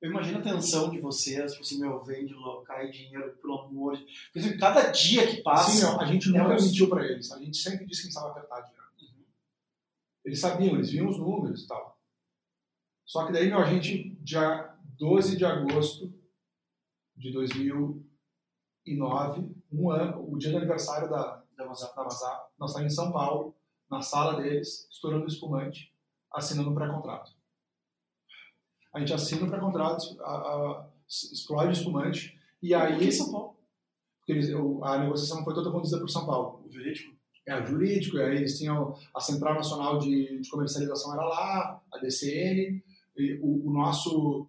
Eu 0.00 0.10
imagino 0.10 0.38
a 0.38 0.42
tensão 0.42 0.90
de 0.90 1.00
vocês, 1.00 1.52
tipo 1.52 1.64
assim, 1.64 1.80
meu, 1.80 2.02
vende, 2.02 2.34
cai 2.66 2.90
dinheiro, 2.90 3.34
pelo 3.38 3.60
amor 3.60 3.96
de 3.96 4.06
assim, 4.36 4.56
cada 4.58 4.90
dia 4.90 5.26
que 5.26 5.42
passa. 5.42 5.70
Assim, 5.70 5.80
meu, 5.80 6.00
a 6.00 6.04
gente 6.04 6.28
é 6.28 6.32
nunca 6.38 6.54
um- 6.54 6.62
mentiu 6.64 6.88
para 6.88 7.04
eles. 7.04 7.32
A 7.32 7.38
gente 7.38 7.56
sempre 7.56 7.86
disse 7.86 8.02
que 8.02 8.08
estava 8.08 8.30
apertado 8.30 8.66
de 8.66 8.72
grana. 8.74 8.86
Eles 10.24 10.40
sabiam, 10.40 10.74
eles 10.74 10.90
viam 10.90 11.08
os 11.08 11.18
números 11.18 11.64
e 11.64 11.68
tal. 11.68 11.98
Só 13.04 13.24
que 13.26 13.32
daí, 13.32 13.48
meu, 13.48 13.58
a 13.60 13.64
gente, 13.64 14.10
dia 14.20 14.74
12 14.98 15.36
de 15.36 15.44
agosto 15.44 16.12
de 17.16 17.30
2009, 17.32 19.48
um 19.72 19.90
ano, 19.90 20.28
o 20.30 20.36
dia 20.36 20.50
do 20.50 20.58
aniversário 20.58 21.08
da, 21.08 21.42
da 21.56 21.64
Mazar, 21.64 21.94
da 21.94 22.02
nós 22.58 22.70
estávamos 22.70 22.80
em 22.82 22.90
São 22.90 23.12
Paulo, 23.12 23.54
na 23.88 24.02
sala 24.02 24.42
deles, 24.42 24.88
estourando 24.90 25.28
espumante, 25.28 25.94
assinando 26.32 26.70
um 26.70 26.74
pré-contrato. 26.74 27.35
A 28.96 29.00
gente 29.00 29.12
assina 29.12 29.44
o 29.44 29.50
pré-contrato, 29.50 30.16
a- 30.22 30.24
a- 30.24 30.86
explode 31.06 31.68
o 31.68 31.72
espumante, 31.72 32.34
e 32.62 32.74
aí... 32.74 32.94
Aqui 32.94 33.04
em 33.04 33.12
São 33.12 33.30
Paulo. 33.30 33.54
porque 34.18 34.32
eles- 34.32 34.50
a 34.82 34.98
negociação 34.98 35.44
foi 35.44 35.52
toda 35.54 35.70
conduzida 35.70 36.00
por 36.00 36.08
São 36.08 36.24
Paulo. 36.26 36.64
O 36.66 36.72
jurídico. 36.72 37.14
É, 37.46 37.60
o 37.62 37.66
jurídico, 37.66 38.16
e 38.16 38.22
aí 38.22 38.36
eles 38.38 38.58
tinham 38.58 38.94
a 39.14 39.20
Central 39.20 39.54
Nacional 39.54 39.98
de, 39.98 40.40
de 40.40 40.48
Comercialização 40.50 41.12
era 41.12 41.22
lá, 41.24 41.80
a 41.92 41.98
DCN, 41.98 42.82
o, 43.40 43.68
o 43.68 43.72
nosso, 43.72 44.48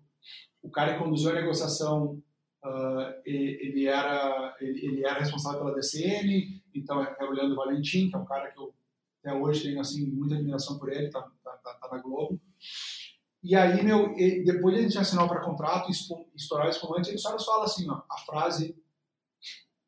o 0.63 0.69
cara 0.71 0.93
que 0.93 0.99
conduziu 1.03 1.29
a 1.31 1.33
negociação, 1.33 2.19
e- 3.25 3.59
ele, 3.67 3.85
era, 3.85 4.55
ele, 4.61 4.85
ele 4.85 5.05
era 5.05 5.19
responsável 5.19 5.59
pela 5.59 5.75
DCN, 5.75 6.61
então 6.73 7.03
é 7.03 7.23
o 7.25 7.31
Leandro 7.31 7.55
Valentim, 7.57 8.09
que 8.09 8.15
é 8.15 8.19
um 8.19 8.25
cara 8.25 8.49
que 8.49 8.57
eu 8.59 8.73
até 9.23 9.33
hoje 9.33 9.63
tenho 9.63 9.79
assim, 9.81 10.05
muita 10.09 10.35
admiração 10.35 10.79
por 10.79 10.89
ele, 10.91 11.09
tá, 11.09 11.21
tá, 11.43 11.51
tá, 11.57 11.73
tá 11.75 11.89
na 11.95 12.01
Globo. 12.01 12.39
E 13.49 13.55
aí, 13.55 13.81
meu, 13.81 14.11
e- 14.17 14.43
depois 14.43 14.75
de 14.75 14.81
a 14.81 14.83
gente 14.83 14.97
assinar 14.97 15.25
para 15.27 15.39
contrato, 15.39 15.89
expo- 15.89 16.29
estourar 16.35 16.67
o 16.67 16.69
espumante, 16.69 17.09
ele 17.09 17.17
só 17.17 17.31
nos 17.31 17.45
fala 17.45 17.63
assim, 17.63 17.89
ó, 17.89 18.01
a 18.11 18.17
frase 18.25 18.75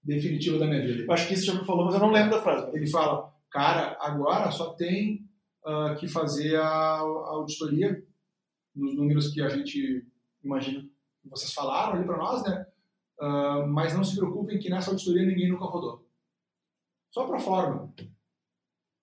definitiva 0.01 0.57
da 0.57 0.65
minha 0.65 0.81
vida. 0.81 1.03
Eu 1.03 1.11
acho 1.11 1.27
que 1.27 1.33
isso 1.33 1.45
já 1.45 1.53
me 1.53 1.65
falou, 1.65 1.85
mas 1.85 1.93
eu 1.95 1.99
não 1.99 2.11
lembro 2.11 2.31
da 2.31 2.41
frase. 2.41 2.73
Ele 2.75 2.87
fala, 2.89 3.35
cara, 3.51 3.97
agora 3.99 4.49
só 4.51 4.73
tem 4.75 5.27
ah, 5.65 5.95
que 5.99 6.07
fazer 6.07 6.55
a, 6.55 6.63
a 6.67 6.99
auditoria 7.01 8.01
nos 8.73 8.95
números 8.95 9.27
que 9.33 9.41
a 9.41 9.49
gente, 9.49 10.07
Imagino. 10.43 10.83
que 11.21 11.29
vocês 11.29 11.53
falaram 11.53 11.95
ali 11.97 12.05
para 12.05 12.17
nós, 12.17 12.43
né? 12.43 12.65
Ah, 13.19 13.65
mas 13.67 13.93
não 13.93 14.03
se 14.05 14.15
preocupem 14.15 14.57
que 14.57 14.69
nessa 14.69 14.91
auditoria 14.91 15.25
ninguém 15.25 15.49
nunca 15.49 15.65
rodou. 15.65 16.07
Só 17.11 17.25
para 17.27 17.39
forma. 17.39 17.93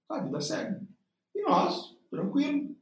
A 0.08 0.20
vida 0.20 0.40
segue. 0.40 0.86
E 1.34 1.42
nós, 1.42 1.94
tranquilo. 2.10 2.74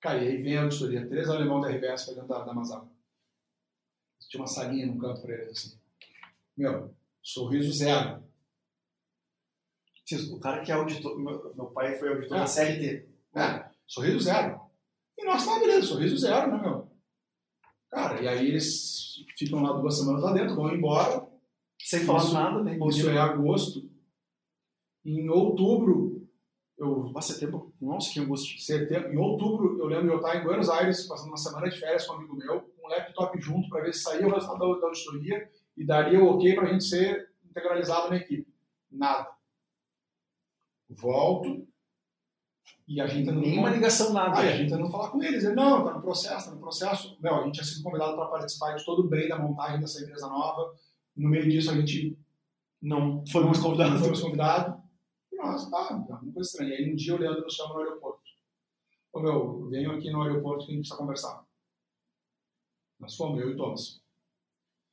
Cara, 0.00 0.22
e 0.22 0.28
aí 0.28 0.36
vem 0.42 0.56
a 0.58 0.62
auditoria, 0.62 1.06
três 1.08 1.28
alemão 1.28 1.60
da 1.60 1.68
RBS 1.70 2.04
pra 2.04 2.14
dentro 2.14 2.28
da, 2.28 2.44
da 2.44 2.54
Mazapa. 2.54 2.88
Tinha 4.28 4.40
uma 4.42 4.46
salinha 4.46 4.86
no 4.86 4.98
canto 4.98 5.22
pra 5.22 5.34
eles, 5.34 5.50
assim. 5.52 5.78
Meu, 6.56 6.94
sorriso 7.22 7.72
zero. 7.72 8.24
O 10.32 10.38
cara 10.38 10.62
que 10.64 10.70
é 10.70 10.74
auditor, 10.74 11.18
meu, 11.18 11.54
meu 11.54 11.66
pai 11.66 11.98
foi 11.98 12.10
auditor 12.10 12.36
É. 12.36 12.40
da 12.40 12.46
CLT. 12.46 13.08
É, 13.34 13.70
sorriso 13.86 14.20
zero. 14.20 14.60
E 15.18 15.24
nós 15.24 15.44
tá 15.44 15.58
beleza, 15.58 15.86
sorriso 15.86 16.16
zero, 16.16 16.50
né, 16.52 16.60
meu? 16.62 16.88
Cara, 17.90 18.20
e 18.22 18.28
aí 18.28 18.46
eles 18.48 19.24
ficam 19.36 19.62
lá 19.62 19.72
duas 19.72 19.96
semanas 19.98 20.22
lá 20.22 20.32
dentro, 20.32 20.54
vão 20.54 20.72
embora. 20.74 21.26
Sem 21.80 22.04
falar 22.04 22.18
Isso- 22.20 22.34
nada, 22.34 22.62
nem 22.62 22.78
bom 22.78 22.88
Isso 22.88 23.08
é 23.08 23.18
agosto. 23.18 23.88
Em 25.04 25.28
outubro, 25.28 26.05
eu 26.78 27.10
Nossa, 27.12 27.32
setembro. 27.32 27.72
Nossa, 27.80 28.12
que 28.12 28.20
angústia. 28.20 28.58
setembro, 28.60 29.12
em 29.12 29.16
outubro, 29.16 29.78
eu 29.78 29.86
lembro 29.86 30.06
de 30.06 30.12
eu 30.12 30.16
estar 30.16 30.36
em 30.36 30.44
Buenos 30.44 30.68
Aires, 30.68 31.06
passando 31.06 31.28
uma 31.28 31.36
semana 31.36 31.68
de 31.68 31.78
férias 31.78 32.06
com 32.06 32.14
um 32.14 32.16
amigo 32.16 32.36
meu, 32.36 32.60
com 32.60 32.86
um 32.86 32.90
laptop 32.90 33.40
junto 33.40 33.68
para 33.68 33.82
ver 33.82 33.94
se 33.94 34.00
saía 34.00 34.26
o 34.26 34.30
resultado 34.32 34.58
da, 34.74 34.80
da 34.80 34.86
auditoria 34.86 35.50
e 35.76 35.84
daria 35.86 36.22
o 36.22 36.28
ok 36.34 36.54
para 36.54 36.68
a 36.68 36.72
gente 36.72 36.84
ser 36.84 37.30
integralizado 37.44 38.10
na 38.10 38.16
equipe. 38.16 38.46
Nada. 38.90 39.28
Volto 40.88 41.66
e 42.86 43.00
a 43.00 43.06
gente 43.06 43.26
não 43.30 43.40
Nenhuma 43.40 43.70
ligação, 43.70 44.12
nada. 44.12 44.38
Aí 44.38 44.48
a 44.48 44.56
gente 44.56 44.70
tentando 44.70 44.88
falar 44.90 45.08
com 45.10 45.20
eles. 45.22 45.42
Ele, 45.42 45.54
não, 45.54 45.84
tá 45.84 45.92
no 45.94 46.00
processo, 46.00 46.48
tá 46.48 46.54
no 46.54 46.60
processo. 46.60 47.18
Meu, 47.20 47.34
a 47.34 47.44
gente 47.44 47.54
tinha 47.54 47.64
sido 47.64 47.82
convidado 47.82 48.14
para 48.14 48.26
participar 48.26 48.76
de 48.76 48.84
todo 48.84 49.00
o 49.00 49.08
bem 49.08 49.28
da 49.28 49.38
montagem 49.38 49.80
dessa 49.80 50.00
empresa 50.00 50.28
nova. 50.28 50.72
No 51.16 51.28
meio 51.28 51.48
disso, 51.48 51.70
a 51.70 51.74
gente 51.74 52.16
Não 52.80 53.24
foi 53.26 53.44
mais 53.44 53.58
convidado. 53.58 53.90
não 53.94 53.98
fomos 53.98 54.20
convidados. 54.20 54.76
E 54.76 54.85
nós, 55.46 55.70
tá, 55.70 55.88
tá, 55.88 56.20
uma 56.20 56.32
coisa 56.32 56.48
estranha. 56.48 56.74
Aí 56.74 56.92
um 56.92 56.96
dia 56.96 57.14
o 57.14 57.18
Leandro 57.18 57.42
nos 57.42 57.54
chama 57.54 57.74
no 57.74 57.80
aeroporto. 57.80 58.22
Ô 59.12 59.20
meu, 59.20 59.68
venham 59.68 59.92
aqui 59.92 60.10
no 60.10 60.22
aeroporto 60.22 60.66
que 60.66 60.72
a 60.72 60.74
gente 60.74 60.82
precisa 60.82 60.98
conversar. 60.98 61.46
Nós 62.98 63.14
fomos, 63.16 63.40
eu 63.40 63.50
e 63.50 63.54
o 63.54 63.56
Thomas. 63.56 64.02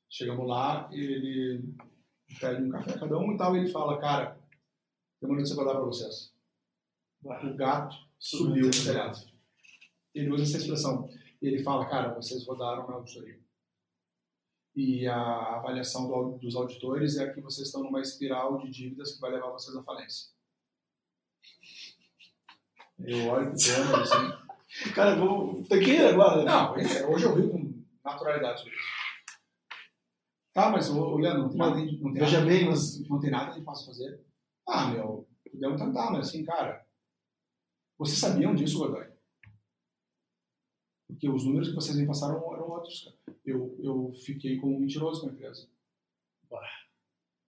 Chegamos 0.09 0.47
lá, 0.47 0.89
ele 0.91 1.75
pede 2.39 2.63
um 2.63 2.69
café 2.69 2.97
cada 2.97 3.17
um 3.17 3.33
e 3.33 3.37
tal, 3.37 3.55
e 3.55 3.59
ele 3.59 3.69
fala, 3.69 3.99
cara, 3.99 4.39
tem 5.19 5.29
uma 5.29 5.35
notícia 5.35 5.55
pra 5.55 5.65
dar 5.65 5.75
pra 5.75 5.85
vocês. 5.85 6.33
O 7.23 7.55
gato 7.55 7.95
subiu 8.19 8.65
no 8.65 8.71
telhado. 8.71 9.17
Ele 10.13 10.29
usa 10.29 10.43
essa 10.43 10.57
expressão. 10.57 11.09
Ele 11.41 11.63
fala, 11.63 11.89
cara, 11.89 12.13
vocês 12.13 12.45
rodaram 12.45 12.87
na 12.87 12.95
auditoria. 12.95 13.41
E 14.75 15.07
a 15.07 15.57
avaliação 15.57 16.07
do 16.07 16.37
dos 16.37 16.55
auditores 16.55 17.17
é 17.17 17.31
que 17.31 17.41
vocês 17.41 17.67
estão 17.67 17.83
numa 17.83 18.01
espiral 18.01 18.57
de 18.57 18.69
dívidas 18.69 19.13
que 19.13 19.21
vai 19.21 19.31
levar 19.31 19.51
vocês 19.51 19.75
à 19.75 19.83
falência. 19.83 20.33
Eu 23.05 23.27
olho 23.29 23.49
pro 23.51 23.57
Thomas 23.57 24.11
assim. 24.11 24.43
Cara, 24.95 25.15
vou. 25.15 25.63
Tem 25.65 25.79
que 25.79 25.91
ir 25.91 26.05
agora. 26.07 26.43
Não, 26.43 26.75
é, 26.75 27.05
hoje 27.05 27.25
eu 27.25 27.35
rio 27.35 27.51
com 27.51 27.83
naturalidade 28.03 28.59
sobre 28.59 28.73
isso. 28.75 28.83
Tá, 30.53 30.69
mas, 30.69 30.89
ô, 30.89 31.15
Leandro, 31.17 31.43
não 31.43 31.49
tem 31.49 31.57
nada, 31.57 31.75
não 31.75 32.11
tem 32.11 32.21
Veja 32.21 32.39
nada, 32.39 32.51
bem, 32.51 32.69
mas- 32.69 33.07
não 33.09 33.19
tem 33.19 33.31
nada 33.31 33.53
que 33.53 33.61
possa 33.61 33.85
fazer. 33.87 34.23
Ah, 34.67 34.87
meu, 34.87 35.27
podemos 35.51 35.81
tentar, 35.81 36.11
mas 36.11 36.27
assim, 36.27 36.43
cara, 36.45 36.85
vocês 37.97 38.19
sabiam 38.19 38.53
disso, 38.55 38.77
Godoy? 38.79 39.07
Porque 41.07 41.29
os 41.29 41.43
números 41.45 41.69
que 41.69 41.75
vocês 41.75 41.97
me 41.97 42.05
passaram 42.07 42.35
eram 42.53 42.69
outros, 42.69 43.03
cara. 43.03 43.37
Eu, 43.45 43.77
eu 43.83 44.11
fiquei 44.25 44.57
como 44.59 44.75
um 44.75 44.79
mentiroso 44.79 45.21
com 45.21 45.29
a 45.29 45.31
empresa. 45.31 45.67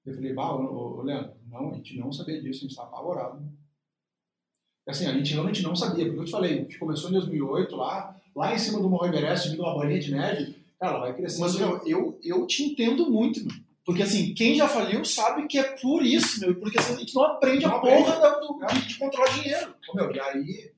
Eu 0.05 0.13
falei, 0.13 0.33
bah, 0.33 0.53
ô, 0.55 1.01
Leandro, 1.01 1.35
não, 1.47 1.71
a 1.71 1.73
gente 1.75 1.97
não 1.99 2.11
sabia 2.11 2.41
disso, 2.41 2.59
a 2.59 2.61
gente 2.61 2.71
estava 2.71 2.89
apavorado. 2.89 3.43
Assim, 4.87 5.07
a 5.07 5.13
gente 5.13 5.33
realmente 5.33 5.63
não 5.63 5.75
sabia, 5.75 6.05
porque 6.05 6.19
eu 6.21 6.25
te 6.25 6.31
falei, 6.31 6.53
a 6.53 6.57
gente 6.57 6.77
começou 6.77 7.09
em 7.09 7.13
2008 7.13 7.75
lá, 7.75 8.15
lá 8.35 8.53
em 8.53 8.57
cima 8.59 8.79
do 8.79 8.89
Morro 8.89 9.07
Everest, 9.07 9.49
vindo 9.49 9.63
uma 9.63 9.73
bolinha 9.73 9.99
de 9.99 10.11
neve, 10.11 10.55
cara, 10.79 10.99
vai 10.99 11.13
crescer. 11.15 11.39
Mas, 11.41 11.55
meu, 11.55 11.81
eu, 11.85 12.19
eu 12.23 12.45
te 12.45 12.63
entendo 12.63 13.09
muito, 13.09 13.39
meu. 13.43 13.55
Porque, 13.83 14.01
assim, 14.03 14.33
quem 14.33 14.55
já 14.55 14.67
faliu 14.67 15.03
sabe 15.05 15.47
que 15.47 15.57
é 15.59 15.63
por 15.63 16.03
isso, 16.03 16.39
meu. 16.39 16.55
Porque 16.55 16.77
assim, 16.79 16.93
a 16.93 16.97
gente 16.97 17.13
não 17.15 17.23
aprende 17.23 17.65
Não 17.65 17.73
a 17.73 17.77
aprende. 17.77 18.03
porra 18.03 18.19
da- 18.19 18.39
do, 18.39 18.59
de, 18.73 18.87
de 18.87 18.97
controlar 18.97 19.29
dinheiro. 19.39 19.75
Ô, 19.89 19.95
meu, 19.95 20.11
e 20.11 20.19
aí... 20.19 20.71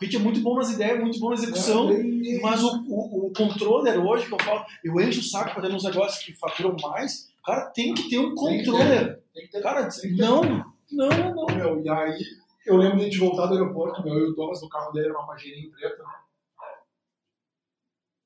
A 0.00 0.04
gente 0.04 0.16
é 0.16 0.20
muito 0.20 0.40
bom 0.40 0.56
nas 0.56 0.70
ideias, 0.70 1.00
muito 1.00 1.18
bom 1.20 1.28
na 1.30 1.34
execução. 1.34 1.92
e- 1.92 2.40
Mas 2.40 2.62
o, 2.62 2.76
o, 2.88 3.26
o 3.26 3.32
controller 3.36 3.98
hoje, 4.04 4.26
que 4.26 4.34
eu 4.34 4.38
falo, 4.40 4.64
eu 4.84 5.00
encho 5.00 5.20
o 5.20 5.24
saco 5.24 5.60
ter 5.60 5.72
uns 5.72 5.84
negócios 5.84 6.24
que 6.24 6.32
faturam 6.32 6.76
mais, 6.80 7.28
o 7.40 7.42
cara 7.44 7.66
tem 7.66 7.94
que 7.94 8.08
ter 8.08 8.18
um 8.18 8.34
Tem 8.34 8.58
que 8.58 8.64
ter. 8.64 8.70
controller. 8.70 9.20
Tem 9.34 9.44
que 9.46 9.52
ter- 9.52 9.62
Cara, 9.62 9.88
tem 9.88 10.10
que 10.10 10.16
ter. 10.16 10.22
não, 10.22 10.64
não, 10.92 11.08
não. 11.34 11.46
Meu, 11.56 11.82
e 11.84 11.88
aí, 11.88 12.18
eu 12.66 12.76
lembro 12.76 12.96
de 12.98 13.02
a 13.02 13.04
gente 13.06 13.18
voltar 13.18 13.46
do 13.46 13.54
aeroporto, 13.54 14.02
meu, 14.02 14.14
eu 14.14 14.26
e 14.26 14.30
o 14.30 14.34
Thomas 14.34 14.60
no 14.62 14.68
carro 14.68 14.92
dele, 14.92 15.06
era 15.08 15.18
uma 15.18 15.26
pagininha 15.26 15.70
preta. 15.70 16.02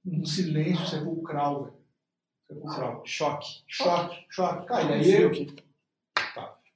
Um 0.05 0.25
silêncio 0.25 0.87
sepulcral, 0.87 1.65
velho. 1.65 1.77
Sepulcral. 2.49 3.03
Choque. 3.05 3.47
Choque, 3.67 4.25
choque. 4.31 4.67
Cara, 4.67 4.85
e 4.85 4.93
aí, 4.93 5.23
eu- 5.23 5.29
o 5.29 5.33
que. 5.33 5.57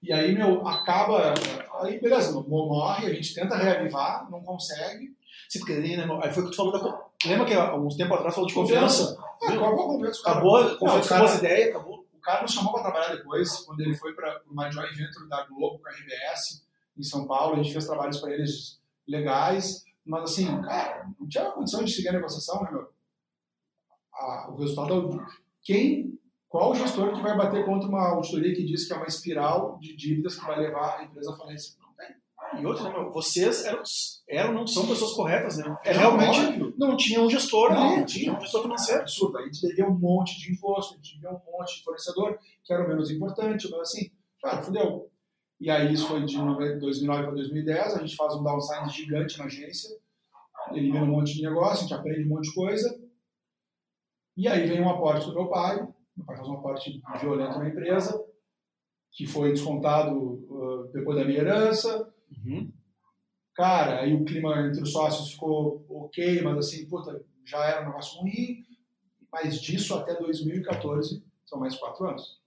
e 0.02 0.12
aí, 0.12 0.34
meu, 0.34 0.66
acaba. 0.66 1.34
Aí, 1.80 2.00
beleza, 2.00 2.40
morre, 2.40 3.06
a 3.06 3.14
gente 3.14 3.34
tenta 3.34 3.56
reavivar, 3.56 4.28
não 4.30 4.42
consegue. 4.42 5.14
Porque 5.58 5.72
aí, 5.72 5.96
né, 5.96 6.06
aí 6.22 6.32
foi 6.32 6.42
o 6.42 6.46
que 6.46 6.52
tu 6.52 6.56
falou 6.56 6.72
da. 6.72 7.10
Lembra 7.26 7.46
que 7.46 7.54
há 7.54 7.74
uns 7.76 7.96
tempos 7.96 8.16
atrás 8.16 8.34
falou 8.34 8.48
de 8.48 8.54
confiança? 8.54 9.14
Confiança? 9.16 9.60
Acabou, 9.60 10.56
a 10.56 10.76
confiança 10.76 10.98
o 10.98 11.02
com 11.02 11.08
cara- 11.08 11.24
as 11.24 11.38
ideias, 11.38 11.68
acabou. 11.70 11.89
O 12.20 12.22
cara 12.22 12.42
nos 12.42 12.52
chamou 12.52 12.70
para 12.72 12.82
trabalhar 12.82 13.16
depois, 13.16 13.60
quando 13.64 13.80
ele 13.80 13.96
foi 13.96 14.12
para 14.14 14.42
uma 14.46 14.70
joint 14.70 14.94
venture 14.94 15.26
da 15.26 15.46
Globo 15.46 15.78
com 15.78 15.88
a 15.88 15.90
RBS 15.90 16.62
em 16.98 17.02
São 17.02 17.26
Paulo. 17.26 17.54
A 17.54 17.62
gente 17.62 17.72
fez 17.72 17.86
trabalhos 17.86 18.18
para 18.20 18.30
eles 18.34 18.78
legais, 19.08 19.82
mas 20.04 20.24
assim, 20.24 20.60
cara, 20.60 21.08
não 21.18 21.26
tinha 21.26 21.50
condição 21.50 21.82
de 21.82 21.90
seguir 21.90 22.10
a 22.10 22.12
negociação, 22.12 22.62
né, 22.62 22.70
meu? 22.72 22.92
A- 24.12 24.50
o 24.50 24.56
resultado. 24.58 25.18
Quem. 25.62 26.18
Qual 26.46 26.74
gestor 26.74 27.14
que 27.14 27.22
vai 27.22 27.36
bater 27.36 27.64
contra 27.64 27.88
uma 27.88 28.08
auditoria 28.08 28.52
que 28.54 28.66
diz 28.66 28.84
que 28.86 28.92
é 28.92 28.96
uma 28.96 29.06
espiral 29.06 29.78
de 29.78 29.96
dívidas 29.96 30.36
que 30.36 30.44
vai 30.44 30.58
levar 30.58 30.98
a 30.98 31.04
empresa 31.04 31.32
à 31.32 31.36
falência? 31.36 31.79
E 32.58 32.66
outra, 32.66 32.84
né, 32.84 32.90
meu, 32.90 33.12
vocês 33.12 33.64
eram, 33.64 33.82
eram, 34.28 34.52
não 34.52 34.66
são 34.66 34.86
pessoas 34.86 35.12
corretas, 35.12 35.56
né? 35.58 35.76
É 35.84 35.92
realmente 35.92 36.40
óbvio. 36.40 36.74
não 36.76 36.96
tinha 36.96 37.20
um 37.20 37.30
gestor 37.30 37.70
Não, 37.72 37.88
ali, 37.90 37.96
não 37.98 38.04
tinha 38.06 38.32
um 38.36 38.40
gestor 38.40 38.62
financeiro. 38.62 39.00
absurdo. 39.02 39.38
A 39.38 39.42
gente 39.42 39.60
devia 39.60 39.86
um 39.86 39.96
monte 39.98 40.38
de 40.38 40.52
imposto, 40.52 40.94
a 40.94 40.96
gente 40.96 41.14
devia 41.14 41.30
um 41.30 41.40
monte 41.52 41.76
de 41.78 41.84
fornecedor, 41.84 42.38
que 42.64 42.72
era 42.72 42.84
o 42.84 42.88
menos 42.88 43.10
importante, 43.10 43.70
mas 43.70 43.80
assim, 43.80 44.10
cara, 44.42 44.62
fudeu. 44.62 45.08
E 45.60 45.70
aí 45.70 45.92
isso 45.92 46.08
foi 46.08 46.24
de 46.24 46.36
nove- 46.38 46.76
2009 46.78 47.22
para 47.22 47.34
2010, 47.34 47.94
a 47.94 47.98
gente 48.00 48.16
faz 48.16 48.34
um 48.34 48.42
downside 48.42 48.90
gigante 48.90 49.38
na 49.38 49.44
agência, 49.44 49.90
elimina 50.72 51.04
um 51.04 51.06
monte 51.08 51.34
de 51.34 51.42
negócio, 51.42 51.78
a 51.78 51.80
gente 51.82 51.94
aprende 51.94 52.24
um 52.24 52.28
monte 52.34 52.48
de 52.48 52.54
coisa. 52.54 53.00
E 54.36 54.48
aí 54.48 54.66
vem 54.66 54.80
um 54.80 54.88
aporte 54.88 55.26
do 55.26 55.34
meu 55.34 55.48
pai, 55.48 55.76
meu 56.16 56.26
pai 56.26 56.36
faz 56.36 56.48
um 56.48 56.54
aporte 56.54 57.00
violento 57.20 57.58
na 57.58 57.68
empresa, 57.68 58.24
que 59.12 59.26
foi 59.26 59.50
descontado 59.52 60.16
uh, 60.16 60.90
depois 60.92 61.18
da 61.18 61.24
minha 61.24 61.40
herança, 61.40 62.09
Uhum. 62.30 62.72
Cara, 63.54 64.00
aí 64.00 64.14
o 64.14 64.24
clima 64.24 64.66
entre 64.66 64.82
os 64.82 64.92
sócios 64.92 65.32
ficou 65.32 65.84
ok, 65.88 66.40
mas 66.42 66.58
assim, 66.58 66.86
puta, 66.86 67.22
já 67.44 67.64
era 67.64 67.82
um 67.82 67.86
negócio 67.86 68.20
ruim. 68.20 68.64
Mas 69.32 69.60
disso 69.60 69.94
até 69.94 70.14
2014 70.14 71.22
são 71.46 71.60
mais 71.60 71.76
quatro 71.76 72.08
anos. 72.08 72.40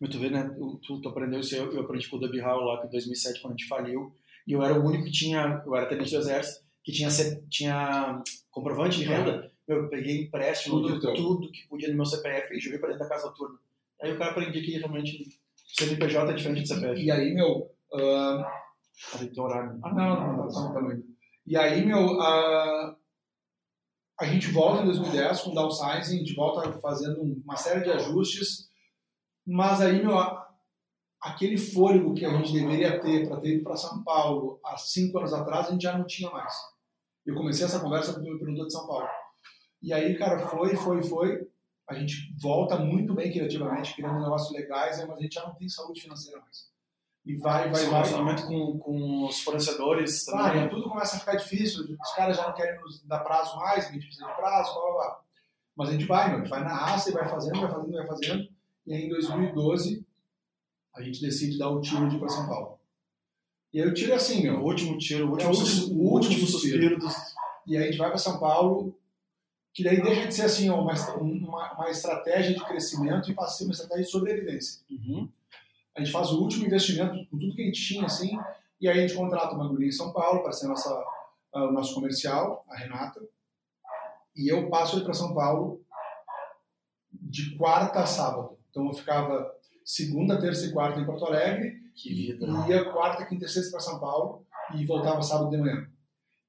Mas 0.00 0.10
tu 0.10 0.18
vê, 0.18 0.30
né? 0.30 0.48
Tu, 0.86 1.00
tu 1.00 1.08
aprendeu 1.08 1.40
isso, 1.40 1.54
eu, 1.54 1.72
eu 1.72 1.80
aprendi 1.80 2.08
com 2.08 2.16
o 2.16 2.20
Debbie 2.20 2.40
Hall 2.40 2.60
lá, 2.60 2.84
em 2.84 2.90
2007, 2.90 3.40
quando 3.40 3.54
a 3.54 3.56
gente 3.56 3.68
faliu, 3.68 4.14
e 4.46 4.52
eu 4.52 4.62
era 4.62 4.78
o 4.78 4.84
único 4.84 5.04
que 5.04 5.10
tinha, 5.10 5.62
eu 5.66 5.74
era 5.74 5.86
tenente 5.86 6.10
do 6.10 6.18
exército, 6.18 6.64
que 6.84 6.92
tinha, 6.92 7.08
tinha 7.50 8.22
comprovante 8.50 8.98
de 8.98 9.04
renda. 9.04 9.50
Eu 9.66 9.88
peguei 9.90 10.22
empréstimo 10.22 10.80
Tudo 10.80 11.14
tudo 11.14 11.52
que 11.52 11.68
podia 11.68 11.88
no 11.90 11.96
meu 11.96 12.06
CPF 12.06 12.56
e 12.56 12.60
joguei 12.60 12.78
pra 12.78 12.88
dentro 12.88 13.04
da 13.04 13.08
casa 13.08 13.30
turma. 13.32 13.58
Aí 14.00 14.12
o 14.12 14.18
cara 14.18 14.30
aprendia 14.30 14.62
que 14.62 14.78
realmente 14.78 15.28
CNPJ 15.66 16.32
é 16.32 16.34
diferente 16.34 16.62
de 16.62 16.68
CPF. 16.68 17.02
E 17.02 17.10
aí, 17.10 17.34
meu. 17.34 17.70
ah, 17.92 18.50
Aí 19.14 19.30
tem 19.30 19.42
horário. 19.42 19.78
Ah, 19.82 19.94
não, 19.94 20.08
não, 20.08 20.36
não, 20.36 20.46
não, 20.46 20.72
não, 20.74 20.82
não. 20.82 21.02
E 21.46 21.56
aí, 21.56 21.84
meu, 21.84 22.20
a, 22.20 22.96
a 24.20 24.26
gente 24.26 24.50
volta 24.50 24.82
em 24.82 24.86
2010 24.86 25.40
com 25.42 25.50
o 25.50 25.54
downsizing, 25.54 26.16
a 26.16 26.18
gente 26.18 26.34
volta 26.34 26.78
fazendo 26.80 27.22
uma 27.22 27.56
série 27.56 27.84
de 27.84 27.90
ajustes, 27.90 28.68
mas 29.46 29.80
aí, 29.80 30.02
meu, 30.02 30.18
aquele 31.20 31.56
fôlego 31.56 32.14
que 32.14 32.24
a 32.24 32.30
gente 32.36 32.52
deveria 32.52 33.00
ter 33.00 33.28
para 33.28 33.40
ter 33.40 33.54
ido 33.54 33.64
para 33.64 33.76
São 33.76 34.02
Paulo 34.02 34.60
há 34.64 34.76
cinco 34.76 35.18
anos 35.18 35.32
atrás, 35.32 35.68
a 35.68 35.70
gente 35.70 35.82
já 35.82 35.96
não 35.96 36.06
tinha 36.06 36.30
mais. 36.30 36.52
Eu 37.24 37.34
comecei 37.34 37.64
essa 37.64 37.80
conversa 37.80 38.14
com 38.14 38.20
o 38.20 38.22
meu 38.22 38.66
de 38.66 38.72
São 38.72 38.86
Paulo. 38.86 39.08
E 39.80 39.92
aí, 39.92 40.16
cara, 40.18 40.38
foi, 40.48 40.74
foi, 40.76 41.02
foi. 41.02 41.48
A 41.88 41.94
gente 41.94 42.34
volta 42.40 42.76
muito 42.76 43.14
bem 43.14 43.30
criativamente, 43.30 43.94
criando 43.94 44.20
negócios 44.20 44.52
legais, 44.52 44.98
mas 45.06 45.18
a 45.18 45.22
gente 45.22 45.34
já 45.34 45.46
não 45.46 45.54
tem 45.54 45.68
saúde 45.68 46.00
financeira 46.00 46.40
mais. 46.40 46.68
E 47.28 47.36
vai, 47.36 47.64
vai, 47.64 47.72
Esse 47.72 47.82
vai. 47.90 47.90
relacionamento 48.00 48.46
com, 48.46 48.78
com 48.78 49.26
os 49.26 49.40
fornecedores 49.42 50.24
também. 50.24 50.68
tudo 50.70 50.88
começa 50.88 51.16
a 51.16 51.20
ficar 51.20 51.34
difícil, 51.36 51.82
os 51.84 52.14
caras 52.14 52.36
já 52.38 52.46
não 52.48 52.54
querem 52.54 52.80
nos 52.80 53.02
dar 53.04 53.18
prazo 53.20 53.54
mais, 53.58 53.86
a 53.86 53.92
gente 53.92 54.06
precisa 54.06 54.26
de 54.26 54.34
prazo, 54.34 54.72
blá 54.74 54.82
blá 54.82 54.92
blá. 54.94 55.20
Mas 55.76 55.88
a 55.90 55.92
gente 55.92 56.06
vai, 56.06 56.28
meu, 56.28 56.36
a 56.36 56.40
gente 56.40 56.48
vai 56.50 56.64
na 56.64 56.74
raça 56.74 57.10
e 57.10 57.12
vai 57.12 57.28
fazendo, 57.28 57.60
vai 57.60 57.70
fazendo, 57.70 57.92
vai 57.92 58.06
fazendo. 58.06 58.48
E 58.86 58.94
aí 58.94 59.04
em 59.04 59.08
2012 59.10 60.04
a 60.94 61.02
gente 61.02 61.20
decide 61.20 61.58
dar 61.58 61.68
o 61.68 61.80
tiro 61.82 62.08
de 62.08 62.16
ir 62.16 62.18
para 62.18 62.28
São 62.30 62.46
Paulo. 62.48 62.78
E 63.72 63.80
aí 63.82 63.86
o 63.86 63.92
tiro 63.94 64.12
é 64.12 64.14
assim, 64.16 64.42
meu. 64.42 64.60
O 64.60 64.64
último 64.64 64.96
tiro, 64.96 65.26
o 65.26 65.28
É 65.28 65.32
último, 65.32 65.50
o 65.50 65.54
sus- 65.54 65.82
último- 65.82 66.00
o 66.00 66.12
último 66.14 66.32
último 66.34 66.46
suspiro 66.48 66.98
dos. 66.98 67.14
E 67.66 67.76
aí 67.76 67.82
a 67.82 67.86
gente 67.86 67.98
vai 67.98 68.08
para 68.08 68.16
São 68.18 68.40
Paulo, 68.40 68.98
que 69.74 69.84
daí 69.84 70.00
deixa 70.02 70.26
de 70.26 70.34
ser 70.34 70.42
assim, 70.46 70.70
ó, 70.70 70.80
uma, 70.80 70.94
uma, 71.18 71.72
uma 71.74 71.90
estratégia 71.90 72.54
de 72.54 72.64
crescimento 72.64 73.30
e 73.30 73.34
passa 73.34 73.52
a 73.52 73.56
ser 73.58 73.64
uma 73.64 73.72
estratégia 73.72 74.04
de 74.06 74.10
sobrevivência. 74.10 74.80
Uhum. 74.90 75.28
A 75.98 76.00
gente 76.00 76.12
faz 76.12 76.30
o 76.30 76.40
último 76.40 76.64
investimento 76.64 77.26
com 77.26 77.36
tudo 77.38 77.56
que 77.56 77.62
a 77.62 77.64
gente 77.64 77.84
tinha, 77.84 78.06
assim, 78.06 78.38
e 78.80 78.88
aí 78.88 78.98
a 78.98 79.00
gente 79.02 79.16
contrata 79.16 79.52
uma 79.56 79.66
guria 79.66 79.88
em 79.88 79.92
São 79.92 80.12
Paulo 80.12 80.44
para 80.44 80.52
ser 80.52 80.68
nossa, 80.68 81.04
o 81.52 81.72
nosso 81.72 81.92
comercial, 81.92 82.64
a 82.68 82.76
Renata, 82.76 83.20
e 84.36 84.46
eu 84.46 84.70
passo 84.70 84.94
ele 84.94 85.04
para 85.04 85.12
São 85.12 85.34
Paulo 85.34 85.82
de 87.10 87.56
quarta 87.56 87.98
a 87.98 88.06
sábado. 88.06 88.56
Então 88.70 88.86
eu 88.86 88.94
ficava 88.94 89.52
segunda, 89.84 90.40
terça 90.40 90.66
e 90.66 90.72
quarta 90.72 91.00
em 91.00 91.04
Porto 91.04 91.24
Alegre, 91.26 91.82
Que 91.96 92.14
vida. 92.14 92.46
e 92.46 92.70
ia 92.70 92.84
quarta, 92.92 93.26
quinta 93.26 93.46
e 93.46 93.48
sexta 93.48 93.72
para 93.72 93.80
São 93.80 93.98
Paulo 93.98 94.46
e 94.76 94.86
voltava 94.86 95.20
sábado 95.20 95.50
de 95.50 95.56
manhã. 95.56 95.90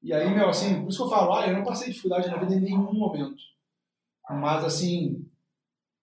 E 0.04 0.14
aí, 0.14 0.30
meu, 0.30 0.48
assim, 0.50 0.82
por 0.84 0.90
isso 0.90 1.00
que 1.00 1.04
eu 1.06 1.10
falo, 1.10 1.34
ah, 1.34 1.48
eu 1.48 1.58
não 1.58 1.64
passei 1.64 1.88
dificuldade 1.90 2.30
na 2.30 2.38
vida 2.38 2.54
em 2.54 2.62
nenhum 2.62 2.94
momento. 2.94 3.42
Mas, 4.30 4.64
assim, 4.64 5.28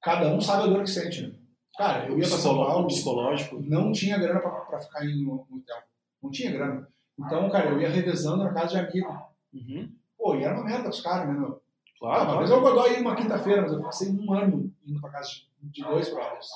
cada 0.02 0.26
um 0.26 0.40
sabe 0.40 0.64
a 0.64 0.66
dor 0.66 0.82
que 0.82 0.90
sente, 0.90 1.28
né? 1.28 1.35
Cara, 1.76 2.06
eu 2.08 2.18
ia 2.18 2.26
para 2.28 2.38
São 2.38 2.56
Paulo, 2.56 2.86
psicológico. 2.86 3.60
não 3.60 3.92
tinha 3.92 4.18
grana 4.18 4.40
para 4.40 4.78
ficar 4.80 5.04
em 5.04 5.26
um 5.26 5.34
hotel. 5.34 5.76
Não 6.22 6.30
tinha 6.30 6.50
grana. 6.52 6.88
Então, 7.18 7.48
cara, 7.50 7.70
eu 7.70 7.80
ia 7.80 7.88
revezando 7.90 8.44
na 8.44 8.52
casa 8.52 8.68
de 8.68 8.78
amigo. 8.78 9.12
Uhum. 9.52 9.92
Pô, 10.16 10.34
e 10.34 10.42
era 10.44 10.54
uma 10.54 10.64
merda 10.64 10.84
pros 10.84 11.00
caras, 11.02 11.28
né, 11.28 11.34
meu? 11.34 11.60
Claro, 11.98 12.22
Ah, 12.22 12.26
claro. 12.26 12.46
eu 12.46 12.60
Godoy 12.60 12.92
ia 12.92 13.00
uma 13.00 13.14
quinta-feira, 13.16 13.62
mas 13.62 13.72
eu 13.72 13.82
passei 13.82 14.10
um 14.10 14.32
ano 14.32 14.72
indo 14.86 15.00
pra 15.00 15.10
casa 15.10 15.30
de, 15.62 15.82
dois 15.82 16.10
brothers. 16.10 16.48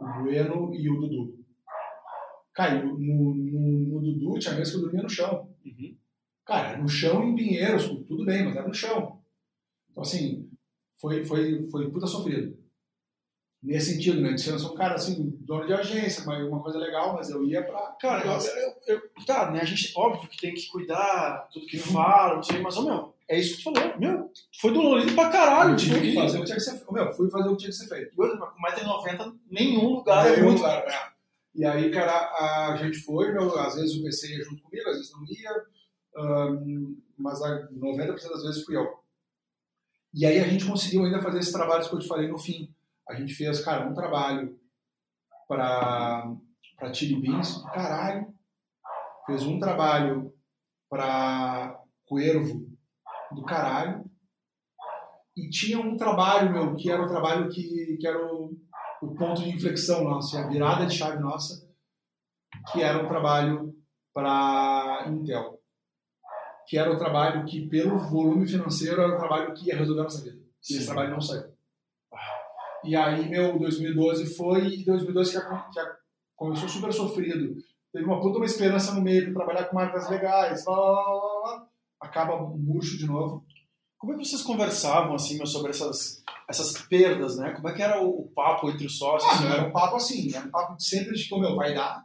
O 0.00 0.22
Bueno 0.22 0.74
e 0.74 0.88
o 0.90 1.00
Dudu. 1.00 1.44
Cara, 2.52 2.84
no, 2.84 2.96
no, 2.98 3.34
no 3.34 4.00
Dudu 4.00 4.38
tinha 4.38 4.54
vez 4.54 4.70
que 4.70 4.76
eu 4.76 4.82
dormia 4.82 5.02
no 5.02 5.08
chão. 5.08 5.48
Uhum. 5.64 5.96
Cara, 6.44 6.76
no 6.76 6.88
chão 6.88 7.22
em 7.24 7.34
Pinheiros, 7.34 7.86
tudo 8.06 8.24
bem, 8.24 8.44
mas 8.44 8.56
era 8.56 8.68
no 8.68 8.74
chão. 8.74 9.20
Então, 9.90 10.02
assim, 10.02 10.48
foi, 11.00 11.24
foi, 11.24 11.66
foi 11.70 11.90
puta 11.90 12.06
sofrido. 12.06 12.56
Nesse 13.62 13.92
sentido, 13.94 14.20
né? 14.20 14.32
De 14.32 14.40
ser 14.40 14.50
eu 14.50 14.58
sou 14.58 14.72
um 14.72 14.74
cara, 14.74 14.94
assim, 14.96 15.36
dono 15.40 15.64
de 15.66 15.72
agência, 15.72 16.24
mas 16.26 16.44
uma 16.44 16.60
coisa 16.60 16.78
legal, 16.78 17.14
mas 17.14 17.30
eu 17.30 17.44
ia 17.44 17.62
pra... 17.62 17.96
Cara, 18.00 18.26
eu, 18.26 18.32
eu, 18.32 18.74
eu- 18.96 19.24
tá, 19.24 19.52
né? 19.52 19.60
A 19.60 19.64
gente, 19.64 19.92
óbvio 19.96 20.28
que 20.28 20.36
tem 20.40 20.52
que 20.52 20.66
cuidar, 20.68 21.48
tudo 21.52 21.66
que 21.66 21.78
fala, 21.78 22.34
não 22.36 22.42
sei, 22.42 22.60
mas, 22.60 22.76
ô, 22.76 22.82
meu, 22.82 23.14
é 23.28 23.38
isso 23.38 23.56
que 23.58 23.62
tu 23.62 23.72
falou. 23.72 23.98
Meu, 24.00 24.32
foi 24.60 24.72
dolorido 24.72 25.14
pra 25.14 25.28
caralho. 25.30 25.70
eu 25.70 25.76
tive 25.76 26.00
que 26.00 26.14
fazer 26.14 26.38
o 26.38 26.40
que 26.40 26.46
tinha 26.46 26.56
que 26.56 26.62
ser 26.64 26.72
feito. 26.72 26.92
Meu, 26.92 27.12
fui 27.14 27.30
fazer 27.30 27.48
o 27.48 27.52
que 27.52 27.58
tinha 27.58 27.70
que 27.70 27.76
ser 27.76 27.86
feito. 27.88 28.12
Mas 28.16 28.74
com 28.74 28.80
1,90m, 28.88 29.38
nenhum 29.48 29.88
lugar 29.90 30.26
é 30.26 30.30
Nenhum 30.32 30.44
muito. 30.46 30.58
lugar, 30.58 30.84
é. 30.88 31.12
E 31.54 31.64
aí, 31.64 31.90
cara, 31.92 32.72
a 32.72 32.76
gente 32.78 32.98
foi, 32.98 33.30
meu, 33.30 33.56
às 33.60 33.76
vezes 33.76 33.94
o 33.96 34.02
PC 34.02 34.26
ia 34.38 34.44
junto 34.44 34.60
comigo, 34.62 34.88
às 34.88 34.96
vezes 34.96 35.12
não 35.12 35.24
ia, 35.24 35.62
mas 37.16 37.40
a 37.42 37.68
90% 37.68 38.28
das 38.28 38.42
vezes 38.42 38.64
fui 38.64 38.76
eu. 38.76 38.88
E 40.14 40.26
aí 40.26 40.40
a 40.40 40.48
gente 40.48 40.64
conseguiu 40.66 41.04
ainda 41.04 41.22
fazer 41.22 41.38
esses 41.38 41.52
trabalhos 41.52 41.88
que 41.88 41.94
eu 41.94 41.98
te 42.00 42.08
falei 42.08 42.26
no 42.28 42.38
fim. 42.38 42.68
A 43.08 43.14
gente 43.14 43.34
fez, 43.34 43.64
cara, 43.64 43.88
um 43.88 43.94
trabalho 43.94 44.58
para 45.48 46.34
para 46.82 46.92
Chili 46.92 47.20
Beans, 47.20 47.62
do 47.62 47.70
caralho. 47.70 48.34
Fez 49.24 49.44
um 49.44 49.60
trabalho 49.60 50.34
para 50.90 51.80
Cuervo, 52.04 52.66
do 53.30 53.44
caralho. 53.44 54.04
E 55.36 55.48
tinha 55.48 55.78
um 55.78 55.96
trabalho, 55.96 56.52
meu, 56.52 56.74
que 56.74 56.90
era 56.90 57.02
o 57.02 57.08
trabalho 57.08 57.48
que, 57.48 57.96
que 57.98 58.06
era 58.06 58.18
o, 58.26 58.52
o 59.00 59.14
ponto 59.14 59.42
de 59.42 59.50
inflexão 59.50 60.02
nosso, 60.02 60.36
a 60.36 60.48
virada 60.48 60.84
de 60.84 60.94
chave 60.94 61.20
nossa, 61.20 61.66
que 62.72 62.82
era 62.82 63.02
um 63.02 63.08
trabalho 63.08 63.72
para 64.12 65.06
Intel. 65.08 65.60
Que 66.66 66.76
era 66.76 66.92
o 66.92 66.98
trabalho 66.98 67.44
que, 67.44 67.68
pelo 67.68 67.98
volume 67.98 68.46
financeiro, 68.46 69.00
era 69.00 69.14
o 69.14 69.18
trabalho 69.18 69.54
que 69.54 69.68
ia 69.68 69.76
resolver 69.76 70.00
a 70.00 70.04
nossa 70.04 70.22
vida. 70.22 70.38
E 70.68 70.74
esse 70.74 70.84
trabalho 70.84 71.10
não 71.12 71.20
saiu. 71.20 71.51
E 72.84 72.96
aí, 72.96 73.28
meu, 73.28 73.58
2012 73.58 74.34
foi, 74.34 74.66
e 74.68 74.84
2012 74.84 75.32
que, 75.32 75.40
que 75.40 75.86
começou 76.36 76.68
super 76.68 76.92
sofrido. 76.92 77.56
Teve 77.92 78.04
uma 78.04 78.20
puta 78.20 78.38
uma 78.38 78.46
esperança 78.46 78.94
no 78.94 79.02
meio 79.02 79.24
para 79.24 79.44
trabalhar 79.44 79.64
com 79.66 79.76
marcas 79.76 80.08
legais, 80.08 80.64
blá, 80.64 80.74
blá, 80.74 80.92
blá, 80.92 81.02
blá, 81.02 81.40
blá. 81.42 81.68
acaba 82.00 82.40
murcho 82.40 82.96
de 82.96 83.06
novo. 83.06 83.44
Como 83.98 84.14
é 84.14 84.16
que 84.16 84.24
vocês 84.24 84.42
conversavam, 84.42 85.14
assim, 85.14 85.36
meu, 85.36 85.46
sobre 85.46 85.70
essas, 85.70 86.24
essas 86.48 86.72
perdas, 86.86 87.36
né? 87.36 87.52
Como 87.52 87.68
é 87.68 87.72
que 87.72 87.82
era 87.82 88.02
o, 88.02 88.28
papo 88.34 88.68
entre 88.68 88.84
os 88.84 88.98
sócios? 88.98 89.30
Ah, 89.40 89.54
era 89.54 89.68
um 89.68 89.70
papo 89.70 89.94
assim, 89.94 90.34
era 90.34 90.44
um 90.44 90.50
papo 90.50 90.76
de 90.76 90.84
sempre 90.84 91.14
de 91.14 91.28
que, 91.28 91.38
meu, 91.38 91.54
vai 91.54 91.72
dar, 91.72 92.04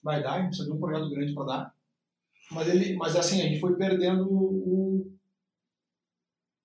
vai 0.00 0.22
dar, 0.22 0.34
a 0.34 0.38
gente 0.38 0.48
precisa 0.48 0.70
de 0.70 0.76
um 0.76 0.78
projeto 0.78 1.10
grande 1.10 1.34
para 1.34 1.44
dar. 1.44 1.74
Mas, 2.52 2.68
ele, 2.68 2.96
mas 2.96 3.16
assim, 3.16 3.40
a 3.40 3.46
gente 3.46 3.58
foi 3.60 3.74
perdendo 3.74 4.30
o, 4.30 5.12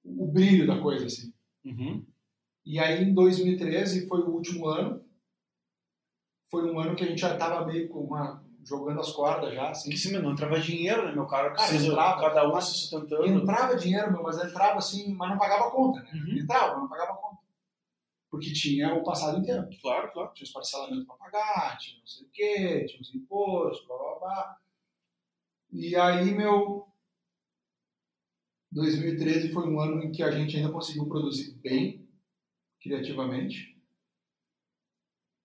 o 0.03 0.27
brilho 0.27 0.67
da 0.67 0.79
coisa, 0.79 1.07
assim. 1.07 1.33
Uhum. 1.65 2.05
E 2.69 2.77
aí, 2.77 3.03
em 3.03 3.15
2013, 3.15 4.07
foi 4.07 4.19
o 4.19 4.29
último 4.29 4.67
ano. 4.67 5.03
Foi 6.51 6.71
um 6.71 6.79
ano 6.79 6.95
que 6.95 7.03
a 7.03 7.07
gente 7.07 7.19
já 7.19 7.33
estava 7.33 7.65
meio 7.65 7.89
com 7.89 8.01
uma, 8.01 8.45
jogando 8.63 8.99
as 8.99 9.11
cordas 9.11 9.55
já, 9.55 9.71
assim. 9.71 9.89
Porque 9.89 9.97
se 9.97 10.13
não 10.13 10.31
entrava 10.31 10.59
dinheiro, 10.59 11.03
né, 11.03 11.11
meu 11.11 11.25
cara? 11.25 11.49
Precisa 11.49 11.87
entrava. 11.87 12.21
cada 12.21 12.47
um 12.47 12.61
se 12.61 12.77
sustentando. 12.77 13.25
Entrava 13.25 13.75
dinheiro, 13.75 14.11
meu, 14.11 14.21
mas 14.21 14.37
entrava 14.37 14.77
assim, 14.77 15.11
mas 15.15 15.31
não 15.31 15.39
pagava 15.39 15.71
conta, 15.71 15.99
né? 16.03 16.11
Uhum. 16.13 16.37
Entrava, 16.37 16.73
mas 16.73 16.81
não 16.81 16.89
pagava 16.89 17.17
conta. 17.17 17.41
Porque 18.29 18.53
tinha 18.53 18.93
o 18.93 19.03
passado 19.03 19.39
inteiro. 19.39 19.67
Claro, 19.81 20.11
claro. 20.11 20.31
tinha 20.35 20.45
os 20.45 20.53
parcelamentos 20.53 21.07
para 21.07 21.15
pagar, 21.15 21.75
tinha 21.79 21.99
não 21.99 22.05
sei 22.05 22.27
o 22.27 22.29
quê, 22.29 22.85
tinha 22.85 23.01
os 23.01 23.15
impostos, 23.15 23.87
blá 23.87 23.97
blá 23.97 24.19
blá. 24.19 24.57
E 25.71 25.95
aí, 25.95 26.35
meu. 26.35 26.87
2013 28.71 29.51
foi 29.51 29.67
um 29.67 29.79
ano 29.79 30.03
em 30.03 30.11
que 30.11 30.21
a 30.21 30.29
gente 30.29 30.55
ainda 30.55 30.71
conseguiu 30.71 31.07
produzir 31.07 31.55
bem, 31.55 32.07
criativamente. 32.81 33.77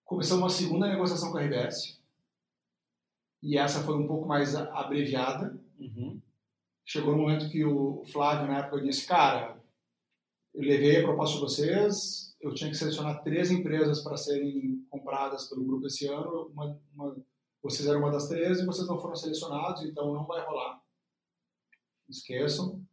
Começamos 0.05 0.43
uma 0.43 0.51
segunda 0.51 0.89
negociação 0.89 1.31
com 1.33 1.39
a 1.39 1.43
RBS. 1.43 2.01
E 3.43 3.59
essa 3.59 3.83
foi 3.85 3.97
um 3.97 4.07
pouco 4.07 4.27
mais 4.27 4.55
abreviada. 4.55 5.59
Uhum. 5.79 6.21
Chegou 6.85 7.13
no 7.17 7.23
momento 7.23 7.51
que 7.51 7.65
o 7.65 8.05
Flávio, 8.07 8.47
na 8.47 8.59
época, 8.61 8.81
disse: 8.83 9.07
Cara, 9.07 9.63
eu 10.55 10.63
levei 10.63 10.99
a 11.01 11.03
proposta 11.03 11.35
de 11.37 11.41
vocês, 11.41 12.37
eu 12.41 12.55
tinha 12.55 12.71
que 12.71 12.77
selecionar 12.77 13.23
três 13.23 13.51
empresas 13.51 14.03
para 14.03 14.17
serem 14.17 14.85
compradas 14.91 15.49
pelo 15.49 15.65
grupo 15.65 15.87
esse 15.87 16.07
ano. 16.07 16.49
Uma, 16.49 16.81
uma- 16.95 17.17
vocês 17.63 17.89
eram 17.89 18.01
uma 18.01 18.11
das 18.13 18.29
três 18.29 18.61
e 18.61 18.67
vocês 18.67 18.87
não 18.87 19.01
foram 19.01 19.17
selecionados, 19.17 19.83
então 19.85 20.13
não 20.13 20.27
vai 20.27 20.45
rolar. 20.45 20.83
Esqueçam. 22.09 22.85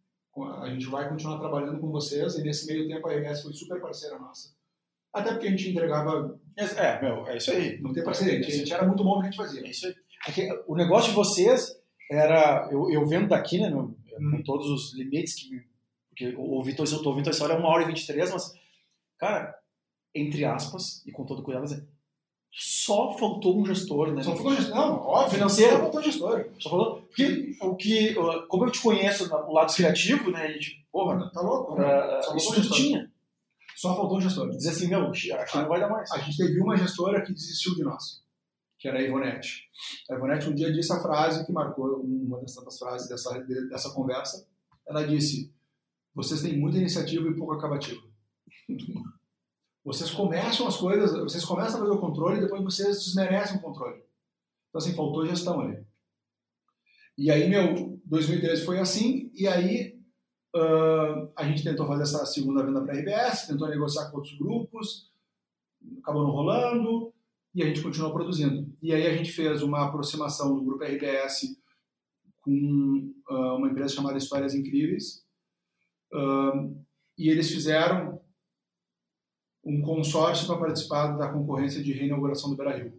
A 0.61 0.69
gente 0.69 0.85
vai 0.87 1.09
continuar 1.09 1.39
trabalhando 1.39 1.79
com 1.79 1.91
vocês 1.91 2.35
e 2.35 2.43
nesse 2.43 2.65
meio 2.65 2.87
tempo 2.87 3.07
a 3.07 3.13
RBS 3.13 3.43
foi 3.43 3.53
super 3.53 3.81
parceira 3.81 4.17
nossa. 4.17 4.49
Até 5.13 5.31
porque 5.31 5.47
a 5.47 5.51
gente 5.51 5.69
entregava, 5.69 6.39
É, 6.57 7.01
meu, 7.01 7.27
é 7.27 7.37
isso 7.37 7.51
aí. 7.51 7.81
não 7.81 7.91
tem 7.91 8.03
parceria, 8.03 8.39
a 8.39 8.41
gente 8.43 8.73
era 8.73 8.85
muito 8.87 9.03
bom 9.03 9.15
no 9.15 9.21
que 9.21 9.27
a 9.27 9.31
gente 9.31 9.37
fazia. 9.37 9.61
É 9.65 9.69
isso 9.69 9.87
aí. 9.87 9.95
É 10.47 10.63
o 10.67 10.75
negócio 10.75 11.09
de 11.09 11.15
vocês 11.15 11.75
era. 12.09 12.69
Eu, 12.71 12.89
eu 12.91 13.05
vendo 13.07 13.27
daqui, 13.27 13.59
né, 13.59 13.69
meu, 13.69 13.93
Hum. 14.19 14.31
com 14.37 14.43
todos 14.43 14.69
os 14.69 14.93
limites 14.93 15.35
que. 15.35 15.63
Porque 16.09 16.35
o 16.37 16.61
Vitor, 16.63 16.85
eu 16.91 17.01
tô 17.01 17.09
ouvindo 17.09 17.29
essa 17.29 17.43
hora 17.43 17.53
é 17.53 17.57
uma 17.57 17.69
hora 17.69 17.83
e 17.83 17.87
23, 17.87 18.31
mas. 18.31 18.53
Cara, 19.17 19.55
entre 20.13 20.43
aspas, 20.45 21.05
e 21.05 21.11
com 21.11 21.25
todo 21.25 21.41
cuidado, 21.43 21.65
é, 21.73 21.81
só 22.51 23.17
faltou 23.17 23.57
um 23.59 23.65
gestor, 23.65 24.11
né? 24.13 24.21
Só 24.23 24.35
ficou 24.35 24.53
gestor, 24.53 24.75
não, 24.75 24.99
óbvio, 24.99 25.31
Financeiro. 25.35 25.71
só 25.73 25.79
faltou 25.79 26.03
gestor. 26.03 26.45
Só 26.59 26.69
falou. 26.69 27.01
Porque 27.01 27.55
o 27.61 27.75
que. 27.75 28.13
Como 28.49 28.65
eu 28.65 28.71
te 28.71 28.81
conheço 28.81 29.27
no 29.29 29.53
lado 29.53 29.73
criativo, 29.73 30.29
né? 30.31 30.43
A 30.47 30.51
gente, 30.51 30.85
porra, 30.91 31.29
Tá 31.33 31.41
louco? 31.41 31.73
uh, 31.73 31.77
Só 32.23 32.35
isso 32.35 32.45
faltou 32.47 32.53
gestor. 32.55 32.77
tinha. 32.77 33.11
Só 33.75 33.95
faltou 33.95 34.17
um 34.17 34.21
gestor. 34.21 34.49
Dizer 34.51 34.69
assim, 34.71 34.87
meu, 34.87 35.07
aqui 35.07 35.57
não 35.57 35.67
vai 35.69 35.79
dar 35.79 35.89
mais. 35.89 36.11
A 36.11 36.17
gente 36.19 36.37
teve 36.37 36.59
uma 36.61 36.75
gestora 36.77 37.21
que 37.23 37.33
desistiu 37.33 37.73
de 37.73 37.83
nós, 37.83 38.21
que 38.77 38.87
era 38.87 38.99
a 38.99 39.01
Ivonete. 39.01 39.63
A 40.09 40.15
Ivonete 40.15 40.49
um 40.49 40.53
dia 40.53 40.71
disse 40.71 40.91
a 40.93 40.99
frase 41.01 41.45
que 41.45 41.51
marcou 41.53 42.01
uma 42.03 42.39
das 42.41 42.53
tantas 42.53 42.77
frases 42.77 43.07
dessa, 43.07 43.39
dessa 43.69 43.89
conversa. 43.91 44.45
Ela 44.87 45.07
disse: 45.07 45.51
Vocês 46.13 46.41
têm 46.41 46.59
muita 46.59 46.77
iniciativa 46.77 47.27
e 47.27 47.33
pouco 47.33 47.53
acabativo. 47.53 48.01
Vocês 49.83 50.11
começam 50.11 50.67
as 50.67 50.77
coisas, 50.77 51.11
vocês 51.11 51.43
começam 51.43 51.75
a 51.75 51.79
fazer 51.79 51.91
o 51.91 51.99
controle 51.99 52.37
e 52.37 52.41
depois 52.41 52.63
vocês 52.63 53.03
desmerecem 53.03 53.57
o 53.57 53.61
controle. 53.61 53.97
Então, 54.69 54.79
assim, 54.79 54.93
faltou 54.93 55.25
gestão 55.25 55.59
ali. 55.59 55.83
E 57.17 57.31
aí, 57.31 57.49
meu, 57.49 57.99
2013 58.05 58.63
foi 58.63 58.79
assim, 58.79 59.31
e 59.33 59.47
aí 59.47 59.99
ah, 60.55 61.29
a 61.37 61.47
gente 61.47 61.63
tentou 61.63 61.87
fazer 61.87 62.03
essa 62.03 62.25
segunda 62.25 62.63
venda 62.63 62.81
para 62.81 62.93
a 62.93 62.97
RBS, 62.97 63.47
tentou 63.47 63.67
negociar 63.67 64.09
com 64.09 64.17
outros 64.17 64.37
grupos, 64.37 65.11
acabou 65.99 66.23
não 66.23 66.31
rolando, 66.31 67.13
e 67.53 67.63
a 67.63 67.65
gente 67.65 67.81
continuou 67.81 68.13
produzindo. 68.13 68.71
E 68.81 68.93
aí 68.93 69.07
a 69.07 69.15
gente 69.15 69.31
fez 69.31 69.61
uma 69.61 69.85
aproximação 69.85 70.55
do 70.55 70.63
grupo 70.63 70.83
RBS 70.83 71.57
com 72.41 73.13
ah, 73.29 73.55
uma 73.55 73.67
empresa 73.67 73.95
chamada 73.95 74.17
Histórias 74.17 74.53
Incríveis, 74.53 75.25
Ah, 76.13 76.69
e 77.17 77.29
eles 77.29 77.51
fizeram 77.51 78.20
um 79.63 79.81
consórcio 79.81 80.47
para 80.47 80.57
participar 80.57 81.17
da 81.17 81.31
concorrência 81.31 81.83
de 81.83 81.93
reinauguração 81.93 82.49
do 82.49 82.55
Beira-Rio. 82.55 82.93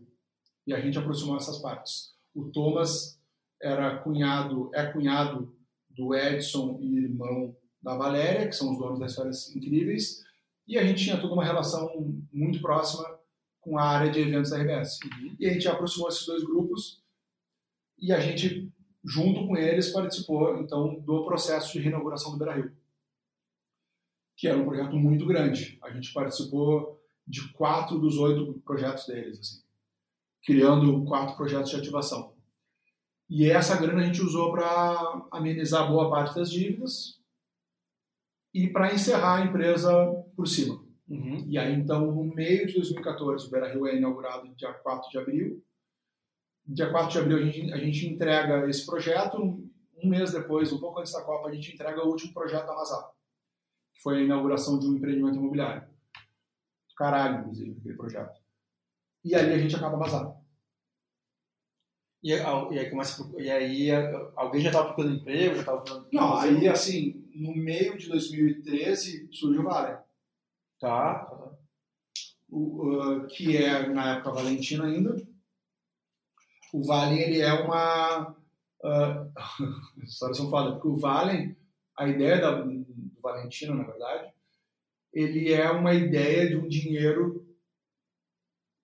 E 0.67 0.73
a 0.73 0.81
gente 0.81 0.99
aproximou 0.99 1.37
essas 1.37 1.59
partes. 1.59 2.13
O 2.35 2.45
Thomas 2.51 3.19
era 3.61 3.99
cunhado, 3.99 4.71
é 4.75 4.87
cunhado 4.87 5.55
do 5.91 6.15
Edson 6.15 6.79
e 6.81 6.99
irmão 6.99 7.57
da 7.83 7.97
Valéria, 7.97 8.47
que 8.47 8.55
são 8.55 8.73
os 8.73 8.79
donos 8.79 9.01
das 9.01 9.11
histórias 9.11 9.55
incríveis, 9.55 10.23
e 10.67 10.79
a 10.79 10.85
gente 10.85 11.03
tinha 11.03 11.21
toda 11.21 11.35
uma 11.35 11.45
relação 11.45 11.91
muito 12.33 12.61
próxima 12.61 13.05
com 13.61 13.79
a 13.79 13.83
área 13.83 14.11
de 14.11 14.21
eventos 14.21 14.51
da 14.51 14.59
RBS. 14.59 14.99
Uhum. 15.05 15.37
E 15.39 15.47
a 15.47 15.53
gente 15.53 15.69
aproximou 15.69 16.09
esses 16.09 16.27
dois 16.27 16.45
grupos 16.45 17.03
e 17.99 18.13
a 18.13 18.19
gente, 18.19 18.73
junto 19.05 19.47
com 19.47 19.57
eles, 19.57 19.91
participou 19.91 20.59
então 20.59 21.01
do 21.01 21.25
processo 21.25 21.73
de 21.73 21.81
reinauguração 21.81 22.33
do 22.33 22.39
Beira-Rio, 22.39 22.73
que 24.43 24.49
era 24.49 24.59
um 24.59 24.65
projeto 24.65 24.97
muito 24.97 25.25
grande. 25.25 25.79
A 25.85 25.91
gente 25.93 26.13
participou 26.13 27.01
de 27.25 27.53
quatro 27.53 28.01
dos 28.01 28.19
oito 28.19 28.61
projetos 28.65 29.07
deles, 29.07 29.39
assim, 29.39 29.63
criando 30.45 31.05
quatro 31.05 31.37
projetos 31.37 31.71
de 31.71 31.77
ativação. 31.77 32.35
E 33.31 33.49
essa 33.49 33.81
grana 33.81 34.03
a 34.03 34.05
gente 34.05 34.21
usou 34.21 34.51
para 34.51 35.29
amenizar 35.31 35.89
boa 35.89 36.11
parte 36.11 36.35
das 36.35 36.51
dívidas 36.51 37.21
e 38.53 38.67
para 38.67 38.93
encerrar 38.93 39.37
a 39.37 39.45
empresa 39.47 39.93
por 40.35 40.49
cima. 40.49 40.75
Uhum. 41.09 41.47
E 41.49 41.57
aí, 41.57 41.73
então, 41.75 42.11
no 42.11 42.35
meio 42.35 42.67
de 42.67 42.75
2014, 42.75 43.47
o 43.47 43.51
Beira 43.51 43.73
Rio 43.73 43.87
é 43.87 43.97
inaugurado 43.97 44.53
dia 44.57 44.73
4 44.73 45.09
de 45.09 45.19
abril. 45.19 45.65
Dia 46.67 46.91
4 46.91 47.13
de 47.13 47.19
abril, 47.21 47.39
a 47.39 47.45
gente, 47.45 47.73
a 47.73 47.77
gente 47.77 48.09
entrega 48.09 48.69
esse 48.69 48.85
projeto. 48.85 49.39
Um 49.41 50.09
mês 50.09 50.33
depois, 50.33 50.73
um 50.73 50.81
pouco 50.81 50.99
antes 50.99 51.13
da 51.13 51.23
Copa, 51.23 51.49
a 51.49 51.55
gente 51.55 51.73
entrega 51.73 52.05
o 52.05 52.09
último 52.09 52.35
projeto 52.35 52.67
da 52.67 52.75
que 52.75 53.22
foi 54.03 54.19
a 54.19 54.23
inauguração 54.23 54.79
de 54.79 54.87
um 54.87 54.97
empreendimento 54.97 55.37
imobiliário. 55.37 55.89
Caralho, 56.97 57.41
inclusive, 57.41 57.79
aquele 57.79 57.97
projeto. 57.97 58.41
E 59.25 59.35
aí 59.35 59.53
a 59.53 59.59
gente 59.59 59.77
acaba 59.77 59.97
Mazar. 59.97 60.37
E, 62.23 62.31
e, 62.31 62.79
aí 62.79 62.89
começa, 62.89 63.29
e 63.37 63.51
aí 63.51 63.91
alguém 64.37 64.61
já 64.61 64.69
estava 64.69 64.87
procurando 64.87 65.17
emprego? 65.17 65.57
Já 65.57 65.61
estava 65.61 66.09
Não, 66.13 66.39
aí 66.39 66.69
assim, 66.69 67.29
no 67.35 67.55
meio 67.55 67.99
de 67.99 68.09
2013 68.09 69.29
surge 69.33 69.59
o 69.59 69.65
Vale. 69.65 69.99
Tá. 70.79 71.29
O, 72.49 72.99
uh, 72.99 73.27
que 73.27 73.57
é 73.57 73.89
na 73.89 74.17
época 74.17 74.33
Valentino 74.33 74.85
ainda. 74.85 75.17
O 76.73 76.85
Vale 76.85 77.21
ele 77.21 77.41
é 77.41 77.53
uma. 77.53 78.37
Uh, 78.83 79.33
as 80.03 80.11
histórias 80.11 80.37
são 80.37 80.51
foda, 80.51 80.73
porque 80.73 80.89
o 80.89 80.97
Vale, 80.97 81.57
a 81.97 82.07
ideia 82.07 82.41
da, 82.41 82.65
Valentino, 83.23 83.75
na 83.75 83.85
verdade, 83.85 84.33
ele 85.13 85.53
é 85.53 85.71
uma 85.71 85.95
ideia 85.95 86.49
de 86.49 86.57
um 86.57 86.69
dinheiro. 86.69 87.47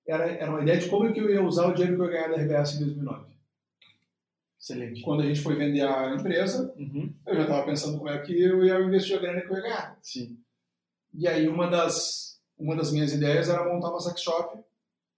Era, 0.06 0.26
era 0.26 0.50
uma 0.50 0.62
ideia 0.62 0.78
de 0.78 0.88
como 0.88 1.12
que 1.12 1.20
eu 1.20 1.30
ia 1.30 1.42
usar 1.42 1.66
o 1.66 1.74
dinheiro 1.74 1.96
que 1.96 2.02
eu 2.02 2.06
ia 2.06 2.12
ganhar 2.12 2.28
da 2.28 2.42
RBS 2.42 2.74
em 2.74 2.84
2009. 2.84 3.28
Excelente. 4.60 5.02
Quando 5.02 5.22
a 5.22 5.26
gente 5.26 5.40
foi 5.40 5.54
vender 5.54 5.82
a 5.82 6.14
empresa, 6.14 6.74
uhum. 6.76 7.14
eu 7.26 7.36
já 7.36 7.42
estava 7.42 7.64
pensando 7.64 7.96
como 7.96 8.10
é 8.10 8.18
que 8.20 8.38
eu 8.38 8.64
ia 8.64 8.80
investir 8.80 9.16
a 9.16 9.20
grana 9.20 9.40
que 9.40 9.50
eu 9.50 9.56
ia 9.56 9.62
ganhar. 9.62 9.98
Sim. 10.02 10.38
E 11.14 11.26
aí 11.26 11.48
uma 11.48 11.68
das, 11.68 12.40
uma 12.58 12.76
das 12.76 12.92
minhas 12.92 13.12
ideias 13.12 13.48
era 13.48 13.64
montar 13.64 13.90
uma 13.90 14.00
sex 14.00 14.20
shop 14.20 14.62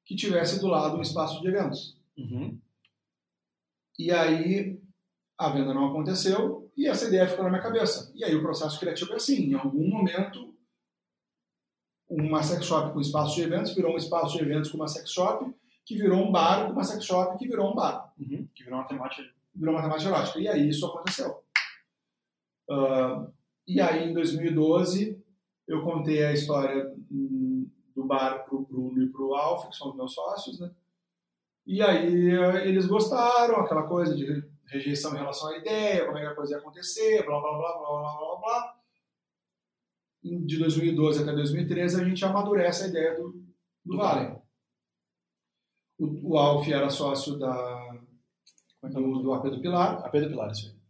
que 0.04 0.14
tivesse 0.14 0.60
do 0.60 0.68
lado 0.68 0.96
um 0.96 1.02
espaço 1.02 1.40
de 1.40 1.48
eventos. 1.48 1.98
Uhum. 2.16 2.58
E 3.98 4.10
aí 4.10 4.80
a 5.36 5.50
venda 5.50 5.74
não 5.74 5.88
aconteceu 5.88 6.69
e 6.80 6.86
essa 6.86 7.08
ideia 7.08 7.28
ficou 7.28 7.44
na 7.44 7.50
minha 7.50 7.62
cabeça. 7.62 8.10
E 8.14 8.24
aí 8.24 8.34
o 8.34 8.40
processo 8.40 8.80
criativo 8.80 9.12
é 9.12 9.16
assim, 9.16 9.50
em 9.50 9.54
algum 9.54 9.86
momento 9.86 10.54
uma 12.08 12.42
sex 12.42 12.64
shop 12.64 12.94
com 12.94 13.00
espaço 13.02 13.36
de 13.36 13.42
eventos 13.42 13.74
virou 13.74 13.92
um 13.92 13.98
espaço 13.98 14.38
de 14.38 14.42
eventos 14.42 14.70
com 14.70 14.78
uma 14.78 14.88
sex 14.88 15.12
shop 15.12 15.54
que 15.84 15.94
virou 15.94 16.26
um 16.26 16.32
bar 16.32 16.66
com 16.66 16.72
uma 16.72 16.82
sex 16.82 17.04
shop 17.04 17.38
que 17.38 17.46
virou 17.46 17.70
um 17.70 17.74
bar. 17.74 18.14
Uhum. 18.18 18.48
Que 18.54 18.64
virou 18.64 18.78
uma 18.78 18.88
temática. 18.88 19.28
Virou 19.54 19.74
uma 19.74 19.82
temática 19.82 20.08
erótica. 20.08 20.40
E 20.40 20.48
aí 20.48 20.70
isso 20.70 20.86
aconteceu. 20.86 21.44
Uh, 22.70 23.30
e 23.68 23.78
aí 23.78 24.08
em 24.08 24.14
2012 24.14 25.22
eu 25.68 25.82
contei 25.82 26.24
a 26.24 26.32
história 26.32 26.90
do 27.10 28.04
bar 28.06 28.46
para 28.46 28.56
o 28.56 28.64
Bruno 28.64 29.02
e 29.02 29.08
para 29.10 29.22
o 29.22 29.34
Alf, 29.34 29.68
que 29.68 29.76
são 29.76 29.90
os 29.90 29.96
meus 29.96 30.14
sócios, 30.14 30.58
né? 30.58 30.70
E 31.66 31.82
aí 31.82 32.30
eh, 32.30 32.66
eles 32.66 32.86
gostaram, 32.86 33.56
aquela 33.56 33.82
coisa 33.82 34.16
de 34.16 34.42
rejeição 34.70 35.12
em 35.12 35.18
relação 35.18 35.48
à 35.48 35.58
ideia, 35.58 36.06
como 36.06 36.18
é 36.18 36.20
que 36.22 36.26
a 36.28 36.34
coisa 36.34 36.52
ia 36.52 36.58
acontecer, 36.58 37.24
blá, 37.24 37.40
blá, 37.40 37.52
blá, 37.52 37.78
blá, 37.78 37.88
blá, 37.88 38.18
blá, 38.18 38.36
blá. 38.36 38.80
De 40.22 40.58
2012 40.58 41.22
até 41.22 41.32
2013 41.32 42.00
a 42.00 42.04
gente 42.04 42.24
amadurece 42.24 42.84
a 42.84 42.88
ideia 42.88 43.16
do, 43.16 43.32
do. 43.84 43.98
O, 45.98 46.32
o 46.32 46.38
Alf 46.38 46.68
era 46.68 46.90
sócio 46.90 47.38
da, 47.38 48.00
é 48.82 48.88
do, 48.88 49.22
do 49.22 49.32
AP 49.32 49.44
do 49.50 49.60
Pilar. 49.60 50.04
AP 50.04 50.12
do 50.20 50.28
Pilar, 50.28 50.50
isso 50.50 50.68
aí. 50.68 50.80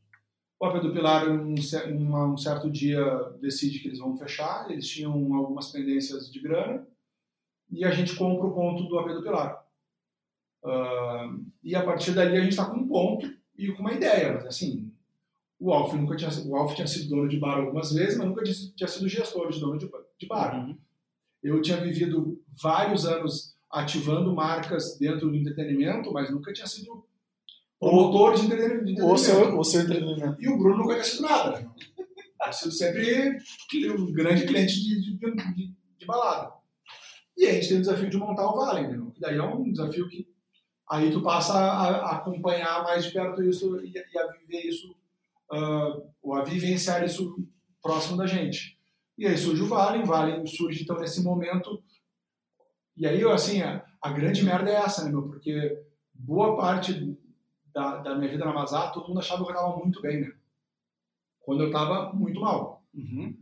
O 0.61 0.67
AP 0.67 0.83
do 0.83 0.93
Pilar, 0.93 1.29
um, 1.29 1.55
um, 1.55 2.33
um, 2.33 2.37
certo 2.37 2.71
dia, 2.71 3.03
decide 3.41 3.79
que 3.79 3.89
eles 3.89 3.99
vão 3.99 4.17
fechar. 4.17 4.71
Eles 4.71 4.87
tinham 4.87 5.13
algumas 5.35 5.73
pendências 5.73 6.31
de 6.31 6.41
grana. 6.41 6.87
E 7.71 7.85
a 7.85 7.91
gente 7.91 8.17
compra 8.17 8.47
o 8.47 8.55
ponto 8.55 8.85
do 8.85 8.99
AP 8.99 9.09
do 9.09 9.23
Pilar. 9.23 9.65
Uh, 10.63 11.47
e 11.65 11.75
a 11.75 11.83
partir 11.83 12.13
dali 12.13 12.37
a 12.37 12.41
gente 12.41 12.51
está 12.51 12.67
com 12.67 12.77
um 12.77 12.87
ponto 12.87 13.40
e 13.61 13.73
com 13.73 13.83
uma 13.83 13.93
ideia. 13.93 14.35
Mas 14.35 14.47
assim, 14.47 14.91
o 15.59 15.71
Alf 15.73 15.93
nunca 15.93 16.17
tinha, 16.17 16.31
o 16.47 16.57
Alf 16.57 16.75
tinha 16.75 16.87
sido 16.87 17.11
dono 17.11 17.29
de 17.29 17.39
bar 17.39 17.59
algumas 17.59 17.93
vezes, 17.93 18.17
mas 18.17 18.27
nunca 18.27 18.43
tinha, 18.43 18.89
sido 18.89 19.09
gestor 19.09 19.53
de 19.53 19.61
dono 19.61 19.79
de, 19.79 19.89
de 20.19 20.27
bar. 20.27 20.67
Uhum. 20.67 20.79
Eu 21.43 21.61
tinha 21.61 21.77
vivido 21.77 22.43
vários 22.63 23.05
anos 23.05 23.55
ativando 23.71 24.35
marcas 24.35 24.99
dentro 24.99 25.31
do 25.31 25.37
entretenimento, 25.37 26.13
mas 26.13 26.31
nunca 26.31 26.53
tinha 26.53 26.67
sido 26.67 27.05
promotor 27.79 28.35
de 28.35 28.47
entretenimento. 28.47 29.07
O 29.07 29.19
seu, 29.19 29.59
o 29.59 29.65
seu 29.65 29.83
entretenimento. 29.83 30.43
E 30.43 30.49
o 30.49 30.57
Bruno 30.57 30.79
nunca 30.79 30.95
tinha 30.95 31.05
sido 31.05 31.23
nada. 31.23 31.61
Né? 31.61 31.71
Tinha 32.43 32.53
sido 32.53 32.73
sempre 32.73 33.39
um 33.91 34.13
grande 34.13 34.47
cliente 34.47 34.75
de, 34.81 35.01
de, 35.01 35.19
de, 35.19 35.75
de, 35.99 36.07
balada. 36.07 36.53
E 37.37 37.47
a 37.47 37.53
gente 37.53 37.69
tem 37.69 37.77
o 37.77 37.81
desafio 37.81 38.11
de 38.11 38.17
montar 38.17 38.47
o 38.47 38.57
Vale, 38.57 38.89
né? 38.89 39.11
que 39.15 39.21
daí 39.21 39.37
é 39.37 39.43
um 39.43 39.71
desafio 39.71 40.09
que 40.09 40.27
aí 40.91 41.11
tu 41.13 41.23
passa 41.23 41.55
a, 41.55 41.89
a 41.89 42.17
acompanhar 42.17 42.83
mais 42.83 43.05
de 43.05 43.13
perto 43.13 43.43
isso 43.43 43.81
e, 43.81 43.93
e 43.93 44.19
a 44.19 44.27
viver 44.33 44.67
isso, 44.67 44.91
uh, 45.53 46.03
ou 46.21 46.35
a 46.35 46.43
vivenciar 46.43 47.05
isso 47.05 47.37
próximo 47.81 48.17
da 48.17 48.27
gente. 48.27 48.77
E 49.17 49.27
aí 49.27 49.39
surge 49.39 49.63
o 49.63 49.69
Vale, 49.69 50.03
o 50.03 50.07
Vale 50.07 50.47
surge 50.47 50.83
então 50.83 50.99
nesse 50.99 51.23
momento. 51.23 51.83
E 52.97 53.07
aí, 53.07 53.23
assim, 53.25 53.63
a, 53.63 53.85
a 54.03 54.11
grande 54.11 54.43
merda 54.45 54.71
é 54.71 54.75
essa, 54.75 55.05
né, 55.05 55.11
meu? 55.11 55.23
Porque 55.23 55.81
boa 56.13 56.57
parte 56.57 57.17
da, 57.73 57.99
da 57.99 58.17
minha 58.17 58.31
vida 58.31 58.45
na 58.45 58.53
Mazar, 58.53 58.93
todo 58.93 59.09
mundo 59.09 59.21
achava 59.21 59.45
que 59.45 59.51
eu 59.51 59.55
estava 59.55 59.77
muito 59.77 60.03
bem, 60.03 60.23
né? 60.23 60.33
Quando 61.41 61.63
eu 61.63 61.69
estava 61.69 62.13
muito 62.13 62.41
mal. 62.41 62.83
Uhum. 62.93 63.39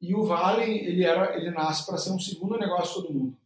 E 0.00 0.14
o 0.14 0.24
Vale, 0.24 0.62
ele, 0.62 1.04
era, 1.04 1.36
ele 1.36 1.50
nasce 1.50 1.86
para 1.86 1.96
ser 1.96 2.10
um 2.10 2.18
segundo 2.18 2.58
negócio 2.58 3.02
todo 3.02 3.14
mundo. 3.14 3.36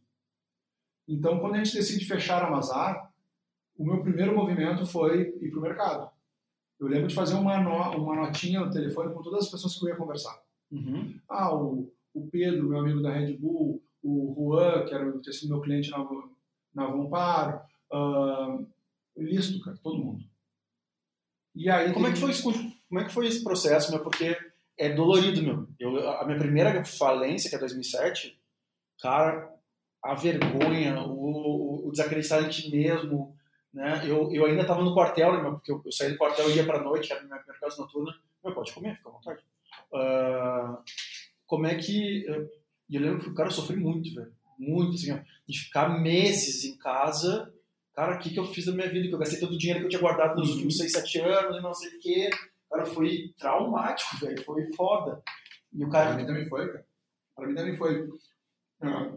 Então, 1.07 1.39
quando 1.39 1.55
a 1.55 1.63
gente 1.63 1.75
decide 1.75 2.05
fechar 2.05 2.43
a 2.43 2.49
Mazar, 2.49 3.10
o 3.77 3.85
meu 3.85 4.01
primeiro 4.01 4.35
movimento 4.35 4.85
foi 4.85 5.35
ir 5.41 5.49
para 5.49 5.59
o 5.59 5.61
mercado. 5.61 6.11
Eu 6.79 6.87
lembro 6.87 7.07
de 7.07 7.15
fazer 7.15 7.35
uma, 7.35 7.59
no, 7.59 8.03
uma 8.03 8.15
notinha 8.15 8.59
no 8.59 8.71
telefone 8.71 9.13
com 9.13 9.21
todas 9.21 9.45
as 9.45 9.51
pessoas 9.51 9.77
que 9.77 9.85
eu 9.85 9.89
ia 9.89 9.95
conversar. 9.95 10.41
Uhum. 10.71 11.19
Ah, 11.29 11.55
o, 11.55 11.91
o 12.13 12.27
Pedro, 12.27 12.67
meu 12.67 12.79
amigo 12.79 13.01
da 13.01 13.11
Red 13.11 13.37
Bull, 13.37 13.83
o 14.03 14.33
Juan, 14.35 14.85
que 14.85 14.93
era 14.93 15.19
tinha 15.19 15.33
sido 15.33 15.49
meu 15.49 15.61
cliente 15.61 15.91
na, 15.91 16.07
na 16.73 16.87
Vompar, 16.87 17.67
uh, 17.93 18.65
listo, 19.15 19.63
cara, 19.63 19.77
todo 19.83 20.03
mundo. 20.03 20.23
E 21.53 21.69
aí 21.69 21.93
como 21.93 22.05
tem... 22.05 22.11
é 22.11 22.15
que 22.15 22.21
foi 22.21 22.31
isso, 22.31 22.43
como 22.43 22.99
é 22.99 23.03
que 23.03 23.13
foi 23.13 23.27
esse 23.27 23.43
processo, 23.43 23.91
meu? 23.91 24.01
Porque 24.01 24.37
é 24.77 24.89
dolorido, 24.89 25.43
meu. 25.43 25.67
Eu, 25.79 26.09
a 26.09 26.25
minha 26.25 26.39
primeira 26.39 26.83
falência, 26.83 27.49
que 27.49 27.55
é 27.55 27.59
2007, 27.59 28.39
cara, 28.99 29.53
a 30.03 30.15
vergonha, 30.15 30.99
o, 31.01 31.87
o 31.87 31.91
desacreditar 31.91 32.43
em 32.43 32.49
ti 32.49 32.71
mesmo, 32.71 33.35
né? 33.73 34.03
Eu, 34.05 34.31
eu 34.31 34.45
ainda 34.45 34.61
estava 34.61 34.83
no 34.83 34.93
quartel, 34.93 35.41
né? 35.41 35.49
Porque 35.49 35.71
eu, 35.71 35.81
eu 35.83 35.91
saí 35.91 36.11
do 36.11 36.17
quartel 36.17 36.49
e 36.49 36.55
ia 36.55 36.65
para 36.65 36.83
noite, 36.83 37.11
era 37.11 37.23
minha 37.23 37.37
primeira 37.37 37.59
casa 37.59 37.81
noturna. 37.81 38.13
Meu, 38.43 38.53
pode 38.53 38.73
comer, 38.73 38.95
fica 38.95 39.09
à 39.09 39.11
vontade. 39.11 39.43
Uh, 39.91 40.77
como 41.45 41.67
é 41.67 41.75
que... 41.75 42.25
Eu, 42.25 42.49
eu 42.89 43.01
lembro 43.01 43.21
que 43.21 43.29
o 43.29 43.33
cara 43.33 43.49
sofreu 43.49 43.79
muito, 43.79 44.13
velho. 44.13 44.33
Muito, 44.57 44.95
assim, 44.95 45.11
ó, 45.11 45.19
de 45.47 45.59
ficar 45.59 45.89
meses 46.01 46.65
em 46.65 46.77
casa 46.77 47.51
cara, 48.01 48.15
o 48.15 48.19
que, 48.19 48.31
que 48.31 48.39
eu 48.39 48.45
fiz 48.45 48.65
da 48.65 48.71
minha 48.71 48.89
vida? 48.89 49.07
Que 49.07 49.13
eu 49.13 49.19
gastei 49.19 49.39
todo 49.39 49.53
o 49.53 49.57
dinheiro 49.57 49.79
que 49.81 49.85
eu 49.85 49.89
tinha 49.89 50.01
guardado 50.01 50.39
nos 50.39 50.51
últimos 50.51 50.77
6, 50.77 50.91
7 50.91 51.19
anos 51.19 51.57
e 51.57 51.61
não 51.61 51.73
sei 51.73 51.89
o 51.89 51.99
quê. 51.99 52.29
Cara, 52.69 52.85
foi 52.85 53.33
traumático, 53.37 54.17
velho. 54.17 54.43
Foi 54.43 54.73
foda. 54.73 55.21
E 55.73 55.83
o 55.83 55.89
cara... 55.89 56.09
Pra 56.09 56.17
mim 56.17 56.25
também 56.25 56.47
foi, 56.47 56.67
cara. 56.67 56.85
Pra 57.35 57.47
mim 57.47 57.55
também 57.55 57.77
foi. 57.77 58.09
Ah, 58.81 59.11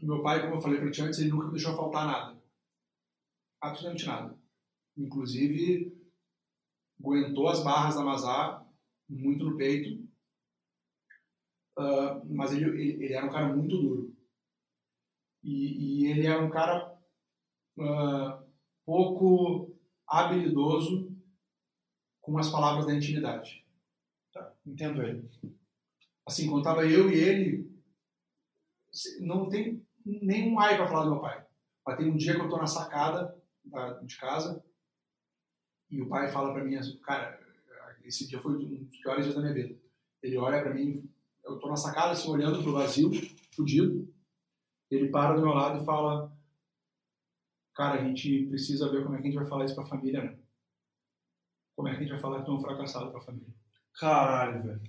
meu 0.00 0.22
pai, 0.22 0.42
como 0.42 0.54
eu 0.54 0.60
falei 0.60 0.80
pra 0.80 0.90
ti 0.90 1.02
antes, 1.02 1.18
ele 1.18 1.30
nunca 1.30 1.46
me 1.46 1.52
deixou 1.52 1.76
faltar 1.76 2.06
nada. 2.06 2.33
Absolutamente 3.64 4.04
nada. 4.04 4.38
Inclusive, 4.94 5.96
aguentou 7.00 7.48
as 7.48 7.64
barras 7.64 7.94
da 7.94 8.04
Mazar 8.04 8.68
muito 9.08 9.42
no 9.42 9.56
peito. 9.56 10.04
Uh, 11.78 12.22
mas 12.28 12.52
ele, 12.52 12.66
ele, 12.66 13.04
ele, 13.04 13.14
era 13.14 13.24
um 13.24 13.32
cara 13.32 13.56
muito 13.56 13.80
duro. 13.80 14.14
E, 15.42 16.02
e 16.02 16.06
ele 16.10 16.26
era 16.26 16.44
um 16.44 16.50
cara 16.50 16.94
uh, 17.78 18.46
pouco 18.84 19.74
habilidoso 20.06 21.10
com 22.20 22.36
as 22.36 22.50
palavras 22.50 22.86
da 22.86 22.94
intimidade. 22.94 23.66
Tá, 24.30 24.54
entendo 24.66 25.02
ele. 25.02 25.26
Assim, 26.26 26.50
quando 26.50 26.82
eu 26.82 27.10
e 27.10 27.14
ele, 27.14 27.82
não 29.20 29.48
tem 29.48 29.82
nenhum 30.04 30.60
ai 30.60 30.76
para 30.76 30.86
falar 30.86 31.04
do 31.04 31.12
meu 31.12 31.20
pai. 31.22 31.46
Mas 31.86 31.96
tem 31.96 32.10
um 32.10 32.16
dia 32.16 32.34
que 32.34 32.40
eu 32.40 32.48
tô 32.50 32.58
na 32.58 32.66
sacada 32.66 33.42
de 34.04 34.16
casa 34.18 34.62
e 35.90 36.00
o 36.00 36.08
pai 36.08 36.30
fala 36.30 36.52
para 36.52 36.64
mim 36.64 36.76
assim, 36.76 36.98
cara, 36.98 37.40
esse 38.04 38.26
dia 38.28 38.40
foi 38.40 38.52
um 38.56 38.84
dos 38.84 38.98
piores 38.98 39.24
dias 39.24 39.34
da 39.34 39.42
minha 39.42 39.54
vida. 39.54 39.78
Ele 40.22 40.36
olha 40.36 40.62
para 40.62 40.74
mim, 40.74 41.08
eu 41.44 41.58
tô 41.58 41.68
na 41.68 41.76
sacada 41.76 42.12
assim, 42.12 42.30
olhando 42.30 42.62
pro 42.62 42.72
vazio, 42.72 43.10
fudido. 43.54 44.12
Ele 44.90 45.08
para 45.08 45.34
do 45.34 45.42
meu 45.42 45.52
lado 45.52 45.82
e 45.82 45.84
fala, 45.84 46.32
cara, 47.74 48.00
a 48.00 48.04
gente 48.04 48.46
precisa 48.46 48.90
ver 48.90 49.02
como 49.02 49.16
é 49.16 49.18
que 49.18 49.28
a 49.28 49.30
gente 49.30 49.40
vai 49.40 49.48
falar 49.48 49.64
isso 49.64 49.74
pra 49.74 49.84
família, 49.86 50.22
né? 50.22 50.38
Como 51.76 51.88
é 51.88 51.92
que 51.92 51.96
a 51.98 52.00
gente 52.00 52.12
vai 52.12 52.20
falar 52.20 52.40
que 52.40 52.46
tu 52.46 52.52
é 52.52 52.54
um 52.54 52.60
fracassado 52.60 53.10
pra 53.10 53.20
família? 53.20 53.54
Caralho, 53.94 54.62
velho. 54.62 54.82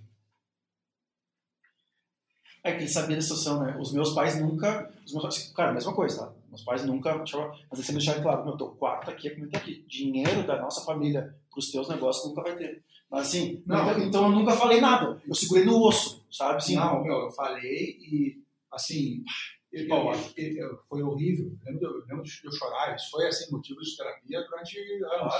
É 2.63 2.71
que 2.73 2.79
ele 2.79 2.87
sabia 2.87 3.15
da 3.15 3.21
situação, 3.21 3.63
né? 3.63 3.77
Os 3.79 3.93
meus 3.93 4.13
pais 4.13 4.39
nunca. 4.39 4.91
Os 5.05 5.11
meus 5.11 5.23
pais, 5.23 5.53
cara, 5.53 5.73
mesma 5.73 5.93
coisa, 5.93 6.27
tá? 6.27 6.33
Meus 6.55 6.63
pais 6.63 6.85
nunca. 6.85 7.17
Mas 7.17 7.33
eles 7.73 7.85
sempre 7.85 8.01
deixaram 8.01 8.23
claro: 8.23 8.45
meu, 8.45 8.57
teu 8.57 8.69
quarto 8.69 9.11
aqui 9.11 9.27
é 9.27 9.35
como 9.35 9.49
tá 9.49 9.57
aqui. 9.57 9.85
Dinheiro 9.87 10.47
da 10.47 10.61
nossa 10.61 10.83
família 10.85 11.35
pros 11.51 11.71
teus 11.71 11.89
negócios 11.89 12.27
nunca 12.27 12.41
vai 12.41 12.55
ter. 12.55 12.83
Mas 13.11 13.27
assim, 13.27 13.61
não, 13.65 13.91
então, 13.91 14.03
então 14.03 14.23
eu 14.23 14.29
nunca 14.29 14.53
falei 14.53 14.81
nada. 14.81 15.21
Eu 15.27 15.35
segurei 15.35 15.65
no 15.65 15.81
osso, 15.85 16.25
sabe? 16.31 16.57
Assim, 16.57 16.75
não, 16.75 17.03
meu, 17.03 17.25
eu 17.25 17.31
falei 17.31 17.97
e, 17.99 18.41
assim, 18.71 19.23
eu, 19.71 19.85
eu, 19.85 20.77
foi 20.89 21.03
horrível. 21.03 21.51
Eu 21.65 21.71
lembro, 21.71 21.85
eu 21.85 22.05
lembro 22.07 22.23
de 22.23 22.41
eu 22.43 22.51
chorar. 22.51 22.95
Isso 22.95 23.11
foi, 23.11 23.27
assim, 23.27 23.51
motivo 23.51 23.79
de 23.81 23.95
terapia 23.95 24.41
durante 24.43 24.79
anos. 25.03 25.33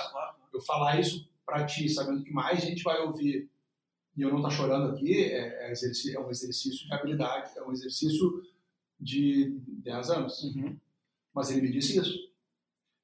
Eu 0.54 0.62
falar 0.62 1.00
isso 1.00 1.28
para 1.46 1.66
ti, 1.66 1.90
sabendo 1.90 2.24
que 2.24 2.32
mais 2.32 2.62
gente 2.62 2.84
vai 2.84 3.00
ouvir 3.02 3.50
e 4.18 4.22
eu 4.22 4.30
não 4.30 4.38
estar 4.38 4.50
tá 4.50 4.56
chorando 4.56 4.92
aqui, 4.92 5.24
é, 5.24 5.72
é, 5.72 5.74
é, 5.74 6.20
um 6.20 6.30
exercício 6.30 6.88
de 6.88 6.94
habilidade, 6.94 7.52
é 7.58 7.64
um 7.64 7.72
exercício 7.72 8.42
de 9.00 9.60
10 9.68 10.10
anos. 10.12 10.44
Uhum. 10.44 10.78
Mas 11.36 11.52
ele 11.52 11.62
me 11.62 11.72
disse 11.72 11.99
isso. 11.99 12.18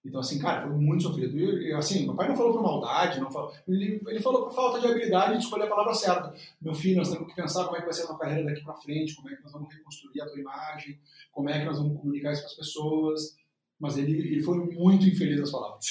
Então, 0.04 0.20
assim, 0.20 0.40
cara, 0.40 0.64
foi 0.64 0.72
muito 0.72 1.04
sofrido. 1.04 1.38
E, 1.38 1.72
assim, 1.74 2.06
meu 2.06 2.16
pai 2.16 2.28
não 2.28 2.36
falou 2.36 2.54
por 2.54 2.64
maldade, 2.64 3.20
não 3.20 3.30
falou, 3.30 3.54
ele, 3.68 4.02
ele 4.08 4.20
falou 4.20 4.46
por 4.46 4.56
falta 4.56 4.80
de 4.80 4.88
habilidade 4.88 5.38
de 5.38 5.44
escolher 5.44 5.66
a 5.66 5.70
palavra 5.70 5.94
certa. 5.94 6.34
Meu 6.60 6.74
filho, 6.74 6.98
nós 6.98 7.12
temos 7.12 7.28
que 7.28 7.36
pensar 7.36 7.66
como 7.66 7.76
é 7.76 7.80
que 7.80 7.86
vai 7.86 7.94
ser 7.94 8.04
a 8.04 8.08
tua 8.08 8.18
carreira 8.18 8.44
daqui 8.44 8.64
para 8.64 8.74
frente, 8.76 9.16
como 9.16 9.30
é 9.30 9.36
que 9.36 9.44
nós 9.44 9.52
vamos 9.52 9.72
reconstruir 9.72 10.22
a 10.22 10.26
tua 10.26 10.40
imagem, 10.40 11.00
como 11.32 11.50
é 11.50 11.60
que 11.60 11.66
nós 11.66 11.78
vamos 11.78 12.00
comunicar 12.00 12.32
isso 12.32 12.42
para 12.42 12.52
as 12.52 12.58
pessoas. 12.58 13.36
Mas 13.80 13.98
ele, 13.98 14.12
ele 14.12 14.42
foi 14.42 14.58
muito 14.58 15.08
infeliz 15.08 15.40
nas 15.40 15.52
palavras. 15.52 15.86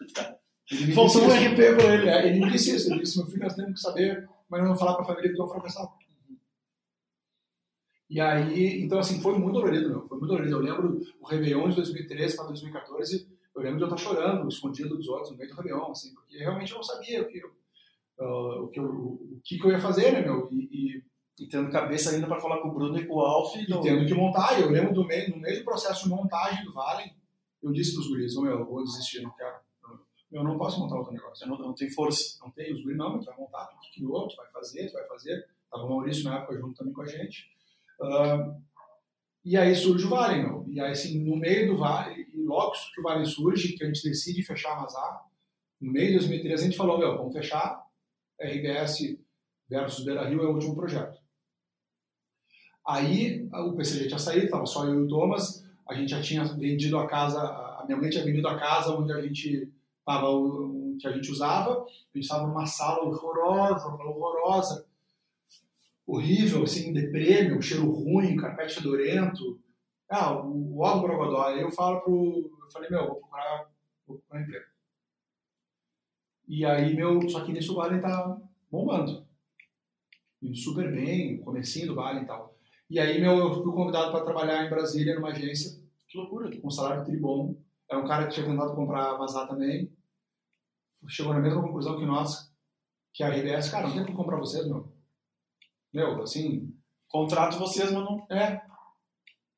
Faltou 0.94 1.22
um 1.22 1.26
RP 1.26 1.76
para 1.76 1.94
ele. 1.94 2.08
É, 2.08 2.26
ele 2.28 2.44
me 2.44 2.50
disse 2.50 2.76
isso. 2.76 2.90
Ele 2.90 3.00
disse: 3.00 3.18
meu 3.18 3.26
filho, 3.26 3.42
nós 3.42 3.54
temos 3.54 3.74
que 3.74 3.80
saber, 3.80 4.26
mas 4.48 4.64
não 4.64 4.76
falar 4.76 4.94
para 4.94 5.02
a 5.02 5.06
família 5.06 5.28
que 5.28 5.36
tu 5.36 5.42
é 5.42 5.44
um 5.44 5.48
fracassado. 5.48 5.90
E 8.12 8.20
aí, 8.20 8.82
então 8.82 8.98
assim, 8.98 9.20
foi 9.20 9.38
muito 9.38 9.54
dolorido, 9.54 9.88
meu. 9.88 10.06
Foi 10.06 10.18
muito 10.18 10.30
dolorido. 10.30 10.56
Eu 10.56 10.60
lembro 10.60 11.00
o 11.20 11.26
Réveillon 11.26 11.68
de 11.70 11.76
2013 11.76 12.36
para 12.36 12.46
2014 12.46 13.32
eu 13.54 13.62
lembro 13.62 13.78
de 13.78 13.84
eu 13.84 13.94
estar 13.94 13.98
chorando, 13.98 14.48
escondido 14.48 14.96
dos 14.96 15.08
outros 15.08 15.30
no 15.30 15.36
meio 15.36 15.50
do 15.50 15.56
Réveillon, 15.56 15.90
assim, 15.90 16.14
porque 16.14 16.38
realmente 16.38 16.72
eu 16.72 16.76
não 16.76 16.82
sabia 16.82 17.22
o 17.22 17.28
que, 17.28 17.44
uh, 17.44 18.62
o, 18.62 18.68
que 18.68 18.80
eu, 18.80 18.86
o 18.86 19.40
que, 19.44 19.62
eu 19.62 19.70
ia 19.70 19.78
fazer, 19.78 20.12
né, 20.12 20.22
meu? 20.22 20.48
E, 20.50 20.68
e, 20.72 21.04
e 21.38 21.48
tendo 21.48 21.70
cabeça 21.70 22.10
ainda 22.10 22.26
para 22.26 22.40
falar 22.40 22.62
com 22.62 22.68
o 22.68 22.72
Bruno 22.74 22.98
e 22.98 23.06
com 23.06 23.16
o 23.16 23.20
Alf. 23.20 23.54
E 23.56 23.68
não... 23.68 23.82
tendo 23.82 24.06
que 24.06 24.14
montar. 24.14 24.58
Eu 24.58 24.70
lembro 24.70 24.94
do 24.94 25.06
meio, 25.06 25.30
no 25.30 25.36
meio 25.36 25.58
do 25.58 25.64
processo 25.64 26.04
de 26.04 26.08
montagem 26.08 26.64
do 26.64 26.72
Vale, 26.72 27.12
eu 27.62 27.72
disse 27.72 27.92
para 27.92 28.00
os 28.00 28.08
guris, 28.08 28.36
oh, 28.36 28.42
meu, 28.42 28.58
eu 28.60 28.66
vou 28.66 28.82
desistir, 28.82 29.20
não 29.20 29.30
quero. 29.32 29.56
Eu 30.32 30.42
não 30.42 30.56
posso 30.56 30.80
montar 30.80 30.96
outro 30.96 31.12
negócio. 31.12 31.44
Eu 31.44 31.50
não, 31.50 31.58
não 31.58 31.74
tenho 31.74 31.92
força. 31.92 32.38
Não 32.42 32.50
tem. 32.50 32.72
Os 32.72 32.82
guris, 32.82 32.96
não, 32.96 33.18
tu 33.18 33.26
vai 33.26 33.36
montar, 33.36 33.66
tu 33.66 33.78
que 33.80 34.00
criou, 34.00 34.26
tu 34.28 34.36
vai 34.36 34.48
fazer, 34.48 34.86
tu 34.86 34.94
vai 34.94 35.04
fazer. 35.06 35.46
Tava 35.70 35.84
o 35.84 35.90
Maurício 35.90 36.24
na 36.24 36.38
época 36.38 36.58
junto 36.58 36.74
também 36.74 36.94
com 36.94 37.02
a 37.02 37.06
gente. 37.06 37.50
Uh, 38.02 38.60
e 39.44 39.56
aí 39.56 39.74
surge 39.74 40.04
o 40.04 40.08
Vale, 40.08 40.42
meu. 40.42 40.66
E 40.68 40.80
aí, 40.80 40.90
assim, 40.90 41.24
no 41.24 41.36
meio 41.36 41.68
do 41.72 41.78
Vale, 41.78 42.26
e 42.34 42.42
logo 42.42 42.72
que 42.72 43.00
o 43.00 43.04
Vale 43.04 43.24
surge, 43.24 43.74
que 43.74 43.84
a 43.84 43.86
gente 43.86 44.02
decide 44.02 44.42
fechar 44.42 44.76
a 44.76 44.80
Mazar, 44.80 45.24
no 45.80 45.92
meio 45.92 46.08
de 46.08 46.18
2013 46.18 46.62
a 46.62 46.66
gente 46.66 46.76
falou, 46.76 46.98
meu, 46.98 47.16
vamos 47.16 47.32
fechar, 47.32 47.84
RBS 48.40 49.18
versus 49.68 50.04
Beira 50.04 50.28
Rio 50.28 50.42
é 50.42 50.46
o 50.46 50.54
último 50.54 50.74
projeto. 50.74 51.20
Aí 52.86 53.48
o 53.52 53.74
PCG 53.74 54.08
tinha 54.08 54.18
saído, 54.18 54.46
estava 54.46 54.66
só 54.66 54.84
eu 54.86 55.00
e 55.00 55.04
o 55.04 55.08
Thomas, 55.08 55.64
a 55.88 55.94
gente 55.94 56.10
já 56.10 56.20
tinha 56.20 56.44
vendido 56.44 56.98
a 56.98 57.06
casa, 57.06 57.40
a 57.40 57.84
minha 57.86 57.96
mãe 57.96 58.10
tinha 58.10 58.24
vendido 58.24 58.48
a 58.48 58.58
casa 58.58 58.94
onde 58.94 59.12
a 59.12 59.20
gente 59.20 59.72
estava, 59.98 60.28
que 61.00 61.06
a 61.06 61.12
gente 61.12 61.30
usava, 61.30 61.72
a 61.72 61.86
gente 62.14 62.24
estava 62.24 62.46
numa 62.46 62.66
sala 62.66 63.04
horrorosa, 63.04 63.86
horrorosa, 63.86 64.86
horrível, 66.06 66.64
assim, 66.64 66.92
deprê, 66.92 67.52
um 67.52 67.60
cheiro 67.60 67.90
ruim, 67.90 68.36
carpete 68.36 68.74
fedorento. 68.74 69.60
Ah, 70.10 70.36
o, 70.36 70.76
o 70.76 70.84
álbum 70.84 71.02
Borogodó. 71.02 71.46
Aí 71.46 71.60
eu 71.62 71.70
falo 71.70 72.00
pro. 72.02 72.50
Eu 72.62 72.70
falei, 72.70 72.90
meu, 72.90 73.06
vou 73.06 73.16
procurar, 73.16 73.70
vou 74.06 74.18
procurar 74.18 74.42
emprego. 74.42 74.66
E 76.48 76.64
aí, 76.64 76.94
meu. 76.94 77.28
Só 77.28 77.44
que 77.44 77.52
nisso 77.52 77.72
o 77.72 77.76
Valen 77.76 78.00
tá 78.00 78.40
bombando. 78.70 79.26
Indo 80.42 80.56
super 80.56 80.90
bem, 80.92 81.40
o 81.40 81.44
comecinho 81.44 81.88
do 81.88 81.94
Valen 81.94 82.24
e 82.24 82.26
tal. 82.26 82.58
E 82.90 83.00
aí, 83.00 83.20
meu, 83.20 83.38
eu 83.38 83.54
fui 83.62 83.72
convidado 83.72 84.10
para 84.10 84.24
trabalhar 84.24 84.66
em 84.66 84.70
Brasília, 84.70 85.14
numa 85.14 85.30
agência. 85.30 85.80
Que 86.08 86.18
loucura. 86.18 86.50
Com 86.60 86.68
um 86.68 86.70
salário 86.70 87.04
tribom. 87.04 87.56
É 87.90 87.96
um 87.96 88.06
cara 88.06 88.26
que 88.26 88.34
tinha 88.34 88.46
tentado 88.46 88.74
comprar 88.74 89.12
a 89.12 89.18
Mazar 89.18 89.48
também. 89.48 89.90
Chegou 91.08 91.32
na 91.32 91.40
mesma 91.40 91.62
conclusão 91.62 91.98
que 91.98 92.06
nós, 92.06 92.52
que 93.12 93.24
a 93.24 93.28
RBS, 93.28 93.70
cara, 93.70 93.88
não 93.88 93.94
tem 93.94 94.04
como 94.04 94.16
comprar 94.16 94.38
vocês, 94.38 94.66
meu 94.66 94.91
meu, 95.92 96.22
assim, 96.22 96.74
contrato 97.08 97.58
vocês, 97.58 97.90
mas 97.90 98.04
não. 98.04 98.26
É. 98.30 98.62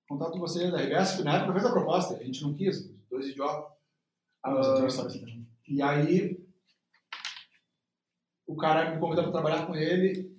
Contrato 0.09 0.39
vocês. 0.39 0.73
A 0.75 0.79
RBS, 0.79 1.25
na 1.25 1.37
época, 1.37 1.53
fez 1.53 1.65
a 1.65 1.73
proposta, 1.73 2.17
a 2.17 2.25
gente 2.25 2.43
não 2.43 2.55
quis, 2.55 2.91
dois 3.09 3.29
idiotas. 3.29 3.73
Ah, 4.43 4.51
mas 4.51 4.99
uh, 4.99 5.09
E 5.67 5.81
aí, 5.81 6.45
o 8.47 8.57
cara 8.57 8.95
me 8.95 9.01
convidou 9.01 9.25
para 9.25 9.33
trabalhar 9.33 9.67
com 9.67 9.75
ele, 9.75 10.35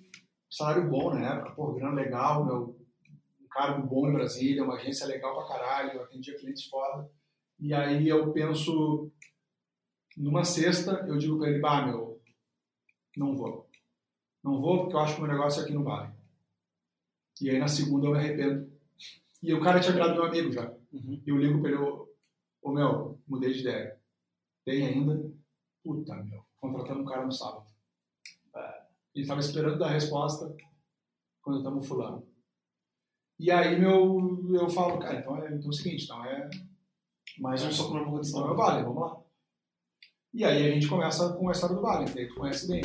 salário 0.50 0.88
bom 0.88 1.12
na 1.12 1.34
época, 1.34 1.54
pô, 1.54 1.72
grana 1.72 1.94
legal, 1.94 2.44
meu, 2.44 2.78
um 3.40 3.48
cargo 3.48 3.86
bom 3.86 4.08
em 4.08 4.12
Brasília, 4.12 4.62
uma 4.62 4.76
agência 4.76 5.06
legal 5.06 5.34
pra 5.34 5.48
caralho, 5.48 5.92
eu 5.92 6.02
atendia 6.04 6.38
clientes 6.38 6.66
foda. 6.66 7.10
E 7.58 7.74
aí 7.74 8.08
eu 8.08 8.32
penso, 8.32 9.10
numa 10.16 10.44
sexta, 10.44 11.04
eu 11.08 11.18
digo 11.18 11.38
para 11.38 11.48
ele, 11.48 11.60
bah, 11.60 11.84
meu, 11.86 12.20
não 13.16 13.34
vou. 13.34 13.65
Não 14.46 14.60
vou 14.60 14.78
porque 14.78 14.94
eu 14.94 15.00
acho 15.00 15.16
que 15.16 15.20
o 15.20 15.24
meu 15.24 15.32
negócio 15.34 15.60
aqui 15.60 15.72
não 15.72 15.82
vale. 15.82 16.14
E 17.40 17.50
aí 17.50 17.58
na 17.58 17.66
segunda 17.66 18.06
eu 18.06 18.12
me 18.12 18.18
arrependo. 18.18 18.70
E 19.42 19.52
o 19.52 19.60
cara 19.60 19.80
tinha 19.80 19.92
virado 19.92 20.14
meu 20.14 20.24
amigo 20.24 20.52
já. 20.52 20.70
Uhum. 20.92 21.20
E 21.26 21.28
eu 21.28 21.36
ligo 21.36 21.60
pra 21.60 21.70
ele, 21.70 21.80
ô 21.80 22.08
oh, 22.62 22.70
meu, 22.70 23.20
mudei 23.26 23.52
de 23.52 23.62
ideia. 23.62 24.00
Tem 24.64 24.86
ainda? 24.86 25.32
Puta, 25.82 26.14
meu, 26.22 26.44
contratando 26.58 27.00
um 27.00 27.04
cara 27.04 27.26
no 27.26 27.32
sábado. 27.32 27.66
É. 28.54 28.82
Ele 29.16 29.26
tava 29.26 29.40
esperando 29.40 29.80
dar 29.80 29.88
resposta 29.88 30.54
quando 31.42 31.58
estamos 31.58 31.86
fulano. 31.86 32.24
E 33.40 33.50
aí 33.50 33.76
meu, 33.80 34.48
eu 34.54 34.68
falo, 34.68 35.00
cara, 35.00 35.18
então 35.18 35.36
é, 35.42 35.48
então 35.48 35.66
é 35.66 35.68
o 35.68 35.72
seguinte, 35.72 36.04
então 36.04 36.24
é. 36.24 36.48
Mais 37.40 37.64
um 37.64 37.72
soco 37.72 37.94
na 37.94 38.04
boca 38.04 38.22
de 38.22 38.28
Então 38.28 38.52
é 38.52 38.54
Vale, 38.54 38.84
vamos 38.84 39.02
lá. 39.02 39.20
E 40.32 40.44
aí 40.44 40.68
a 40.68 40.72
gente 40.72 40.88
começa 40.88 41.32
com 41.32 41.48
a 41.48 41.52
história 41.52 41.74
do 41.74 41.82
Vale, 41.82 42.12
que 42.12 42.20
aí 42.20 42.28
tu 42.28 42.36
conhece 42.36 42.68
bem. 42.68 42.82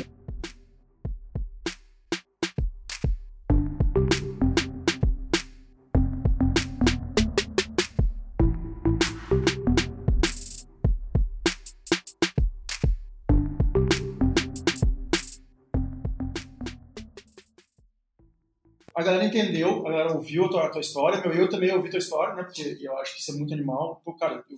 Entendeu, 19.32 19.88
a 19.88 19.92
galera 19.92 20.14
ouviu 20.14 20.46
a 20.46 20.50
tua, 20.50 20.66
a 20.66 20.70
tua 20.70 20.82
história, 20.82 21.22
meu, 21.22 21.34
eu 21.34 21.50
também 21.50 21.74
ouvi 21.74 21.88
a 21.88 21.92
tua 21.92 22.00
história, 22.00 22.36
né, 22.36 22.44
porque 22.44 22.78
eu 22.82 22.98
acho 22.98 23.16
que 23.16 23.22
isso 23.22 23.32
é 23.32 23.36
muito 23.36 23.54
animal. 23.54 24.02
Pô, 24.04 24.14
cara, 24.14 24.44
eu 24.50 24.58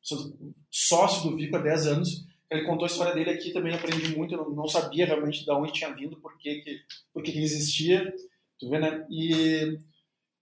sou 0.00 0.32
sócio 0.70 1.28
do 1.28 1.36
Vico 1.36 1.56
há 1.56 1.60
10 1.60 1.86
anos, 1.88 2.26
ele 2.50 2.64
contou 2.64 2.84
a 2.84 2.88
história 2.90 3.12
dele 3.12 3.30
aqui, 3.30 3.52
também 3.52 3.74
aprendi 3.74 4.16
muito, 4.16 4.34
eu 4.34 4.38
não, 4.38 4.50
não 4.50 4.68
sabia 4.68 5.04
realmente 5.04 5.44
de 5.44 5.50
onde 5.50 5.72
tinha 5.72 5.92
vindo, 5.92 6.16
por 6.16 6.38
que, 6.38 6.60
que, 6.60 6.80
por 7.12 7.22
que, 7.22 7.32
que 7.32 7.42
existia, 7.42 8.14
tu 8.58 8.70
vê, 8.70 8.78
né? 8.78 9.04
E, 9.10 9.78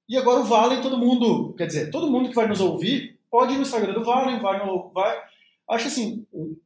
e 0.08 0.16
agora 0.16 0.40
o 0.40 0.44
Valen, 0.44 0.82
todo 0.82 0.98
mundo, 0.98 1.54
quer 1.54 1.66
dizer, 1.66 1.90
todo 1.90 2.10
mundo 2.10 2.28
que 2.28 2.34
vai 2.34 2.46
nos 2.46 2.60
ouvir, 2.60 3.18
pode 3.30 3.54
ir 3.54 3.56
no 3.56 3.62
Instagram 3.62 3.94
do 3.94 4.04
Valen, 4.04 4.40
vai 4.40 4.64
no... 4.64 4.90
Vai, 4.90 5.18
acho 5.70 5.88
assim, 5.88 6.26
um, 6.32 6.56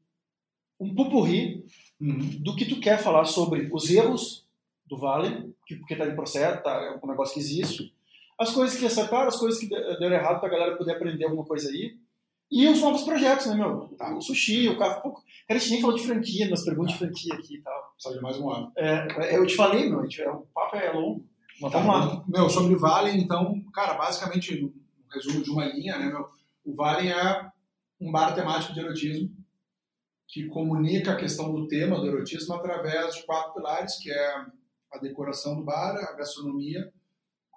um 0.80 0.94
pupurri 0.94 1.64
hum, 2.00 2.18
do 2.40 2.56
que 2.56 2.64
tu 2.64 2.80
quer 2.80 2.98
falar 2.98 3.24
sobre 3.24 3.68
os 3.72 3.88
erros 3.88 4.47
do 4.88 4.98
Vale, 4.98 5.54
que, 5.66 5.76
porque 5.76 5.94
está 5.94 6.06
em 6.06 6.14
processo, 6.14 6.62
tá, 6.62 6.72
é 6.72 6.98
um 7.04 7.08
negócio 7.08 7.34
que 7.34 7.40
existe. 7.40 7.94
As 8.38 8.50
coisas 8.50 8.78
que 8.78 8.86
acertaram, 8.86 9.28
as 9.28 9.36
coisas 9.36 9.60
que 9.60 9.68
deram 9.68 10.14
errado 10.14 10.40
para 10.40 10.48
a 10.48 10.52
galera 10.52 10.76
poder 10.76 10.92
aprender 10.92 11.24
alguma 11.24 11.44
coisa 11.44 11.68
aí. 11.68 11.96
E 12.50 12.66
os 12.66 12.80
novos 12.80 13.02
projetos, 13.02 13.46
né, 13.46 13.54
meu? 13.54 13.88
Tá, 13.98 14.16
o 14.16 14.20
sushi, 14.22 14.68
o 14.68 14.78
café. 14.78 15.00
Pô, 15.00 15.12
cara, 15.12 15.24
a 15.50 15.58
gente 15.58 15.70
nem 15.72 15.80
falou 15.80 15.96
de 15.96 16.06
franquia, 16.06 16.48
nas 16.48 16.64
perguntas 16.64 16.92
de 16.92 16.98
franquia 16.98 17.34
aqui 17.34 17.56
e 17.56 17.60
tal. 17.60 17.92
Precisa 17.92 18.14
de 18.14 18.22
mais 18.22 18.38
um 18.38 18.50
ano. 18.50 18.72
É, 18.76 19.36
eu 19.36 19.46
te 19.46 19.54
falei, 19.54 19.90
meu, 19.90 20.00
o 20.00 20.46
papo 20.54 20.76
é 20.76 20.90
longo. 20.90 21.26
Mas 21.60 21.72
vamos 21.72 21.88
lá. 21.88 22.24
Meu, 22.26 22.48
sobre 22.48 22.74
o 22.74 22.78
Vale, 22.78 23.10
então, 23.10 23.62
cara, 23.74 23.94
basicamente, 23.94 24.62
no 24.62 24.72
resumo 25.12 25.42
de 25.42 25.50
uma 25.50 25.66
linha, 25.66 25.98
né, 25.98 26.06
meu? 26.06 26.26
O 26.64 26.74
Vale 26.74 27.08
é 27.08 27.50
um 28.00 28.10
bar 28.12 28.34
temático 28.34 28.72
de 28.72 28.80
erotismo 28.80 29.30
que 30.28 30.46
comunica 30.46 31.12
a 31.12 31.16
questão 31.16 31.52
do 31.52 31.66
tema 31.66 31.98
do 31.98 32.06
erotismo 32.06 32.54
através 32.54 33.16
de 33.16 33.24
quatro 33.24 33.54
pilares, 33.54 33.96
que 33.96 34.10
é 34.10 34.44
a 34.92 34.98
decoração 34.98 35.56
do 35.56 35.64
bar, 35.64 35.96
a 35.96 36.12
gastronomia, 36.12 36.92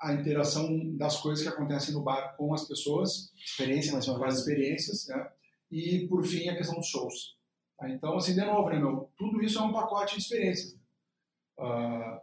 a 0.01 0.13
interação 0.13 0.95
das 0.97 1.17
coisas 1.17 1.43
que 1.43 1.49
acontecem 1.49 1.93
no 1.93 2.01
bar 2.01 2.35
com 2.35 2.53
as 2.53 2.67
pessoas, 2.67 3.31
experiência, 3.35 3.93
mas 3.93 4.05
com 4.05 4.23
as 4.23 4.39
experiências, 4.39 5.07
né? 5.07 5.29
e 5.69 6.07
por 6.07 6.25
fim 6.25 6.49
a 6.49 6.57
questão 6.57 6.75
dos 6.75 6.87
shows. 6.87 7.37
Tá? 7.77 7.89
Então, 7.89 8.17
assim, 8.17 8.33
de 8.33 8.41
novo, 8.41 8.69
né, 8.69 8.79
meu, 8.79 9.11
tudo 9.15 9.41
isso 9.41 9.59
é 9.59 9.61
um 9.61 9.71
pacote 9.71 10.15
de 10.15 10.23
experiências. 10.23 10.73
Uh, 11.57 12.19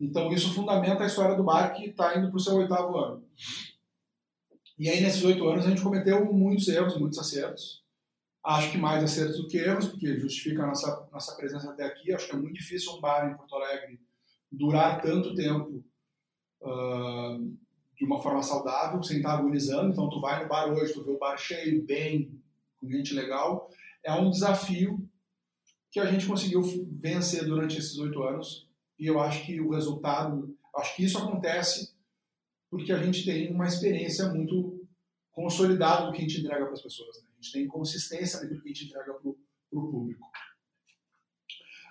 então, 0.00 0.32
isso 0.32 0.54
fundamenta 0.54 1.02
a 1.02 1.06
história 1.06 1.34
do 1.34 1.42
bar 1.42 1.74
que 1.74 1.86
está 1.86 2.16
indo 2.16 2.28
para 2.28 2.36
o 2.36 2.40
seu 2.40 2.54
oitavo 2.54 2.96
ano. 2.96 3.28
E 4.78 4.88
aí, 4.88 5.00
nesses 5.00 5.24
oito 5.24 5.46
anos, 5.48 5.66
a 5.66 5.70
gente 5.70 5.82
cometeu 5.82 6.32
muitos 6.32 6.68
erros, 6.68 6.98
muitos 6.98 7.18
acertos. 7.18 7.84
Acho 8.44 8.70
que 8.70 8.78
mais 8.78 9.02
acertos 9.02 9.38
do 9.38 9.48
que 9.48 9.58
erros, 9.58 9.88
porque 9.88 10.20
justifica 10.20 10.62
a 10.62 10.66
nossa, 10.68 11.08
nossa 11.10 11.34
presença 11.34 11.70
até 11.70 11.84
aqui. 11.84 12.12
Acho 12.12 12.26
que 12.26 12.36
é 12.36 12.38
muito 12.38 12.54
difícil 12.54 12.92
um 12.92 13.00
bar 13.00 13.28
em 13.28 13.36
Porto 13.36 13.56
Alegre 13.56 13.98
durar 14.50 15.00
tanto 15.00 15.34
tempo 15.34 15.84
uh, 16.62 17.56
de 17.96 18.04
uma 18.04 18.20
forma 18.22 18.42
saudável, 18.42 19.02
sem 19.02 19.18
estar 19.18 19.34
agonizando. 19.34 19.90
Então, 19.90 20.08
tu 20.08 20.20
vai 20.20 20.42
no 20.42 20.48
bar 20.48 20.68
hoje, 20.72 20.92
tu 20.92 21.04
vê 21.04 21.10
o 21.10 21.18
bar 21.18 21.36
cheio, 21.36 21.84
bem, 21.84 22.30
com 22.78 22.90
gente 22.90 23.14
legal. 23.14 23.70
É 24.04 24.12
um 24.12 24.30
desafio 24.30 25.08
que 25.90 25.98
a 25.98 26.06
gente 26.06 26.26
conseguiu 26.26 26.62
vencer 26.92 27.44
durante 27.44 27.78
esses 27.78 27.96
oito 27.98 28.22
anos. 28.22 28.68
E 28.98 29.06
eu 29.06 29.20
acho 29.20 29.44
que 29.44 29.60
o 29.60 29.70
resultado, 29.70 30.54
acho 30.76 30.96
que 30.96 31.04
isso 31.04 31.18
acontece 31.18 31.94
porque 32.70 32.92
a 32.92 33.02
gente 33.02 33.24
tem 33.24 33.52
uma 33.52 33.66
experiência 33.66 34.28
muito 34.28 34.86
consolidada 35.32 36.06
do 36.06 36.12
que 36.12 36.18
a 36.18 36.20
gente 36.22 36.40
entrega 36.40 36.64
para 36.64 36.74
as 36.74 36.82
pessoas. 36.82 37.16
Né? 37.22 37.28
A 37.30 37.42
gente 37.42 37.52
tem 37.52 37.66
consistência 37.66 38.40
naquilo 38.40 38.60
que 38.60 38.68
a 38.68 38.72
gente 38.72 38.86
entrega 38.86 39.14
para 39.14 39.30
o 39.30 39.36
público. 39.90 40.28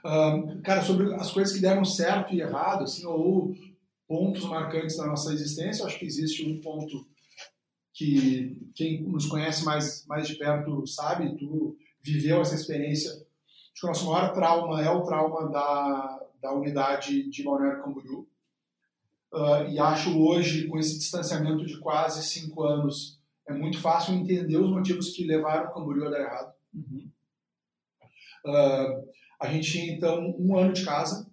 Um, 0.06 0.62
cara, 0.62 0.84
sobre 0.84 1.12
as 1.16 1.32
coisas 1.32 1.52
que 1.52 1.62
deram 1.62 1.84
certo 1.84 2.32
e 2.36 2.40
errado, 2.40 2.84
assim, 2.84 3.08
ou 3.08 3.56
pontos 4.08 4.46
marcantes 4.46 4.98
da 4.98 5.08
nossa 5.08 5.34
existência, 5.34 5.84
acho 5.84 5.98
que 5.98 6.06
existe 6.06 6.48
um 6.48 6.62
ponto 6.62 7.08
que 7.92 8.56
quem 8.76 9.02
nos 9.02 9.26
conhece 9.26 9.66
mais, 9.66 10.06
mais 10.06 10.28
de 10.28 10.36
perto 10.36 10.86
sabe, 10.86 11.36
tu 11.38 11.76
viveu 12.04 12.40
essa 12.40 12.54
experiência. 12.54 13.10
Acho 13.10 13.82
que 13.82 13.86
o 13.86 13.90
nosso 13.90 14.06
maior 14.06 14.32
trauma 14.32 14.80
é 14.84 14.90
o 14.92 15.02
trauma 15.02 15.50
da, 15.50 16.20
da 16.40 16.54
unidade 16.54 17.28
de 17.28 17.44
Balneário 17.44 17.82
Camboriú. 17.82 18.28
Uh, 19.34 19.68
e 19.72 19.80
acho 19.80 20.22
hoje, 20.22 20.68
com 20.68 20.78
esse 20.78 21.00
distanciamento 21.00 21.66
de 21.66 21.80
quase 21.80 22.24
cinco 22.24 22.64
anos, 22.64 23.20
é 23.48 23.54
muito 23.54 23.82
fácil 23.82 24.14
entender 24.14 24.58
os 24.58 24.70
motivos 24.70 25.10
que 25.10 25.26
levaram 25.26 25.72
o 25.72 25.74
Camboriú 25.74 26.08
a 26.08 26.12
dar 26.12 26.22
errado. 26.22 26.54
Uhum. 26.76 27.10
Uh, 28.46 29.16
a 29.40 29.48
gente 29.48 29.72
tinha, 29.72 29.94
então, 29.94 30.36
um 30.40 30.58
ano 30.58 30.74
de 30.74 30.84
casa, 30.84 31.30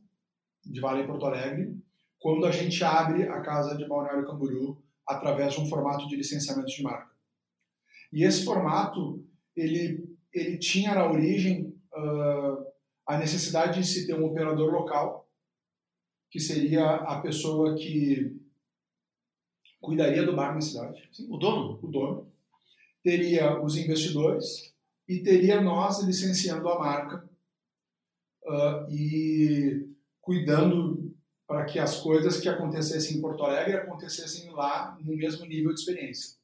de 0.65 0.81
Vale 0.81 1.03
em 1.03 1.07
Porto 1.07 1.27
Alegre, 1.27 1.77
quando 2.19 2.47
a 2.47 2.51
gente 2.51 2.83
abre 2.85 3.25
a 3.29 3.41
casa 3.41 3.77
de 3.77 3.87
Balneário 3.87 4.27
Camboriú 4.27 4.81
através 5.07 5.55
de 5.55 5.61
um 5.61 5.69
formato 5.69 6.07
de 6.07 6.17
licenciamento 6.17 6.69
de 6.69 6.83
marca. 6.83 7.11
E 8.13 8.25
esse 8.25 8.45
formato, 8.45 9.25
ele, 9.57 10.17
ele 10.33 10.59
tinha 10.59 10.95
na 10.95 11.11
origem 11.11 11.75
uh, 11.93 12.65
a 13.07 13.19
necessidade 13.19 13.81
de 13.81 13.87
se 13.87 14.07
ter 14.07 14.15
um 14.15 14.25
operador 14.25 14.73
local, 14.73 15.29
que 16.31 16.39
seria 16.39 16.87
a 16.95 17.21
pessoa 17.21 17.75
que 17.75 18.41
cuidaria 19.81 20.25
do 20.25 20.37
bar 20.37 20.55
na 20.55 20.61
cidade. 20.61 21.09
Sim, 21.13 21.27
o 21.29 21.37
dono? 21.37 21.79
O 21.83 21.89
dono. 21.89 22.33
Teria 23.03 23.61
os 23.61 23.77
investidores 23.77 24.73
e 25.09 25.19
teria 25.23 25.61
nós 25.61 26.01
licenciando 26.05 26.69
a 26.69 26.79
marca 26.79 27.29
uh, 28.45 28.91
e 28.91 29.87
cuidando 30.21 31.13
para 31.47 31.65
que 31.65 31.79
as 31.79 32.01
coisas 32.01 32.41
que 32.41 32.49
acontecessem 32.49 33.19
em 33.19 33.21
Porto 33.21 33.43
Alegre 33.45 33.77
acontecessem 33.77 34.51
lá 34.53 34.97
no 35.01 35.17
mesmo 35.17 35.45
nível 35.45 35.73
de 35.75 35.81
experiência. 35.81 36.37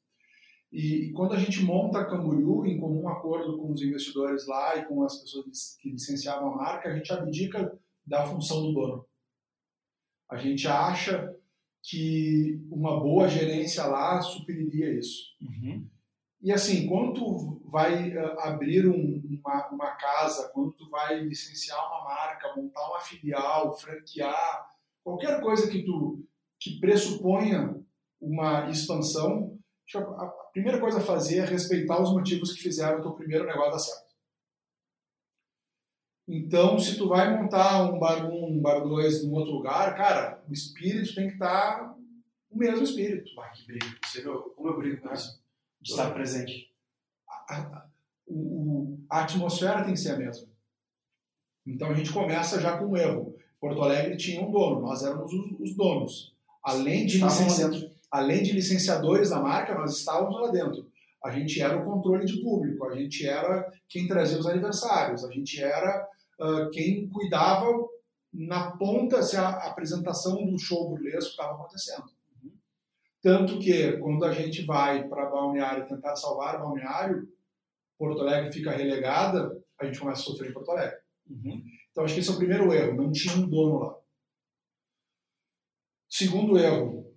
E, 0.70 1.06
e, 1.06 1.12
quando 1.12 1.32
a 1.32 1.38
gente 1.38 1.62
monta 1.62 2.00
a 2.00 2.04
Camboriú 2.04 2.66
em 2.66 2.78
comum 2.78 3.08
acordo 3.08 3.56
com 3.56 3.72
os 3.72 3.80
investidores 3.80 4.46
lá 4.46 4.76
e 4.76 4.84
com 4.84 5.02
as 5.02 5.16
pessoas 5.16 5.76
que 5.80 5.90
licenciavam 5.90 6.52
a 6.52 6.56
marca, 6.56 6.90
a 6.90 6.94
gente 6.94 7.10
abdica 7.10 7.72
da 8.06 8.26
função 8.26 8.62
do 8.62 8.72
dono. 8.72 9.06
A 10.30 10.36
gente 10.36 10.68
acha 10.68 11.34
que 11.82 12.60
uma 12.70 13.00
boa 13.00 13.28
gerência 13.28 13.86
lá 13.86 14.20
supriria 14.20 14.92
isso. 14.92 15.34
Uhum. 15.40 15.88
E 16.40 16.52
assim, 16.52 16.86
quando 16.86 17.14
tu 17.14 17.62
vai 17.66 18.16
uh, 18.16 18.40
abrir 18.40 18.88
um, 18.88 19.22
uma, 19.28 19.68
uma 19.68 19.90
casa, 19.96 20.50
quando 20.54 20.72
tu 20.72 20.88
vai 20.88 21.18
licenciar 21.20 21.78
uma 21.88 22.04
marca, 22.04 22.54
montar 22.54 22.88
uma 22.88 23.00
filial, 23.00 23.76
franquear, 23.76 24.70
qualquer 25.02 25.40
coisa 25.40 25.68
que 25.68 25.82
tu 25.82 26.24
que 26.60 26.80
pressuponha 26.80 27.80
uma 28.20 28.68
expansão, 28.68 29.56
a 29.96 30.26
primeira 30.52 30.80
coisa 30.80 30.98
a 30.98 31.02
fazer 31.02 31.38
é 31.38 31.44
respeitar 31.44 32.02
os 32.02 32.12
motivos 32.12 32.52
que 32.52 32.60
fizeram 32.60 32.98
o 32.98 33.02
teu 33.02 33.12
primeiro 33.12 33.46
negócio 33.46 33.70
dar 33.70 33.78
certo. 33.78 34.08
Então, 36.26 36.78
se 36.78 36.98
tu 36.98 37.08
vai 37.08 37.40
montar 37.40 37.90
um 37.90 37.98
bar 37.98 38.26
1, 38.26 38.44
um 38.44 38.60
bar 38.60 38.80
2 38.80 39.24
em 39.24 39.32
outro 39.32 39.52
lugar, 39.52 39.96
cara, 39.96 40.44
o 40.46 40.52
espírito 40.52 41.14
tem 41.14 41.28
que 41.28 41.34
estar 41.34 41.78
tá 41.78 41.96
o 42.50 42.58
mesmo 42.58 42.82
espírito. 42.82 43.30
Ah, 43.40 43.48
que 43.48 43.66
briga. 43.66 43.86
Você 44.04 44.20
viu 44.20 44.38
como 44.54 44.68
eu 44.68 44.76
brigo 44.76 45.00
com 45.00 45.14
isso? 45.14 45.42
Estar 45.90 46.12
presente. 46.12 46.70
A, 47.48 47.54
a, 47.54 47.86
o, 48.26 48.98
a 49.10 49.22
atmosfera 49.22 49.84
tem 49.84 49.94
que 49.94 50.00
ser 50.00 50.12
a 50.12 50.18
mesma. 50.18 50.48
Então 51.66 51.90
a 51.90 51.94
gente 51.94 52.12
começa 52.12 52.60
já 52.60 52.76
com 52.78 52.86
um 52.86 52.96
erro. 52.96 53.34
Porto 53.60 53.82
Alegre 53.82 54.16
tinha 54.16 54.40
um 54.40 54.50
dono, 54.50 54.80
nós 54.80 55.02
éramos 55.02 55.32
os, 55.32 55.60
os 55.60 55.74
donos. 55.74 56.34
Além 56.62 57.06
de, 57.06 57.18
licencia, 57.18 57.92
além 58.10 58.42
de 58.42 58.52
licenciadores 58.52 59.30
da 59.30 59.40
marca, 59.40 59.74
nós 59.74 59.96
estávamos 59.96 60.40
lá 60.40 60.50
dentro. 60.50 60.86
A 61.24 61.30
gente 61.30 61.60
era 61.60 61.76
o 61.76 61.84
controle 61.84 62.24
de 62.24 62.40
público, 62.40 62.86
a 62.86 62.94
gente 62.94 63.26
era 63.26 63.68
quem 63.88 64.06
trazia 64.06 64.38
os 64.38 64.46
aniversários, 64.46 65.24
a 65.24 65.32
gente 65.32 65.60
era 65.60 66.08
uh, 66.40 66.70
quem 66.70 67.08
cuidava 67.08 67.66
na 68.32 68.70
ponta 68.72 69.22
se 69.22 69.36
a 69.36 69.48
apresentação 69.48 70.46
do 70.46 70.58
show 70.58 70.88
burlesco 70.88 71.30
estava 71.30 71.54
acontecendo. 71.54 72.17
Tanto 73.28 73.58
que 73.58 73.92
quando 73.98 74.24
a 74.24 74.32
gente 74.32 74.64
vai 74.64 75.06
para 75.06 75.28
Balneário 75.28 75.86
tentar 75.86 76.16
salvar 76.16 76.58
Balneário, 76.58 77.28
Porto 77.98 78.22
Alegre 78.22 78.50
fica 78.50 78.70
relegada, 78.70 79.62
a 79.78 79.84
gente 79.84 80.00
começa 80.00 80.22
a 80.22 80.24
sofrer 80.24 80.48
em 80.48 80.54
Porto 80.54 80.70
Alegre. 80.70 80.96
Uhum. 81.28 81.62
Então 81.90 82.04
acho 82.04 82.14
que 82.14 82.20
esse 82.20 82.30
é 82.30 82.32
o 82.32 82.38
primeiro 82.38 82.72
erro, 82.72 82.96
não 82.96 83.12
tinha 83.12 83.34
um 83.34 83.46
dono 83.46 83.80
lá. 83.80 83.98
Segundo 86.08 86.56
erro, 86.56 87.14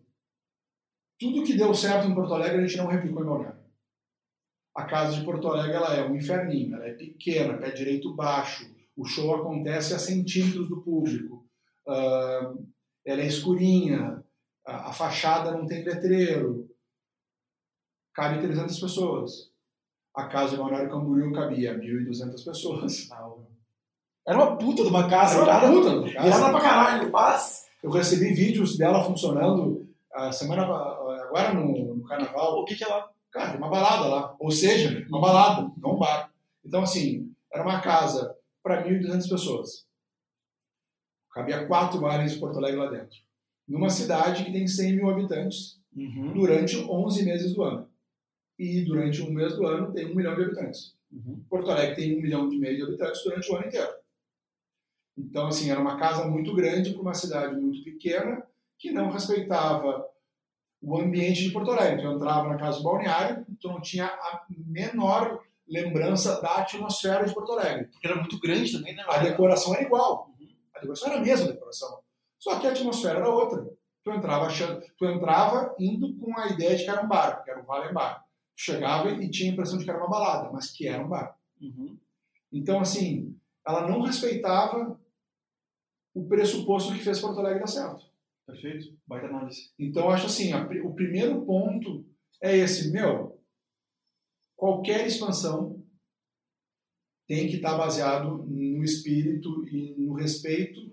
tudo 1.18 1.46
que 1.46 1.56
deu 1.56 1.74
certo 1.74 2.10
em 2.10 2.14
Porto 2.14 2.34
Alegre 2.34 2.58
a 2.58 2.68
gente 2.68 2.78
não 2.78 2.88
replicou 2.88 3.24
em 3.24 3.28
Balneário. 3.28 3.64
A 4.76 4.84
casa 4.84 5.18
de 5.18 5.24
Porto 5.24 5.48
Alegre 5.48 5.78
ela 5.78 5.96
é 5.96 6.06
um 6.06 6.18
inferninho, 6.18 6.76
ela 6.76 6.88
é 6.88 6.94
pequena, 6.94 7.58
pé 7.58 7.72
direito 7.72 8.14
baixo, 8.14 8.70
o 8.98 9.06
show 9.06 9.34
acontece 9.34 9.94
a 9.94 10.00
centímetros 10.00 10.68
do 10.68 10.82
público, 10.82 11.50
uh, 11.88 12.68
ela 13.06 13.22
é 13.22 13.28
escurinha, 13.28 14.22
a, 14.66 14.90
a 14.90 14.94
fachada 14.94 15.52
não 15.52 15.66
tem 15.66 15.84
letreiro, 15.84 16.70
cabe 18.14 18.42
300 18.42 18.80
pessoas. 18.80 19.52
A 20.14 20.26
casa 20.28 20.52
de 20.52 20.58
Balneário 20.58 20.90
Camboriú 20.90 21.32
cabia 21.32 21.78
1.200 21.80 22.44
pessoas. 22.44 23.10
Era 24.28 24.38
uma 24.38 24.58
puta 24.58 24.84
de 24.84 24.90
uma 24.90 25.10
casa. 25.10 25.42
Era 25.42 25.68
uma 25.68 25.74
puta 25.74 25.90
de 25.90 25.96
uma 25.96 26.14
casa. 26.14 26.28
E 26.28 26.32
era 26.32 26.50
pra 26.50 26.62
caralho, 26.62 27.12
mas... 27.12 27.70
Eu 27.82 27.90
recebi 27.90 28.34
vídeos 28.34 28.78
dela 28.78 29.04
funcionando 29.04 29.90
a 30.14 30.32
semana 30.32 30.64
agora 30.64 31.54
no, 31.54 31.96
no 31.96 32.04
carnaval. 32.04 32.60
O 32.60 32.66
que 32.66 32.76
que 32.76 32.84
é 32.84 32.88
lá? 32.88 33.10
Cara, 33.32 33.58
uma 33.58 33.70
balada 33.70 34.06
lá. 34.08 34.36
Ou 34.40 34.52
seja, 34.52 35.04
uma 35.10 35.20
balada, 35.22 35.72
não 35.78 35.96
um 35.96 35.98
bar. 35.98 36.32
Então, 36.64 36.84
assim, 36.84 37.34
era 37.52 37.64
uma 37.64 37.82
casa 37.82 38.36
para 38.62 38.86
1.200 38.86 39.30
pessoas. 39.30 39.86
Cabia 41.32 41.66
quatro 41.66 42.00
bares 42.00 42.34
de 42.34 42.40
Porto 42.40 42.58
Alegre 42.58 42.80
lá 42.80 42.92
dentro. 42.92 43.18
Numa 43.72 43.90
cidade 43.90 44.44
que 44.44 44.52
tem 44.52 44.68
100 44.68 44.98
mil 44.98 45.10
habitantes 45.10 45.82
uhum. 45.96 46.34
durante 46.34 46.78
11 46.78 47.24
meses 47.24 47.54
do 47.54 47.64
ano. 47.64 47.90
E 48.60 48.84
durante 48.84 49.22
um 49.22 49.32
mês 49.32 49.56
do 49.56 49.66
ano 49.66 49.94
tem 49.94 50.12
um 50.12 50.16
milhão 50.16 50.36
de 50.36 50.44
habitantes. 50.44 50.94
Uhum. 51.10 51.42
Porto 51.50 51.72
Alegre 51.72 51.96
tem 51.96 52.18
um 52.18 52.22
milhão 52.22 52.52
e 52.52 52.60
meio 52.60 52.76
de 52.76 52.84
habitantes 52.84 53.24
durante 53.24 53.50
o 53.50 53.56
ano 53.56 53.68
inteiro. 53.68 53.94
Então, 55.18 55.48
assim, 55.48 55.72
era 55.72 55.80
uma 55.80 55.98
casa 55.98 56.28
muito 56.28 56.54
grande 56.54 56.92
para 56.92 57.02
uma 57.02 57.14
cidade 57.14 57.56
muito 57.56 57.82
pequena 57.82 58.44
que 58.78 58.92
não 58.92 59.10
respeitava 59.10 60.06
o 60.82 61.00
ambiente 61.00 61.44
de 61.44 61.52
Porto 61.52 61.72
Alegre. 61.72 62.02
Tu 62.02 62.12
entrava 62.12 62.50
na 62.50 62.58
casa 62.58 62.80
do 62.80 62.84
balneário, 62.84 63.46
tu 63.58 63.70
não 63.70 63.80
tinha 63.80 64.08
a 64.08 64.46
menor 64.50 65.42
lembrança 65.66 66.42
da 66.42 66.58
atmosfera 66.58 67.26
de 67.26 67.34
Porto 67.34 67.54
Alegre. 67.54 67.86
Porque 67.86 68.06
era 68.06 68.18
muito 68.18 68.38
grande 68.38 68.74
também, 68.74 68.94
né? 68.94 69.06
A 69.08 69.20
decoração 69.20 69.74
era 69.74 69.84
igual. 69.84 70.30
A 70.76 70.80
decoração 70.80 71.10
era 71.10 71.20
a 71.20 71.24
mesma 71.24 71.48
decoração. 71.48 72.01
Só 72.42 72.60
que 72.60 72.66
a 72.66 72.72
atmosfera 72.72 73.20
era 73.20 73.30
outra. 73.30 73.64
Tu 74.04 74.12
entrava 74.12 74.48
achando, 74.48 74.84
tu 74.98 75.06
entrava 75.06 75.76
indo 75.80 76.18
com 76.18 76.36
a 76.36 76.48
ideia 76.48 76.76
de 76.76 76.84
que 76.84 76.90
era 76.90 77.06
um 77.06 77.08
bar, 77.08 77.44
que 77.44 77.52
era 77.52 77.62
um 77.62 77.66
vale 77.66 77.94
bar. 77.94 78.26
Chegava 78.56 79.12
e 79.12 79.30
tinha 79.30 79.52
a 79.52 79.54
impressão 79.54 79.78
de 79.78 79.86
que 79.86 79.92
era 79.92 80.00
uma 80.00 80.10
balada, 80.10 80.52
mas 80.52 80.72
que 80.72 80.88
era 80.88 81.06
um 81.06 81.08
bar. 81.08 81.38
Uhum. 81.62 82.00
Então, 82.52 82.80
assim, 82.80 83.40
ela 83.66 83.88
não 83.88 84.02
respeitava 84.02 85.00
o 86.16 86.28
pressuposto 86.28 86.94
que 86.94 87.04
fez 87.04 87.22
Porto 87.22 87.40
Alegre 87.40 87.60
dar 87.60 87.68
certo. 87.68 88.10
Perfeito. 88.46 88.98
Baita 89.06 89.28
análise. 89.28 89.72
Então, 89.78 90.10
acho 90.10 90.26
assim, 90.26 90.52
a, 90.52 90.68
o 90.84 90.96
primeiro 90.96 91.46
ponto 91.46 92.04
é 92.42 92.58
esse, 92.58 92.92
meu, 92.92 93.40
qualquer 94.56 95.06
expansão 95.06 95.80
tem 97.28 97.48
que 97.48 97.58
estar 97.58 97.78
baseado 97.78 98.44
no 98.48 98.84
espírito 98.84 99.66
e 99.68 99.94
no 99.96 100.14
respeito 100.14 100.92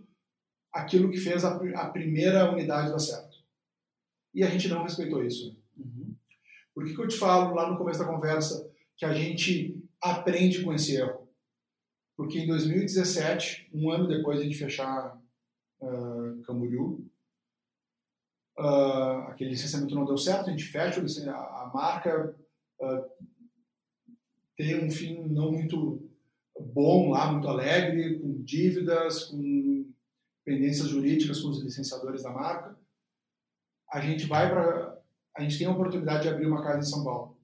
aquilo 0.73 1.11
que 1.11 1.19
fez 1.19 1.45
a, 1.45 1.57
a 1.77 1.91
primeira 1.91 2.51
unidade 2.51 2.91
dar 2.91 2.99
certo. 2.99 3.37
E 4.35 4.43
a 4.43 4.51
gente 4.51 4.69
não 4.69 4.83
respeitou 4.83 5.25
isso. 5.25 5.57
Uhum. 5.77 6.15
Por 6.75 6.85
que, 6.85 6.95
que 6.95 7.01
eu 7.01 7.09
te 7.09 7.17
falo 7.17 7.55
lá 7.55 7.71
no 7.71 7.79
começo 7.79 7.99
da 7.99 8.07
conversa 8.07 8.71
que 8.97 9.05
a 9.05 9.13
gente 9.13 9.83
aprende 10.01 10.63
com 10.63 10.73
esse 10.73 10.97
erro? 10.97 11.29
Porque 12.17 12.41
em 12.41 12.47
2017, 12.47 13.71
um 13.73 13.91
ano 13.91 14.09
depois 14.09 14.39
de 14.39 14.45
a 14.45 14.49
gente 14.49 14.59
fechar 14.59 15.17
uh, 15.81 16.43
Camboriú, 16.43 17.09
uh, 18.59 19.29
aquele 19.29 19.51
licenciamento 19.51 19.95
não 19.95 20.05
deu 20.05 20.19
certo, 20.19 20.49
a 20.49 20.51
gente 20.51 20.65
fecha 20.65 21.01
a, 21.31 21.63
a 21.63 21.71
marca, 21.73 22.37
uh, 22.81 23.29
tem 24.57 24.85
um 24.85 24.91
fim 24.91 25.29
não 25.29 25.53
muito 25.53 26.09
bom 26.61 27.11
lá, 27.11 27.31
muito 27.31 27.47
alegre, 27.47 28.19
com 28.19 28.43
dívidas, 28.43 29.27
com 29.27 29.89
pendências 30.49 30.89
jurídicas 30.89 31.43
com 31.43 31.51
os 31.51 31.63
licenciadores 31.63 32.23
da 32.23 32.31
marca. 32.31 32.75
A 33.93 34.01
gente 34.01 34.27
vai 34.27 34.49
para. 34.49 34.99
A 35.37 35.43
gente 35.43 35.59
tem 35.59 35.67
a 35.67 35.71
oportunidade 35.71 36.23
de 36.23 36.31
abrir 36.31 36.47
uma 36.47 36.63
casa 36.63 36.79
em 36.79 36.91
São 36.91 37.05
Paulo. 37.05 37.39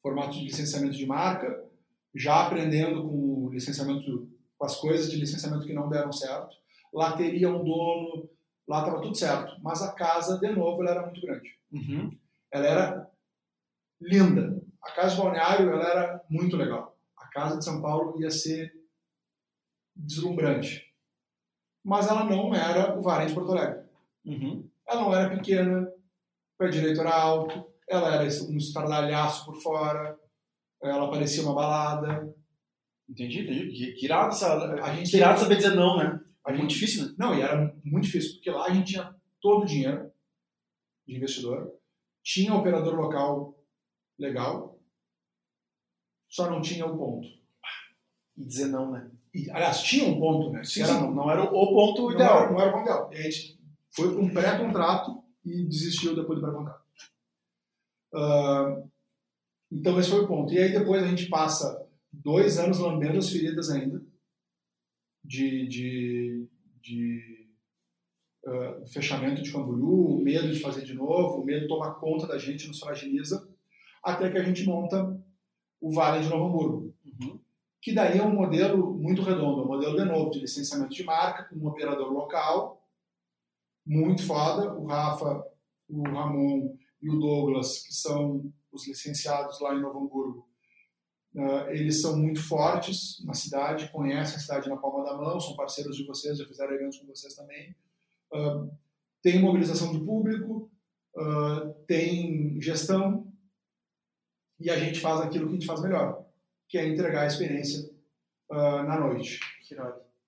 Formato 0.00 0.34
de 0.34 0.44
licenciamento 0.44 0.96
de 0.96 1.04
marca, 1.04 1.68
já 2.14 2.46
aprendendo 2.46 3.02
com 3.02 3.46
o 3.46 3.50
licenciamento, 3.50 4.30
com 4.56 4.64
as 4.64 4.76
coisas 4.76 5.10
de 5.10 5.16
licenciamento 5.16 5.66
que 5.66 5.74
não 5.74 5.88
deram 5.88 6.12
certo. 6.12 6.56
Lá 6.94 7.16
teria 7.16 7.50
um 7.50 7.64
dono, 7.64 8.30
lá 8.66 8.78
estava 8.78 9.02
tudo 9.02 9.16
certo. 9.16 9.60
Mas 9.60 9.82
a 9.82 9.92
casa, 9.92 10.38
de 10.38 10.50
novo, 10.52 10.80
ela 10.82 10.92
era 10.92 11.02
muito 11.02 11.20
grande. 11.20 11.58
Uhum. 11.72 12.16
Ela 12.52 12.66
era 12.66 13.10
linda. 14.00 14.62
A 14.80 14.92
casa 14.92 15.16
de 15.16 15.20
balneário, 15.20 15.70
ela 15.70 15.84
era 15.84 16.24
muito 16.30 16.56
legal. 16.56 16.96
A 17.16 17.26
casa 17.26 17.58
de 17.58 17.64
São 17.64 17.82
Paulo 17.82 18.22
ia 18.22 18.30
ser 18.30 18.72
deslumbrante 19.96 20.87
mas 21.88 22.06
ela 22.06 22.24
não 22.24 22.54
era 22.54 22.98
o 22.98 23.02
Varém 23.02 23.28
de 23.28 23.34
Porto 23.34 23.52
Alegre. 23.52 23.82
Uhum. 24.26 24.68
Ela 24.86 25.00
não 25.00 25.14
era 25.14 25.30
pequena, 25.34 25.80
o 25.82 26.58
pé 26.58 26.68
direito 26.68 27.00
era 27.00 27.14
alto, 27.14 27.66
ela 27.88 28.14
era 28.14 28.24
um 28.24 28.56
estardalhaço 28.58 29.46
por 29.46 29.56
fora, 29.60 30.18
ela 30.82 31.10
parecia 31.10 31.42
uma 31.42 31.54
balada. 31.54 32.34
Entendi, 33.08 33.40
entendi. 33.40 33.94
Que, 33.94 34.04
irado, 34.04 34.28
essa, 34.32 34.74
A 34.82 34.94
gente 34.94 35.10
que 35.10 35.16
irado 35.16 35.40
saber 35.40 35.56
dizer 35.56 35.74
não, 35.74 35.96
né? 35.96 36.20
A 36.44 36.50
É 36.50 36.54
gente- 36.54 36.60
muito 36.60 36.74
difícil, 36.74 37.06
né? 37.06 37.14
Não, 37.18 37.34
e 37.34 37.40
era 37.40 37.74
muito 37.84 38.04
difícil, 38.04 38.34
porque 38.34 38.50
lá 38.50 38.66
a 38.66 38.70
gente 38.70 38.92
tinha 38.92 39.14
todo 39.40 39.62
o 39.62 39.66
dinheiro 39.66 40.12
de 41.06 41.16
investidor, 41.16 41.72
tinha 42.22 42.54
operador 42.54 42.94
local 42.94 43.58
legal, 44.18 44.78
só 46.28 46.50
não 46.50 46.60
tinha 46.60 46.84
o 46.84 46.98
ponto. 46.98 47.26
E 48.36 48.44
dizer 48.44 48.66
não, 48.66 48.90
né? 48.92 49.10
E, 49.38 49.50
aliás, 49.50 49.82
tinha 49.82 50.04
um 50.08 50.18
ponto, 50.18 50.50
né? 50.50 50.64
Sim, 50.64 50.82
Era- 50.82 50.94
sim, 50.94 51.00
não, 51.00 51.14
não 51.14 51.30
era 51.30 51.44
o 51.44 51.48
ponto 51.50 52.02
não 52.02 52.12
ideal. 52.12 52.42
era, 52.42 52.50
não 52.52 52.60
era 52.60 52.70
o 52.70 52.72
ponto 52.72 52.82
ideal. 52.84 53.10
E 53.12 53.16
a 53.16 53.22
gente 53.22 53.58
foi 53.90 54.10
para 54.12 54.20
um 54.20 54.30
pré-contrato 54.30 55.22
e 55.44 55.64
desistiu 55.64 56.14
depois 56.16 56.38
do 56.40 56.44
pré-contrato. 56.44 56.82
Ah, 58.14 58.82
então 59.70 59.98
esse 60.00 60.10
foi 60.10 60.20
o 60.20 60.28
ponto. 60.28 60.52
E 60.52 60.58
aí 60.58 60.72
depois 60.72 61.02
a 61.02 61.06
gente 61.06 61.26
passa 61.28 61.86
dois 62.12 62.58
anos 62.58 62.78
lambendo 62.78 63.18
as 63.18 63.30
feridas 63.30 63.70
ainda 63.70 64.02
de, 65.24 65.66
de, 65.68 66.48
de 66.80 67.48
ah, 68.46 68.80
fechamento 68.88 69.42
de 69.42 69.52
Camboriú, 69.52 70.16
o 70.16 70.22
medo 70.22 70.52
de 70.52 70.58
fazer 70.60 70.84
de 70.84 70.94
novo, 70.94 71.42
o 71.42 71.44
medo 71.44 71.68
toma 71.68 71.94
conta 71.94 72.26
da 72.26 72.38
gente, 72.38 72.66
nos 72.66 72.78
fragiliza, 72.80 73.48
até 74.02 74.30
que 74.30 74.38
a 74.38 74.42
gente 74.42 74.64
monta 74.64 75.16
o 75.80 75.92
Vale 75.92 76.24
de 76.24 76.28
Novo 76.30 76.46
Hamburgo. 76.46 76.94
Que 77.80 77.94
daí 77.94 78.18
é 78.18 78.22
um 78.22 78.34
modelo 78.34 78.94
muito 78.94 79.22
redondo, 79.22 79.60
é 79.60 79.64
um 79.64 79.68
modelo 79.68 79.96
de 79.96 80.04
novo 80.04 80.30
de 80.30 80.40
licenciamento 80.40 80.94
de 80.94 81.04
marca, 81.04 81.44
com 81.44 81.56
um 81.56 81.68
operador 81.68 82.12
local, 82.12 82.82
muito 83.86 84.26
foda, 84.26 84.74
o 84.74 84.86
Rafa, 84.86 85.44
o 85.88 86.02
Ramon 86.02 86.76
e 87.00 87.08
o 87.08 87.18
Douglas, 87.18 87.82
que 87.82 87.94
são 87.94 88.52
os 88.70 88.86
licenciados 88.86 89.60
lá 89.60 89.74
em 89.74 89.80
Novo 89.80 90.00
Hamburgo, 90.00 90.48
eh, 91.34 91.76
eles 91.76 92.00
são 92.02 92.16
muito 92.16 92.42
fortes 92.42 93.24
na 93.24 93.32
cidade, 93.32 93.90
conhecem 93.90 94.36
a 94.36 94.40
cidade 94.40 94.68
na 94.68 94.76
palma 94.76 95.04
da 95.04 95.16
mão, 95.16 95.40
são 95.40 95.56
parceiros 95.56 95.96
de 95.96 96.04
vocês, 96.04 96.38
já 96.38 96.46
fizeram 96.46 96.74
eventos 96.74 96.98
com 96.98 97.06
vocês 97.06 97.34
também. 97.34 97.74
Ah, 98.32 98.66
tem 99.22 99.40
mobilização 99.40 99.92
de 99.92 100.04
público, 100.04 100.70
ah, 101.16 101.72
tem 101.86 102.60
gestão, 102.60 103.32
e 104.60 104.68
a 104.70 104.78
gente 104.78 105.00
faz 105.00 105.20
aquilo 105.20 105.46
que 105.46 105.52
a 105.52 105.54
gente 105.54 105.66
faz 105.66 105.80
melhor, 105.80 106.27
que 106.68 106.76
é 106.76 106.86
entregar 106.86 107.22
a 107.22 107.26
experiência 107.26 107.90
ah, 108.50 108.82
na 108.82 109.00
noite. 109.00 109.40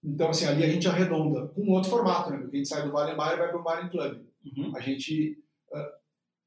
Então, 0.02 0.30
assim, 0.30 0.46
ali 0.46 0.64
a 0.64 0.68
gente 0.68 0.88
arredonda 0.88 1.48
com 1.48 1.62
um 1.62 1.72
outro 1.72 1.90
formato, 1.90 2.30
né? 2.30 2.38
Porque 2.38 2.56
a 2.56 2.58
gente 2.58 2.68
sai 2.68 2.82
do 2.82 2.92
Vale 2.92 3.14
Bar 3.14 3.34
e 3.34 3.38
vai 3.38 3.48
para 3.48 3.60
o 3.60 3.62
Bar 3.62 3.90
Club. 3.90 4.22
Uhum. 4.44 4.72
A 4.74 4.80
gente 4.80 5.38
ah, 5.72 5.92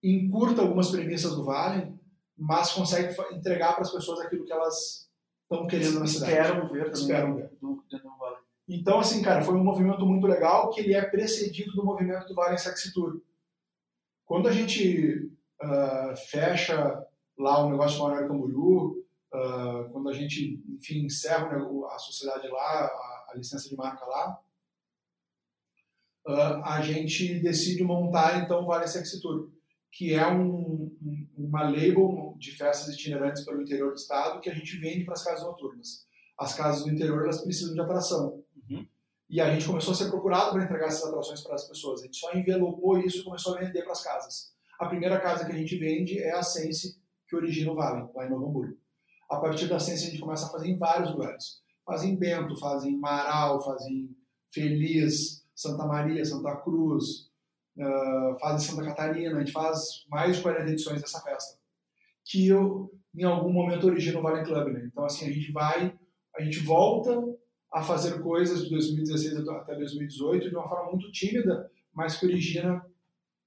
encurta 0.03 0.61
algumas 0.61 0.89
premissas 0.89 1.35
do 1.35 1.43
Vale, 1.43 1.93
mas 2.37 2.71
consegue 2.71 3.15
entregar 3.31 3.73
para 3.73 3.83
as 3.83 3.91
pessoas 3.91 4.19
aquilo 4.21 4.45
que 4.45 4.51
elas 4.51 5.09
estão 5.43 5.67
querendo 5.67 5.99
na 5.99 6.07
cidade. 6.07 6.31
Esperam 6.31 6.67
ver 6.67 6.85
também. 6.85 7.01
Esperam 7.01 7.35
ver. 7.35 7.51
Do, 7.61 7.83
do, 7.87 7.99
do 7.99 8.17
Vale. 8.17 8.37
Então, 8.67 8.99
assim, 8.99 9.21
cara, 9.21 9.43
foi 9.43 9.53
um 9.53 9.63
movimento 9.63 10.05
muito 10.05 10.25
legal 10.25 10.71
que 10.71 10.81
ele 10.81 10.93
é 10.93 11.01
precedido 11.01 11.73
do 11.73 11.85
movimento 11.85 12.27
do 12.27 12.33
Vale 12.33 12.57
Sexy 12.57 12.91
Tour. 12.93 13.21
Quando 14.25 14.47
a 14.47 14.51
gente 14.51 15.31
ah, 15.61 16.13
fecha 16.29 17.05
lá 17.37 17.63
o 17.63 17.69
negócio 17.69 17.93
de 17.95 17.99
Balneário 17.99 18.27
Camboriú, 18.27 19.02
ah, 19.33 19.89
quando 19.91 20.09
a 20.09 20.13
gente, 20.13 20.63
enfim, 20.69 21.05
encerra 21.05 21.49
nego- 21.51 21.85
a 21.87 21.97
sociedade 21.97 22.47
lá, 22.47 22.85
a, 22.85 23.25
a 23.31 23.33
licença 23.35 23.67
de 23.67 23.75
marca 23.75 24.05
lá, 24.05 24.39
ah, 26.27 26.75
a 26.75 26.81
gente 26.81 27.39
decide 27.39 27.83
montar, 27.83 28.43
então, 28.43 28.61
o 28.63 28.65
Vale 28.65 28.87
Sexy 28.87 29.21
Tour, 29.21 29.49
que 29.91 30.13
é 30.13 30.25
um, 30.27 30.91
um- 31.01 31.27
uma 31.37 31.63
label 31.69 32.35
de 32.37 32.51
festas 32.51 32.93
itinerantes 32.95 33.43
pelo 33.43 33.61
interior 33.61 33.89
do 33.91 33.97
estado 33.97 34.39
que 34.39 34.49
a 34.49 34.53
gente 34.53 34.77
vende 34.77 35.03
para 35.03 35.13
as 35.13 35.23
casas 35.23 35.43
noturnas. 35.43 36.05
As 36.37 36.55
casas 36.55 36.83
do 36.83 36.91
interior, 36.91 37.23
elas 37.23 37.41
precisam 37.41 37.73
de 37.73 37.81
atração. 37.81 38.43
Uhum. 38.69 38.87
E 39.29 39.39
a 39.41 39.51
gente 39.53 39.65
começou 39.65 39.93
a 39.93 39.95
ser 39.95 40.09
procurado 40.09 40.51
para 40.51 40.63
entregar 40.63 40.87
essas 40.87 41.07
atrações 41.07 41.41
para 41.41 41.55
as 41.55 41.67
pessoas. 41.67 42.01
A 42.01 42.05
gente 42.05 42.17
só 42.17 42.33
envelopou 42.33 42.97
isso 42.99 43.19
e 43.19 43.23
começou 43.23 43.55
a 43.55 43.59
vender 43.59 43.83
para 43.83 43.91
as 43.91 44.03
casas. 44.03 44.53
A 44.79 44.87
primeira 44.87 45.19
casa 45.19 45.45
que 45.45 45.51
a 45.51 45.55
gente 45.55 45.75
vende 45.77 46.19
é 46.19 46.31
a 46.31 46.41
Sense, 46.43 46.99
que 47.27 47.35
origina 47.35 47.71
o 47.71 47.75
Vale, 47.75 48.07
lá 48.15 48.25
em 48.25 48.29
Novo 48.29 48.47
Hamburgo. 48.47 48.77
A 49.33 49.39
partir 49.39 49.67
da 49.67 49.79
Sense 49.79 50.07
a 50.07 50.09
gente 50.11 50.21
começa 50.21 50.45
a 50.45 50.49
fazer 50.49 50.69
em 50.69 50.77
vários 50.77 51.11
lugares. 51.11 51.61
Faz 51.85 52.03
em 52.03 52.15
Bento, 52.15 52.55
faz 52.59 52.83
em 52.85 52.95
Marau, 52.97 53.61
faz 53.61 53.81
em 53.87 54.15
Feliz, 54.51 55.43
Santa 55.55 55.85
Maria, 55.85 56.23
Santa 56.23 56.55
Cruz, 56.57 57.31
ah, 57.79 58.37
faz 58.39 58.63
em 58.63 58.67
Santa 58.67 58.85
Catarina. 58.85 59.35
A 59.35 59.39
gente 59.39 59.51
faz 59.51 60.05
mais 60.07 60.37
de 60.37 60.41
40 60.43 60.71
edições 60.71 61.01
dessa 61.01 61.19
festa. 61.21 61.57
Que 62.25 62.47
eu, 62.47 62.91
em 63.15 63.23
algum 63.23 63.51
momento 63.51 63.87
origina 63.87 64.19
o 64.19 64.21
Vale 64.21 64.45
Club. 64.45 64.73
Né? 64.73 64.83
Então, 64.85 65.03
assim, 65.03 65.27
a 65.27 65.31
gente 65.31 65.51
vai, 65.51 65.97
a 66.35 66.41
gente 66.41 66.59
volta 66.59 67.19
a 67.71 67.81
fazer 67.81 68.21
coisas 68.21 68.63
de 68.63 68.69
2016 68.69 69.47
até 69.49 69.75
2018 69.75 70.49
de 70.49 70.55
uma 70.55 70.69
forma 70.69 70.91
muito 70.91 71.11
tímida, 71.11 71.69
mas 71.91 72.17
que 72.17 72.25
origina 72.25 72.85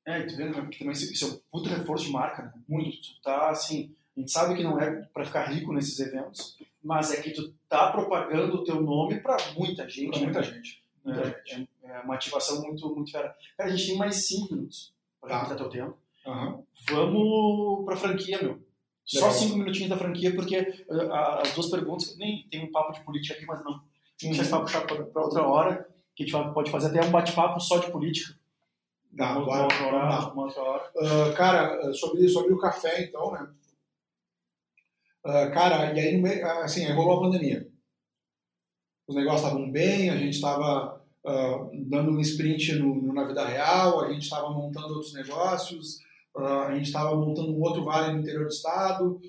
É, 0.04 0.22
tu 0.22 0.36
vê 0.36 0.44
né, 0.44 0.68
que 0.70 0.78
também 0.78 0.92
isso 0.92 1.24
é 1.24 1.28
um 1.28 1.40
puto 1.50 1.68
reforço 1.68 2.06
de 2.06 2.12
marca, 2.12 2.42
né? 2.42 2.52
Muito. 2.68 2.96
Tu 3.00 3.20
tá, 3.22 3.50
assim, 3.50 3.94
a 4.16 4.20
gente 4.20 4.32
sabe 4.32 4.54
que 4.56 4.62
não 4.64 4.80
é 4.80 5.02
para 5.12 5.24
ficar 5.24 5.44
rico 5.44 5.72
nesses 5.72 5.98
eventos, 6.00 6.56
mas 6.82 7.12
é 7.12 7.20
que 7.20 7.30
tu 7.32 7.52
tá 7.68 7.90
propagando 7.92 8.56
o 8.56 8.64
teu 8.64 8.80
nome 8.80 9.20
para 9.20 9.36
muita 9.56 9.88
gente. 9.88 10.10
para 10.10 10.18
né? 10.20 10.24
muita 10.24 10.42
gente. 10.42 10.82
Muita 11.04 11.20
É, 11.20 11.42
gente. 11.46 11.68
é, 11.84 11.88
é 11.90 12.00
uma 12.00 12.14
ativação 12.14 12.62
muito, 12.62 12.88
muito 12.94 13.10
fera. 13.12 13.34
Cara, 13.56 13.70
a 13.70 13.76
gente 13.76 13.88
tem 13.88 13.96
mais 13.98 14.26
cinco 14.26 14.54
minutos 14.54 14.92
para 15.20 15.44
Tá. 15.46 15.54
teu 15.54 15.68
tempo. 15.68 15.96
Aham. 16.26 16.62
Vamos 16.90 17.84
pra 17.84 17.96
franquia, 17.96 18.40
meu. 18.42 18.58
Só 19.04 19.26
Legal. 19.26 19.32
cinco 19.32 19.56
minutinhos 19.58 19.90
da 19.90 19.96
franquia, 19.96 20.34
porque 20.34 20.84
uh, 20.88 21.12
a- 21.12 21.42
as 21.42 21.52
duas 21.54 21.70
perguntas, 21.70 22.16
nem 22.16 22.44
tem 22.50 22.64
um 22.64 22.72
papo 22.72 22.92
de 22.92 23.00
política 23.04 23.34
aqui, 23.34 23.46
mas 23.46 23.62
não. 23.62 23.80
Deixa 24.20 24.42
esse 24.42 24.50
papo 24.50 24.64
puxar 24.64 24.84
pra, 24.86 25.04
pra 25.04 25.22
outra 25.22 25.46
hora, 25.46 25.88
que 26.14 26.24
a 26.24 26.26
gente 26.26 26.32
vai- 26.34 26.52
pode 26.52 26.70
fazer 26.72 26.88
até 26.88 27.06
um 27.06 27.10
bate-papo 27.12 27.60
só 27.60 27.78
de 27.78 27.90
política. 27.92 28.34
Não, 29.12 29.26
uma, 29.26 29.40
agora, 29.42 29.62
outra 29.62 29.86
hora, 29.86 30.32
uma 30.32 30.42
outra 30.44 30.62
hora. 30.62 30.90
Ah, 30.98 31.32
cara, 31.36 31.92
sobre, 31.94 32.28
sobre 32.28 32.52
o 32.52 32.58
café, 32.58 33.04
então, 33.04 33.30
né? 33.32 33.46
Ah, 35.28 35.50
cara, 35.50 35.92
e 35.92 35.98
aí, 35.98 36.42
ah, 36.42 36.62
assim, 36.64 36.84
aí 36.84 36.92
rolou 36.92 37.18
a 37.18 37.20
pandemia. 37.20 37.68
Os 39.08 39.16
negócios 39.16 39.42
estavam 39.42 39.70
bem, 39.72 40.08
a 40.10 40.16
gente 40.16 40.34
estava 40.34 41.04
dando 41.88 42.12
um 42.12 42.20
sprint 42.20 42.76
no, 42.76 42.94
no- 42.94 43.12
na 43.12 43.24
vida 43.24 43.44
real, 43.44 44.00
a 44.04 44.12
gente 44.12 44.22
estava 44.22 44.50
montando 44.50 44.94
outros 44.94 45.12
negócios, 45.14 45.98
ah, 46.36 46.66
a 46.68 46.76
gente 46.76 46.86
estava 46.86 47.16
montando 47.16 47.52
um 47.52 47.60
outro 47.60 47.84
vale 47.84 48.12
no 48.12 48.20
interior 48.20 48.44
do 48.44 48.52
estado. 48.52 49.20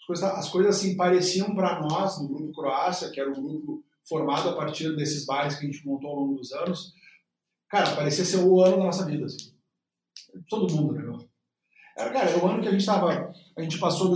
As 0.00 0.06
coisas, 0.06 0.24
as 0.24 0.48
coisas 0.48 0.76
assim, 0.76 0.96
pareciam 0.96 1.54
para 1.54 1.80
nós, 1.80 2.18
no 2.20 2.28
Grupo 2.28 2.52
Croácia, 2.54 3.10
que 3.10 3.20
era 3.20 3.30
um 3.30 3.42
grupo 3.42 3.84
formado 4.08 4.48
a 4.48 4.56
partir 4.56 4.94
desses 4.96 5.26
bares 5.26 5.56
que 5.56 5.66
a 5.66 5.70
gente 5.70 5.86
montou 5.86 6.10
ao 6.10 6.16
longo 6.16 6.36
dos 6.36 6.52
anos, 6.52 6.94
cara, 7.68 7.94
parecia 7.96 8.24
ser 8.24 8.38
o 8.38 8.62
ano 8.62 8.78
da 8.78 8.84
nossa 8.84 9.04
vida. 9.06 9.26
Assim. 9.26 9.52
Todo 10.48 10.74
mundo, 10.74 10.94
né? 10.94 11.26
Era, 11.96 12.10
cara, 12.10 12.30
era 12.30 12.44
o 12.44 12.48
ano 12.48 12.60
que 12.62 12.68
a 12.68 12.70
gente 12.72 12.80
estava. 12.80 13.32
A 13.56 13.62
gente 13.62 13.78
passou 13.78 14.10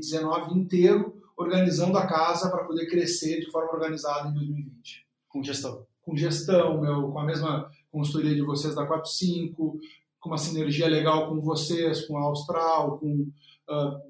2019 0.00 0.58
inteiro 0.58 1.20
organizando 1.40 1.96
a 1.96 2.06
casa 2.06 2.50
para 2.50 2.64
poder 2.64 2.86
crescer 2.86 3.40
de 3.40 3.50
forma 3.50 3.72
organizada 3.72 4.28
em 4.28 4.34
2020. 4.34 5.06
Com 5.28 5.42
gestão. 5.42 5.86
Com 6.02 6.14
gestão, 6.14 6.80
meu, 6.80 7.10
com 7.10 7.18
a 7.18 7.24
mesma 7.24 7.70
consultoria 7.90 8.34
de 8.34 8.42
vocês 8.42 8.74
da 8.74 8.86
45, 8.86 9.80
com 10.18 10.28
uma 10.28 10.36
sinergia 10.36 10.86
legal 10.86 11.28
com 11.28 11.40
vocês, 11.40 12.06
com 12.06 12.18
a 12.18 12.22
Austral, 12.22 12.98
com 12.98 13.26
ah, 13.68 14.00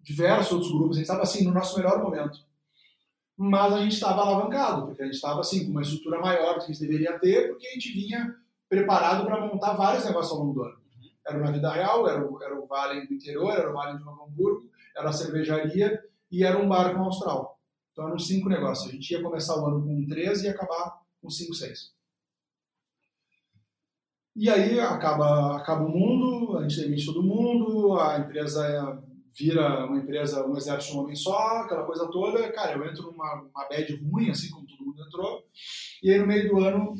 diversos 0.00 0.52
outros 0.52 0.72
grupos. 0.72 0.96
A 0.96 1.00
gente 1.00 1.04
estava 1.04 1.22
assim 1.22 1.44
no 1.44 1.54
nosso 1.54 1.76
melhor 1.76 2.02
momento. 2.02 2.40
Mas 3.36 3.72
a 3.72 3.78
gente 3.80 3.94
estava 3.94 4.22
alavancado, 4.22 4.86
porque 4.86 5.02
a 5.02 5.04
gente 5.06 5.14
estava 5.14 5.40
assim 5.40 5.64
com 5.64 5.70
uma 5.70 5.82
estrutura 5.82 6.20
maior 6.20 6.54
do 6.54 6.58
que 6.58 6.64
a 6.64 6.74
gente 6.74 6.80
deveria 6.80 7.18
ter, 7.18 7.50
porque 7.50 7.68
a 7.68 7.72
gente 7.72 7.92
vinha 7.92 8.34
preparado 8.68 9.24
para 9.24 9.46
montar 9.46 9.74
vários 9.74 10.04
negócios 10.04 10.32
ao 10.32 10.40
longo 10.40 10.54
do 10.54 10.62
ano. 10.64 10.76
Era 11.26 11.38
o 11.38 11.40
Na 11.40 11.50
Vida 11.52 11.72
Real, 11.72 12.08
era 12.08 12.28
o, 12.28 12.42
era 12.42 12.60
o 12.60 12.66
Vale 12.66 13.06
do 13.06 13.14
Interior, 13.14 13.52
era 13.52 13.70
o 13.70 13.72
Vale 13.72 13.96
de 13.96 14.04
Novo 14.04 14.24
Hamburgo, 14.24 14.68
era 15.00 15.12
cervejaria 15.12 16.02
e 16.30 16.44
era 16.44 16.58
um 16.58 16.68
bar 16.68 16.94
com 16.94 17.02
Austral. 17.02 17.58
Então 17.92 18.06
eram 18.06 18.18
cinco 18.18 18.48
negócios. 18.48 18.88
A 18.88 18.92
gente 18.92 19.10
ia 19.10 19.22
começar 19.22 19.60
o 19.60 19.66
ano 19.66 19.82
com 19.82 20.06
13 20.06 20.46
e 20.46 20.48
acabar 20.48 21.00
com 21.20 21.28
5, 21.28 21.54
6. 21.54 21.92
E 24.36 24.48
aí 24.48 24.78
acaba, 24.78 25.56
acaba 25.56 25.84
o 25.84 25.88
mundo, 25.88 26.56
a 26.56 26.62
gente 26.62 26.80
demite 26.80 27.04
todo 27.04 27.22
mundo, 27.22 27.98
a 27.98 28.18
empresa 28.18 29.02
vira 29.36 29.86
uma 29.86 29.98
empresa, 29.98 30.46
um 30.46 30.56
exército 30.56 30.92
de 30.92 30.98
um 30.98 31.02
homem 31.02 31.16
só, 31.16 31.58
aquela 31.58 31.84
coisa 31.84 32.08
toda. 32.10 32.50
Cara, 32.52 32.78
eu 32.78 32.86
entro 32.86 33.10
numa 33.10 33.42
uma 33.42 33.68
bad 33.68 33.94
ruim, 33.96 34.30
assim 34.30 34.50
como 34.50 34.66
todo 34.66 34.84
mundo 34.84 35.04
entrou. 35.04 35.44
E 36.02 36.10
aí 36.10 36.18
no 36.18 36.26
meio 36.26 36.48
do 36.48 36.58
ano, 36.64 36.94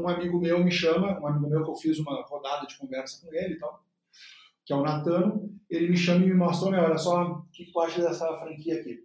um 0.00 0.08
amigo 0.08 0.40
meu 0.40 0.64
me 0.64 0.72
chama, 0.72 1.20
um 1.20 1.26
amigo 1.26 1.48
meu 1.48 1.62
que 1.62 1.70
eu 1.70 1.76
fiz 1.76 1.98
uma 1.98 2.22
rodada 2.22 2.66
de 2.66 2.76
conversa 2.78 3.20
com 3.20 3.32
ele 3.32 3.54
e 3.54 3.58
tal, 3.58 3.85
que 4.66 4.72
é 4.72 4.76
o 4.76 4.82
Natano, 4.82 5.48
ele 5.70 5.88
me 5.88 5.96
chama 5.96 6.24
e 6.24 6.28
me 6.28 6.34
mostrou, 6.34 6.72
meu, 6.72 6.82
olha 6.82 6.98
só, 6.98 7.22
o 7.22 7.42
que, 7.52 7.70
tu 7.72 7.80
acha 7.80 8.02
dessa 8.02 8.36
franquia 8.36 8.80
aqui? 8.80 8.98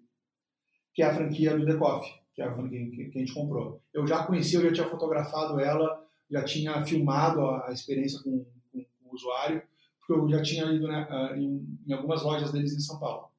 Que 0.93 1.03
é 1.03 1.05
a 1.05 1.13
franquia 1.13 1.55
do 1.55 1.65
Decoff, 1.65 2.05
que 2.33 2.41
é 2.41 2.45
a 2.45 2.53
franquia 2.53 2.89
que, 2.89 3.11
a 3.15 3.19
gente 3.19 3.33
comprou. 3.33 3.79
Eu 3.93 4.05
já 4.07 4.25
conhecia, 4.25 4.57
eu 4.59 4.63
já 4.65 4.73
tinha 4.73 4.89
fotografado 4.89 5.59
ela, 5.59 6.03
já 6.29 6.43
tinha 6.43 6.83
filmado 6.83 7.45
a, 7.47 7.71
experiência 7.71 8.19
com, 8.23 8.43
com- 8.71 8.83
com 8.83 9.09
o 9.09 9.13
usuário, 9.13 9.61
porque 9.99 10.13
eu 10.13 10.29
já 10.29 10.41
tinha 10.41 10.65
ido 10.65 10.88
né, 10.88 11.07
ah, 11.09 11.33
em, 11.38 11.79
em 11.88 11.93
algumas 11.93 12.23
lojas 12.23 12.51
deles 12.51 12.73
em 12.73 12.79
São 12.79 12.99
Paulo. 12.99 13.29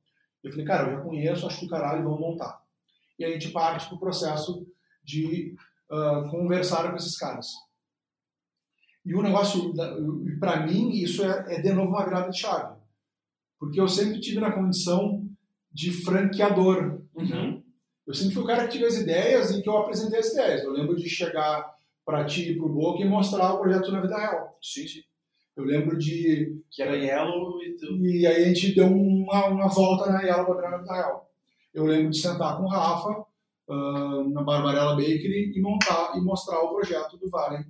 Eu 0.45 0.51
falei, 0.53 0.65
cara, 0.65 0.89
eu 0.89 0.97
já 0.97 1.03
conheço, 1.03 1.47
acho 1.47 1.59
que 1.59 1.67
o 1.67 1.69
caralho, 1.69 2.05
vamos 2.05 2.21
montar. 2.21 2.63
E 3.19 3.25
a 3.25 3.31
gente 3.31 3.51
parte 3.51 3.87
para 3.87 3.97
o 3.97 4.01
processo 4.01 4.65
de 5.03 5.57
ah, 5.91 6.29
conversar 6.31 6.89
com 6.89 6.97
esses 6.97 7.19
caras. 7.19 7.49
E 9.05 9.15
o 9.15 9.23
negócio, 9.23 9.73
para 10.39 10.65
mim, 10.65 10.91
isso 10.91 11.25
é, 11.25 11.57
é 11.57 11.61
de 11.61 11.73
novo 11.73 11.91
uma 11.91 12.05
virada 12.05 12.31
de 12.31 12.39
chave. 12.39 12.77
Porque 13.59 13.81
eu 13.81 13.89
sempre 13.89 14.21
tive 14.21 14.41
na 14.41 14.53
condição 14.53 15.25
de 15.73 15.91
franqueador. 15.91 17.03
Uhum. 17.15 17.63
Eu 18.07 18.15
sempre 18.15 18.35
fui 18.35 18.43
o 18.43 18.47
cara 18.47 18.65
que 18.67 18.73
tive 18.73 18.87
as 18.87 18.97
ideias 18.97 19.51
e 19.51 19.63
que 19.63 19.69
eu 19.69 19.77
apresentei 19.77 20.21
as 20.21 20.33
ideias. 20.33 20.63
Eu 20.63 20.73
lembro 20.73 20.97
de 20.97 21.09
chegar 21.09 21.73
para 22.05 22.25
ti 22.25 22.51
e 22.51 22.57
para 22.57 22.67
o 22.67 22.73
Boca 22.73 23.03
e 23.03 23.09
mostrar 23.09 23.55
o 23.55 23.61
projeto 23.61 23.91
na 23.91 24.01
vida 24.01 24.17
real. 24.17 24.57
Sim, 24.61 24.87
sim. 24.87 25.03
Eu 25.57 25.65
lembro 25.65 25.99
de. 25.99 26.63
Que 26.71 26.83
era 26.83 26.97
Yellow 26.97 27.63
e 27.63 27.75
tu... 27.75 27.87
E 28.07 28.27
aí 28.27 28.45
a 28.45 28.49
gente 28.49 28.75
deu 28.75 28.87
uma, 28.87 29.47
uma 29.47 29.69
volta 29.69 30.11
na 30.11 30.23
Yellow 30.23 30.55
para 30.57 30.71
na 30.71 30.79
vida 30.79 30.95
real. 30.95 31.31
Eu 31.75 31.85
lembro 31.85 32.11
de 32.11 32.19
sentar 32.19 32.57
com 32.57 32.65
o 32.65 32.69
Rafa 32.69 33.25
ah, 33.69 34.25
na 34.31 34.43
Barbarella 34.43 34.97
Bakery 34.97 35.53
e 35.55 35.61
montar 35.61 36.17
e 36.17 36.21
mostrar 36.21 36.61
o 36.61 36.75
projeto 36.75 37.17
do 37.17 37.31
Valen 37.31 37.65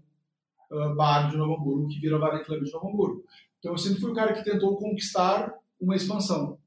ah, 0.73 0.95
Bar 0.97 1.31
de 1.31 1.37
Novo 1.37 1.55
Hamburgo, 1.61 1.89
que 1.89 1.99
vira 2.01 2.19
Valen 2.19 2.45
Club 2.45 2.63
de 2.65 2.73
Novo 2.73 2.89
Hamburgo. 2.89 3.25
Então 3.59 3.73
eu 3.73 3.79
sempre 3.79 4.01
fui 4.01 4.11
o 4.11 4.15
cara 4.15 4.33
que 4.33 4.45
tentou 4.45 4.77
conquistar 4.77 5.55
uma 5.81 5.95
expansão. 5.97 6.59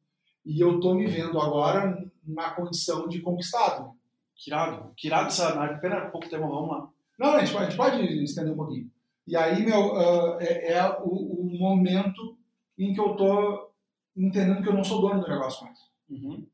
E 0.46 0.62
eu 0.62 0.80
tô 0.80 0.94
me 0.94 1.08
vendo 1.08 1.40
agora 1.40 1.98
na 2.26 2.52
condição 2.52 3.08
de 3.08 3.20
conquistado. 3.22 3.92
Que 4.36 4.50
irado. 4.50 4.92
Que 4.96 5.08
irado 5.08 5.28
essa 5.28 5.56
nave. 5.56 5.80
Pena 5.82 6.10
pouco 6.10 6.30
tempo, 6.30 6.48
vamos 6.48 6.70
lá. 6.70 6.90
Não, 7.18 7.30
a 7.36 7.40
gente 7.40 7.52
pode, 7.54 7.66
a 7.66 7.70
gente 7.70 7.78
pode 7.78 8.24
estender 8.24 8.54
um 8.54 8.58
pouquinho. 8.58 8.92
E 9.28 9.36
aí, 9.36 9.66
meu, 9.66 9.96
ah, 9.96 10.38
é, 10.42 10.74
é 10.74 10.98
o, 11.02 11.42
o 11.42 11.58
momento 11.58 12.38
em 12.78 12.94
que 12.94 13.00
eu 13.00 13.16
tô 13.16 13.70
entendendo 14.16 14.62
que 14.62 14.70
eu 14.70 14.74
não 14.74 14.84
sou 14.84 15.02
dono 15.02 15.22
do 15.22 15.28
negócio 15.28 15.66
mais. 15.66 15.80
Uhum. 16.10 16.46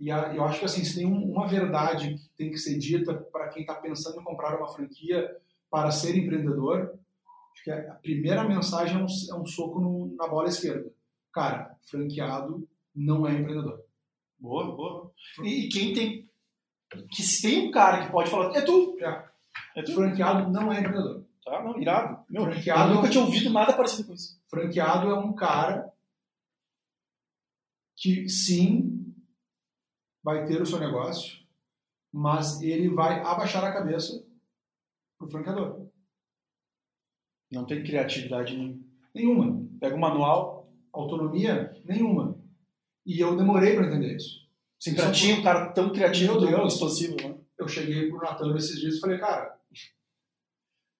E 0.00 0.10
a- 0.10 0.32
eu 0.34 0.44
acho 0.44 0.60
que 0.60 0.64
assim, 0.64 0.84
se 0.84 0.94
tem 0.96 1.06
um- 1.06 1.30
uma 1.32 1.46
verdade 1.46 2.14
que 2.14 2.28
tem 2.36 2.50
que 2.50 2.58
ser 2.58 2.78
dita 2.78 3.12
para 3.14 3.48
quem 3.48 3.62
está 3.62 3.74
pensando 3.74 4.20
em 4.20 4.24
comprar 4.24 4.56
uma 4.56 4.68
franquia 4.68 5.36
para 5.70 5.90
ser 5.90 6.16
empreendedor, 6.16 6.98
acho 7.52 7.64
que 7.64 7.70
a 7.70 7.94
primeira 7.94 8.44
mensagem 8.44 8.96
é 8.96 8.98
um, 9.02 9.06
é 9.06 9.34
um 9.40 9.46
soco 9.46 9.80
no- 9.80 10.14
na 10.16 10.26
bola 10.26 10.48
esquerda. 10.48 10.90
Cara, 11.32 11.76
franqueado 11.82 12.66
não 12.94 13.26
é 13.26 13.32
empreendedor. 13.32 13.84
Boa, 14.38 14.74
boa. 14.74 15.12
E, 15.42 15.66
e 15.66 15.68
quem 15.68 15.92
tem. 15.94 16.28
Que 17.10 17.22
se 17.22 17.42
tem 17.42 17.68
um 17.68 17.70
cara 17.70 18.06
que 18.06 18.12
pode 18.12 18.30
falar. 18.30 18.56
É 18.56 18.62
tu! 18.62 18.96
É. 19.00 19.28
É 19.76 19.82
tu? 19.82 19.94
Franqueado 19.94 20.50
não 20.50 20.72
é 20.72 20.78
empreendedor. 20.80 21.24
Tá, 21.44 21.62
não, 21.62 21.78
irado. 21.80 22.24
Meu, 22.30 22.44
Franqueado- 22.44 22.90
eu 22.90 22.94
nunca 22.96 23.08
tinha 23.10 23.24
ouvido 23.24 23.50
nada 23.50 23.72
parecido 23.74 24.08
com 24.08 24.14
isso. 24.14 24.40
Franqueado 24.48 25.10
é 25.10 25.14
um 25.18 25.32
cara 25.34 25.92
que 27.96 28.28
sim 28.28 29.14
vai 30.22 30.44
ter 30.46 30.60
o 30.62 30.66
seu 30.66 30.78
negócio, 30.78 31.38
mas 32.12 32.60
ele 32.62 32.88
vai 32.88 33.20
abaixar 33.20 33.64
a 33.64 33.72
cabeça 33.72 34.24
pro 35.18 35.28
franqueador. 35.28 35.88
Não 37.50 37.64
tem 37.66 37.82
criatividade 37.82 38.56
nenhuma. 39.14 39.66
Pega 39.80 39.94
o 39.96 40.00
manual. 40.00 40.70
autonomia 40.92 41.72
nenhuma. 41.84 42.38
E 43.06 43.20
eu 43.20 43.36
demorei 43.36 43.74
para 43.74 43.86
entender 43.86 44.16
isso. 44.16 44.46
Sim, 44.80 44.94
pra 44.94 45.10
ti, 45.10 45.32
um 45.32 45.42
cara 45.42 45.72
tão 45.72 45.90
criativo, 45.92 46.32
Meu 46.32 46.40
tão 46.40 46.50
Deus. 46.60 46.74
expansivo, 46.74 47.16
né? 47.16 47.36
Eu 47.58 47.66
cheguei 47.68 48.08
pro 48.08 48.18
Natan 48.18 48.54
esses 48.56 48.78
dias 48.80 48.96
e 48.96 49.00
falei, 49.00 49.18
cara, 49.18 49.58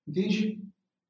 entendi. 0.07 0.63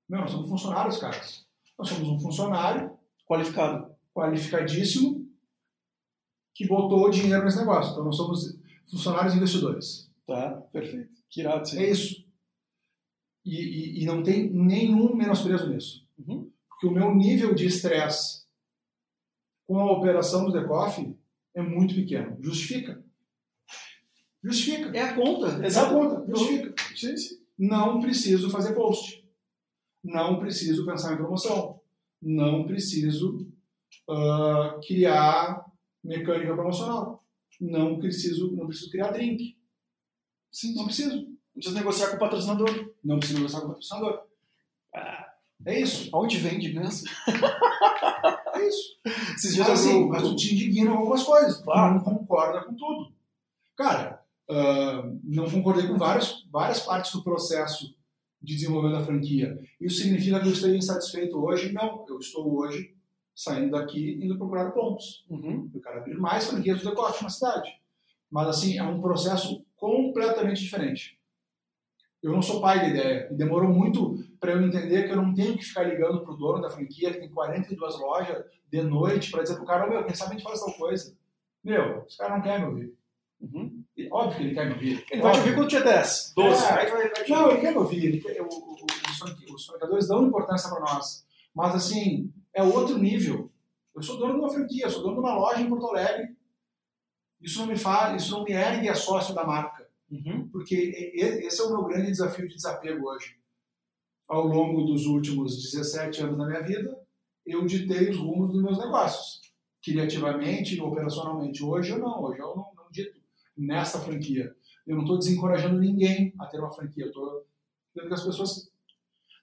Meu, 0.09 0.21
nós 0.21 0.31
somos 0.31 0.49
funcionários, 0.49 0.99
caras. 0.99 1.47
Nós 1.79 1.89
somos 1.89 2.09
um 2.09 2.19
funcionário 2.21 2.97
Qualificado. 3.27 3.95
qualificadíssimo 4.15 5.29
que 6.55 6.67
botou 6.67 7.09
dinheiro 7.11 7.45
nesse 7.45 7.59
negócio. 7.59 7.93
Então 7.93 8.05
nós 8.05 8.17
somos 8.17 8.59
funcionários 8.91 9.35
investidores. 9.35 10.11
Tá, 10.27 10.51
perfeito. 10.73 11.15
Que 11.31 11.41
irado, 11.41 11.69
sim. 11.69 11.79
É 11.79 11.91
isso. 11.91 12.27
E, 13.49 13.55
e, 13.55 14.03
e 14.03 14.05
não 14.05 14.23
tem 14.23 14.51
nenhum 14.51 15.17
menosprezo 15.17 15.71
nisso. 15.71 16.07
Uhum. 16.19 16.51
Porque 16.69 16.87
o 16.87 16.91
meu 16.91 17.15
nível 17.15 17.55
de 17.55 17.67
estresse 17.67 18.47
com 19.67 19.79
a 19.79 19.91
operação 19.91 20.45
do 20.45 20.53
Decoff 20.53 21.17
é 21.55 21.63
muito 21.63 21.95
pequeno. 21.95 22.37
Justifica. 22.43 23.03
Justifica. 24.45 24.97
É 24.97 25.01
a 25.01 25.15
conta. 25.15 25.65
Essa 25.65 25.89
conta. 25.89 26.25
Justifica. 26.31 26.75
Não 27.59 28.01
preciso 28.01 28.51
fazer 28.51 28.75
post. 28.75 29.27
Não 30.05 30.39
preciso 30.39 30.85
pensar 30.85 31.15
em 31.15 31.17
promoção. 31.17 31.81
Não 32.21 32.67
preciso 32.67 33.51
ah, 34.09 34.79
criar 34.87 35.65
mecânica 36.05 36.55
promocional. 36.55 37.25
Não 37.59 37.99
preciso, 37.99 38.55
não 38.55 38.67
preciso 38.67 38.91
criar 38.91 39.11
drink. 39.11 39.57
Sim, 40.53 40.75
Não 40.75 40.85
preciso. 40.85 41.38
Não 41.59 41.61
precisa 41.61 41.79
negociar 41.79 42.11
com 42.11 42.17
o 42.17 42.19
patrocinador. 42.21 42.95
Não 43.05 43.19
preciso 43.19 43.39
conversar 43.39 43.61
com 43.61 43.67
o 43.67 43.71
patrocinador. 43.71 44.23
É 45.67 45.81
isso. 45.81 46.09
Aonde 46.15 46.39
vende 46.39 46.71
ganso? 46.73 47.05
É 48.55 48.67
isso. 48.67 48.99
Esses 49.37 49.55
dias 49.55 49.69
Mas, 49.69 49.81
assim, 49.81 50.09
mas 50.09 50.23
tu 50.23 50.35
te 50.35 50.53
indigna 50.53 50.91
com 50.91 50.97
algumas 50.99 51.23
coisas. 51.23 51.61
Claro. 51.63 51.95
Não 51.95 52.03
concorda 52.03 52.65
com 52.65 52.75
tudo. 52.75 53.13
Cara, 53.77 54.21
ah, 54.51 55.09
não 55.23 55.49
concordei 55.49 55.87
com 55.87 55.97
várias, 55.97 56.45
várias 56.51 56.81
partes 56.81 57.13
do 57.13 57.23
processo 57.23 57.95
de 58.43 58.57
desenvolvimento 58.57 58.99
da 58.99 59.07
franquia. 59.07 59.57
Isso 59.81 60.03
significa 60.03 60.41
que 60.41 60.49
eu 60.49 60.53
esteja 60.53 60.77
insatisfeito 60.77 61.39
hoje? 61.39 61.73
Não. 61.73 62.05
Eu 62.09 62.19
estou 62.19 62.53
hoje 62.53 62.97
saindo 63.33 63.71
daqui 63.71 64.19
indo 64.21 64.37
procurar 64.37 64.73
pontos. 64.73 65.25
Uhum. 65.31 65.71
Eu 65.73 65.81
quero 65.81 65.99
abrir 65.99 66.19
mais 66.19 66.49
franquias 66.49 66.83
do 66.83 66.91
decote 66.91 67.23
na 67.23 67.31
cidade. 67.31 67.71
Mas, 68.29 68.49
assim, 68.49 68.77
é 68.77 68.83
um 68.83 69.01
processo 69.01 69.65
completamente 69.77 70.61
diferente. 70.61 71.18
Eu 72.23 72.33
não 72.33 72.43
sou 72.43 72.61
pai 72.61 72.81
da 72.81 72.89
ideia. 72.89 73.29
E 73.31 73.35
demorou 73.35 73.71
muito 73.71 74.19
para 74.41 74.53
eu 74.53 74.63
entender 74.63 75.05
que 75.05 75.13
eu 75.13 75.17
não 75.17 75.33
tenho 75.33 75.57
que 75.57 75.65
ficar 75.65 75.85
ligando 75.85 76.21
pro 76.23 76.35
dono 76.37 76.61
da 76.61 76.71
franquia, 76.71 77.13
que 77.13 77.21
tem 77.21 77.31
42 77.31 77.99
lojas, 78.01 78.45
de 78.71 78.83
noite, 78.83 79.31
para 79.31 79.43
dizer 79.43 79.55
pro 79.57 79.65
cara, 79.67 79.87
meu, 79.89 80.05
quem 80.05 80.15
sabe 80.15 80.31
a 80.31 80.35
gente 80.39 80.43
faz 80.45 80.61
tal 80.61 80.73
coisa. 80.75 81.17
Meu, 81.65 82.05
esse 82.07 82.17
cara 82.19 82.35
não 82.37 82.43
quer 82.43 82.59
me 82.61 82.67
ouvir. 82.67 82.95
Uhum. 83.41 83.85
Óbvio 84.11 84.37
que 84.37 84.43
ele 84.45 84.55
quer 84.55 84.67
me 84.67 84.73
ouvir. 84.73 85.05
Ele 85.11 85.23
vai 85.23 85.33
te 85.33 85.39
ouvir 85.39 85.55
quando 85.55 85.69
tiver 85.69 85.85
10, 85.85 86.33
12. 86.35 86.65
É. 86.65 86.69
Vai, 86.69 86.91
vai 86.91 87.11
te 87.25 87.31
Não, 87.31 87.51
ele 87.51 87.61
quer 87.61 87.71
me 87.71 87.77
ouvir. 87.79 88.05
Ele 88.05 88.21
quer, 88.21 88.43
o- 88.43 88.47
o- 88.47 88.75
os, 88.85 89.55
os 89.55 89.67
franqueadores 89.67 90.09
dão 90.09 90.27
importância 90.27 90.69
para 90.69 90.81
nós. 90.81 91.25
Mas, 91.55 91.75
assim, 91.75 92.33
é 92.53 92.63
outro 92.63 92.99
nível. 92.99 93.49
Eu 93.95 94.03
sou 94.03 94.17
dono 94.19 94.35
de 94.35 94.41
uma 94.41 94.51
franquia, 94.51 94.85
eu 94.87 94.91
sou 94.91 95.03
dono 95.03 95.15
de 95.15 95.21
uma 95.21 95.35
loja 95.37 95.61
em 95.61 95.69
Porto 95.69 95.87
Alegre. 95.87 96.37
Isso 97.41 97.61
não 97.61 97.67
me 97.67 97.77
faz, 97.79 98.23
isso 98.23 98.33
não 98.33 98.45
me 98.45 98.53
ergue 98.53 98.89
a 98.89 98.95
sócio 98.95 99.35
da 99.35 99.45
marca. 99.45 99.78
Uhum. 100.11 100.49
Porque 100.51 100.75
e- 100.75 101.21
e- 101.23 101.47
esse 101.47 101.61
é 101.61 101.65
o 101.65 101.71
meu 101.71 101.85
grande 101.85 102.11
desafio 102.11 102.49
de 102.49 102.55
desapego 102.55 103.09
hoje. 103.09 103.37
Ao 104.27 104.47
longo 104.47 104.83
dos 104.85 105.07
últimos 105.07 105.57
17 105.63 106.21
anos 106.23 106.39
da 106.39 106.47
minha 106.47 106.63
vida, 106.63 106.99
eu 107.47 107.65
ditei 107.67 108.11
os 108.11 108.17
rumos 108.19 108.51
dos 108.53 108.63
meus 108.63 108.79
negócios. 108.79 109.41
Criativamente, 109.83 110.81
operacionalmente. 110.81 111.63
Hoje 111.65 111.91
eu 111.93 111.99
não, 111.99 112.23
hoje 112.25 112.41
eu 112.41 112.49
não, 112.49 112.73
não 112.77 112.91
dito 112.91 113.19
nessa 113.57 113.99
franquia. 114.01 114.55
Eu 114.87 114.97
não 114.97 115.03
estou 115.03 115.19
desencorajando 115.19 115.79
ninguém 115.79 116.35
a 116.39 116.47
ter 116.47 116.59
uma 116.59 116.71
franquia. 116.71 117.05
Eu 117.05 117.09
estou 117.09 117.47
querendo 117.95 118.09
que 118.09 118.15
as 118.15 118.25
pessoas 118.25 118.71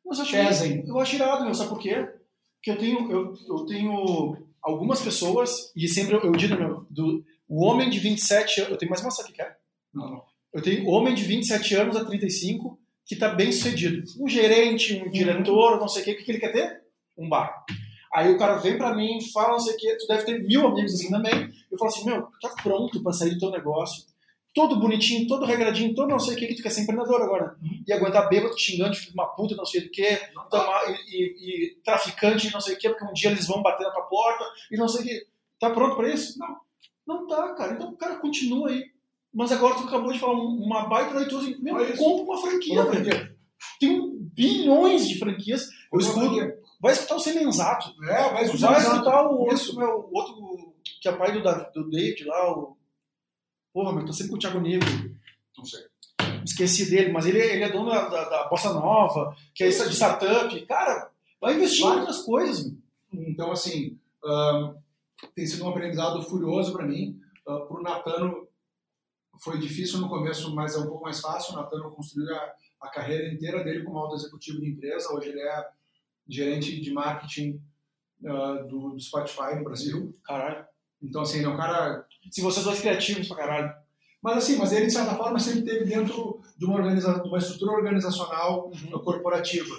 Mas 0.05 0.19
eu 0.19 0.25
pesem. 0.25 0.87
eu 0.87 0.99
acho 0.99 1.15
irado, 1.15 1.45
meu, 1.45 1.53
sabe 1.55 1.69
por 1.69 1.79
quê? 1.79 1.95
Porque 2.57 2.71
eu 2.71 2.77
tenho, 2.77 3.11
eu, 3.11 3.33
eu 3.47 3.65
tenho 3.65 4.37
algumas 4.61 5.01
pessoas, 5.01 5.71
e 5.75 5.87
sempre 5.87 6.15
eu, 6.15 6.21
eu 6.21 6.31
digo, 6.31 6.55
meu, 6.55 6.85
do, 6.89 7.23
o 7.47 7.63
homem 7.63 7.89
de 7.89 7.99
27 7.99 8.61
anos, 8.61 8.71
eu 8.71 8.77
tenho 8.77 8.89
mais 8.89 9.01
uma 9.01 9.11
só 9.11 9.23
que 9.23 9.33
quer. 9.33 9.59
Não, 9.93 10.09
não. 10.09 10.25
Eu 10.55 10.61
tenho 10.61 10.87
homem 10.87 11.13
de 11.13 11.23
27 11.23 11.75
anos 11.75 11.97
a 11.97 12.05
35 12.05 12.79
que 13.05 13.13
está 13.13 13.29
bem 13.29 13.51
sucedido. 13.51 14.01
Um 14.19 14.27
gerente, 14.27 14.95
um 15.05 15.11
diretor, 15.11 15.79
não 15.79 15.87
sei 15.87 16.01
o 16.01 16.05
quê. 16.05 16.11
O 16.13 16.17
que 16.17 16.23
que 16.23 16.31
ele 16.31 16.39
quer 16.39 16.51
ter? 16.53 16.81
Um 17.17 17.29
bar. 17.29 17.53
Aí 18.13 18.33
o 18.33 18.37
cara 18.37 18.55
vem 18.57 18.77
pra 18.77 18.95
mim, 18.95 19.19
fala 19.33 19.51
não 19.53 19.59
sei 19.59 19.73
o 19.75 19.77
quê. 19.77 19.97
Tu 19.99 20.07
deve 20.07 20.23
ter 20.23 20.39
mil 20.43 20.65
amigos 20.65 20.93
assim 20.95 21.09
também. 21.11 21.51
Eu 21.71 21.77
falo 21.77 21.91
assim, 21.91 22.05
meu, 22.05 22.23
tu 22.23 22.39
tá 22.41 22.49
pronto 22.63 23.03
pra 23.03 23.11
sair 23.13 23.31
do 23.31 23.39
teu 23.39 23.51
negócio. 23.51 24.03
Todo 24.53 24.79
bonitinho, 24.79 25.27
todo 25.27 25.45
regradinho, 25.45 25.93
todo 25.93 26.07
não 26.09 26.17
sei 26.19 26.33
o 26.33 26.37
que, 26.37 26.47
que 26.47 26.55
tu 26.55 26.63
quer 26.63 26.69
ser 26.69 26.83
empreendedor 26.83 27.21
agora. 27.21 27.57
E 27.85 27.91
aguentar 27.91 28.29
bêbado, 28.29 28.57
xingando, 28.57 28.95
filho 28.95 29.09
de 29.11 29.13
uma 29.13 29.27
puta, 29.35 29.53
não 29.53 29.65
sei 29.65 29.81
do 29.81 29.89
que, 29.91 30.17
tomar, 30.49 30.81
e, 30.89 30.93
e- 30.93 31.35
e 31.73 31.75
traficante, 31.83 32.53
não 32.53 32.61
sei 32.61 32.75
o 32.75 32.77
que, 32.77 32.87
porque 32.87 33.03
um 33.03 33.11
dia 33.11 33.31
eles 33.31 33.45
vão 33.47 33.61
bater 33.61 33.83
na 33.83 33.91
tua 33.91 34.03
porta, 34.03 34.45
e 34.71 34.77
não 34.77 34.87
sei 34.87 35.01
o 35.01 35.03
que. 35.03 35.27
Tá 35.59 35.69
pronto 35.71 35.97
pra 35.97 36.07
isso? 36.09 36.39
Não. 36.39 36.55
Não 37.05 37.27
tá, 37.27 37.53
cara. 37.53 37.73
Então 37.73 37.89
o 37.89 37.97
cara 37.97 38.15
continua 38.15 38.69
aí. 38.69 38.85
Mas 39.35 39.51
agora 39.51 39.75
tu 39.75 39.83
acabou 39.83 40.11
de 40.13 40.19
falar 40.19 40.33
um- 40.33 40.63
uma 40.63 40.87
baita 40.87 41.13
leitura 41.19 41.43
assim, 41.43 41.57
meu, 41.61 41.83
isso. 41.83 41.97
compra 42.01 42.23
uma 42.23 42.41
franquia, 42.41 42.73
Uma 42.81 42.89
velho. 42.91 43.05
franquia. 43.05 43.35
Tem 43.79 44.17
bilhões 44.33 45.07
de 45.07 45.19
franquias. 45.19 45.69
Eu 45.91 45.99
escuto. 45.99 46.35
Vai 46.81 46.93
escutar 46.93 47.15
o 47.15 47.19
Semenzato. 47.19 47.89
É, 48.05 48.31
mas 48.33 48.53
os 48.53 48.61
Vai 48.61 48.79
escutar 48.79 49.27
o 49.29 49.39
outro, 49.39 49.75
meu, 49.75 50.09
outro 50.13 50.73
que 51.01 51.07
é 51.09 51.11
pai 51.11 51.31
do, 51.33 51.41
do 51.73 51.89
David 51.89 52.23
lá, 52.25 52.51
o. 52.51 52.77
Porra, 53.73 53.91
meu, 53.93 54.05
tô 54.05 54.13
sempre 54.13 54.29
com 54.31 54.35
o 54.37 54.39
Thiago 54.39 54.59
Negro. 54.61 54.87
Não 55.57 55.65
sei. 55.65 55.81
Esqueci 56.45 56.89
dele, 56.89 57.11
mas 57.11 57.25
ele, 57.25 57.39
ele 57.39 57.63
é 57.63 57.69
dono 57.71 57.89
da, 57.89 58.07
da, 58.07 58.29
da 58.29 58.43
Bossa 58.47 58.71
Nova, 58.71 59.35
que 59.53 59.63
é 59.63 59.67
isso 59.67 59.87
de 59.89 59.95
startup. 59.95 60.65
Cara, 60.65 61.09
vai 61.41 61.55
investir 61.55 61.81
em 61.83 61.89
Vai. 61.89 61.97
outras 61.99 62.21
coisas, 62.21 62.65
meu. 63.11 63.27
Então, 63.27 63.51
assim, 63.51 63.97
ahn, 64.23 64.75
tem 65.33 65.45
sido 65.45 65.65
um 65.65 65.69
aprendizado 65.69 66.21
furioso 66.23 66.71
para 66.71 66.85
mim. 66.85 67.19
Uh, 67.47 67.65
para 67.67 67.77
o 67.79 67.81
Natano, 67.83 68.47
foi 69.39 69.59
difícil 69.59 69.99
no 69.99 70.09
começo, 70.09 70.53
mas 70.55 70.75
é 70.75 70.79
um 70.79 70.87
pouco 70.87 71.03
mais 71.03 71.19
fácil. 71.19 71.53
O 71.53 71.57
Natano 71.57 71.91
construiu 71.91 72.33
a, 72.35 72.53
a 72.81 72.89
carreira 72.89 73.33
inteira 73.33 73.63
dele 73.63 73.83
como 73.83 73.97
alto 73.97 74.15
executivo 74.15 74.59
de 74.59 74.69
empresa. 74.69 75.13
Hoje 75.13 75.29
ele 75.29 75.41
é 75.41 75.65
gerente 76.27 76.79
de 76.79 76.91
marketing 76.91 77.61
ah, 78.25 78.65
do, 78.67 78.91
do 78.91 78.99
Spotify 78.99 79.55
no 79.55 79.63
Brasil. 79.63 80.15
Caralho. 80.23 80.65
Então, 81.01 81.21
assim, 81.21 81.37
ele 81.37 81.47
é 81.47 81.49
um 81.49 81.57
cara 81.57 82.05
Se 82.31 82.41
vocês 82.41 82.65
dois 82.65 82.79
criativos 82.79 83.27
pra 83.27 83.37
caralho. 83.37 83.73
Mas 84.21 84.37
assim, 84.37 84.57
mas 84.57 84.73
ele 84.73 84.87
de 84.87 84.91
certa 84.91 85.13
forma 85.13 85.37
sempre 85.37 85.61
teve 85.63 85.85
dentro 85.85 86.41
de 86.57 86.65
uma, 86.65 86.75
organiza 86.75 87.21
de 87.21 87.27
uma 87.27 87.37
estrutura 87.37 87.73
organizacional 87.73 88.71
Uhum. 88.71 88.99
corporativa. 89.03 89.75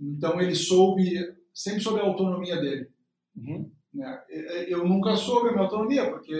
Então 0.00 0.40
ele 0.40 0.54
soube, 0.54 1.36
sempre 1.52 1.82
soube 1.82 2.00
a 2.00 2.04
autonomia 2.04 2.56
dele. 2.58 2.88
Uhum. 3.36 3.70
Né? 3.92 4.22
Eu 4.68 4.86
nunca 4.88 5.14
soube 5.16 5.48
a 5.48 5.52
minha 5.52 5.64
autonomia, 5.64 6.10
porque, 6.10 6.34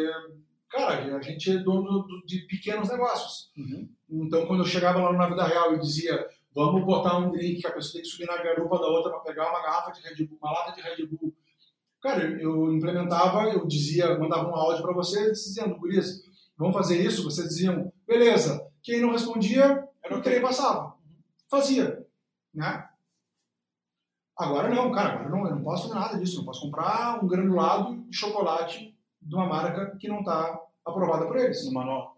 cara, 0.71 1.17
a 1.17 1.21
gente 1.21 1.51
é 1.51 1.59
dono 1.59 2.03
do- 2.05 2.25
de 2.25 2.39
pequenos 2.47 2.89
negócios. 2.89 3.53
Uhum. 3.57 3.89
Então 4.09 4.47
quando 4.47 4.61
eu 4.61 4.67
chegava 4.67 5.01
lá 5.01 5.13
na 5.13 5.29
vida 5.29 5.45
real 5.45 5.75
e 5.75 5.79
dizia, 5.81 6.27
vamos 6.55 6.85
botar 6.85 7.19
um 7.19 7.31
drink 7.31 7.61
que 7.61 7.67
a 7.67 7.73
pessoa 7.73 7.95
tem 7.95 8.03
que 8.03 8.09
subir 8.09 8.27
na 8.27 8.43
garupa 8.43 8.79
da 8.79 8.87
outra 8.87 9.11
para 9.11 9.21
pegar 9.21 9.51
uma 9.51 9.63
garrafa 9.63 9.91
de 9.93 10.01
Red 10.03 10.27
Bull, 10.27 10.39
uma 10.41 10.53
lata 10.53 10.73
de 10.73 10.81
Red 10.81 11.07
Bull. 11.07 11.35
Cara, 12.01 12.23
eu 12.41 12.73
implementava, 12.73 13.45
eu 13.51 13.67
dizia, 13.67 14.19
mandava 14.19 14.49
um 14.49 14.55
áudio 14.55 14.83
para 14.83 14.95
vocês 14.95 15.45
dizendo, 15.45 15.77
guris, 15.77 16.23
vamos 16.57 16.75
fazer 16.75 16.99
isso? 17.05 17.23
Vocês 17.25 17.49
diziam, 17.49 17.93
beleza. 18.07 18.67
Quem 18.83 19.01
não 19.03 19.13
respondia, 19.13 19.87
Era 20.03 20.17
o 20.17 20.23
trem 20.23 20.41
passava. 20.41 20.95
Fazia. 21.51 22.07
Né? 22.55 22.89
Agora 24.37 24.71
não, 24.71 24.91
cara, 24.91 25.13
agora 25.13 25.29
não, 25.29 25.47
eu 25.47 25.57
não 25.57 25.63
posso 25.63 25.89
fazer 25.89 26.01
nada 26.01 26.19
disso. 26.19 26.39
Não 26.39 26.45
posso 26.47 26.63
comprar 26.63 27.23
um 27.23 27.29
granulado 27.29 27.97
de 28.09 28.17
chocolate 28.17 28.97
de 29.21 29.35
uma 29.35 29.47
marca 29.47 29.97
que 29.97 30.09
não 30.09 30.21
está 30.21 30.61
aprovada 30.85 31.27
por 31.27 31.37
eles. 31.37 31.65
No 31.67 31.73
manual. 31.73 32.17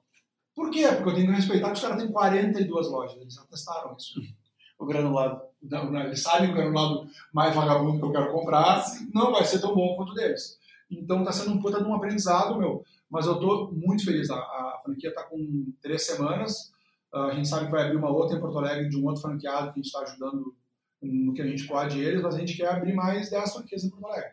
Por 0.54 0.70
quê? 0.70 0.86
Porque 0.88 1.10
eu 1.10 1.14
tenho 1.14 1.26
que 1.28 1.32
respeitar 1.32 1.68
que 1.68 1.74
os 1.74 1.80
caras 1.80 1.98
têm 1.98 2.12
42 2.12 2.88
lojas. 2.88 3.20
Eles 3.20 3.34
já 3.34 3.42
testaram 3.42 3.96
isso. 3.96 4.20
O 4.78 4.84
granulado. 4.84 5.40
Não, 5.62 5.96
eles 6.00 6.24
sabem 6.24 6.48
que 6.48 6.54
o 6.54 6.56
granulado 6.56 7.06
mais 7.32 7.54
vagabundo 7.54 8.00
que 8.00 8.04
eu 8.04 8.10
quero 8.10 8.32
comprar 8.32 8.84
não 9.14 9.30
vai 9.30 9.44
ser 9.44 9.60
tão 9.60 9.76
bom 9.76 9.94
quanto 9.94 10.12
deles. 10.12 10.58
Então 10.90 11.20
está 11.20 11.30
sendo 11.30 11.52
um 11.52 11.62
puta 11.62 11.80
de 11.80 11.88
um 11.88 11.94
aprendizado, 11.94 12.58
meu. 12.58 12.84
Mas 13.08 13.26
eu 13.26 13.34
estou 13.34 13.70
muito 13.70 14.04
feliz. 14.04 14.28
A, 14.28 14.34
a 14.34 14.80
franquia 14.82 15.10
está 15.10 15.22
com 15.22 15.72
três 15.80 16.04
semanas. 16.04 16.72
Ah, 17.12 17.26
a 17.26 17.34
gente 17.34 17.46
sabe 17.46 17.66
que 17.66 17.70
vai 17.70 17.84
abrir 17.84 17.96
uma 17.96 18.10
outra 18.10 18.36
em 18.36 18.40
Porto 18.40 18.58
Alegre 18.58 18.88
de 18.88 18.96
um 18.96 19.06
outro 19.06 19.22
franqueado 19.22 19.66
que 19.66 19.78
a 19.78 19.82
gente 19.82 19.86
está 19.86 20.00
ajudando 20.00 20.52
no 21.00 21.34
que 21.34 21.42
a 21.42 21.46
gente 21.46 21.66
pode 21.66 22.00
eles, 22.00 22.22
mas 22.22 22.34
a 22.34 22.38
gente 22.38 22.56
quer 22.56 22.68
abrir 22.68 22.94
mais 22.94 23.28
10 23.28 23.52
franquias 23.52 23.84
em 23.84 23.90
Porto 23.90 24.06
Alegre. 24.06 24.32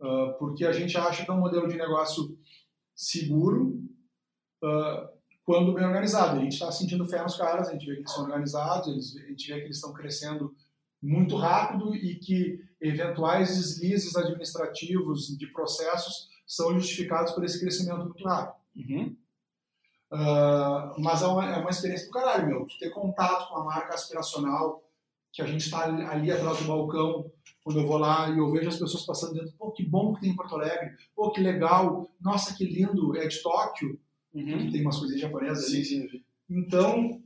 Ah, 0.00 0.34
porque 0.38 0.64
a 0.64 0.72
gente 0.72 0.96
acha 0.96 1.24
que 1.24 1.30
é 1.30 1.34
um 1.34 1.40
modelo 1.40 1.68
de 1.68 1.76
negócio 1.76 2.38
seguro 2.94 3.82
ah, 4.62 5.10
quando 5.44 5.74
bem 5.74 5.84
organizado. 5.84 6.38
A 6.38 6.42
gente 6.42 6.52
está 6.52 6.70
sentindo 6.72 7.06
fé 7.06 7.22
nos 7.22 7.36
caras, 7.36 7.68
a 7.68 7.72
gente 7.72 7.86
vê 7.86 7.94
que 7.94 8.00
eles 8.00 8.12
são 8.12 8.24
organizados, 8.24 8.88
eles, 8.88 9.16
a 9.16 9.28
gente 9.28 9.52
vê 9.52 9.58
que 9.58 9.66
eles 9.66 9.76
estão 9.76 9.92
crescendo 9.92 10.54
muito 11.02 11.36
rápido 11.36 11.94
e 11.94 12.16
que 12.16 12.62
eventuais 12.80 13.56
deslizes 13.56 14.16
administrativos 14.16 15.36
de 15.36 15.46
processos 15.48 16.28
são 16.46 16.74
justificados 16.78 17.32
por 17.32 17.44
esse 17.44 17.60
crescimento 17.60 18.04
muito 18.04 18.24
rápido. 18.24 18.60
Uhum. 18.76 19.16
Ah, 20.12 20.94
mas 20.98 21.22
é 21.22 21.26
uma, 21.26 21.46
é 21.46 21.56
uma 21.58 21.70
experiência 21.70 22.06
do 22.06 22.12
caralho, 22.12 22.46
meu. 22.46 22.66
Tu 22.66 22.78
ter 22.78 22.90
contato 22.90 23.48
com 23.48 23.56
a 23.56 23.64
marca 23.64 23.94
aspiracional, 23.94 24.82
que 25.32 25.42
a 25.42 25.46
gente 25.46 25.62
está 25.64 25.84
ali, 25.84 26.30
atrás 26.30 26.58
do 26.58 26.64
balcão, 26.66 27.30
quando 27.62 27.80
eu 27.80 27.86
vou 27.86 27.98
lá 27.98 28.28
e 28.30 28.38
eu 28.38 28.50
vejo 28.50 28.68
as 28.68 28.78
pessoas 28.78 29.04
passando 29.06 29.34
dentro, 29.34 29.52
pô, 29.58 29.70
que 29.70 29.84
bom 29.84 30.12
que 30.14 30.22
tem 30.22 30.30
em 30.30 30.36
Porto 30.36 30.54
Alegre, 30.56 30.90
pô, 31.14 31.30
que 31.30 31.40
legal, 31.40 32.10
nossa, 32.20 32.54
que 32.54 32.64
lindo, 32.64 33.16
é 33.16 33.26
de 33.26 33.42
Tóquio, 33.42 33.98
que 34.32 34.42
Uhum. 34.42 34.70
tem 34.70 34.82
umas 34.82 34.96
coisinhas 34.98 35.20
japonesas 35.22 35.66
ali. 35.66 35.84
Sim, 35.84 36.08
sim. 36.08 36.24
Então, 36.48 37.20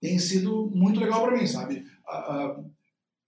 tem 0.00 0.18
sido 0.18 0.70
muito 0.74 0.98
legal 1.00 1.22
para 1.22 1.36
mim, 1.36 1.46
sabe? 1.46 1.84
Ah, 2.06 2.16
ah, 2.18 2.64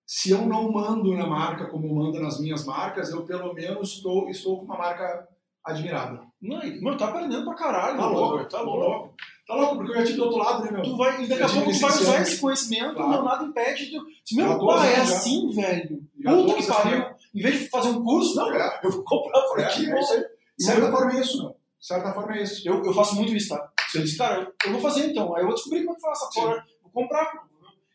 se 0.07 0.31
eu 0.31 0.47
não 0.47 0.71
mando 0.73 1.15
na 1.17 1.27
marca 1.27 1.67
como 1.67 1.87
eu 1.87 1.95
mando 1.95 2.21
nas 2.21 2.41
minhas 2.41 2.65
marcas, 2.65 3.11
eu 3.11 3.25
pelo 3.25 3.53
menos 3.55 3.95
estou, 3.95 4.29
estou 4.29 4.59
com 4.59 4.65
uma 4.65 4.77
marca 4.79 5.29
admirada. 5.65 6.21
Não, 6.41 6.59
meu, 6.81 6.97
tá 6.97 7.09
aprendendo 7.09 7.45
pra 7.45 7.55
caralho, 7.55 7.97
Tá 7.99 8.07
louco, 8.07 8.49
tá 8.49 8.61
louco. 8.61 9.15
Tá 9.47 9.55
louco, 9.55 9.77
porque 9.77 9.91
eu 9.93 9.97
já 9.97 10.05
tive 10.05 10.17
do 10.19 10.25
outro 10.25 10.39
lado, 10.39 10.65
né, 10.65 10.71
meu? 10.71 10.83
Tu 10.83 10.97
vai, 10.97 11.23
e 11.23 11.27
daqui 11.27 11.43
a 11.43 11.49
pouco 11.49 11.73
tu 11.73 11.79
vai 11.81 11.91
usar 11.91 12.21
esse 12.23 12.41
conhecimento, 12.41 12.95
Claro. 12.95 13.11
meu, 13.11 13.23
nada 13.25 13.45
impede 13.45 13.91
de. 13.91 13.99
Se 14.25 14.37
meu 14.37 14.59
pai 14.67 14.93
é 14.93 14.97
já. 14.97 15.03
assim, 15.03 15.51
velho. 15.51 16.03
Puta 16.25 16.55
que 16.55 16.67
pariu. 16.67 17.05
Em 17.35 17.43
vez 17.43 17.59
de 17.61 17.69
fazer 17.69 17.89
um 17.89 18.05
curso, 18.05 18.37
não, 18.37 18.55
É. 18.55 18.81
eu 18.85 18.91
vou 18.91 19.03
comprar 19.05 19.41
a 19.41 19.49
franquia. 19.49 19.95
É, 19.95 20.01
isso 20.01 20.13
aí. 20.13 20.25
De 20.59 20.65
certa 20.65 20.91
forma 20.93 21.13
é 21.13 21.21
isso, 21.21 21.39
meu. 21.43 21.51
De 21.51 21.87
certa 21.87 22.13
forma 22.13 22.37
é 22.37 22.43
isso. 22.43 22.69
Eu, 22.69 22.85
eu 22.85 22.95
faço 22.95 23.17
muito 23.17 23.35
isso, 23.35 23.49
tá? 23.49 23.69
Eu 23.95 24.03
disse, 24.03 24.17
cara, 24.17 24.53
eu, 24.65 24.73
vou 24.73 24.81
fazer 24.81 25.07
então. 25.11 25.35
Aí 25.35 25.43
eu 25.43 25.47
vou 25.47 25.55
descobrir 25.55 25.81
como 25.85 25.93
é 25.93 25.95
que 25.97 26.01
faz 26.01 26.19
essa 26.23 26.31
porra. 26.41 26.67
Vou 26.83 26.93
comprar. 27.03 27.33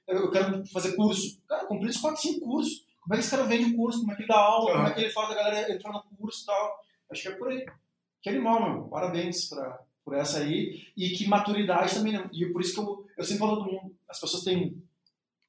Eu, 0.07 0.29
quero 0.31 0.65
fazer 0.67 0.95
curso. 0.95 1.39
Cara, 1.47 1.63
eu 1.63 1.67
comprei 1.67 1.89
uns 1.89 1.97
4, 1.97 2.21
5 2.21 2.39
cursos. 2.45 2.85
Como 3.01 3.13
é 3.13 3.17
que 3.17 3.21
esse 3.23 3.31
cara 3.31 3.43
vende 3.43 3.73
o 3.73 3.75
curso? 3.77 3.99
Como 3.99 4.11
é 4.11 4.15
que 4.15 4.21
ele 4.23 4.27
dá 4.27 4.37
aula? 4.37 4.71
Como 4.73 4.87
é 4.87 4.91
que 4.91 5.01
ele 5.01 5.09
faz 5.11 5.31
a 5.31 5.35
galera 5.35 5.71
entrar 5.73 5.91
no 5.93 6.03
curso 6.17 6.43
e 6.43 6.45
tal? 6.45 6.79
Acho 7.11 7.21
que 7.21 7.27
é 7.29 7.31
por 7.31 7.47
aí. 7.49 7.65
Que 8.21 8.29
animal, 8.29 8.61
meu. 8.61 8.83
Parabéns 8.89 9.47
pra, 9.47 9.79
por 10.07 10.15
essa 10.15 10.39
aí. 10.39 10.87
E 10.95 11.09
que 11.09 11.27
maturidade 11.27 11.93
também, 11.93 12.13
né? 12.13 12.29
E 12.31 12.45
por 12.45 12.61
isso 12.61 12.73
que 12.73 12.79
eu, 12.79 13.05
eu 13.17 13.23
sempre 13.25 13.39
falo 13.39 13.57
do 13.57 13.65
mundo. 13.65 13.93
As 14.07 14.17
pessoas 14.17 14.41
têm. 14.41 14.81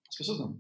As 0.08 0.16
pessoas 0.16 0.40
não. 0.40 0.58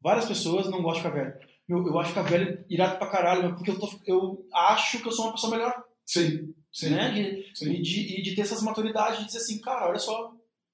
Várias 0.00 0.24
pessoas 0.24 0.70
não 0.70 0.80
gostam 0.80 1.02
de 1.02 1.08
ficar 1.08 1.22
velho. 1.22 1.38
Meu, 1.68 1.86
eu 1.86 1.98
acho 1.98 2.08
ficar 2.08 2.22
velho 2.22 2.64
irado 2.70 2.96
pra 2.96 3.10
caralho, 3.10 3.42
meu, 3.42 3.54
porque 3.54 3.70
eu, 3.70 3.78
tô, 3.78 3.90
eu 4.06 4.48
acho 4.54 5.02
que 5.02 5.08
eu 5.08 5.12
sou 5.12 5.26
uma 5.26 5.32
pessoa 5.32 5.54
melhor 5.54 5.84
Sim, 6.06 6.54
sim. 6.72 6.90
né? 6.90 7.18
E, 7.18 7.56
sim. 7.56 7.72
e 7.72 7.82
de, 7.82 8.20
e 8.20 8.22
de 8.22 8.34
ter 8.34 8.42
essas 8.42 8.62
maturidades 8.62 9.18
de 9.18 9.26
dizer 9.26 9.38
assim, 9.38 9.60
cara, 9.60 9.88
olha 9.88 9.98
só, 9.98 10.32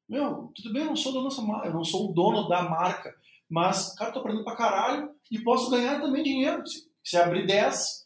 meu, 0.09 0.53
tudo 0.55 0.73
bem, 0.73 0.83
eu 0.83 0.89
não 0.89 0.97
sou 0.97 1.13
dono 1.13 1.31
dessa 1.31 1.43
marca, 1.43 1.67
eu 1.67 1.73
não 1.73 1.83
sou 1.83 2.11
o 2.11 2.13
dono 2.13 2.47
da 2.47 2.63
marca, 2.63 3.13
Mas, 3.49 3.95
cara, 3.95 4.13
tô 4.13 4.21
aprendendo 4.21 4.45
pra 4.45 4.55
caralho 4.55 5.11
e 5.31 5.41
posso 5.41 5.71
ganhar 5.71 6.01
também 6.01 6.23
dinheiro. 6.23 6.65
Se, 6.67 6.87
se 7.03 7.17
abrir 7.17 7.47
10, 7.47 8.02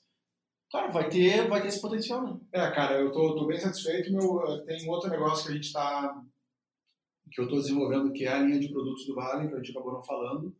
cara, 0.70 0.92
vai 0.92 1.08
ter, 1.08 1.48
vai 1.48 1.62
ter 1.62 1.68
esse 1.68 1.80
potencial, 1.80 2.22
né? 2.22 2.40
É, 2.52 2.70
cara, 2.70 3.00
eu 3.00 3.10
tô, 3.10 3.34
tô 3.34 3.46
bem 3.46 3.58
satisfeito. 3.58 4.12
Meu, 4.12 4.64
tem 4.64 4.86
um 4.86 4.90
outro 4.90 5.10
negócio 5.10 5.46
que 5.46 5.52
a 5.52 5.54
gente 5.54 5.72
tá. 5.72 6.22
que 7.30 7.40
eu 7.40 7.48
tô 7.48 7.56
desenvolvendo, 7.56 8.12
que 8.12 8.24
é 8.24 8.32
a 8.32 8.38
linha 8.38 8.58
de 8.58 8.68
produtos 8.68 9.06
do 9.06 9.14
Vale, 9.14 9.48
que 9.48 9.54
a 9.54 9.58
gente 9.58 9.70
acabou 9.70 9.92
não 9.92 10.02
falando, 10.02 10.54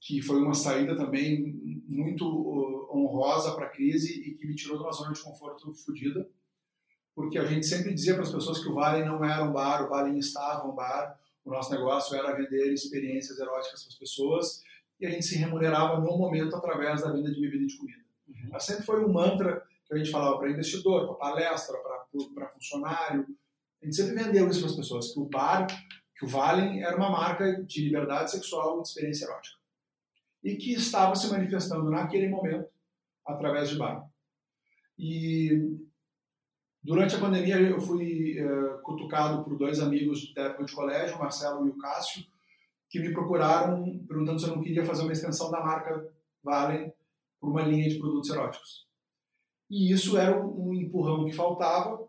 que 0.00 0.20
foi 0.20 0.40
uma 0.40 0.54
saída 0.54 0.96
também 0.96 1.82
muito 1.88 2.26
uh, 2.26 2.96
honrosa 2.96 3.54
para 3.54 3.66
a 3.66 3.70
crise 3.70 4.20
e 4.20 4.34
que 4.34 4.46
me 4.46 4.54
tirou 4.54 4.76
de 4.76 4.84
uma 4.84 4.92
zona 4.92 5.12
de 5.12 5.20
conforto 5.20 5.72
fodida, 5.74 6.28
porque 7.14 7.38
a 7.38 7.44
gente 7.44 7.66
sempre 7.66 7.92
dizia 7.92 8.14
para 8.14 8.22
as 8.22 8.32
pessoas 8.32 8.58
que 8.58 8.68
o 8.68 8.74
Vale 8.74 9.04
não 9.04 9.24
era 9.24 9.44
um 9.44 9.52
bar, 9.52 9.84
o 9.84 9.88
Vale 9.88 10.18
estava 10.18 10.66
um 10.66 10.74
bar, 10.74 11.18
o 11.44 11.50
nosso 11.50 11.70
negócio 11.70 12.16
era 12.16 12.34
vender 12.34 12.72
experiências 12.72 13.38
eróticas 13.38 13.82
para 13.82 13.92
as 13.92 13.98
pessoas 13.98 14.62
e 15.00 15.06
a 15.06 15.10
gente 15.10 15.26
se 15.26 15.36
remunerava 15.36 16.00
no 16.00 16.16
momento 16.16 16.54
através 16.54 17.02
da 17.02 17.12
venda 17.12 17.32
de 17.32 17.40
bebida 17.40 17.64
e 17.64 17.66
de 17.66 17.76
comida. 17.76 18.01
Uhum. 18.32 18.50
Mas 18.50 18.64
sempre 18.64 18.84
foi 18.84 19.04
um 19.04 19.12
mantra 19.12 19.62
que 19.86 19.94
a 19.94 19.98
gente 19.98 20.10
falava 20.10 20.38
para 20.38 20.50
investidor, 20.50 21.06
para 21.06 21.30
palestra, 21.30 21.76
para 22.34 22.48
funcionário. 22.48 23.26
A 23.82 23.84
gente 23.84 23.96
sempre 23.96 24.14
vendeu 24.14 24.48
isso 24.48 24.60
para 24.60 24.70
as 24.70 24.76
pessoas, 24.76 25.12
que 25.12 25.20
o 25.20 25.26
bar, 25.26 25.66
que 26.16 26.24
o 26.24 26.28
Valen 26.28 26.82
era 26.82 26.96
uma 26.96 27.10
marca 27.10 27.62
de 27.64 27.84
liberdade 27.84 28.30
sexual 28.30 28.78
e 28.78 28.82
de 28.82 28.88
experiência 28.88 29.24
erótica. 29.26 29.56
E 30.42 30.56
que 30.56 30.72
estava 30.74 31.14
se 31.14 31.30
manifestando 31.30 31.90
naquele 31.90 32.28
momento 32.28 32.68
através 33.26 33.70
de 33.70 33.76
bar. 33.76 34.04
E 34.98 35.78
Durante 36.84 37.14
a 37.14 37.20
pandemia, 37.20 37.60
eu 37.60 37.80
fui 37.80 38.36
uh, 38.42 38.82
cutucado 38.82 39.44
por 39.44 39.56
dois 39.56 39.78
amigos 39.78 40.34
da 40.34 40.46
época 40.46 40.64
de 40.64 40.74
colégio, 40.74 41.14
o 41.14 41.20
Marcelo 41.20 41.64
e 41.64 41.70
o 41.70 41.78
Cássio, 41.78 42.24
que 42.90 42.98
me 42.98 43.12
procuraram 43.12 44.04
perguntando 44.06 44.40
se 44.40 44.48
eu 44.48 44.56
não 44.56 44.62
queria 44.62 44.84
fazer 44.84 45.02
uma 45.02 45.12
extensão 45.12 45.48
da 45.48 45.60
marca 45.60 46.12
Valen 46.42 46.92
por 47.42 47.50
uma 47.50 47.62
linha 47.62 47.88
de 47.88 47.98
produtos 47.98 48.30
eróticos. 48.30 48.86
E 49.68 49.92
isso 49.92 50.16
era 50.16 50.40
um 50.40 50.72
empurrão 50.72 51.24
que 51.24 51.32
faltava 51.32 52.08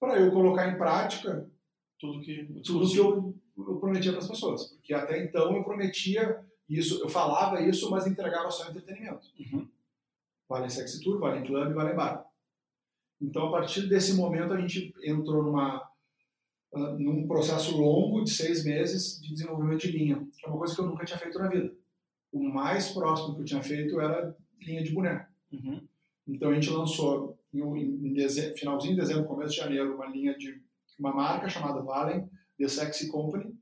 para 0.00 0.18
eu 0.18 0.32
colocar 0.32 0.68
em 0.68 0.76
prática 0.76 1.48
tudo 2.00 2.20
que, 2.20 2.44
tudo 2.64 2.90
que 2.90 2.96
eu, 2.96 3.32
eu 3.56 3.76
prometia 3.76 4.10
para 4.10 4.20
as 4.20 4.26
pessoas. 4.26 4.72
Porque 4.72 4.92
até 4.92 5.22
então 5.22 5.56
eu 5.56 5.62
prometia 5.62 6.44
isso, 6.68 7.00
eu 7.00 7.08
falava 7.08 7.60
isso, 7.60 7.88
mas 7.88 8.08
entregava 8.08 8.50
só 8.50 8.68
entretenimento. 8.68 9.28
Uhum. 9.38 9.68
Vale 10.48 10.68
Sexy 10.68 11.00
Tour, 11.00 11.20
Vale 11.20 11.46
Club, 11.46 11.74
Vale 11.74 11.94
Bar. 11.94 12.26
Então, 13.20 13.46
a 13.46 13.50
partir 13.52 13.88
desse 13.88 14.14
momento, 14.14 14.52
a 14.52 14.60
gente 14.60 14.92
entrou 15.04 15.44
numa, 15.44 15.78
uh, 16.72 16.98
num 16.98 17.28
processo 17.28 17.76
longo 17.76 18.24
de 18.24 18.30
seis 18.30 18.64
meses 18.64 19.22
de 19.22 19.32
desenvolvimento 19.32 19.82
de 19.82 19.92
linha, 19.92 20.26
que 20.36 20.44
é 20.44 20.48
uma 20.48 20.58
coisa 20.58 20.74
que 20.74 20.80
eu 20.80 20.86
nunca 20.86 21.04
tinha 21.04 21.18
feito 21.18 21.38
na 21.38 21.46
vida. 21.46 21.72
O 22.32 22.42
mais 22.42 22.90
próximo 22.90 23.36
que 23.36 23.42
eu 23.42 23.44
tinha 23.44 23.62
feito 23.62 24.00
era 24.00 24.36
linha 24.64 24.82
de 24.82 24.92
boneco. 24.92 25.30
Uhum. 25.52 25.86
Então, 26.26 26.50
a 26.50 26.54
gente 26.54 26.70
lançou, 26.70 27.38
em, 27.52 27.60
em 27.60 28.12
dezembro, 28.12 28.56
finalzinho 28.56 28.94
de 28.94 29.00
dezembro, 29.00 29.26
começo 29.26 29.54
de 29.54 29.60
janeiro, 29.60 29.94
uma 29.94 30.06
linha 30.06 30.36
de 30.36 30.62
uma 30.98 31.12
marca 31.14 31.48
chamada 31.48 31.82
Valen, 31.82 32.28
The 32.58 32.68
Sexy 32.68 33.08
Company. 33.08 33.54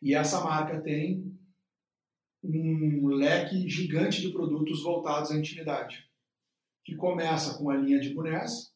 E 0.00 0.14
essa 0.14 0.42
marca 0.42 0.80
tem 0.80 1.36
um 2.42 3.06
leque 3.08 3.68
gigante 3.68 4.20
de 4.20 4.32
produtos 4.32 4.82
voltados 4.82 5.30
à 5.30 5.36
intimidade 5.36 6.10
que 6.84 6.96
começa 6.96 7.58
com 7.58 7.70
a 7.70 7.76
linha 7.76 8.00
de 8.00 8.12
bonés, 8.12 8.72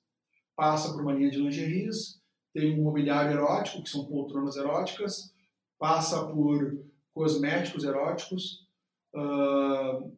passa 0.54 0.92
por 0.92 1.02
uma 1.02 1.12
linha 1.12 1.30
de 1.30 1.38
lingeries, 1.38 2.20
tem 2.52 2.78
um 2.78 2.82
mobiliário 2.82 3.32
erótico, 3.32 3.82
que 3.82 3.90
são 3.90 4.06
poltronas 4.06 4.56
eróticas, 4.56 5.34
passa 5.78 6.26
por 6.28 6.84
cosméticos 7.12 7.84
eróticos 7.84 8.66
uh, 9.14 10.16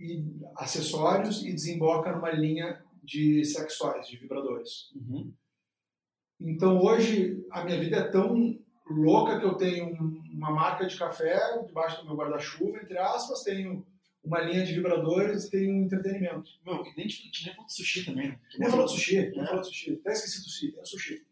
e 0.00 0.24
acessórios 0.56 1.44
e 1.44 1.52
desemboca 1.52 2.10
numa 2.10 2.30
linha 2.30 2.82
de 3.04 3.44
sexuais, 3.44 4.08
de 4.08 4.16
vibradores. 4.16 4.90
Uhum. 4.96 5.32
Então 6.40 6.80
hoje 6.80 7.44
a 7.50 7.64
minha 7.64 7.78
vida 7.78 7.96
é 7.96 8.08
tão 8.08 8.58
louca 8.88 9.38
que 9.38 9.44
eu 9.44 9.54
tenho 9.54 9.94
uma 10.32 10.50
marca 10.50 10.86
de 10.86 10.96
café 10.96 11.38
debaixo 11.66 12.00
do 12.00 12.06
meu 12.06 12.16
guarda-chuva, 12.16 12.78
entre 12.78 12.96
aspas, 12.96 13.42
tenho 13.42 13.86
uma 14.24 14.40
linha 14.40 14.64
de 14.64 14.74
vibradores 14.74 15.44
e 15.44 15.50
tem 15.50 15.72
um 15.72 15.84
entretenimento. 15.84 16.50
Meu, 16.64 16.84
e 16.84 16.96
nem, 16.96 17.06
nem 17.06 17.54
falou 17.54 17.66
de 17.66 17.74
sushi 17.74 18.04
também, 18.04 18.28
né? 18.28 18.40
Nem 18.58 18.70
falou 18.70 18.86
de 18.86 18.92
sushi, 18.92 19.18
é. 19.18 19.30
nem 19.30 19.46
falou 19.46 19.60
de 19.60 19.66
sushi. 19.66 19.94
Até 20.00 20.12
esqueci 20.12 20.38
do 20.38 20.44
sushi, 20.44 20.78
é 20.78 20.84
sushi. 20.84 21.26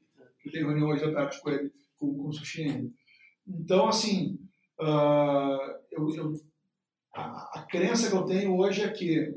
Eu 0.44 0.52
tenho 0.52 0.66
reunião 0.66 0.88
hoje 0.88 1.04
à 1.04 1.12
tarde 1.12 1.40
com 1.40 1.50
ele, 1.50 1.72
com, 1.98 2.14
com 2.14 2.32
sushi 2.32 2.62
ainda. 2.62 2.90
Então, 3.46 3.88
assim, 3.88 4.38
uh, 4.80 5.78
eu, 5.90 6.14
eu, 6.14 6.34
a, 7.18 7.50
a 7.54 7.62
crença 7.62 8.10
que 8.10 8.16
eu 8.16 8.24
tenho 8.24 8.56
hoje 8.56 8.82
é 8.82 8.90
que 8.90 9.34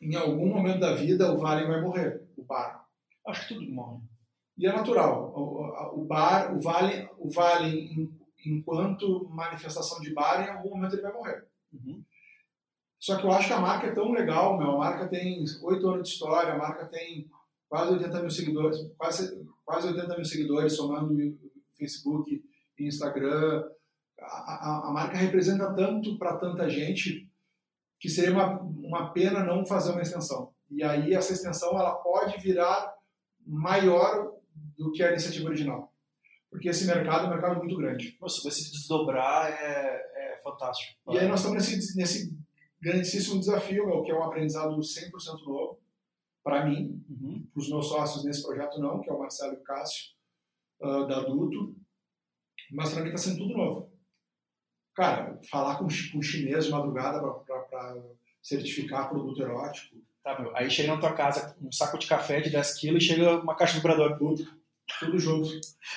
em 0.00 0.14
algum 0.14 0.48
momento 0.48 0.80
da 0.80 0.94
vida 0.94 1.32
o 1.32 1.38
Vale 1.38 1.66
vai 1.66 1.80
morrer, 1.80 2.22
o 2.36 2.42
bar. 2.42 2.86
Acho 3.26 3.48
que 3.48 3.54
tudo 3.54 3.70
morre. 3.70 4.00
E 4.56 4.66
é 4.66 4.72
natural. 4.72 5.32
O, 5.34 6.00
o 6.00 6.04
bar, 6.04 6.56
o 6.56 6.60
Vale, 6.60 7.08
o 7.18 7.30
vale 7.30 8.08
enquanto 8.44 9.28
manifestação 9.28 10.00
de 10.00 10.12
bar, 10.12 10.44
em 10.44 10.50
algum 10.50 10.70
momento 10.70 10.94
ele 10.94 11.02
vai 11.02 11.12
morrer. 11.12 11.46
Uhum. 11.72 12.02
Só 12.98 13.16
que 13.16 13.24
eu 13.24 13.30
acho 13.30 13.46
que 13.46 13.52
a 13.52 13.60
marca 13.60 13.86
é 13.86 13.94
tão 13.94 14.10
legal, 14.10 14.58
meu. 14.58 14.72
A 14.72 14.78
marca 14.78 15.08
tem 15.08 15.44
oito 15.62 15.88
anos 15.88 16.08
de 16.08 16.14
história, 16.14 16.52
a 16.52 16.58
marca 16.58 16.86
tem 16.86 17.30
quase 17.68 17.92
80 17.92 18.20
mil 18.20 18.30
seguidores, 18.30 18.78
quase, 18.96 19.46
quase 19.64 19.88
80 19.88 20.16
mil 20.16 20.24
seguidores, 20.24 20.72
somando 20.72 21.14
Facebook 21.76 22.42
e 22.78 22.86
Instagram. 22.86 23.64
A, 24.20 24.88
a, 24.88 24.90
marca 24.92 25.16
representa 25.16 25.72
tanto 25.74 26.18
para 26.18 26.36
tanta 26.36 26.68
gente 26.68 27.30
que 27.98 28.08
seria 28.08 28.32
uma, 28.32 28.60
uma 28.60 29.12
pena 29.12 29.44
não 29.44 29.64
fazer 29.64 29.92
uma 29.92 30.02
extensão. 30.02 30.52
E 30.70 30.82
aí 30.82 31.14
essa 31.14 31.32
extensão 31.32 31.70
ela 31.70 31.94
pode 31.96 32.38
virar 32.40 32.94
maior 33.46 34.32
do 34.76 34.92
que 34.92 35.02
a 35.02 35.10
iniciativa 35.10 35.48
original. 35.48 35.92
Porque 36.50 36.68
esse 36.68 36.86
mercado 36.86 37.24
é 37.24 37.26
um 37.28 37.30
mercado 37.30 37.58
muito 37.58 37.76
grande. 37.76 38.16
Nossa, 38.20 38.42
vai 38.42 38.52
se 38.52 38.70
desdobrar 38.70 39.50
é, 39.50 40.34
é 40.34 40.40
fantástico. 40.42 40.98
E 41.10 41.18
aí 41.18 41.28
nós 41.28 41.40
estamos 41.40 41.68
nesse, 41.68 41.96
nesse 41.96 42.38
grandíssimo 42.80 43.40
desafio, 43.40 43.86
meu, 43.86 44.02
que 44.02 44.10
é 44.10 44.14
um 44.14 44.24
aprendizado 44.24 44.76
100% 44.76 45.44
novo 45.46 45.78
para 46.42 46.64
mim, 46.64 47.04
uhum. 47.10 47.46
para 47.52 47.60
os 47.60 47.68
meus 47.68 47.88
sócios 47.88 48.24
nesse 48.24 48.42
projeto 48.42 48.80
não, 48.80 49.00
que 49.00 49.10
é 49.10 49.12
o 49.12 49.18
Marcelo 49.18 49.52
e 49.52 49.56
o 49.56 49.62
Cássio, 49.62 50.14
uh, 50.80 51.06
da 51.06 51.18
Adulto, 51.18 51.76
mas 52.70 52.90
para 52.90 53.02
mim 53.02 53.10
está 53.10 53.18
sendo 53.18 53.38
tudo 53.38 53.54
novo. 53.54 53.92
Cara, 54.98 55.38
falar 55.48 55.76
com, 55.76 55.86
com 55.86 56.20
chinês 56.20 56.64
de 56.64 56.72
madrugada 56.72 57.20
para 57.20 57.96
certificar 58.42 59.08
produto 59.08 59.40
erótico. 59.40 59.94
Tá, 60.24 60.36
meu. 60.40 60.50
Aí 60.56 60.68
chega 60.68 60.92
na 60.92 61.00
tua 61.00 61.12
casa 61.12 61.54
um 61.62 61.70
saco 61.70 61.96
de 61.96 62.08
café 62.08 62.40
de 62.40 62.50
10 62.50 62.74
quilos 62.80 63.04
e 63.04 63.06
chega 63.06 63.38
uma 63.38 63.54
caixa 63.54 63.74
de 63.74 63.78
vibrador. 63.78 64.18
Tudo. 64.18 64.44
Tudo 64.98 65.16
junto. 65.16 65.48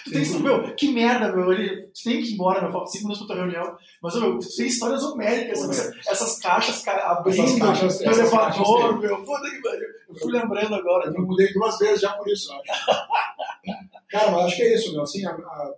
Tu 0.04 0.12
tem, 0.12 0.40
meu, 0.42 0.76
que 0.76 0.92
merda, 0.92 1.36
meu. 1.36 1.52
Ele, 1.52 1.88
tu 1.88 2.04
tem 2.04 2.22
que 2.22 2.30
ir 2.30 2.34
embora, 2.36 2.62
meu. 2.62 2.72
Falta 2.72 2.92
5 2.92 3.04
minutos 3.06 3.26
pra 3.26 3.36
tua 3.36 3.44
reunião. 3.44 3.76
Mas, 4.04 4.14
meu, 4.14 4.38
tu 4.38 4.56
tem 4.56 4.68
histórias 4.68 5.02
homéricas, 5.02 5.62
meu. 5.62 5.94
Essas 6.08 6.38
caixas 6.38 6.88
abrindo 6.88 7.42
essas 7.42 7.60
caixas, 7.60 8.02
no 8.02 8.12
elevador, 8.12 9.00
meu. 9.00 9.24
Puta 9.24 9.50
que 9.50 9.62
pariu. 9.64 9.88
Eu 10.10 10.16
fui 10.16 10.32
lembrando 10.32 10.76
agora. 10.76 11.12
Eu 11.12 11.26
mudei 11.26 11.52
duas 11.54 11.80
vezes 11.80 12.02
já 12.02 12.12
por 12.12 12.28
isso, 12.28 12.54
acho. 12.54 12.86
Cara, 14.12 14.30
mas 14.30 14.46
acho 14.46 14.58
que 14.58 14.62
é 14.62 14.76
isso, 14.76 14.92
meu. 14.92 15.02
Assim, 15.02 15.26
a, 15.26 15.32
a, 15.32 15.74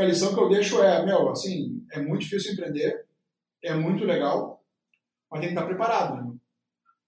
a 0.00 0.04
lição 0.04 0.34
que 0.34 0.40
eu 0.40 0.48
deixo 0.48 0.82
é, 0.82 1.04
meu, 1.04 1.30
assim, 1.30 1.84
é 1.92 2.00
muito 2.00 2.22
difícil 2.22 2.52
empreender, 2.52 3.04
é 3.62 3.74
muito 3.74 4.04
legal, 4.04 4.64
mas 5.30 5.40
tem 5.40 5.50
que 5.50 5.54
estar 5.54 5.66
preparado, 5.66 6.16
né? 6.16 6.34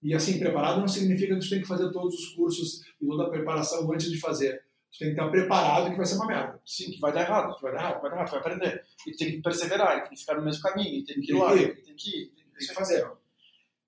E 0.03 0.13
assim, 0.13 0.37
preparado 0.37 0.79
não 0.79 0.87
significa 0.87 1.35
que 1.35 1.41
você 1.41 1.49
tem 1.49 1.61
que 1.61 1.67
fazer 1.67 1.91
todos 1.91 2.13
os 2.13 2.29
cursos 2.35 2.81
e 3.01 3.07
toda 3.07 3.23
a 3.23 3.29
preparação 3.29 3.91
antes 3.91 4.11
de 4.11 4.19
fazer 4.19 4.63
você 4.95 5.05
tem 5.05 5.13
que 5.13 5.19
estar 5.19 5.29
preparado 5.29 5.91
que 5.91 5.97
vai 5.97 6.05
ser 6.05 6.15
uma 6.15 6.27
merda. 6.27 6.61
Sim, 6.65 6.91
que 6.91 6.99
vai 7.01 7.11
dar 7.11 7.21
errado, 7.21 7.55
que 7.55 7.61
vai 7.61 7.73
dar 7.73 7.79
errado, 7.79 8.01
vai 8.01 8.09
dar 8.09 8.15
errado, 8.15 8.31
vai 8.31 8.39
aprender. 8.39 8.85
E 9.05 9.11
tem 9.11 9.31
que 9.31 9.41
perseverar, 9.41 9.97
e 9.97 10.01
tem 10.01 10.11
que 10.11 10.19
ficar 10.19 10.35
no 10.35 10.45
mesmo 10.45 10.61
caminho, 10.61 10.99
e 10.99 11.03
tem 11.03 11.19
que 11.19 11.33
ir 11.33 11.35
lá, 11.35 11.51
tem 11.53 11.95
que 11.95 12.09
ir, 12.09 12.31
tem 12.57 12.67
que 12.67 12.73
fazer. 12.73 13.05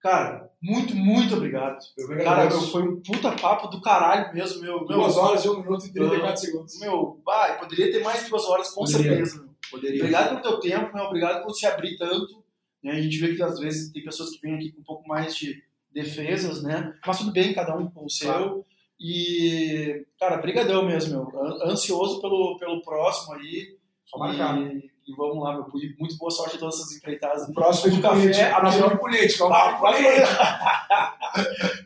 Cara, 0.01 0.49
muito, 0.61 0.95
muito 0.95 1.35
obrigado. 1.35 1.79
Cara, 2.23 2.49
meu, 2.49 2.61
foi 2.61 2.83
um 2.83 3.01
puta 3.01 3.31
papo 3.31 3.67
do 3.67 3.81
caralho 3.81 4.33
mesmo, 4.33 4.61
meu. 4.61 4.85
Duas 4.85 5.15
meu, 5.15 5.23
horas 5.23 5.45
e 5.45 5.49
um 5.49 5.61
minuto 5.61 5.85
e 5.85 5.91
34 5.91 6.33
uh, 6.33 6.37
segundos. 6.37 6.79
Meu, 6.79 7.21
vai, 7.25 7.59
poderia 7.59 7.91
ter 7.91 8.03
mais 8.03 8.23
de 8.23 8.29
duas 8.29 8.45
horas, 8.45 8.69
com 8.69 8.85
poderia. 8.85 9.03
certeza. 9.03 9.41
Meu. 9.41 9.47
Poderia. 9.69 9.99
Obrigado 9.99 10.29
pelo 10.29 10.41
teu 10.41 10.59
tempo, 10.59 10.95
meu, 10.95 11.05
obrigado 11.05 11.43
por 11.43 11.53
se 11.53 11.65
abrir 11.65 11.97
tanto. 11.97 12.43
Né? 12.83 12.91
A 12.91 13.01
gente 13.01 13.17
vê 13.17 13.35
que 13.35 13.43
às 13.43 13.59
vezes 13.59 13.91
tem 13.91 14.03
pessoas 14.03 14.31
que 14.31 14.41
vêm 14.41 14.55
aqui 14.55 14.71
com 14.71 14.81
um 14.81 14.83
pouco 14.83 15.07
mais 15.07 15.35
de 15.35 15.61
defesas, 15.91 16.61
né? 16.61 16.93
Mas 17.05 17.17
tudo 17.17 17.31
bem, 17.31 17.53
cada 17.53 17.75
um 17.75 17.89
com 17.89 18.05
o 18.05 18.09
seu. 18.09 18.31
Claro. 18.31 18.65
E, 18.99 20.05
cara, 20.19 20.37
brigadão 20.37 20.85
mesmo, 20.85 21.31
meu. 21.31 21.63
Ansioso 21.63 22.21
pelo, 22.21 22.57
pelo 22.57 22.81
próximo 22.81 23.35
aí. 23.35 23.77
Só 24.05 24.17
marcar. 24.17 24.57
E, 24.59 24.89
e 25.07 25.13
vamos 25.15 25.41
lá, 25.41 25.53
meu. 25.53 25.65
Muito 25.97 26.17
boa 26.17 26.29
sorte 26.29 26.57
em 26.57 26.59
todas 26.59 26.75
essas 26.75 26.97
empreitadas. 26.97 27.47
O 27.47 27.53
próximo 27.53 27.95
do 27.95 28.01
café. 28.01 28.51
A 28.51 28.59
próxima 28.59 28.89
de 28.89 28.97
política. 28.97 29.45
Ah, 29.45 29.77
política. 29.77 30.27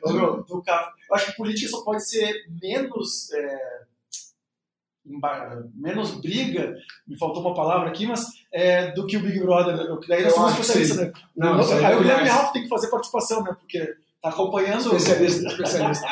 meu, 0.12 0.44
do 0.44 0.62
café. 0.64 0.92
Eu 1.08 1.16
acho 1.16 1.26
que 1.28 1.38
política 1.38 1.70
só 1.70 1.84
pode 1.84 2.10
ser 2.10 2.48
menos. 2.60 3.32
É... 3.32 3.82
menos 5.76 6.16
briga, 6.16 6.76
me 7.08 7.16
faltou 7.16 7.44
uma 7.44 7.54
palavra 7.54 7.90
aqui, 7.90 8.08
mas 8.08 8.26
é, 8.52 8.92
do 8.92 9.06
que 9.06 9.18
o 9.18 9.22
Big 9.22 9.40
Brother, 9.40 9.78
né? 9.78 9.84
Daí 10.08 10.24
nós 10.24 10.34
somos 10.34 10.52
especialistas, 10.54 10.98
né? 10.98 11.14
Não, 11.36 11.58
não, 11.58 11.86
aí 11.86 11.96
o 11.96 12.00
Guilherme 12.00 12.28
Ralph 12.28 12.52
tem 12.52 12.64
que 12.64 12.70
fazer 12.70 12.88
participação, 12.90 13.44
né? 13.44 13.56
Porque 13.60 13.98
tá 14.20 14.30
acompanhando. 14.30 14.96
Especialista, 14.96 15.48
especialista. 15.48 16.08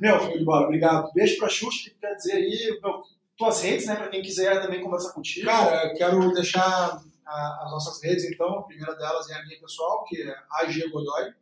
meu, 0.00 0.38
de 0.38 0.44
bola, 0.44 0.64
obrigado. 0.64 1.12
Beijo 1.12 1.36
pra 1.38 1.50
Xuxa, 1.50 1.90
que 1.90 1.96
quer 1.96 2.14
dizer 2.14 2.32
aí, 2.32 2.78
meu, 2.82 3.02
tuas 3.38 3.62
redes, 3.62 3.86
né? 3.86 3.94
Pra 3.94 4.08
quem 4.08 4.20
quiser 4.20 4.60
também 4.60 4.82
conversar 4.82 5.12
contigo. 5.12 5.46
Cara, 5.46 5.94
quero 5.94 6.32
deixar 6.32 7.00
a, 7.24 7.64
as 7.64 7.70
nossas 7.70 8.02
redes, 8.02 8.24
então. 8.24 8.58
A 8.58 8.62
primeira 8.64 8.94
delas 8.96 9.30
é 9.30 9.34
a 9.34 9.46
minha 9.46 9.58
pessoal, 9.60 10.04
que 10.04 10.20
é 10.20 10.36
AG 10.50 10.90
Godoy. 10.90 11.32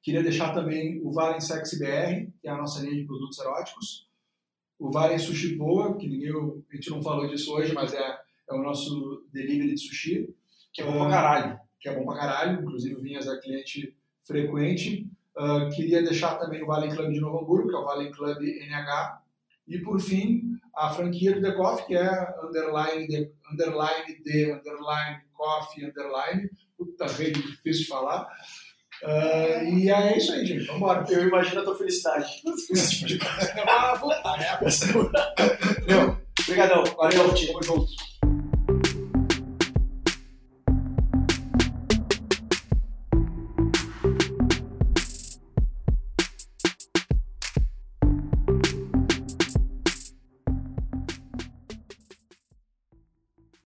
Queria 0.00 0.22
deixar 0.22 0.54
também 0.54 1.00
o 1.04 1.12
Valen 1.12 1.40
Sex 1.40 1.78
BR, 1.78 2.30
que 2.40 2.48
é 2.48 2.50
a 2.50 2.56
nossa 2.56 2.80
linha 2.80 2.94
de 2.94 3.04
produtos 3.04 3.38
eróticos. 3.38 4.08
O 4.78 4.90
Valen 4.90 5.18
Sushi 5.18 5.56
Boa, 5.56 5.96
que 5.96 6.08
ninguém, 6.08 6.30
a 6.30 6.74
gente 6.74 6.90
não 6.90 7.02
falou 7.02 7.26
disso 7.28 7.52
hoje, 7.54 7.72
mas 7.72 7.92
é, 7.92 8.18
é 8.48 8.54
o 8.54 8.62
nosso 8.62 9.24
delivery 9.32 9.74
de 9.74 9.80
sushi. 9.80 10.34
Que 10.72 10.82
é 10.82 10.84
bom 10.84 10.98
pra 10.98 11.10
caralho. 11.10 11.60
Que 11.78 11.88
é 11.88 11.96
bom 11.96 12.04
pra 12.04 12.16
caralho, 12.16 12.60
inclusive 12.60 13.00
Vinhas 13.00 13.26
é 13.26 13.36
cliente 13.38 13.96
frequente. 14.22 15.08
Uh, 15.36 15.68
queria 15.74 16.02
deixar 16.02 16.36
também 16.36 16.62
o 16.62 16.66
Valen 16.66 16.94
Club 16.94 17.12
de 17.12 17.20
Novo 17.20 17.40
Hamburgo, 17.40 17.68
que 17.68 17.74
é 17.74 17.78
o 17.78 17.84
Valen 17.84 18.10
Club 18.12 18.38
NH. 18.40 19.22
E, 19.68 19.78
por 19.78 20.00
fim, 20.00 20.51
a 20.76 20.90
franquia 20.90 21.34
do 21.34 21.42
The 21.42 21.52
Coffee, 21.52 21.86
que 21.86 21.96
é 21.96 22.34
underline 22.42 23.06
de, 23.06 23.30
underline 23.50 24.22
de, 24.24 24.52
underline 24.52 25.20
coffee, 25.34 25.84
underline. 25.84 26.50
Puta, 26.76 27.06
rede 27.06 27.42
difícil 27.42 27.82
de 27.82 27.88
falar. 27.88 28.26
Uh, 29.02 29.64
e 29.64 29.90
é 29.90 30.16
isso 30.16 30.32
aí, 30.32 30.46
gente. 30.46 30.64
Vamos 30.66 30.82
embora. 30.82 31.04
Eu 31.10 31.28
imagino 31.28 31.60
a 31.60 31.64
tua 31.64 31.76
felicidade. 31.76 32.42
ah, 33.66 34.36
é. 34.40 34.58
Meu, 35.86 36.16
obrigadão. 36.40 36.84
Valeu, 36.96 37.34
tamo 37.34 37.62
junto. 37.62 38.11